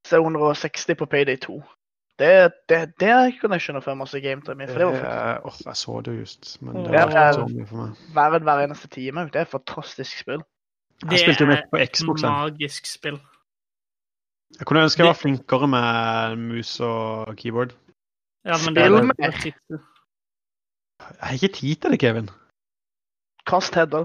så 0.06 0.16
er 0.16 0.20
160 0.20 0.94
på 0.98 1.06
Payday 1.06 1.36
2. 1.36 1.62
Det, 2.18 2.52
det, 2.68 2.92
det 3.00 3.14
kunne 3.40 3.56
jeg 3.56 3.60
skjønne 3.64 3.82
for 3.82 3.94
masse 3.98 4.20
gametime 4.20 4.64
i, 4.64 4.66
for 4.70 4.78
det 4.78 4.86
var 4.86 4.98
Eh, 5.34 5.46
åh, 5.46 5.56
jeg 5.66 5.76
så 5.76 6.00
det 6.06 6.12
just, 6.20 6.62
men 6.62 6.76
det 6.76 6.84
var 6.84 6.90
det 6.90 7.16
er- 7.16 7.32
ikke 7.32 7.34
så 7.34 7.46
mye 7.56 7.66
for 7.66 7.76
meg. 7.76 7.96
verden 8.14 8.42
hver 8.42 8.64
eneste 8.64 8.88
time. 8.88 9.24
Det 9.24 9.36
er 9.36 9.40
et 9.48 9.48
fantastisk 9.48 10.18
spill. 10.20 10.42
Jeg 11.10 11.18
spilte 11.18 11.44
jo 11.44 11.50
Det 11.50 11.58
er 11.58 11.66
på 11.72 11.78
Xbox. 11.94 12.22
et 12.22 12.30
magisk 12.30 12.86
spill. 12.86 13.18
Jeg 14.58 14.66
kunne 14.66 14.82
ønske 14.86 15.00
jeg 15.02 15.06
var 15.06 15.18
flinkere 15.24 15.66
med 15.68 16.36
mus 16.38 16.80
og 16.80 17.36
keyboard. 17.36 17.72
Ja, 18.44 18.54
men 18.66 18.74
det 18.76 18.82
er 18.82 18.88
Spill 18.88 18.96
det 18.96 19.04
med. 19.18 19.32
titel. 19.42 19.78
Jeg 21.00 21.24
har 21.26 21.32
ikke 21.34 21.54
tid 21.54 21.74
til 21.76 21.90
det, 21.90 22.00
Kevin. 22.00 22.28
Kast 23.46 23.74
header. 23.74 24.04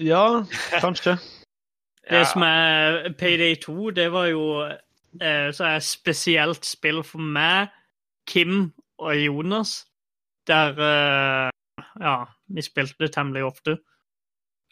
Ja, 0.00 0.44
kanskje. 0.80 1.18
Det 2.10 2.26
som 2.26 2.42
er 2.42 3.12
Payday 3.18 3.54
2, 3.62 3.90
det 3.90 4.12
var 4.12 4.26
jo 4.26 4.44
eh, 5.22 5.52
så 5.52 5.64
er 5.64 5.78
spesielt 5.84 6.64
spill 6.66 7.02
for 7.04 7.20
meg, 7.20 7.68
Kim 8.26 8.72
og 8.98 9.16
Jonas, 9.16 9.86
der 10.46 10.80
eh, 10.88 11.50
Ja, 12.00 12.24
vi 12.48 12.62
spilte 12.62 12.94
det 13.00 13.12
temmelig 13.12 13.44
ofte. 13.44 13.78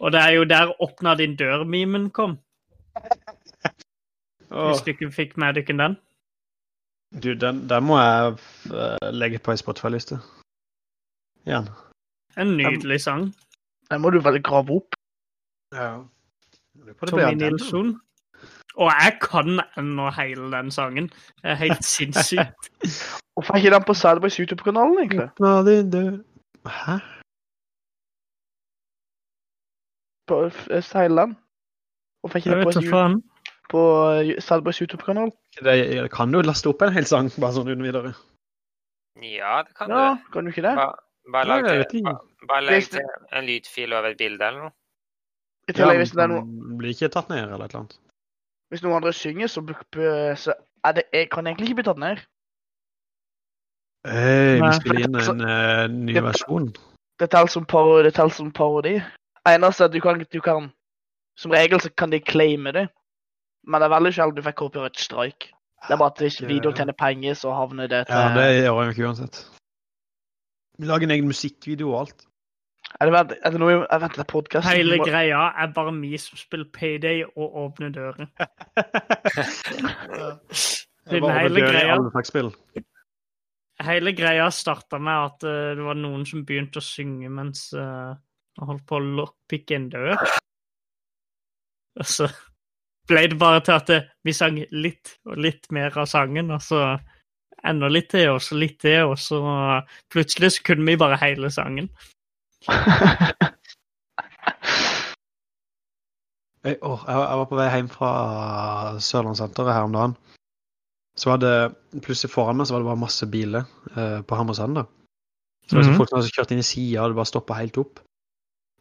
Og 0.01 0.13
det 0.13 0.21
er 0.21 0.31
jo 0.31 0.45
der 0.45 0.73
'Åpna 0.81 1.15
din 1.15 1.37
dør'-memen 1.37 2.11
kom. 2.11 2.39
Oh. 4.51 4.69
Hvis 4.69 4.83
du 4.85 4.91
ikke 4.91 5.13
fikk 5.13 5.37
med 5.37 5.55
dere 5.55 5.79
den. 5.79 5.97
du, 7.23 7.35
den, 7.35 7.69
den 7.69 7.85
må 7.85 7.99
jeg 7.99 8.37
eh, 8.73 9.13
legge 9.13 9.39
på 9.39 9.51
ei 9.51 9.57
Spotify-liste. 9.57 10.19
Igjen. 11.47 11.69
En 12.37 12.57
nydelig 12.57 13.01
sang. 13.01 13.35
Den 13.91 14.01
må 14.01 14.11
du 14.11 14.21
vel 14.21 14.43
grave 14.43 14.71
opp. 14.71 14.98
Ja. 15.75 16.03
Tommy. 17.07 17.35
Nilsson. 17.35 18.01
Og 18.79 18.91
jeg 19.03 19.19
kan 19.23 19.61
ennå 19.79 20.11
hele 20.11 20.51
den 20.57 20.71
sangen. 20.71 21.09
Det 21.43 21.51
er 21.51 21.55
helt 21.55 21.85
sinnssykt. 21.85 22.71
Hvorfor 23.35 23.55
er 23.55 23.59
ikke 23.59 23.75
den 23.75 23.85
på 23.87 23.95
Sadboys 23.95 24.37
YouTube-kanalen, 24.37 24.99
egentlig? 24.99 25.29
Hæ? 26.67 26.97
På 30.27 30.45
eh, 30.47 30.83
Thailand? 30.83 31.35
Hvorfor 32.21 32.39
er 32.39 32.43
ikke 32.43 32.57
den 32.57 32.65
på, 32.65 32.91
faen. 32.91 33.23
på 33.71 33.83
eh, 34.11 34.41
Sadboys 34.43 34.79
YouTube-kanal? 34.79 35.33
Det, 35.65 36.11
kan 36.13 36.33
du 36.33 36.43
laste 36.43 36.71
opp 36.71 36.83
en 36.83 36.95
hel 36.95 37.07
sang, 37.07 37.31
bare 37.41 37.55
sånn 37.59 37.71
uten 37.71 37.87
videre. 37.87 38.15
Ja, 39.23 39.63
det 39.67 39.75
kan 39.79 39.91
Ja, 39.91 40.15
du. 40.15 40.33
kan 40.33 40.45
du 40.45 40.55
ikke 40.55 40.67
det? 40.67 40.75
Bare, 40.79 40.99
bare 41.33 41.47
lag 41.49 41.89
til, 41.91 42.03
bare, 42.49 42.81
til 42.81 43.01
en 43.33 43.47
lydfil 43.47 43.93
over 43.93 44.13
et 44.15 44.19
bilde 44.19 44.45
eller 44.51 44.69
noe. 44.69 44.78
I 45.69 45.73
tillegg, 45.77 46.01
hvis, 46.01 46.15
det 46.17 46.23
er 46.25 46.31
noe, 46.33 46.45
blir 46.81 46.95
ikke 46.95 47.11
tatt 47.13 47.29
ned 47.29 47.43
eller 47.43 47.65
et 47.65 47.75
eller 47.75 47.83
annet. 47.83 47.99
hvis 48.73 48.83
noen 48.85 48.99
andre 49.01 49.13
synger, 49.13 49.47
så, 49.53 49.63
så 50.37 50.55
er 50.85 50.93
det, 50.97 51.05
jeg 51.13 51.31
kan 51.31 51.47
egentlig 51.47 51.69
ikke 51.69 51.81
bli 51.83 51.89
tatt 51.89 52.01
ned. 52.03 52.23
Hey, 54.09 54.61
vi 54.63 54.71
spiller 54.79 55.05
inn 55.05 55.19
en 55.19 55.43
uh, 55.45 55.87
ny 55.93 56.15
Det- 56.15 56.25
versjon. 56.25 56.71
Det 57.19 57.31
teller 57.31 57.51
som 57.51 57.65
parodi. 57.67 58.11
Parodi. 58.55 59.01
Eneste 59.49 59.85
er 59.85 59.89
at 59.89 59.95
du 59.95 60.01
kan, 60.01 60.21
du 60.33 60.41
kan 60.41 60.71
Som 61.39 61.51
regel 61.51 61.81
så 61.81 61.91
kan 61.97 62.11
de 62.11 62.19
claime 62.21 62.73
det, 62.73 62.89
men 63.63 63.81
det 63.81 63.87
er 63.87 63.93
veldig 63.95 64.11
sjelden 64.15 64.37
du 64.37 64.43
fikk 64.43 64.57
copyright 64.59 64.99
strike. 64.99 65.53
Det 65.87 65.95
er 65.95 66.01
bare 66.01 66.11
at 66.11 66.19
hvis 66.19 66.41
videoen 66.43 66.75
tjener 66.75 66.97
penger, 66.99 67.35
så 67.39 67.53
havner 67.55 67.87
det 67.87 68.07
til 68.07 68.15
Ja, 68.15 68.33
det 68.35 68.47
gjør 68.49 68.65
jeg 68.65 68.67
jo 68.67 68.91
ikke 68.91 69.07
uansett. 69.07 69.39
Vi 70.79 70.87
lager 70.87 71.07
en 71.07 71.15
egen 71.15 71.31
musikkvideo 71.31 71.93
og 71.93 72.01
alt. 72.01 72.27
Er 72.97 73.11
det, 73.11 73.39
er 73.45 73.53
det 73.53 73.61
noe 73.61 73.73
jeg 73.75 74.01
venter 74.03 74.25
på 74.25 74.39
podkast? 74.39 74.67
Hele 74.73 74.99
greia 75.03 75.43
er 75.61 75.73
bare 75.77 75.93
vi 76.01 76.19
som 76.19 76.41
spiller 76.41 76.67
Payday 76.73 77.23
og 77.29 77.59
åpner 77.65 77.93
døren. 77.95 78.31
Det 81.09 81.23
Den 81.23 81.33
hele 81.33 81.61
greia. 81.65 81.95
Hele 83.81 84.13
greia 84.13 84.51
starta 84.53 84.99
med 85.01 85.15
at 85.15 85.45
eh, 85.49 85.71
det 85.79 85.85
var 85.87 85.97
noen 85.97 86.27
som 86.29 86.43
begynte 86.45 86.83
å 86.83 86.85
synge 86.85 87.31
mens 87.33 87.71
uh, 87.73 88.13
han 88.59 88.69
holdt 88.69 88.85
på 88.91 88.99
å 88.99 89.07
lockpicke 89.21 89.79
en 89.79 89.87
dør. 89.93 90.19
Og 91.99 92.11
så 92.11 92.29
ble 93.09 93.25
det 93.31 93.39
bare 93.41 93.63
til 93.65 93.77
at 93.79 93.95
eh, 93.95 94.11
vi 94.27 94.35
sang 94.37 94.61
litt 94.75 95.15
og 95.25 95.41
litt 95.41 95.71
mer 95.73 95.97
av 95.97 96.11
sangen, 96.11 96.53
og 96.53 96.61
så 96.61 96.83
enda 97.65 97.89
litt 97.89 98.11
til, 98.13 98.35
og 98.35 98.43
så 98.45 98.59
litt 98.59 98.77
til, 98.85 99.15
og 99.15 99.17
så 99.23 99.41
plutselig 100.13 100.59
så 100.59 100.69
kunne 100.69 100.91
vi 100.91 101.01
bare 101.01 101.23
hele 101.23 101.51
sangen. 101.55 101.89
Jeg, 106.67 106.77
åh, 106.83 107.05
jeg, 107.07 107.17
var- 107.17 107.37
var 107.39 107.47
på 107.49 107.57
vei 107.59 107.69
hjem 107.71 107.89
fra 107.93 108.09
Sørlandssenteret 109.01 109.73
her 109.77 109.87
om 109.87 109.95
dagen. 109.95 110.17
Så 111.19 111.31
var 111.33 111.39
det 111.43 111.53
plutselig 112.05 112.31
foran 112.33 112.59
meg 112.59 112.67
så 112.69 112.75
var 112.77 112.83
det 112.85 112.91
bare 112.91 113.05
masse 113.05 113.27
biler 113.31 113.65
eh, 113.97 114.21
på 114.27 114.37
Hammersand. 114.39 114.75
da. 114.79 114.85
Så 115.69 115.77
var 115.77 115.83
det 115.83 115.89
Mhm. 115.89 115.95
så 115.95 115.99
folk 115.99 116.09
som 116.11 116.19
hadde 116.19 116.35
kjørt 116.35 116.53
inn 116.53 116.59
i 116.63 116.67
sida, 116.67 117.03
og 117.03 117.11
det 117.11 117.17
bare 117.17 117.33
stoppa 117.33 117.55
helt 117.59 117.79
opp. 117.79 118.01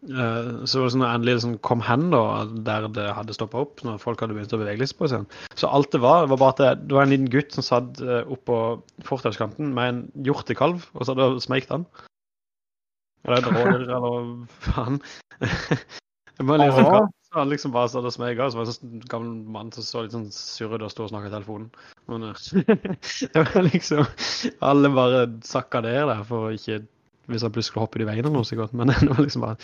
Uh, 0.07 0.61
så 0.69 0.77
var 0.77 0.85
det 0.85 0.91
sånn 0.93 1.01
når 1.01 1.07
jeg 1.09 1.15
endelig 1.17 1.33
liksom 1.35 1.55
kom 1.65 1.81
hen 1.81 2.03
da, 2.11 2.45
der 2.45 2.87
det 2.93 3.05
hadde 3.17 3.33
stoppa 3.33 3.57
opp, 3.63 3.81
når 3.83 3.97
folk 3.99 4.19
hadde 4.21 4.35
begynt 4.37 4.53
å 4.53 4.59
bevege 4.61 4.85
seg 4.87 4.97
på 4.99 5.07
scenen. 5.09 5.25
Så 5.57 5.67
alt 5.73 5.89
det 5.91 5.99
var, 6.01 6.27
var 6.27 6.37
bare 6.37 6.49
at 6.53 6.57
det, 6.61 6.87
det 6.87 6.93
var 6.95 7.03
en 7.07 7.09
liten 7.09 7.29
gutt 7.33 7.51
som 7.51 7.63
satt 7.65 7.99
uh, 8.05 8.21
oppå 8.29 8.59
fortauskanten 9.03 9.73
med 9.73 9.89
en 9.89 10.11
hjortekalv, 10.23 10.85
og 10.93 11.01
så 11.05 11.15
hadde 11.15 11.25
han 11.31 11.41
smekt 11.41 11.69
den. 11.73 11.87
Eller 13.25 13.47
rådyr, 13.47 13.87
eller 13.87 14.27
faen. 14.67 14.99
Litt 16.37 16.75
sånn 16.75 16.85
Åh. 16.85 17.07
så 17.27 17.39
han 17.39 17.49
liksom 17.49 17.73
bare 17.73 17.89
satt 17.89 18.05
og 18.05 18.19
meg 18.21 18.39
og 18.39 18.51
så 18.53 18.59
var 18.59 18.67
det 18.67 18.73
en 18.73 18.77
sånn 18.77 18.99
gammel 19.09 19.31
mann 19.55 19.71
som 19.73 19.85
så 19.85 20.03
litt 20.05 20.13
sånn 20.13 20.27
sur 20.33 20.75
ut 20.75 20.83
og 20.85 20.91
sto 20.93 21.07
og 21.07 21.11
snakka 21.11 21.31
i 21.31 21.33
telefonen. 21.33 21.71
Men 22.11 22.27
eh, 22.29 22.43
det 23.33 23.43
var 23.49 23.65
liksom 23.65 24.05
Alle 24.65 24.93
bare 24.93 25.25
sakka 25.45 25.81
ned 25.85 26.05
der 26.11 26.21
for 26.29 26.53
ikke 26.55 26.83
Hvis 27.27 27.43
han 27.43 27.51
plutselig 27.51 27.73
skulle 27.73 27.87
hoppe 27.87 27.99
i 27.99 28.07
veien 28.07 28.23
eller 28.23 28.37
noe 28.37 28.47
så 28.47 28.59
godt. 28.59 28.77
Men 28.77 28.93
det 29.01 29.09
var 29.09 29.23
liksom 29.25 29.43
bare 29.47 29.57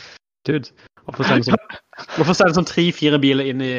Dude, 0.44 0.74
hvorfor 1.06 1.24
sender 1.24 1.54
sånn, 1.54 1.78
hvorfor 2.18 2.36
sender 2.36 2.58
sånn 2.58 2.68
tre-fire 2.68 3.20
biler 3.24 3.48
inn 3.48 3.62
i, 3.64 3.76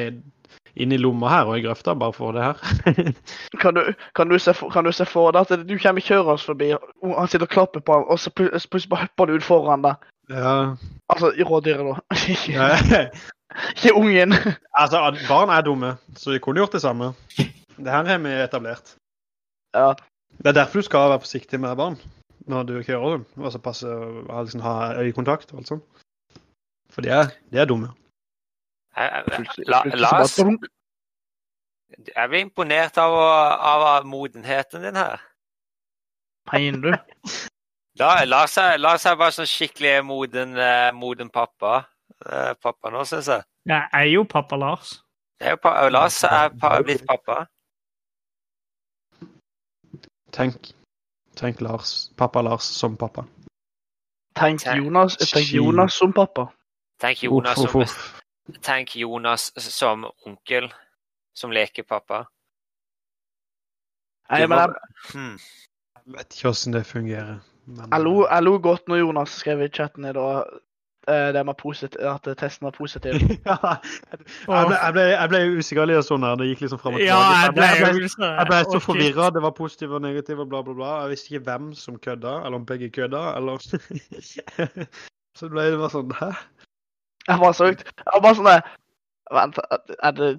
inn 0.76 0.92
i 0.92 0.98
lomma 0.98 1.30
her 1.30 1.50
og 1.50 1.58
i 1.58 1.64
grøfta 1.64 1.94
bare 1.98 2.12
for 2.16 2.34
det 2.34 2.44
her? 2.44 3.12
Kan 3.62 3.74
du, 3.78 3.92
kan, 4.14 4.28
du 4.28 4.38
se 4.38 4.54
kan 4.72 4.84
du 4.84 4.92
se 4.92 5.06
for 5.06 5.32
deg 5.32 5.46
at 5.46 5.68
du 5.68 5.76
kommer 5.78 6.04
kjørende 6.04 6.42
forbi, 6.42 6.72
og 6.74 7.14
han 7.18 7.30
sitter 7.30 7.46
og 7.46 7.52
klapper 7.54 7.80
på 7.80 7.94
ham, 7.96 8.08
og 8.10 8.18
så 8.18 8.30
plutselig 8.34 8.90
bare 8.90 9.06
hopper 9.06 9.30
du 9.30 9.38
ut 9.38 9.46
foran 9.46 9.86
deg? 9.86 10.10
ja. 10.30 10.74
Altså 11.08 11.32
i 11.36 11.42
rådyret, 11.42 11.84
da. 11.84 12.00
Ikke, 13.76 13.94
ungen. 13.94 14.32
Altså, 14.80 14.98
barn 15.28 15.50
er 15.52 15.60
dumme, 15.62 15.96
så 16.16 16.32
de 16.32 16.38
kunne 16.38 16.58
gjort 16.58 16.72
det 16.72 16.80
samme. 16.82 17.12
Det 17.76 17.90
her 17.90 18.04
har 18.04 18.18
vi 18.18 18.32
etablert. 18.42 18.96
Ja. 19.74 19.92
Det 20.38 20.46
er 20.46 20.52
derfor 20.52 20.78
du 20.78 20.82
skal 20.82 21.10
være 21.10 21.20
forsiktig 21.20 21.60
med 21.60 21.76
barn 21.76 21.98
når 22.46 22.62
du 22.62 22.82
kjører 22.82 23.10
dem. 23.16 23.26
Altså 23.40 23.58
passe 23.58 23.88
ha, 24.30 24.42
liksom, 24.42 24.60
ha 24.60 24.94
øyekontakt 25.00 25.52
og 25.52 25.58
alt 25.58 25.68
sånt. 25.68 25.84
For 26.90 27.02
de 27.02 27.08
er, 27.08 27.30
de 27.52 27.58
er 27.58 27.64
dumme. 27.64 27.88
Plutselig- 28.94 29.68
la, 29.68 29.82
la 29.98 30.10
oss, 30.22 30.36
jeg 30.38 32.28
blir 32.28 32.40
imponert 32.42 32.96
av, 32.98 33.12
av 33.14 34.06
modenheten 34.06 34.82
din 34.82 34.96
her. 34.98 35.20
Mener 36.52 36.78
du? 36.78 36.96
La, 38.00 38.24
Lars, 38.26 38.56
er, 38.58 38.76
Lars 38.82 39.04
er 39.06 39.14
bare 39.14 39.30
sånn 39.30 39.46
skikkelig 39.46 40.00
moden, 40.02 40.56
eh, 40.58 40.88
moden 40.98 41.28
pappa. 41.30 41.84
Eh, 42.26 42.50
pappa 42.58 42.90
nå, 42.90 43.04
syns 43.06 43.28
jeg. 43.30 43.44
Jeg 43.70 43.86
er 43.94 44.08
jo 44.10 44.24
pappa 44.26 44.58
Lars. 44.58 44.96
Det 45.38 45.46
er 45.46 45.54
jo 45.54 45.60
pa 45.62 45.74
Lars 45.94 46.16
er 46.26 46.50
pa 46.58 46.72
blitt 46.82 47.04
pappa. 47.06 47.44
Tenk. 50.34 50.72
Tenk 51.38 51.62
Lars. 51.62 52.10
Pappa 52.18 52.42
Lars 52.42 52.66
som 52.66 52.96
pappa. 52.98 53.28
Tenk 54.34 54.66
Jonas, 54.66 55.14
tenk 55.30 55.54
Jonas 55.54 55.94
som 55.94 56.12
pappa. 56.12 56.48
Tenk 56.98 57.22
Jonas, 57.22 57.58
Uff, 57.58 57.64
uff, 57.64 57.70
som, 57.70 57.80
uff. 57.86 58.23
Tenk 58.62 58.96
Jonas 58.96 59.52
som 59.56 60.06
onkel, 60.26 60.68
som 61.34 61.52
lekepappa. 61.52 62.24
Nei, 64.30 64.46
men 64.46 64.58
jeg, 64.58 64.68
Hmm. 65.12 65.38
Jeg 65.94 66.14
vet 66.16 66.34
ikke 66.34 66.50
hvordan 66.50 66.72
det 66.72 66.86
fungerer. 66.86 67.40
Men, 67.66 67.88
jeg, 67.92 68.00
lo, 68.04 68.26
jeg 68.28 68.42
lo 68.44 68.58
godt 68.60 68.88
når 68.88 68.96
Jonas 69.00 69.30
skrev 69.40 69.62
i 69.64 69.68
chatten 69.72 70.04
i 70.04 70.12
dag 70.12 70.44
eh, 71.08 72.10
at 72.10 72.28
testen 72.38 72.66
var 72.66 72.74
positiv. 72.76 73.14
ja, 73.48 73.56
jeg, 74.10 74.18
ble, 74.18 74.74
jeg, 74.76 74.92
ble, 74.92 75.04
jeg 75.14 75.30
ble 75.32 75.40
usikker 75.58 75.88
litt 75.88 76.04
sånn 76.04 76.26
her. 76.28 76.36
Det 76.40 76.50
gikk 76.50 76.64
liksom 76.66 76.82
fram 76.82 76.98
og 76.98 77.00
tilbake. 77.00 78.04
jeg 78.20 78.48
ble 78.50 78.60
så 78.68 78.82
forvirra. 78.84 79.30
Det 79.32 79.44
var 79.44 79.56
positiv 79.56 79.96
og 79.96 80.04
negativ 80.04 80.44
og 80.44 80.52
bla, 80.52 80.60
bla, 80.66 80.76
bla. 80.76 80.92
Jeg 81.04 81.14
visste 81.14 81.32
ikke 81.32 81.44
hvem 81.48 81.72
som 81.78 81.98
kødda, 81.98 82.36
eller 82.44 82.60
om 82.60 82.68
begge 82.68 82.90
kødda, 82.92 83.24
eller 83.38 83.64
Så 85.34 85.48
det 85.48 85.54
ble 85.56 85.70
det 85.72 85.80
bare 85.80 85.90
sånn 85.90 86.12
Hæ? 86.14 86.30
Jeg 87.28 87.40
var 87.40 87.56
så 87.56 87.70
ut. 87.72 87.84
Jeg 87.84 88.12
var 88.12 88.24
bare 88.24 88.38
sånn 88.40 88.52
Vent, 89.32 89.58
er 90.04 90.12
det 90.12 90.30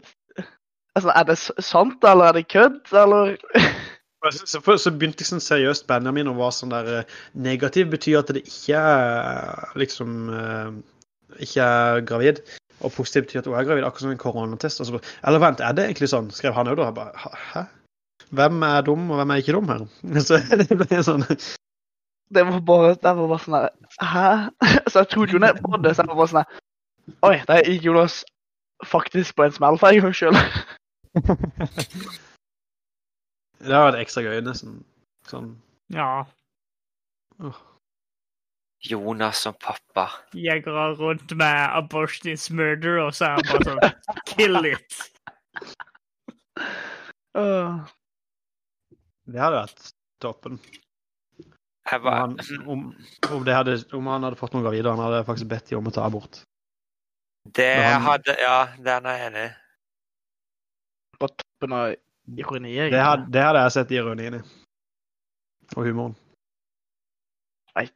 altså, 0.96 1.12
Er 1.16 1.24
det 1.28 1.38
sant, 1.66 2.04
eller 2.06 2.30
er 2.30 2.38
det 2.38 2.48
kødd, 2.54 2.82
eller 2.94 3.36
Så, 4.26 4.48
så, 4.50 4.78
så 4.82 4.90
begynte 4.90 5.22
liksom 5.22 5.40
seriøst 5.44 5.86
Benjamin 5.86 6.32
og 6.32 6.40
var 6.40 6.54
sånn 6.56 6.72
der 6.74 6.88
eh, 6.90 7.10
Negativ 7.38 7.92
betyr 7.92 8.24
at 8.24 8.32
det 8.34 8.42
ikke 8.48 8.80
er 8.80 9.76
liksom 9.78 10.32
eh, 10.34 10.72
Ikke 11.46 11.62
er 11.62 12.02
gravid. 12.10 12.42
Og 12.82 12.94
positiv 12.96 13.28
betyr 13.28 13.44
at 13.44 13.50
hun 13.52 13.58
er 13.60 13.68
gravid, 13.68 13.86
akkurat 13.86 14.08
som 14.08 14.16
en 14.16 14.24
koronatest. 14.24 14.82
Og 14.82 14.90
så, 14.90 15.02
eller 15.28 15.44
vent, 15.44 15.62
er 15.62 15.78
det 15.78 15.86
egentlig 15.86 16.10
sånn? 16.10 16.32
Skrev 16.34 16.58
han 16.58 16.72
òg 16.72 16.82
da. 16.82 16.90
Bare, 16.96 17.14
Hæ? 17.52 17.68
Hvem 18.34 18.66
er 18.66 18.82
dum, 18.82 19.06
og 19.12 19.22
hvem 19.22 19.36
er 19.36 19.44
ikke 19.44 19.54
dum 19.54 19.70
her? 19.70 19.86
Så 20.26 20.42
det 20.58 20.74
ble 20.74 21.04
sånn 21.06 21.26
Det 21.30 22.48
var 22.50 22.62
bare, 22.66 22.96
det 22.98 23.16
var 23.20 23.30
bare 23.30 23.44
sånn 23.46 23.60
der 23.60 23.70
Hæ? 24.02 24.30
Så 24.90 25.04
jeg 25.04 25.12
trodde 25.14 25.38
jo 25.38 25.44
på 25.62 25.84
det, 25.84 25.94
så 25.94 26.02
jeg 26.02 26.10
var 26.10 26.18
bare 26.24 26.34
sånn 26.34 26.48
Oi, 27.26 27.38
der 27.48 27.66
gikk 27.68 27.84
Jonas 27.86 28.24
faktisk 28.86 29.36
på 29.36 29.44
en 29.46 29.54
smell 29.56 29.78
for 29.82 29.88
en 29.94 30.02
gangs 30.02 30.18
skyld. 30.18 30.38
Det 33.66 33.74
har 33.74 33.88
vært 33.88 34.02
ekstra 34.04 34.22
gøy, 34.26 34.42
nesten. 34.46 34.82
Sånn. 35.30 35.56
Ja. 35.94 36.26
Jonas 38.86 39.42
som 39.42 39.56
pappa. 39.58 40.10
Jegere 40.38 40.92
rundt 41.00 41.32
med 41.34 41.70
'abortion 41.74 42.32
is 42.32 42.50
murder', 42.52 43.02
og 43.02 43.16
så 43.16 43.26
er 43.26 43.30
han 43.30 43.46
bare 43.50 43.66
sånn 43.70 43.80
'kill 44.30 44.60
it'. 44.70 44.98
Uh. 47.36 47.86
Det 49.26 49.42
hadde 49.42 49.64
vært 49.64 49.94
toppen. 50.22 50.60
Var... 51.86 51.98
Om 51.98 52.04
var, 52.04 52.20
han, 52.20 52.38
om, 52.66 52.96
om, 53.32 53.44
det 53.46 53.56
hadde, 53.56 53.80
om 53.94 54.08
han 54.08 54.24
hadde 54.26 54.38
fått 54.40 54.54
noen 54.54 54.66
gravide, 54.66 54.90
han 54.90 55.02
hadde 55.02 55.26
faktisk 55.26 55.50
bedt 55.50 55.70
de 55.70 55.78
om 55.78 55.90
å 55.90 55.94
ta 55.94 56.06
abort. 56.06 56.44
Det 57.46 57.76
han- 57.84 58.02
hadde 58.02 58.36
Ja, 58.40 58.66
den 58.78 59.06
er 59.06 59.18
jeg 59.18 59.28
enig 59.32 59.46
i. 59.50 59.54
på 61.20 61.28
toppen 61.28 61.74
av 61.74 61.96
ironi, 62.38 62.74
Det 62.76 62.82
egentlig. 62.92 63.04
hadde, 63.04 63.32
det 63.32 63.42
hadde 63.42 63.60
jeg 63.62 63.72
sett 63.72 63.92
ironien 63.92 64.34
i. 64.34 64.42
Og 65.78 65.86
humoren. 65.86 66.16
Nei, 67.76 67.90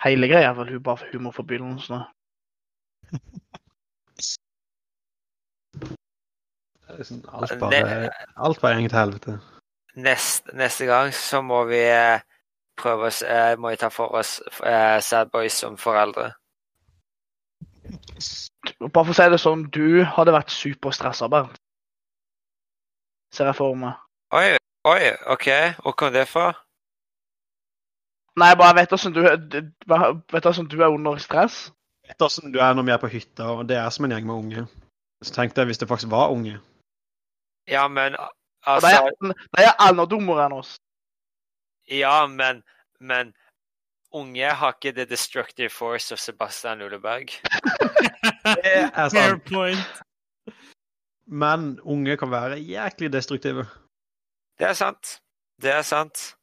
Hele 0.00 0.28
greia 0.28 0.50
er 0.50 0.54
vel 0.54 0.80
bare 0.80 1.08
humor 1.12 1.32
for 1.32 1.42
begynnelsen. 1.42 2.04
liksom 6.98 7.22
alt 7.28 7.58
bare, 7.60 8.10
alt 8.36 8.60
bare 8.60 8.82
går 8.82 8.88
til 8.88 8.98
helvete. 8.98 9.38
Neste, 9.98 10.54
neste 10.56 10.86
gang 10.86 11.12
så 11.14 11.40
må 11.42 11.64
vi 11.68 11.80
eh, 11.90 12.20
prøve 12.78 13.08
oss 13.10 13.22
eh, 13.22 13.56
Må 13.58 13.70
vi 13.72 13.76
ta 13.80 13.88
for 13.90 14.14
oss 14.14 14.36
eh, 14.62 15.00
Sad 15.02 15.30
Boys 15.32 15.52
som 15.58 15.76
foreldre. 15.76 16.32
Bare 18.80 19.04
for 19.06 19.12
å 19.14 19.16
si 19.16 19.26
det 19.30 19.38
sånn, 19.40 19.66
du 19.74 20.02
hadde 20.04 20.34
vært 20.34 20.50
superstressa, 20.52 21.28
Bernt. 21.30 21.56
Ser 23.34 23.50
jeg 23.50 23.56
for 23.58 23.76
meg. 23.78 23.94
Oi, 24.34 24.56
oi, 24.88 25.12
OK. 25.32 25.46
Hvor 25.84 25.94
kom 25.98 26.12
det 26.12 26.26
fra? 26.28 26.50
Nei, 28.38 28.52
bare 28.58 28.76
vet 28.78 28.92
åssen 28.94 29.12
du, 29.14 29.22
du- 29.22 29.72
vet 29.88 30.44
du, 30.44 30.64
du 30.68 30.82
er 30.82 30.88
under 30.94 31.18
stress. 31.18 31.70
Vet 32.06 32.22
åssen 32.22 32.52
du 32.52 32.58
er 32.62 32.74
når 32.74 32.86
vi 32.86 32.92
er 32.94 33.00
på 33.02 33.10
hytta, 33.12 33.44
og 33.50 33.68
det 33.68 33.76
er 33.76 33.90
som 33.90 34.04
en 34.06 34.10
gjeng 34.14 34.26
med 34.26 34.34
unge. 34.34 34.66
Så 35.24 35.34
tenkte 35.34 35.60
jeg 35.60 35.66
hvis 35.72 35.78
det 35.78 35.88
faktisk 35.88 36.10
var 36.10 36.30
unge. 36.30 36.60
Ja, 37.68 37.88
men 37.88 38.14
altså 38.66 38.88
de 38.88 38.94
er, 38.94 39.34
de 39.56 39.64
er 39.66 39.74
enda 39.88 40.06
dummere 40.06 40.46
enn 40.46 40.54
oss. 40.60 40.76
Ja, 41.90 42.26
men 42.26 42.62
Men 43.00 43.34
unge 44.12 44.50
har 44.54 44.72
ikke 44.72 44.92
the 44.96 45.04
destructive 45.04 45.70
force 45.70 46.12
of 46.14 46.18
Sebastian 46.18 46.78
Luleberg. 46.78 47.28
Det 48.64 48.74
er 48.76 49.08
Fair 49.10 49.10
sant. 49.10 49.44
point. 49.44 49.78
Men 51.26 51.80
unge 51.80 52.16
kan 52.16 52.30
være 52.30 52.58
jæklig 52.60 53.12
destruktive. 53.12 53.66
Det 54.58 54.66
er 54.68 54.72
sant. 54.72 55.20
Det 55.62 55.70
er 55.70 55.82
sant. 55.82 56.34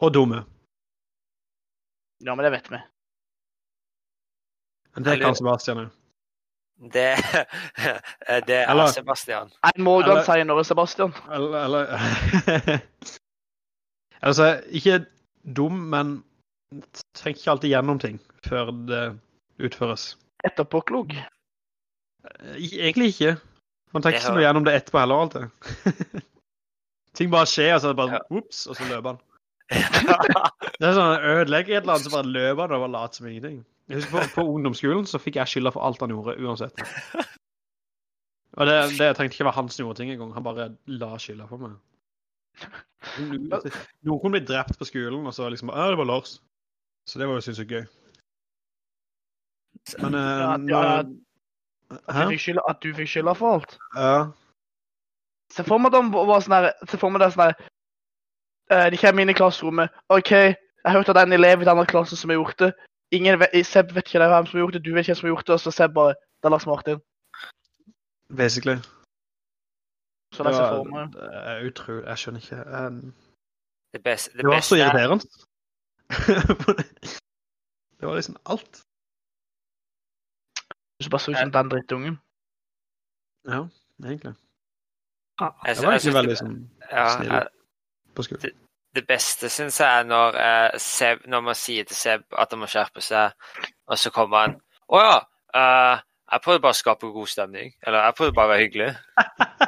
Og 0.00 0.14
dumme. 0.14 0.44
Ja, 2.24 2.34
men 2.34 2.44
det 2.44 2.52
vet 2.52 2.70
vi. 2.70 2.78
Men 4.94 5.04
det 5.04 5.20
kan 5.20 5.34
Sebastian 5.36 5.78
òg. 5.78 5.88
Det, 6.78 7.08
det 8.46 8.56
er 8.56 8.70
Eller- 8.70 8.92
Sebastian. 8.94 9.50
En 9.74 9.82
Morgan 9.82 10.24
seinere, 10.24 10.64
Sebastian. 10.64 11.12
Eller, 11.34 11.64
eller 11.64 11.84
Altså, 14.26 14.62
ikke 14.68 15.06
dum, 15.56 15.72
men 15.72 16.24
tenker 17.16 17.40
ikke 17.40 17.52
alltid 17.54 17.72
gjennom 17.72 18.00
ting 18.02 18.18
før 18.46 18.72
det 18.88 19.04
utføres. 19.64 20.10
Etterpåklok. 20.46 21.14
Eh, 21.16 22.58
Egentlig 22.58 23.12
ikke. 23.14 23.36
Man 23.96 24.04
tenker 24.04 24.20
ikke 24.20 24.34
noe 24.36 24.44
gjennom 24.44 24.66
det 24.66 24.74
etterpå 24.78 25.00
heller, 25.00 25.24
alltid. 25.24 26.26
ting 27.18 27.32
bare 27.32 27.48
skjer, 27.48 27.74
og 27.74 27.80
så 27.80 27.88
er 27.88 27.96
det 27.96 28.02
bare 28.02 28.20
ops, 28.28 28.66
og 28.68 28.76
så 28.78 28.90
løper 28.90 29.14
han. 29.14 29.24
Det 30.78 30.86
er 30.86 30.94
sånn, 30.94 31.24
Ødelegger 31.26 31.74
et 31.74 31.82
eller 31.82 31.96
annet, 31.96 32.06
så 32.06 32.12
bare 32.12 32.30
løper 32.30 32.62
han 32.62 32.76
og 32.76 32.82
bare 32.84 32.92
later 32.94 33.18
som 33.18 33.26
ingenting. 33.28 33.56
Jeg 33.88 33.98
husker 33.98 34.12
på, 34.14 34.28
på 34.36 34.44
ungdomsskolen 34.54 35.08
så 35.08 35.18
fikk 35.20 35.40
jeg 35.40 35.50
skylda 35.50 35.72
for 35.74 35.84
alt 35.84 36.04
han 36.04 36.12
gjorde, 36.12 36.36
uansett. 36.44 36.84
Og 38.58 38.68
det, 38.68 38.76
det 38.98 39.08
trengte 39.16 39.34
ikke 39.34 39.48
være 39.48 39.56
han 39.58 39.70
som 39.72 39.82
gjorde 39.84 40.00
ting 40.00 40.12
engang. 40.12 40.30
Han 40.36 40.46
bare 40.46 40.68
la 41.00 41.10
skylda 41.20 41.48
på 41.50 41.58
meg. 41.62 41.74
Noen 44.06 44.34
blir 44.34 44.46
drept 44.46 44.78
på 44.78 44.88
skolen, 44.88 45.26
og 45.26 45.34
så 45.34 45.48
liksom 45.52 45.72
Ja, 45.72 45.88
det 45.92 45.98
var 46.00 46.08
Lars. 46.10 46.38
Så 47.08 47.18
det 47.18 47.28
var 47.28 47.38
jo 47.38 47.44
sinnssykt 47.46 47.70
gøy. 47.72 47.84
Men 50.02 50.14
eh, 50.14 50.20
Ja, 50.20 50.56
når- 50.56 50.68
ja, 50.70 50.98
At 52.08 52.14
Hæ? 52.14 52.22
du 52.24 52.28
fikk 52.34 52.40
skylda, 52.44 52.62
at 52.68 52.82
du 52.82 52.90
fikk 52.94 53.08
skylda 53.08 53.32
for 53.32 53.54
alt. 53.54 53.78
Ja. 53.96 54.30
Se 55.50 55.64
for 55.64 55.78
meg 55.80 55.94
at 55.94 56.02
de 56.04 56.10
var 56.12 56.40
sånn 56.44 56.56
her 56.58 56.72
Se 56.90 56.98
for 57.00 57.08
meg 57.08 57.22
det 57.22 57.30
sånn 57.32 57.46
her 57.46 57.54
eh, 58.70 58.90
De 58.92 58.98
kommer 59.00 59.22
inn 59.24 59.30
i 59.32 59.36
klasserommet. 59.38 59.88
OK, 60.12 60.30
jeg 60.30 60.92
hørte 60.92 61.10
at 61.10 61.16
det 61.16 61.22
er 61.22 61.30
en 61.30 61.38
elev 61.38 61.62
i 61.64 61.68
denne 61.70 61.86
klassen 61.88 62.16
som 62.20 62.28
har 62.30 62.36
gjort 62.42 62.58
det. 62.60 62.72
Ingen 63.16 63.38
vet, 63.40 63.56
Seb 63.66 63.94
vet 63.96 64.04
ikke 64.04 64.20
hvem 64.28 64.46
som 64.46 64.58
har 64.58 64.66
gjort 64.66 64.74
det, 64.76 64.84
du 64.84 64.92
vet 64.92 65.00
ikke 65.08 65.14
hvem 65.14 65.20
som 65.22 65.26
har 65.28 65.34
gjort 65.34 65.46
det, 65.48 65.54
og 65.56 65.60
så 65.64 65.70
Seb 65.72 65.94
bare 65.96 66.14
Det 66.38 66.44
er 66.44 66.50
Lars 66.52 66.66
Martin. 66.68 67.00
Basically. 68.36 68.76
Så 70.36 70.44
Det 70.44 70.50
det 70.52 70.54
ser 70.54 70.62
var, 70.68 70.76
for 70.76 70.84
meg. 70.92 71.12
det 71.16 71.28
er 71.32 71.64
utrolig 71.70 72.04
Jeg 72.04 72.18
skjønner 72.18 72.40
ikke. 72.44 72.60
Um... 72.76 73.14
Det 73.94 74.02
best, 74.04 74.28
det 74.32 74.36
Det 74.36 74.44
var 74.44 74.52
så 74.52 74.56
beste 74.58 74.68
så 74.68 74.76
irriterende. 74.84 75.24
det 77.98 78.06
var 78.08 78.14
liksom 78.16 78.36
alt. 78.44 78.82
Du 80.98 81.08
bare 81.10 81.20
så 81.20 81.30
ut 81.30 81.38
som 81.38 81.52
den 81.52 81.70
drittungen. 81.70 82.18
Ja, 83.48 83.60
egentlig. 84.04 84.34
jeg, 85.40 85.52
Jeg 85.66 85.84
var 85.86 85.98
ikke 86.00 86.14
veldig 86.14 86.34
det, 86.34 86.38
sånn 86.40 86.56
ja, 86.90 87.04
snill 87.14 87.36
på 88.16 88.24
skolen. 88.26 88.56
det 88.98 89.04
beste 89.06 89.48
syns 89.52 89.78
jeg 89.80 90.00
er 90.00 90.04
når, 90.08 90.38
eh, 90.42 90.78
Seb, 90.82 91.22
når 91.30 91.40
man 91.40 91.54
sier 91.54 91.84
til 91.86 91.96
Seb 91.96 92.24
at 92.34 92.50
han 92.50 92.60
må 92.64 92.66
skjerpe 92.66 93.00
seg, 93.04 93.36
og 93.86 93.98
så 93.98 94.10
kommer 94.10 94.46
han 94.46 94.56
Å 94.88 95.02
ja, 95.04 95.18
Uh, 95.56 95.96
jeg 96.32 96.42
prøvde 96.44 96.60
bare 96.60 96.76
å 96.76 96.76
skape 96.76 97.08
god 97.12 97.30
stemning. 97.32 97.70
Eller 97.86 98.02
jeg 98.04 98.16
prøvde 98.18 98.34
bare 98.36 98.50
å 98.50 98.52
være 98.52 98.64
hyggelig. 98.66 98.88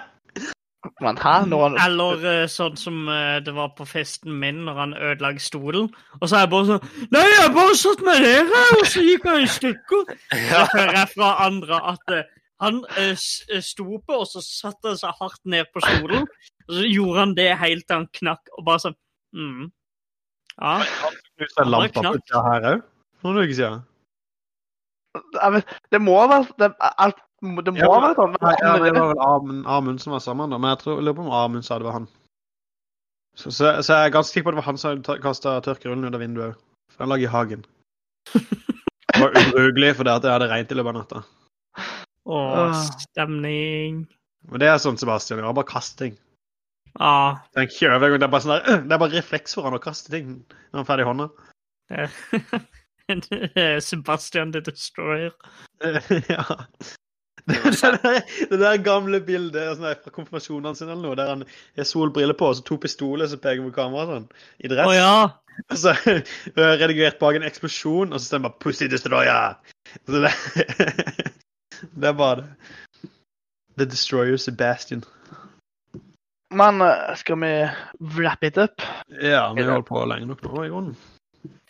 Men 1.00 1.18
han 1.22 1.52
Eller 1.52 2.24
uh, 2.24 2.46
sånn 2.50 2.76
som 2.76 3.08
uh, 3.08 3.38
det 3.44 3.54
var 3.56 3.72
på 3.76 3.86
festen 3.88 4.34
min 4.42 4.64
når 4.66 4.80
han 4.80 4.92
ødela 4.94 5.32
stolen. 5.40 5.88
Og 6.20 6.28
så 6.28 6.36
er 6.36 6.44
jeg 6.44 6.52
bare 6.52 6.68
sånn 6.68 7.08
Nei, 7.14 7.24
jeg 7.24 7.54
bare 7.56 7.78
satt 7.80 8.04
meg 8.04 8.20
ned 8.26 8.52
her, 8.52 8.74
og 8.76 8.84
så 8.92 9.04
gikk 9.06 9.26
han 9.30 9.40
i 9.40 9.48
stykker. 9.48 10.14
Så 10.50 10.62
hører 10.74 10.94
jeg 10.98 11.12
fra 11.14 11.32
andre 11.46 11.80
at 11.94 12.14
uh, 12.14 12.22
han 12.60 12.82
sto 13.64 13.86
på, 14.04 14.16
og 14.20 14.26
så 14.28 14.42
satte 14.44 14.90
han 14.90 14.98
seg 15.00 15.14
hardt 15.16 15.40
ned 15.48 15.70
på 15.72 15.80
stolen. 15.80 16.26
Og 16.68 16.74
så 16.76 16.82
gjorde 16.84 17.22
han 17.22 17.30
det 17.38 17.46
helt 17.56 17.86
til 17.88 17.96
han 18.02 18.10
knakk, 18.18 18.50
og 18.52 18.66
bare 18.66 18.82
sånn 18.82 18.96
mm. 19.32 19.70
Ja. 20.60 20.74
han 20.84 21.16
en 21.64 21.70
lampe 21.72 22.02
på 22.04 22.12
utsida 22.18 22.42
her 22.44 22.66
òg, 22.74 22.82
for 23.22 23.32
noen 23.32 23.48
uker 23.48 23.56
siden. 23.56 23.80
Det 25.90 26.00
må 26.04 26.18
ha 26.20 26.26
vært 26.30 26.52
Det, 26.60 26.68
alt, 27.06 27.22
det 27.40 27.72
må 27.72 27.78
Ja, 27.80 27.88
ha 27.88 28.00
vært 28.04 28.18
han. 28.20 28.34
Nei, 28.44 28.54
ja, 28.60 28.72
det 28.84 28.92
var 28.96 29.12
vel 29.14 29.22
Amund, 29.24 29.66
Amund 29.66 30.00
som 30.02 30.12
var 30.12 30.20
sammen, 30.24 30.50
da. 30.52 30.58
Men 30.60 30.74
jeg 30.74 30.82
tror, 30.82 30.98
jeg 30.98 31.06
lurer 31.08 31.18
på 31.20 31.24
om 31.26 31.32
Amund 31.32 31.64
sa 31.64 31.78
det 31.80 31.88
var 31.88 31.96
han. 32.00 32.08
Så, 33.38 33.50
så, 33.54 33.70
så 33.82 33.96
jeg 33.96 34.10
er 34.10 34.14
ganske 34.16 34.34
sikker 34.34 34.44
på 34.48 34.52
at 34.52 34.56
det 34.58 34.60
var 34.60 34.68
han 34.68 34.80
som 34.82 35.02
kasta 35.24 35.54
tørkerullen 35.64 36.04
ut 36.10 36.16
av 36.18 36.20
vinduet 36.20 36.50
òg. 36.50 36.56
For 36.92 37.04
han 37.04 37.12
lå 37.14 37.20
i 37.24 37.30
hagen. 37.30 37.64
Det 39.10 39.18
var 39.24 39.34
ubrukelig 39.36 39.88
fordi 39.98 40.10
at 40.12 40.22
det 40.22 40.30
hadde 40.30 40.46
regnet 40.48 40.70
i 40.72 40.76
løpet 40.78 40.90
av 40.92 40.96
natta. 41.00 41.20
Å, 42.30 42.36
Ah. 42.38 42.76
stemning. 43.02 44.04
Men 44.48 44.62
det 44.62 44.68
er 44.70 44.78
sånn 44.80 44.96
Sebastian 45.00 45.40
gjør. 45.40 45.50
Bare 45.58 45.66
kaster 45.68 46.04
ting. 46.06 46.14
Ja. 46.94 47.40
Tenk 47.56 47.74
ikke. 47.74 47.90
Det 48.00 48.10
er 48.22 48.28
bare 48.30 48.42
sånn 48.44 48.54
der, 48.54 48.62
øh, 48.70 48.84
det 48.86 48.94
er 48.94 49.02
bare 49.02 49.16
refleks 49.16 49.56
for 49.58 49.66
han 49.66 49.74
å 49.76 49.82
kaste 49.82 50.12
ting 50.14 50.30
når 50.70 50.78
han 50.78 50.84
er 50.84 50.88
ferdig 50.88 51.04
i 51.04 51.10
hånda. 51.10 51.26
det 53.10 53.50
er 53.58 53.80
Sebastian 53.82 54.52
the 54.54 54.62
Destroyer. 54.62 55.34
ja. 56.30 56.44
Det, 57.50 57.90
der, 58.02 58.22
det 58.50 58.58
der 58.60 58.80
gamle 58.84 59.20
bildet 59.24 59.76
sånn 59.76 59.86
der, 59.88 60.00
fra 60.02 60.12
konfirmasjonene 60.14 60.78
sine 60.78 60.94
eller 60.94 61.04
noe, 61.04 61.18
der 61.18 61.30
han 61.32 61.44
har 61.78 61.88
solbriller 61.88 62.36
på 62.38 62.50
og 62.50 62.58
så 62.58 62.66
to 62.66 62.78
pistoler 62.82 63.30
som 63.30 63.42
peker 63.42 63.64
på 63.66 63.74
kameraet 63.76 64.14
sånn, 64.14 64.26
i 64.60 64.70
dress. 64.72 64.90
Oh, 64.90 64.96
ja. 64.96 65.60
Og 65.68 65.78
så 65.78 65.94
øh, 66.08 66.22
redigert 66.82 67.20
bak 67.20 67.38
en 67.38 67.46
eksplosjon, 67.48 68.12
og 68.12 68.20
så 68.20 68.26
stemmer 68.26 68.50
bare 68.50 68.60
'Pussy 68.62 68.90
Destroyer'. 68.90 69.56
Så 70.06 70.24
det, 70.24 70.34
det 72.00 72.12
er 72.12 72.16
bare 72.16 72.36
det. 72.42 72.50
The 73.78 73.84
Destroyer 73.84 74.36
Sebastian. 74.36 75.04
Men 76.54 76.80
eh, 76.80 77.14
skal 77.16 77.40
vi 77.40 77.68
wrap 78.00 78.44
it 78.44 78.58
up? 78.58 78.82
Ja, 79.08 79.52
vi 79.56 79.62
har 79.62 79.72
holdt 79.72 79.88
på 79.88 80.04
lenge 80.04 80.26
nok 80.26 80.42
nå, 80.42 80.64
i 80.64 80.68
grunnen. 80.68 80.96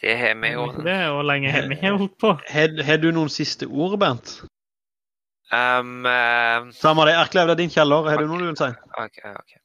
Det 0.00 0.16
har 0.16 0.34
vi 0.40 0.52
jo. 0.54 0.64
Det 0.80 0.92
er 0.92 1.10
jo 1.12 1.20
lenge 1.22 1.52
har 1.52 1.68
vi 1.68 1.76
holdt 1.82 2.16
på? 2.18 2.32
Har 2.48 2.82
har 2.82 2.98
du 2.98 3.10
noen 3.12 3.28
siste 3.28 3.68
ord, 3.68 3.98
Bernt? 4.00 4.40
Um, 5.50 6.04
uh, 6.06 6.68
Samme 6.78 7.06
det. 7.08 7.16
Erklev, 7.18 7.48
det 7.50 7.56
er 7.56 7.62
din 7.64 7.72
kjeller. 7.74 8.06
Har 8.10 8.22
du 8.22 8.28
noe 8.30 8.38
du 8.38 8.46
vil 8.52 8.58
si? 8.60 8.70
OK. 9.02 9.18
ok. 9.32 9.56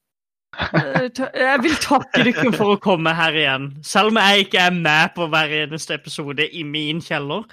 Eh, 0.55 1.09
Jeg 1.35 1.59
vil 1.65 1.75
takke 1.83 2.23
dere 2.23 2.51
for 2.55 2.75
å 2.75 2.79
komme 2.81 3.11
her 3.15 3.35
igjen. 3.35 3.69
Selv 3.85 4.13
om 4.13 4.19
jeg 4.21 4.47
ikke 4.47 4.63
er 4.69 4.75
med 4.77 5.13
på 5.17 5.27
hver 5.31 5.51
eneste 5.65 5.97
episode 5.97 6.47
i 6.47 6.63
min 6.63 7.01
kjeller, 7.03 7.43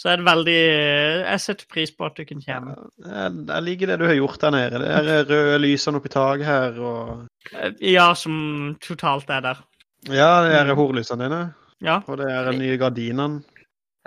så 0.00 0.12
er 0.12 0.20
det 0.20 0.24
veldig 0.30 0.56
eh, 0.56 1.16
Jeg 1.26 1.42
setter 1.44 1.68
pris 1.74 1.90
på 1.92 2.06
at 2.06 2.16
du 2.16 2.24
kan 2.24 2.40
Jeg, 2.46 2.62
jeg 3.02 3.64
liker 3.66 3.90
det 3.90 3.98
du 4.00 4.06
har 4.08 4.16
gjort 4.16 4.40
der 4.40 4.54
nede. 4.56 4.80
Det 4.80 4.92
er 4.94 5.10
røde 5.28 5.58
lysene 5.60 6.00
oppi 6.00 6.12
taket 6.14 6.46
her, 6.48 6.78
og 6.80 7.26
Eh, 7.52 7.72
Ja, 7.92 8.12
som 8.14 8.76
totalt 8.80 9.30
er 9.30 9.40
der. 9.44 9.60
Ja, 10.08 10.30
det 10.46 10.54
er 10.56 10.74
horlysene 10.76 11.26
dine. 11.26 11.40
Ja. 11.84 12.00
Og 12.06 12.18
det 12.20 12.28
er 12.30 12.50
de 12.50 12.58
nye 12.60 12.76
gardinene. 12.80 13.42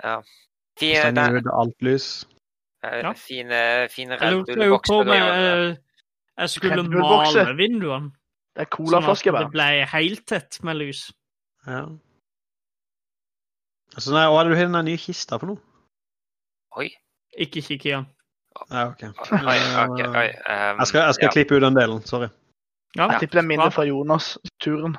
Ja. 0.02 0.20
De, 0.80 0.90
Stenger 0.96 1.38
ut 1.38 1.50
alt 1.54 1.82
lys. 1.86 2.06
Eh, 2.84 3.00
Ja. 3.02 3.12
fine, 3.18 3.60
fine 3.90 4.16
Jeg 4.16 4.20
Red 4.22 4.32
lurte 4.32 4.52
jo 4.52 4.56
på 4.56 4.60
Bull-bokser 4.60 5.00
om 5.00 5.06
du 5.06 5.12
gjør. 5.12 5.34
jeg, 5.34 5.78
jeg 6.38 6.50
skulle 6.54 6.82
male 6.88 7.56
vinduene. 7.58 8.10
Det 8.54 8.62
er 8.62 8.76
Sånn 8.76 9.08
at 9.10 9.24
det 9.42 9.50
ble 9.50 9.68
helt 9.90 10.26
tett 10.30 10.58
med 10.62 10.76
lys. 10.78 11.04
Ja. 11.66 11.84
Altså, 13.94 14.12
nei, 14.14 14.26
og 14.30 14.38
er 14.40 14.48
du 14.50 14.54
har 14.58 14.66
en 14.70 14.84
ny 14.86 14.94
kiste 14.98 15.14
kista 15.14 15.38
for 15.38 15.46
noe? 15.52 15.60
Oi. 16.78 16.88
Ikke 17.38 17.62
kikk 17.62 17.86
i 17.86 17.94
den. 17.96 18.06
Ja, 18.70 18.84
OK. 18.92 19.02
Oi, 19.02 19.58
ok, 19.82 20.00
oi. 20.14 20.28
um, 20.46 20.78
Jeg 20.78 20.86
skal, 20.86 21.00
jeg 21.08 21.14
skal 21.18 21.26
ja. 21.26 21.32
klippe 21.34 21.56
ut 21.58 21.62
den 21.66 21.74
delen. 21.78 22.02
Sorry. 22.06 22.28
Ja, 22.94 23.08
Jeg 23.10 23.24
tipper 23.24 23.40
det 23.40 23.42
er 23.44 23.48
minnet 23.48 23.74
fra 23.74 23.84
Jonas-turen. 23.88 24.94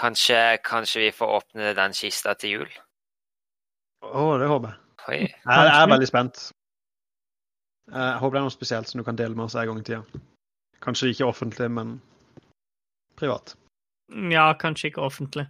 Kanskje, 0.00 0.38
kanskje 0.64 1.00
vi 1.06 1.10
får 1.12 1.34
åpne 1.40 1.74
den 1.76 1.92
kista 1.96 2.34
til 2.40 2.50
jul? 2.56 2.72
Å, 4.04 4.24
det 4.40 4.48
håper 4.48 4.72
jeg. 4.72 4.80
Oi. 5.08 5.20
Jeg, 5.22 5.30
jeg 5.46 5.82
er 5.82 5.90
veldig 5.92 6.08
spent. 6.08 6.40
Jeg 7.92 8.18
håper 8.18 8.34
det 8.34 8.40
er 8.40 8.46
noe 8.48 8.54
spesielt 8.54 8.88
som 8.90 8.98
du 9.00 9.04
kan 9.06 9.16
dele 9.18 9.36
med 9.38 9.44
oss 9.46 9.54
en 9.54 9.66
gang 9.70 9.78
i 9.80 9.84
tida. 9.86 10.02
Kanskje 10.82 11.12
ikke 11.12 11.26
offentlig, 11.28 11.68
men 11.70 11.96
privat. 13.18 13.54
Ja, 14.30 14.48
kanskje 14.58 14.90
ikke 14.92 15.02
offentlig. 15.06 15.46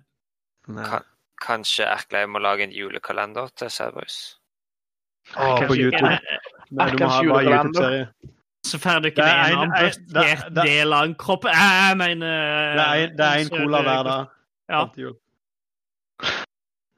Kan- 0.66 1.04
Kanskje 1.42 1.84
Erklev 1.84 2.28
må 2.32 2.40
lage 2.40 2.64
en 2.64 2.70
julekalender 2.72 3.50
til 3.60 3.68
Cerberus? 3.70 4.38
Å, 5.36 5.66
på 5.68 5.74
YouTube. 5.76 6.08
ikke. 6.08 6.38
Nei, 6.70 6.86
du 6.90 7.02
må 7.02 7.08
ha 7.12 7.18
bare. 7.28 7.50
YouTube-serie. 7.50 8.06
Så 8.66 8.78
får 8.82 9.02
du 9.04 9.08
ikke 9.10 9.22
Det 9.22 9.34
er 9.34 9.52
en 9.52 9.58
amputert 9.66 10.54
del 10.66 10.92
av 10.96 11.04
en 11.06 11.12
kropp 11.14 11.44
Jeg 11.44 11.98
mener 12.00 12.32
Det 12.78 12.86
er 12.86 13.02
en, 13.04 13.12
det 13.18 13.26
er 13.26 13.42
en 13.44 13.50
cola 13.52 13.82
hver 13.86 14.08
dag. 14.08 14.32
Ja. 14.72 14.80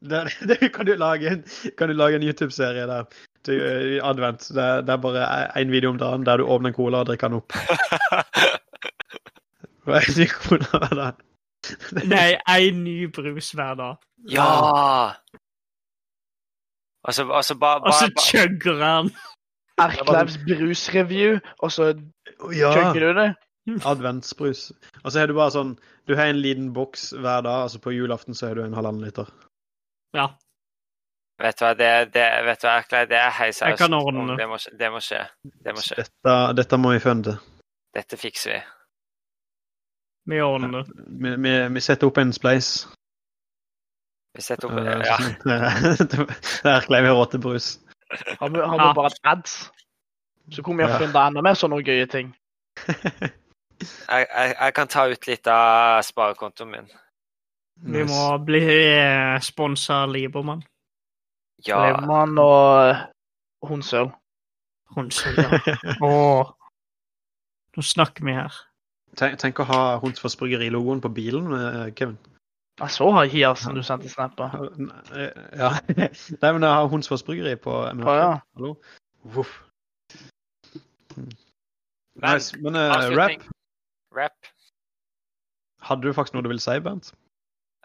Det, 0.00 0.20
det 0.48 0.72
kan 0.74 0.86
du 0.86 0.94
lage 0.94 1.28
en, 1.32 1.44
kan 1.78 1.88
du 1.90 1.94
lage 1.98 2.16
en 2.20 2.22
YouTube-serie 2.22 2.86
der 2.86 3.04
til, 3.44 3.60
eh, 3.60 3.86
i 3.96 4.00
advent. 4.04 4.48
Det, 4.54 4.62
er- 4.62 4.82
det 4.86 4.92
er 4.94 4.96
bare 5.02 5.24
én 5.58 5.70
video 5.70 5.90
om 5.90 5.98
dagen 5.98 6.26
der 6.26 6.36
du 6.38 6.44
åpner 6.46 6.68
en 6.70 6.74
cola 6.76 6.98
og 7.02 7.06
drikker 7.10 7.28
den 7.28 7.40
opp. 7.40 7.52
Hva 9.88 10.02
en 10.04 10.18
ny 10.20 10.26
cola 10.28 10.68
hver 10.82 10.94
dag. 11.00 11.24
Nei, 12.06 12.36
én 12.54 12.82
ny 12.84 12.96
brus 13.12 13.50
hver 13.56 13.74
dag. 13.80 13.96
ja! 14.30 15.12
Og 17.08 17.14
så 17.14 17.24
og 17.30 17.44
så 17.46 17.54
bare 17.56 17.80
Og 17.88 17.94
så 17.94 18.08
chugger 18.20 18.80
han. 18.84 19.10
Erklevs 19.80 20.34
brusreview, 20.44 21.38
og 21.62 21.70
så 21.72 21.92
Ja, 22.52 22.72
chugger 22.74 23.00
du 23.06 23.20
det. 23.20 23.28
adventsbrus. 23.86 24.72
Og 25.04 25.12
så 25.12 25.18
har 25.22 25.26
du 25.30 25.34
bare 25.38 25.50
sånn 25.54 25.76
Du 26.08 26.16
har 26.18 26.26
en 26.32 26.40
liten 26.42 26.72
boks 26.74 27.10
hver 27.14 27.42
dag, 27.46 27.62
altså 27.66 27.78
på 27.80 27.92
julaften 27.94 28.34
så 28.34 28.48
har 28.48 28.54
du 28.58 28.64
en 28.64 28.74
halvannen 28.74 29.04
liter. 29.06 29.28
Ja. 30.16 30.28
Vet 31.42 31.58
du 31.60 31.64
hva, 31.64 31.74
det, 31.78 31.90
det, 32.14 32.24
vet 32.46 32.60
du 32.62 32.66
hva, 32.66 32.76
Erklev, 32.80 33.08
det 33.10 33.18
er 33.20 33.30
hei 33.30 33.50
seriøst. 33.54 33.78
det. 33.78 34.36
Det 34.40 34.48
må, 34.48 34.56
skje- 34.58 34.74
det 34.78 34.90
må 34.92 35.00
skje. 35.04 35.20
Dette, 36.02 36.36
dette 36.58 36.78
må 36.80 36.92
vi 36.96 37.02
funde. 37.04 37.36
Dette 37.94 38.16
fikser 38.18 38.52
vi. 38.56 38.60
Vi 40.34 40.40
ordner 40.44 40.68
det. 40.82 40.82
Vi, 41.22 41.34
vi, 41.44 41.52
vi 41.76 41.80
setter 41.84 42.06
opp 42.10 42.18
en 42.20 42.32
spleis. 42.36 42.72
Vi 44.36 44.42
setter 44.44 44.68
opp 44.68 44.76
uh, 44.76 44.84
Ja. 45.06 46.80
Kler 46.86 47.02
vi 47.06 47.08
råd 47.14 47.30
til 47.36 47.40
brus. 47.46 47.68
Har 48.40 48.48
vi, 48.52 48.58
har 48.60 48.76
vi 48.78 48.84
Ja. 48.88 48.92
bare 48.98 49.10
ads? 49.32 49.54
Så 50.52 50.62
kommer 50.62 50.84
vi 50.84 50.90
Ja. 50.90 50.96
å 50.96 51.00
finne 51.00 51.26
enda 51.28 51.42
mer 51.44 51.54
sånne 51.54 51.82
gøye 51.84 52.06
ting. 52.10 52.34
Jeg, 54.08 54.24
jeg, 54.26 54.54
jeg 54.58 54.72
kan 54.74 54.88
ta 54.90 55.04
ut 55.06 55.26
litt 55.28 55.46
av 55.46 56.00
sparekontoen 56.02 56.70
min. 56.72 56.86
Vi 57.78 58.04
må 58.08 58.22
bli 58.42 58.62
eh, 58.66 59.38
sponsa 59.44 60.02
av 60.04 60.12
Libermann. 60.14 60.64
Ja. 61.66 61.78
Levermann 61.86 62.38
og 62.42 63.68
Hundsøl. 63.68 64.10
Hundsøl, 64.96 65.38
ja. 65.38 65.76
Åh. 66.06 66.50
Nå 67.76 67.84
snakker 67.84 68.26
vi 68.26 68.34
her. 68.34 68.54
Tenk, 69.18 69.38
tenk 69.38 69.60
å 69.62 69.66
ha 69.68 69.82
Hunsfors 70.02 70.36
Bryggeri-logoen 70.38 71.02
på 71.02 71.10
bilen, 71.14 71.52
eh, 71.54 71.86
Kevin. 71.98 72.18
Jeg 72.78 72.94
så 72.94 73.08
har 73.10 73.26
Hiasen 73.26 73.74
du 73.74 73.82
sendte 73.82 74.10
snap 74.10 74.38
av. 74.42 74.68
Ja. 75.58 75.72
Nei, 75.98 76.50
men 76.52 76.62
jeg 76.62 76.70
har 76.70 76.90
Hunsfors 76.90 77.24
Bryggeri 77.26 77.56
på 77.58 77.74
MRK. 77.90 78.10
Ah, 78.10 78.18
ja. 78.18 78.34
Hallo? 78.58 78.74
Voff. 79.34 79.56
Men, 81.16 81.34
Nice. 82.22 82.58
Men 82.58 82.74
uh, 82.74 83.10
rap. 83.14 83.42
Rap. 84.14 84.46
hadde 85.78 86.02
du 86.02 86.12
faktisk 86.12 86.34
noe 86.34 86.42
du 86.42 86.50
ville 86.50 86.62
si, 86.62 86.74
Bernt? 86.82 87.12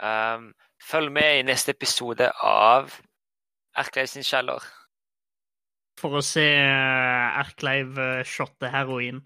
Um, 0.03 0.49
følg 0.83 1.11
med 1.15 1.39
i 1.39 1.43
neste 1.47 1.71
episode 1.71 2.27
av 2.43 2.91
Erkleiv 3.79 4.09
sin 4.11 4.25
kjeller. 4.27 4.63
For 6.01 6.17
å 6.19 6.21
se 6.25 6.43
eh, 6.43 7.39
Erkleiv 7.39 7.99
eh, 8.01 8.23
shotte 8.27 8.67
heroin. 8.73 9.21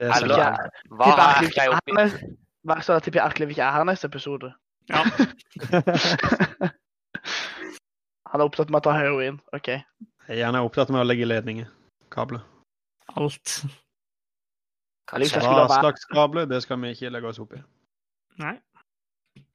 Er 0.00 0.14
Eller-. 0.16 0.70
Hva 0.94 1.10
har 1.10 1.42
Erkleiv 1.42 1.74
er 1.74 1.76
oppi? 1.76 1.92
Vær 2.64 2.80
er 2.80 2.96
at 2.96 3.04
tipper 3.04 3.22
Erkleiv 3.26 3.52
ikke 3.52 3.66
er 3.66 3.76
her 3.76 3.84
neste 3.88 4.08
episode. 4.08 4.54
Ja. 4.88 5.04
Han 8.30 8.40
er 8.40 8.46
opptatt 8.48 8.70
med 8.72 8.80
å 8.80 8.86
ta 8.88 8.96
heroin. 8.96 9.36
OK. 9.56 9.68
Jeg 10.30 10.40
er 10.48 10.60
opptatt 10.64 10.90
med 10.94 11.04
å 11.04 11.06
legge 11.06 11.28
ledninger. 11.28 11.68
Kabler. 12.14 12.42
Alt. 13.20 13.60
Hva 15.12 15.68
slags 15.68 16.06
kabler, 16.08 16.48
det 16.48 16.62
skal 16.64 16.80
vi 16.80 16.94
ikke 16.94 17.12
legge 17.12 17.28
oss 17.28 17.42
opp 17.42 17.52
i. 17.54 17.60
Nei. 18.40 18.56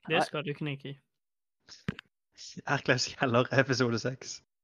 Det 0.07 0.23
skal 0.25 0.45
du 0.45 0.53
knike 0.53 0.89
i. 0.89 0.95
Erklevs 2.65 3.09
kjeller, 3.13 3.49
episode 3.59 3.99
seks. 3.99 4.39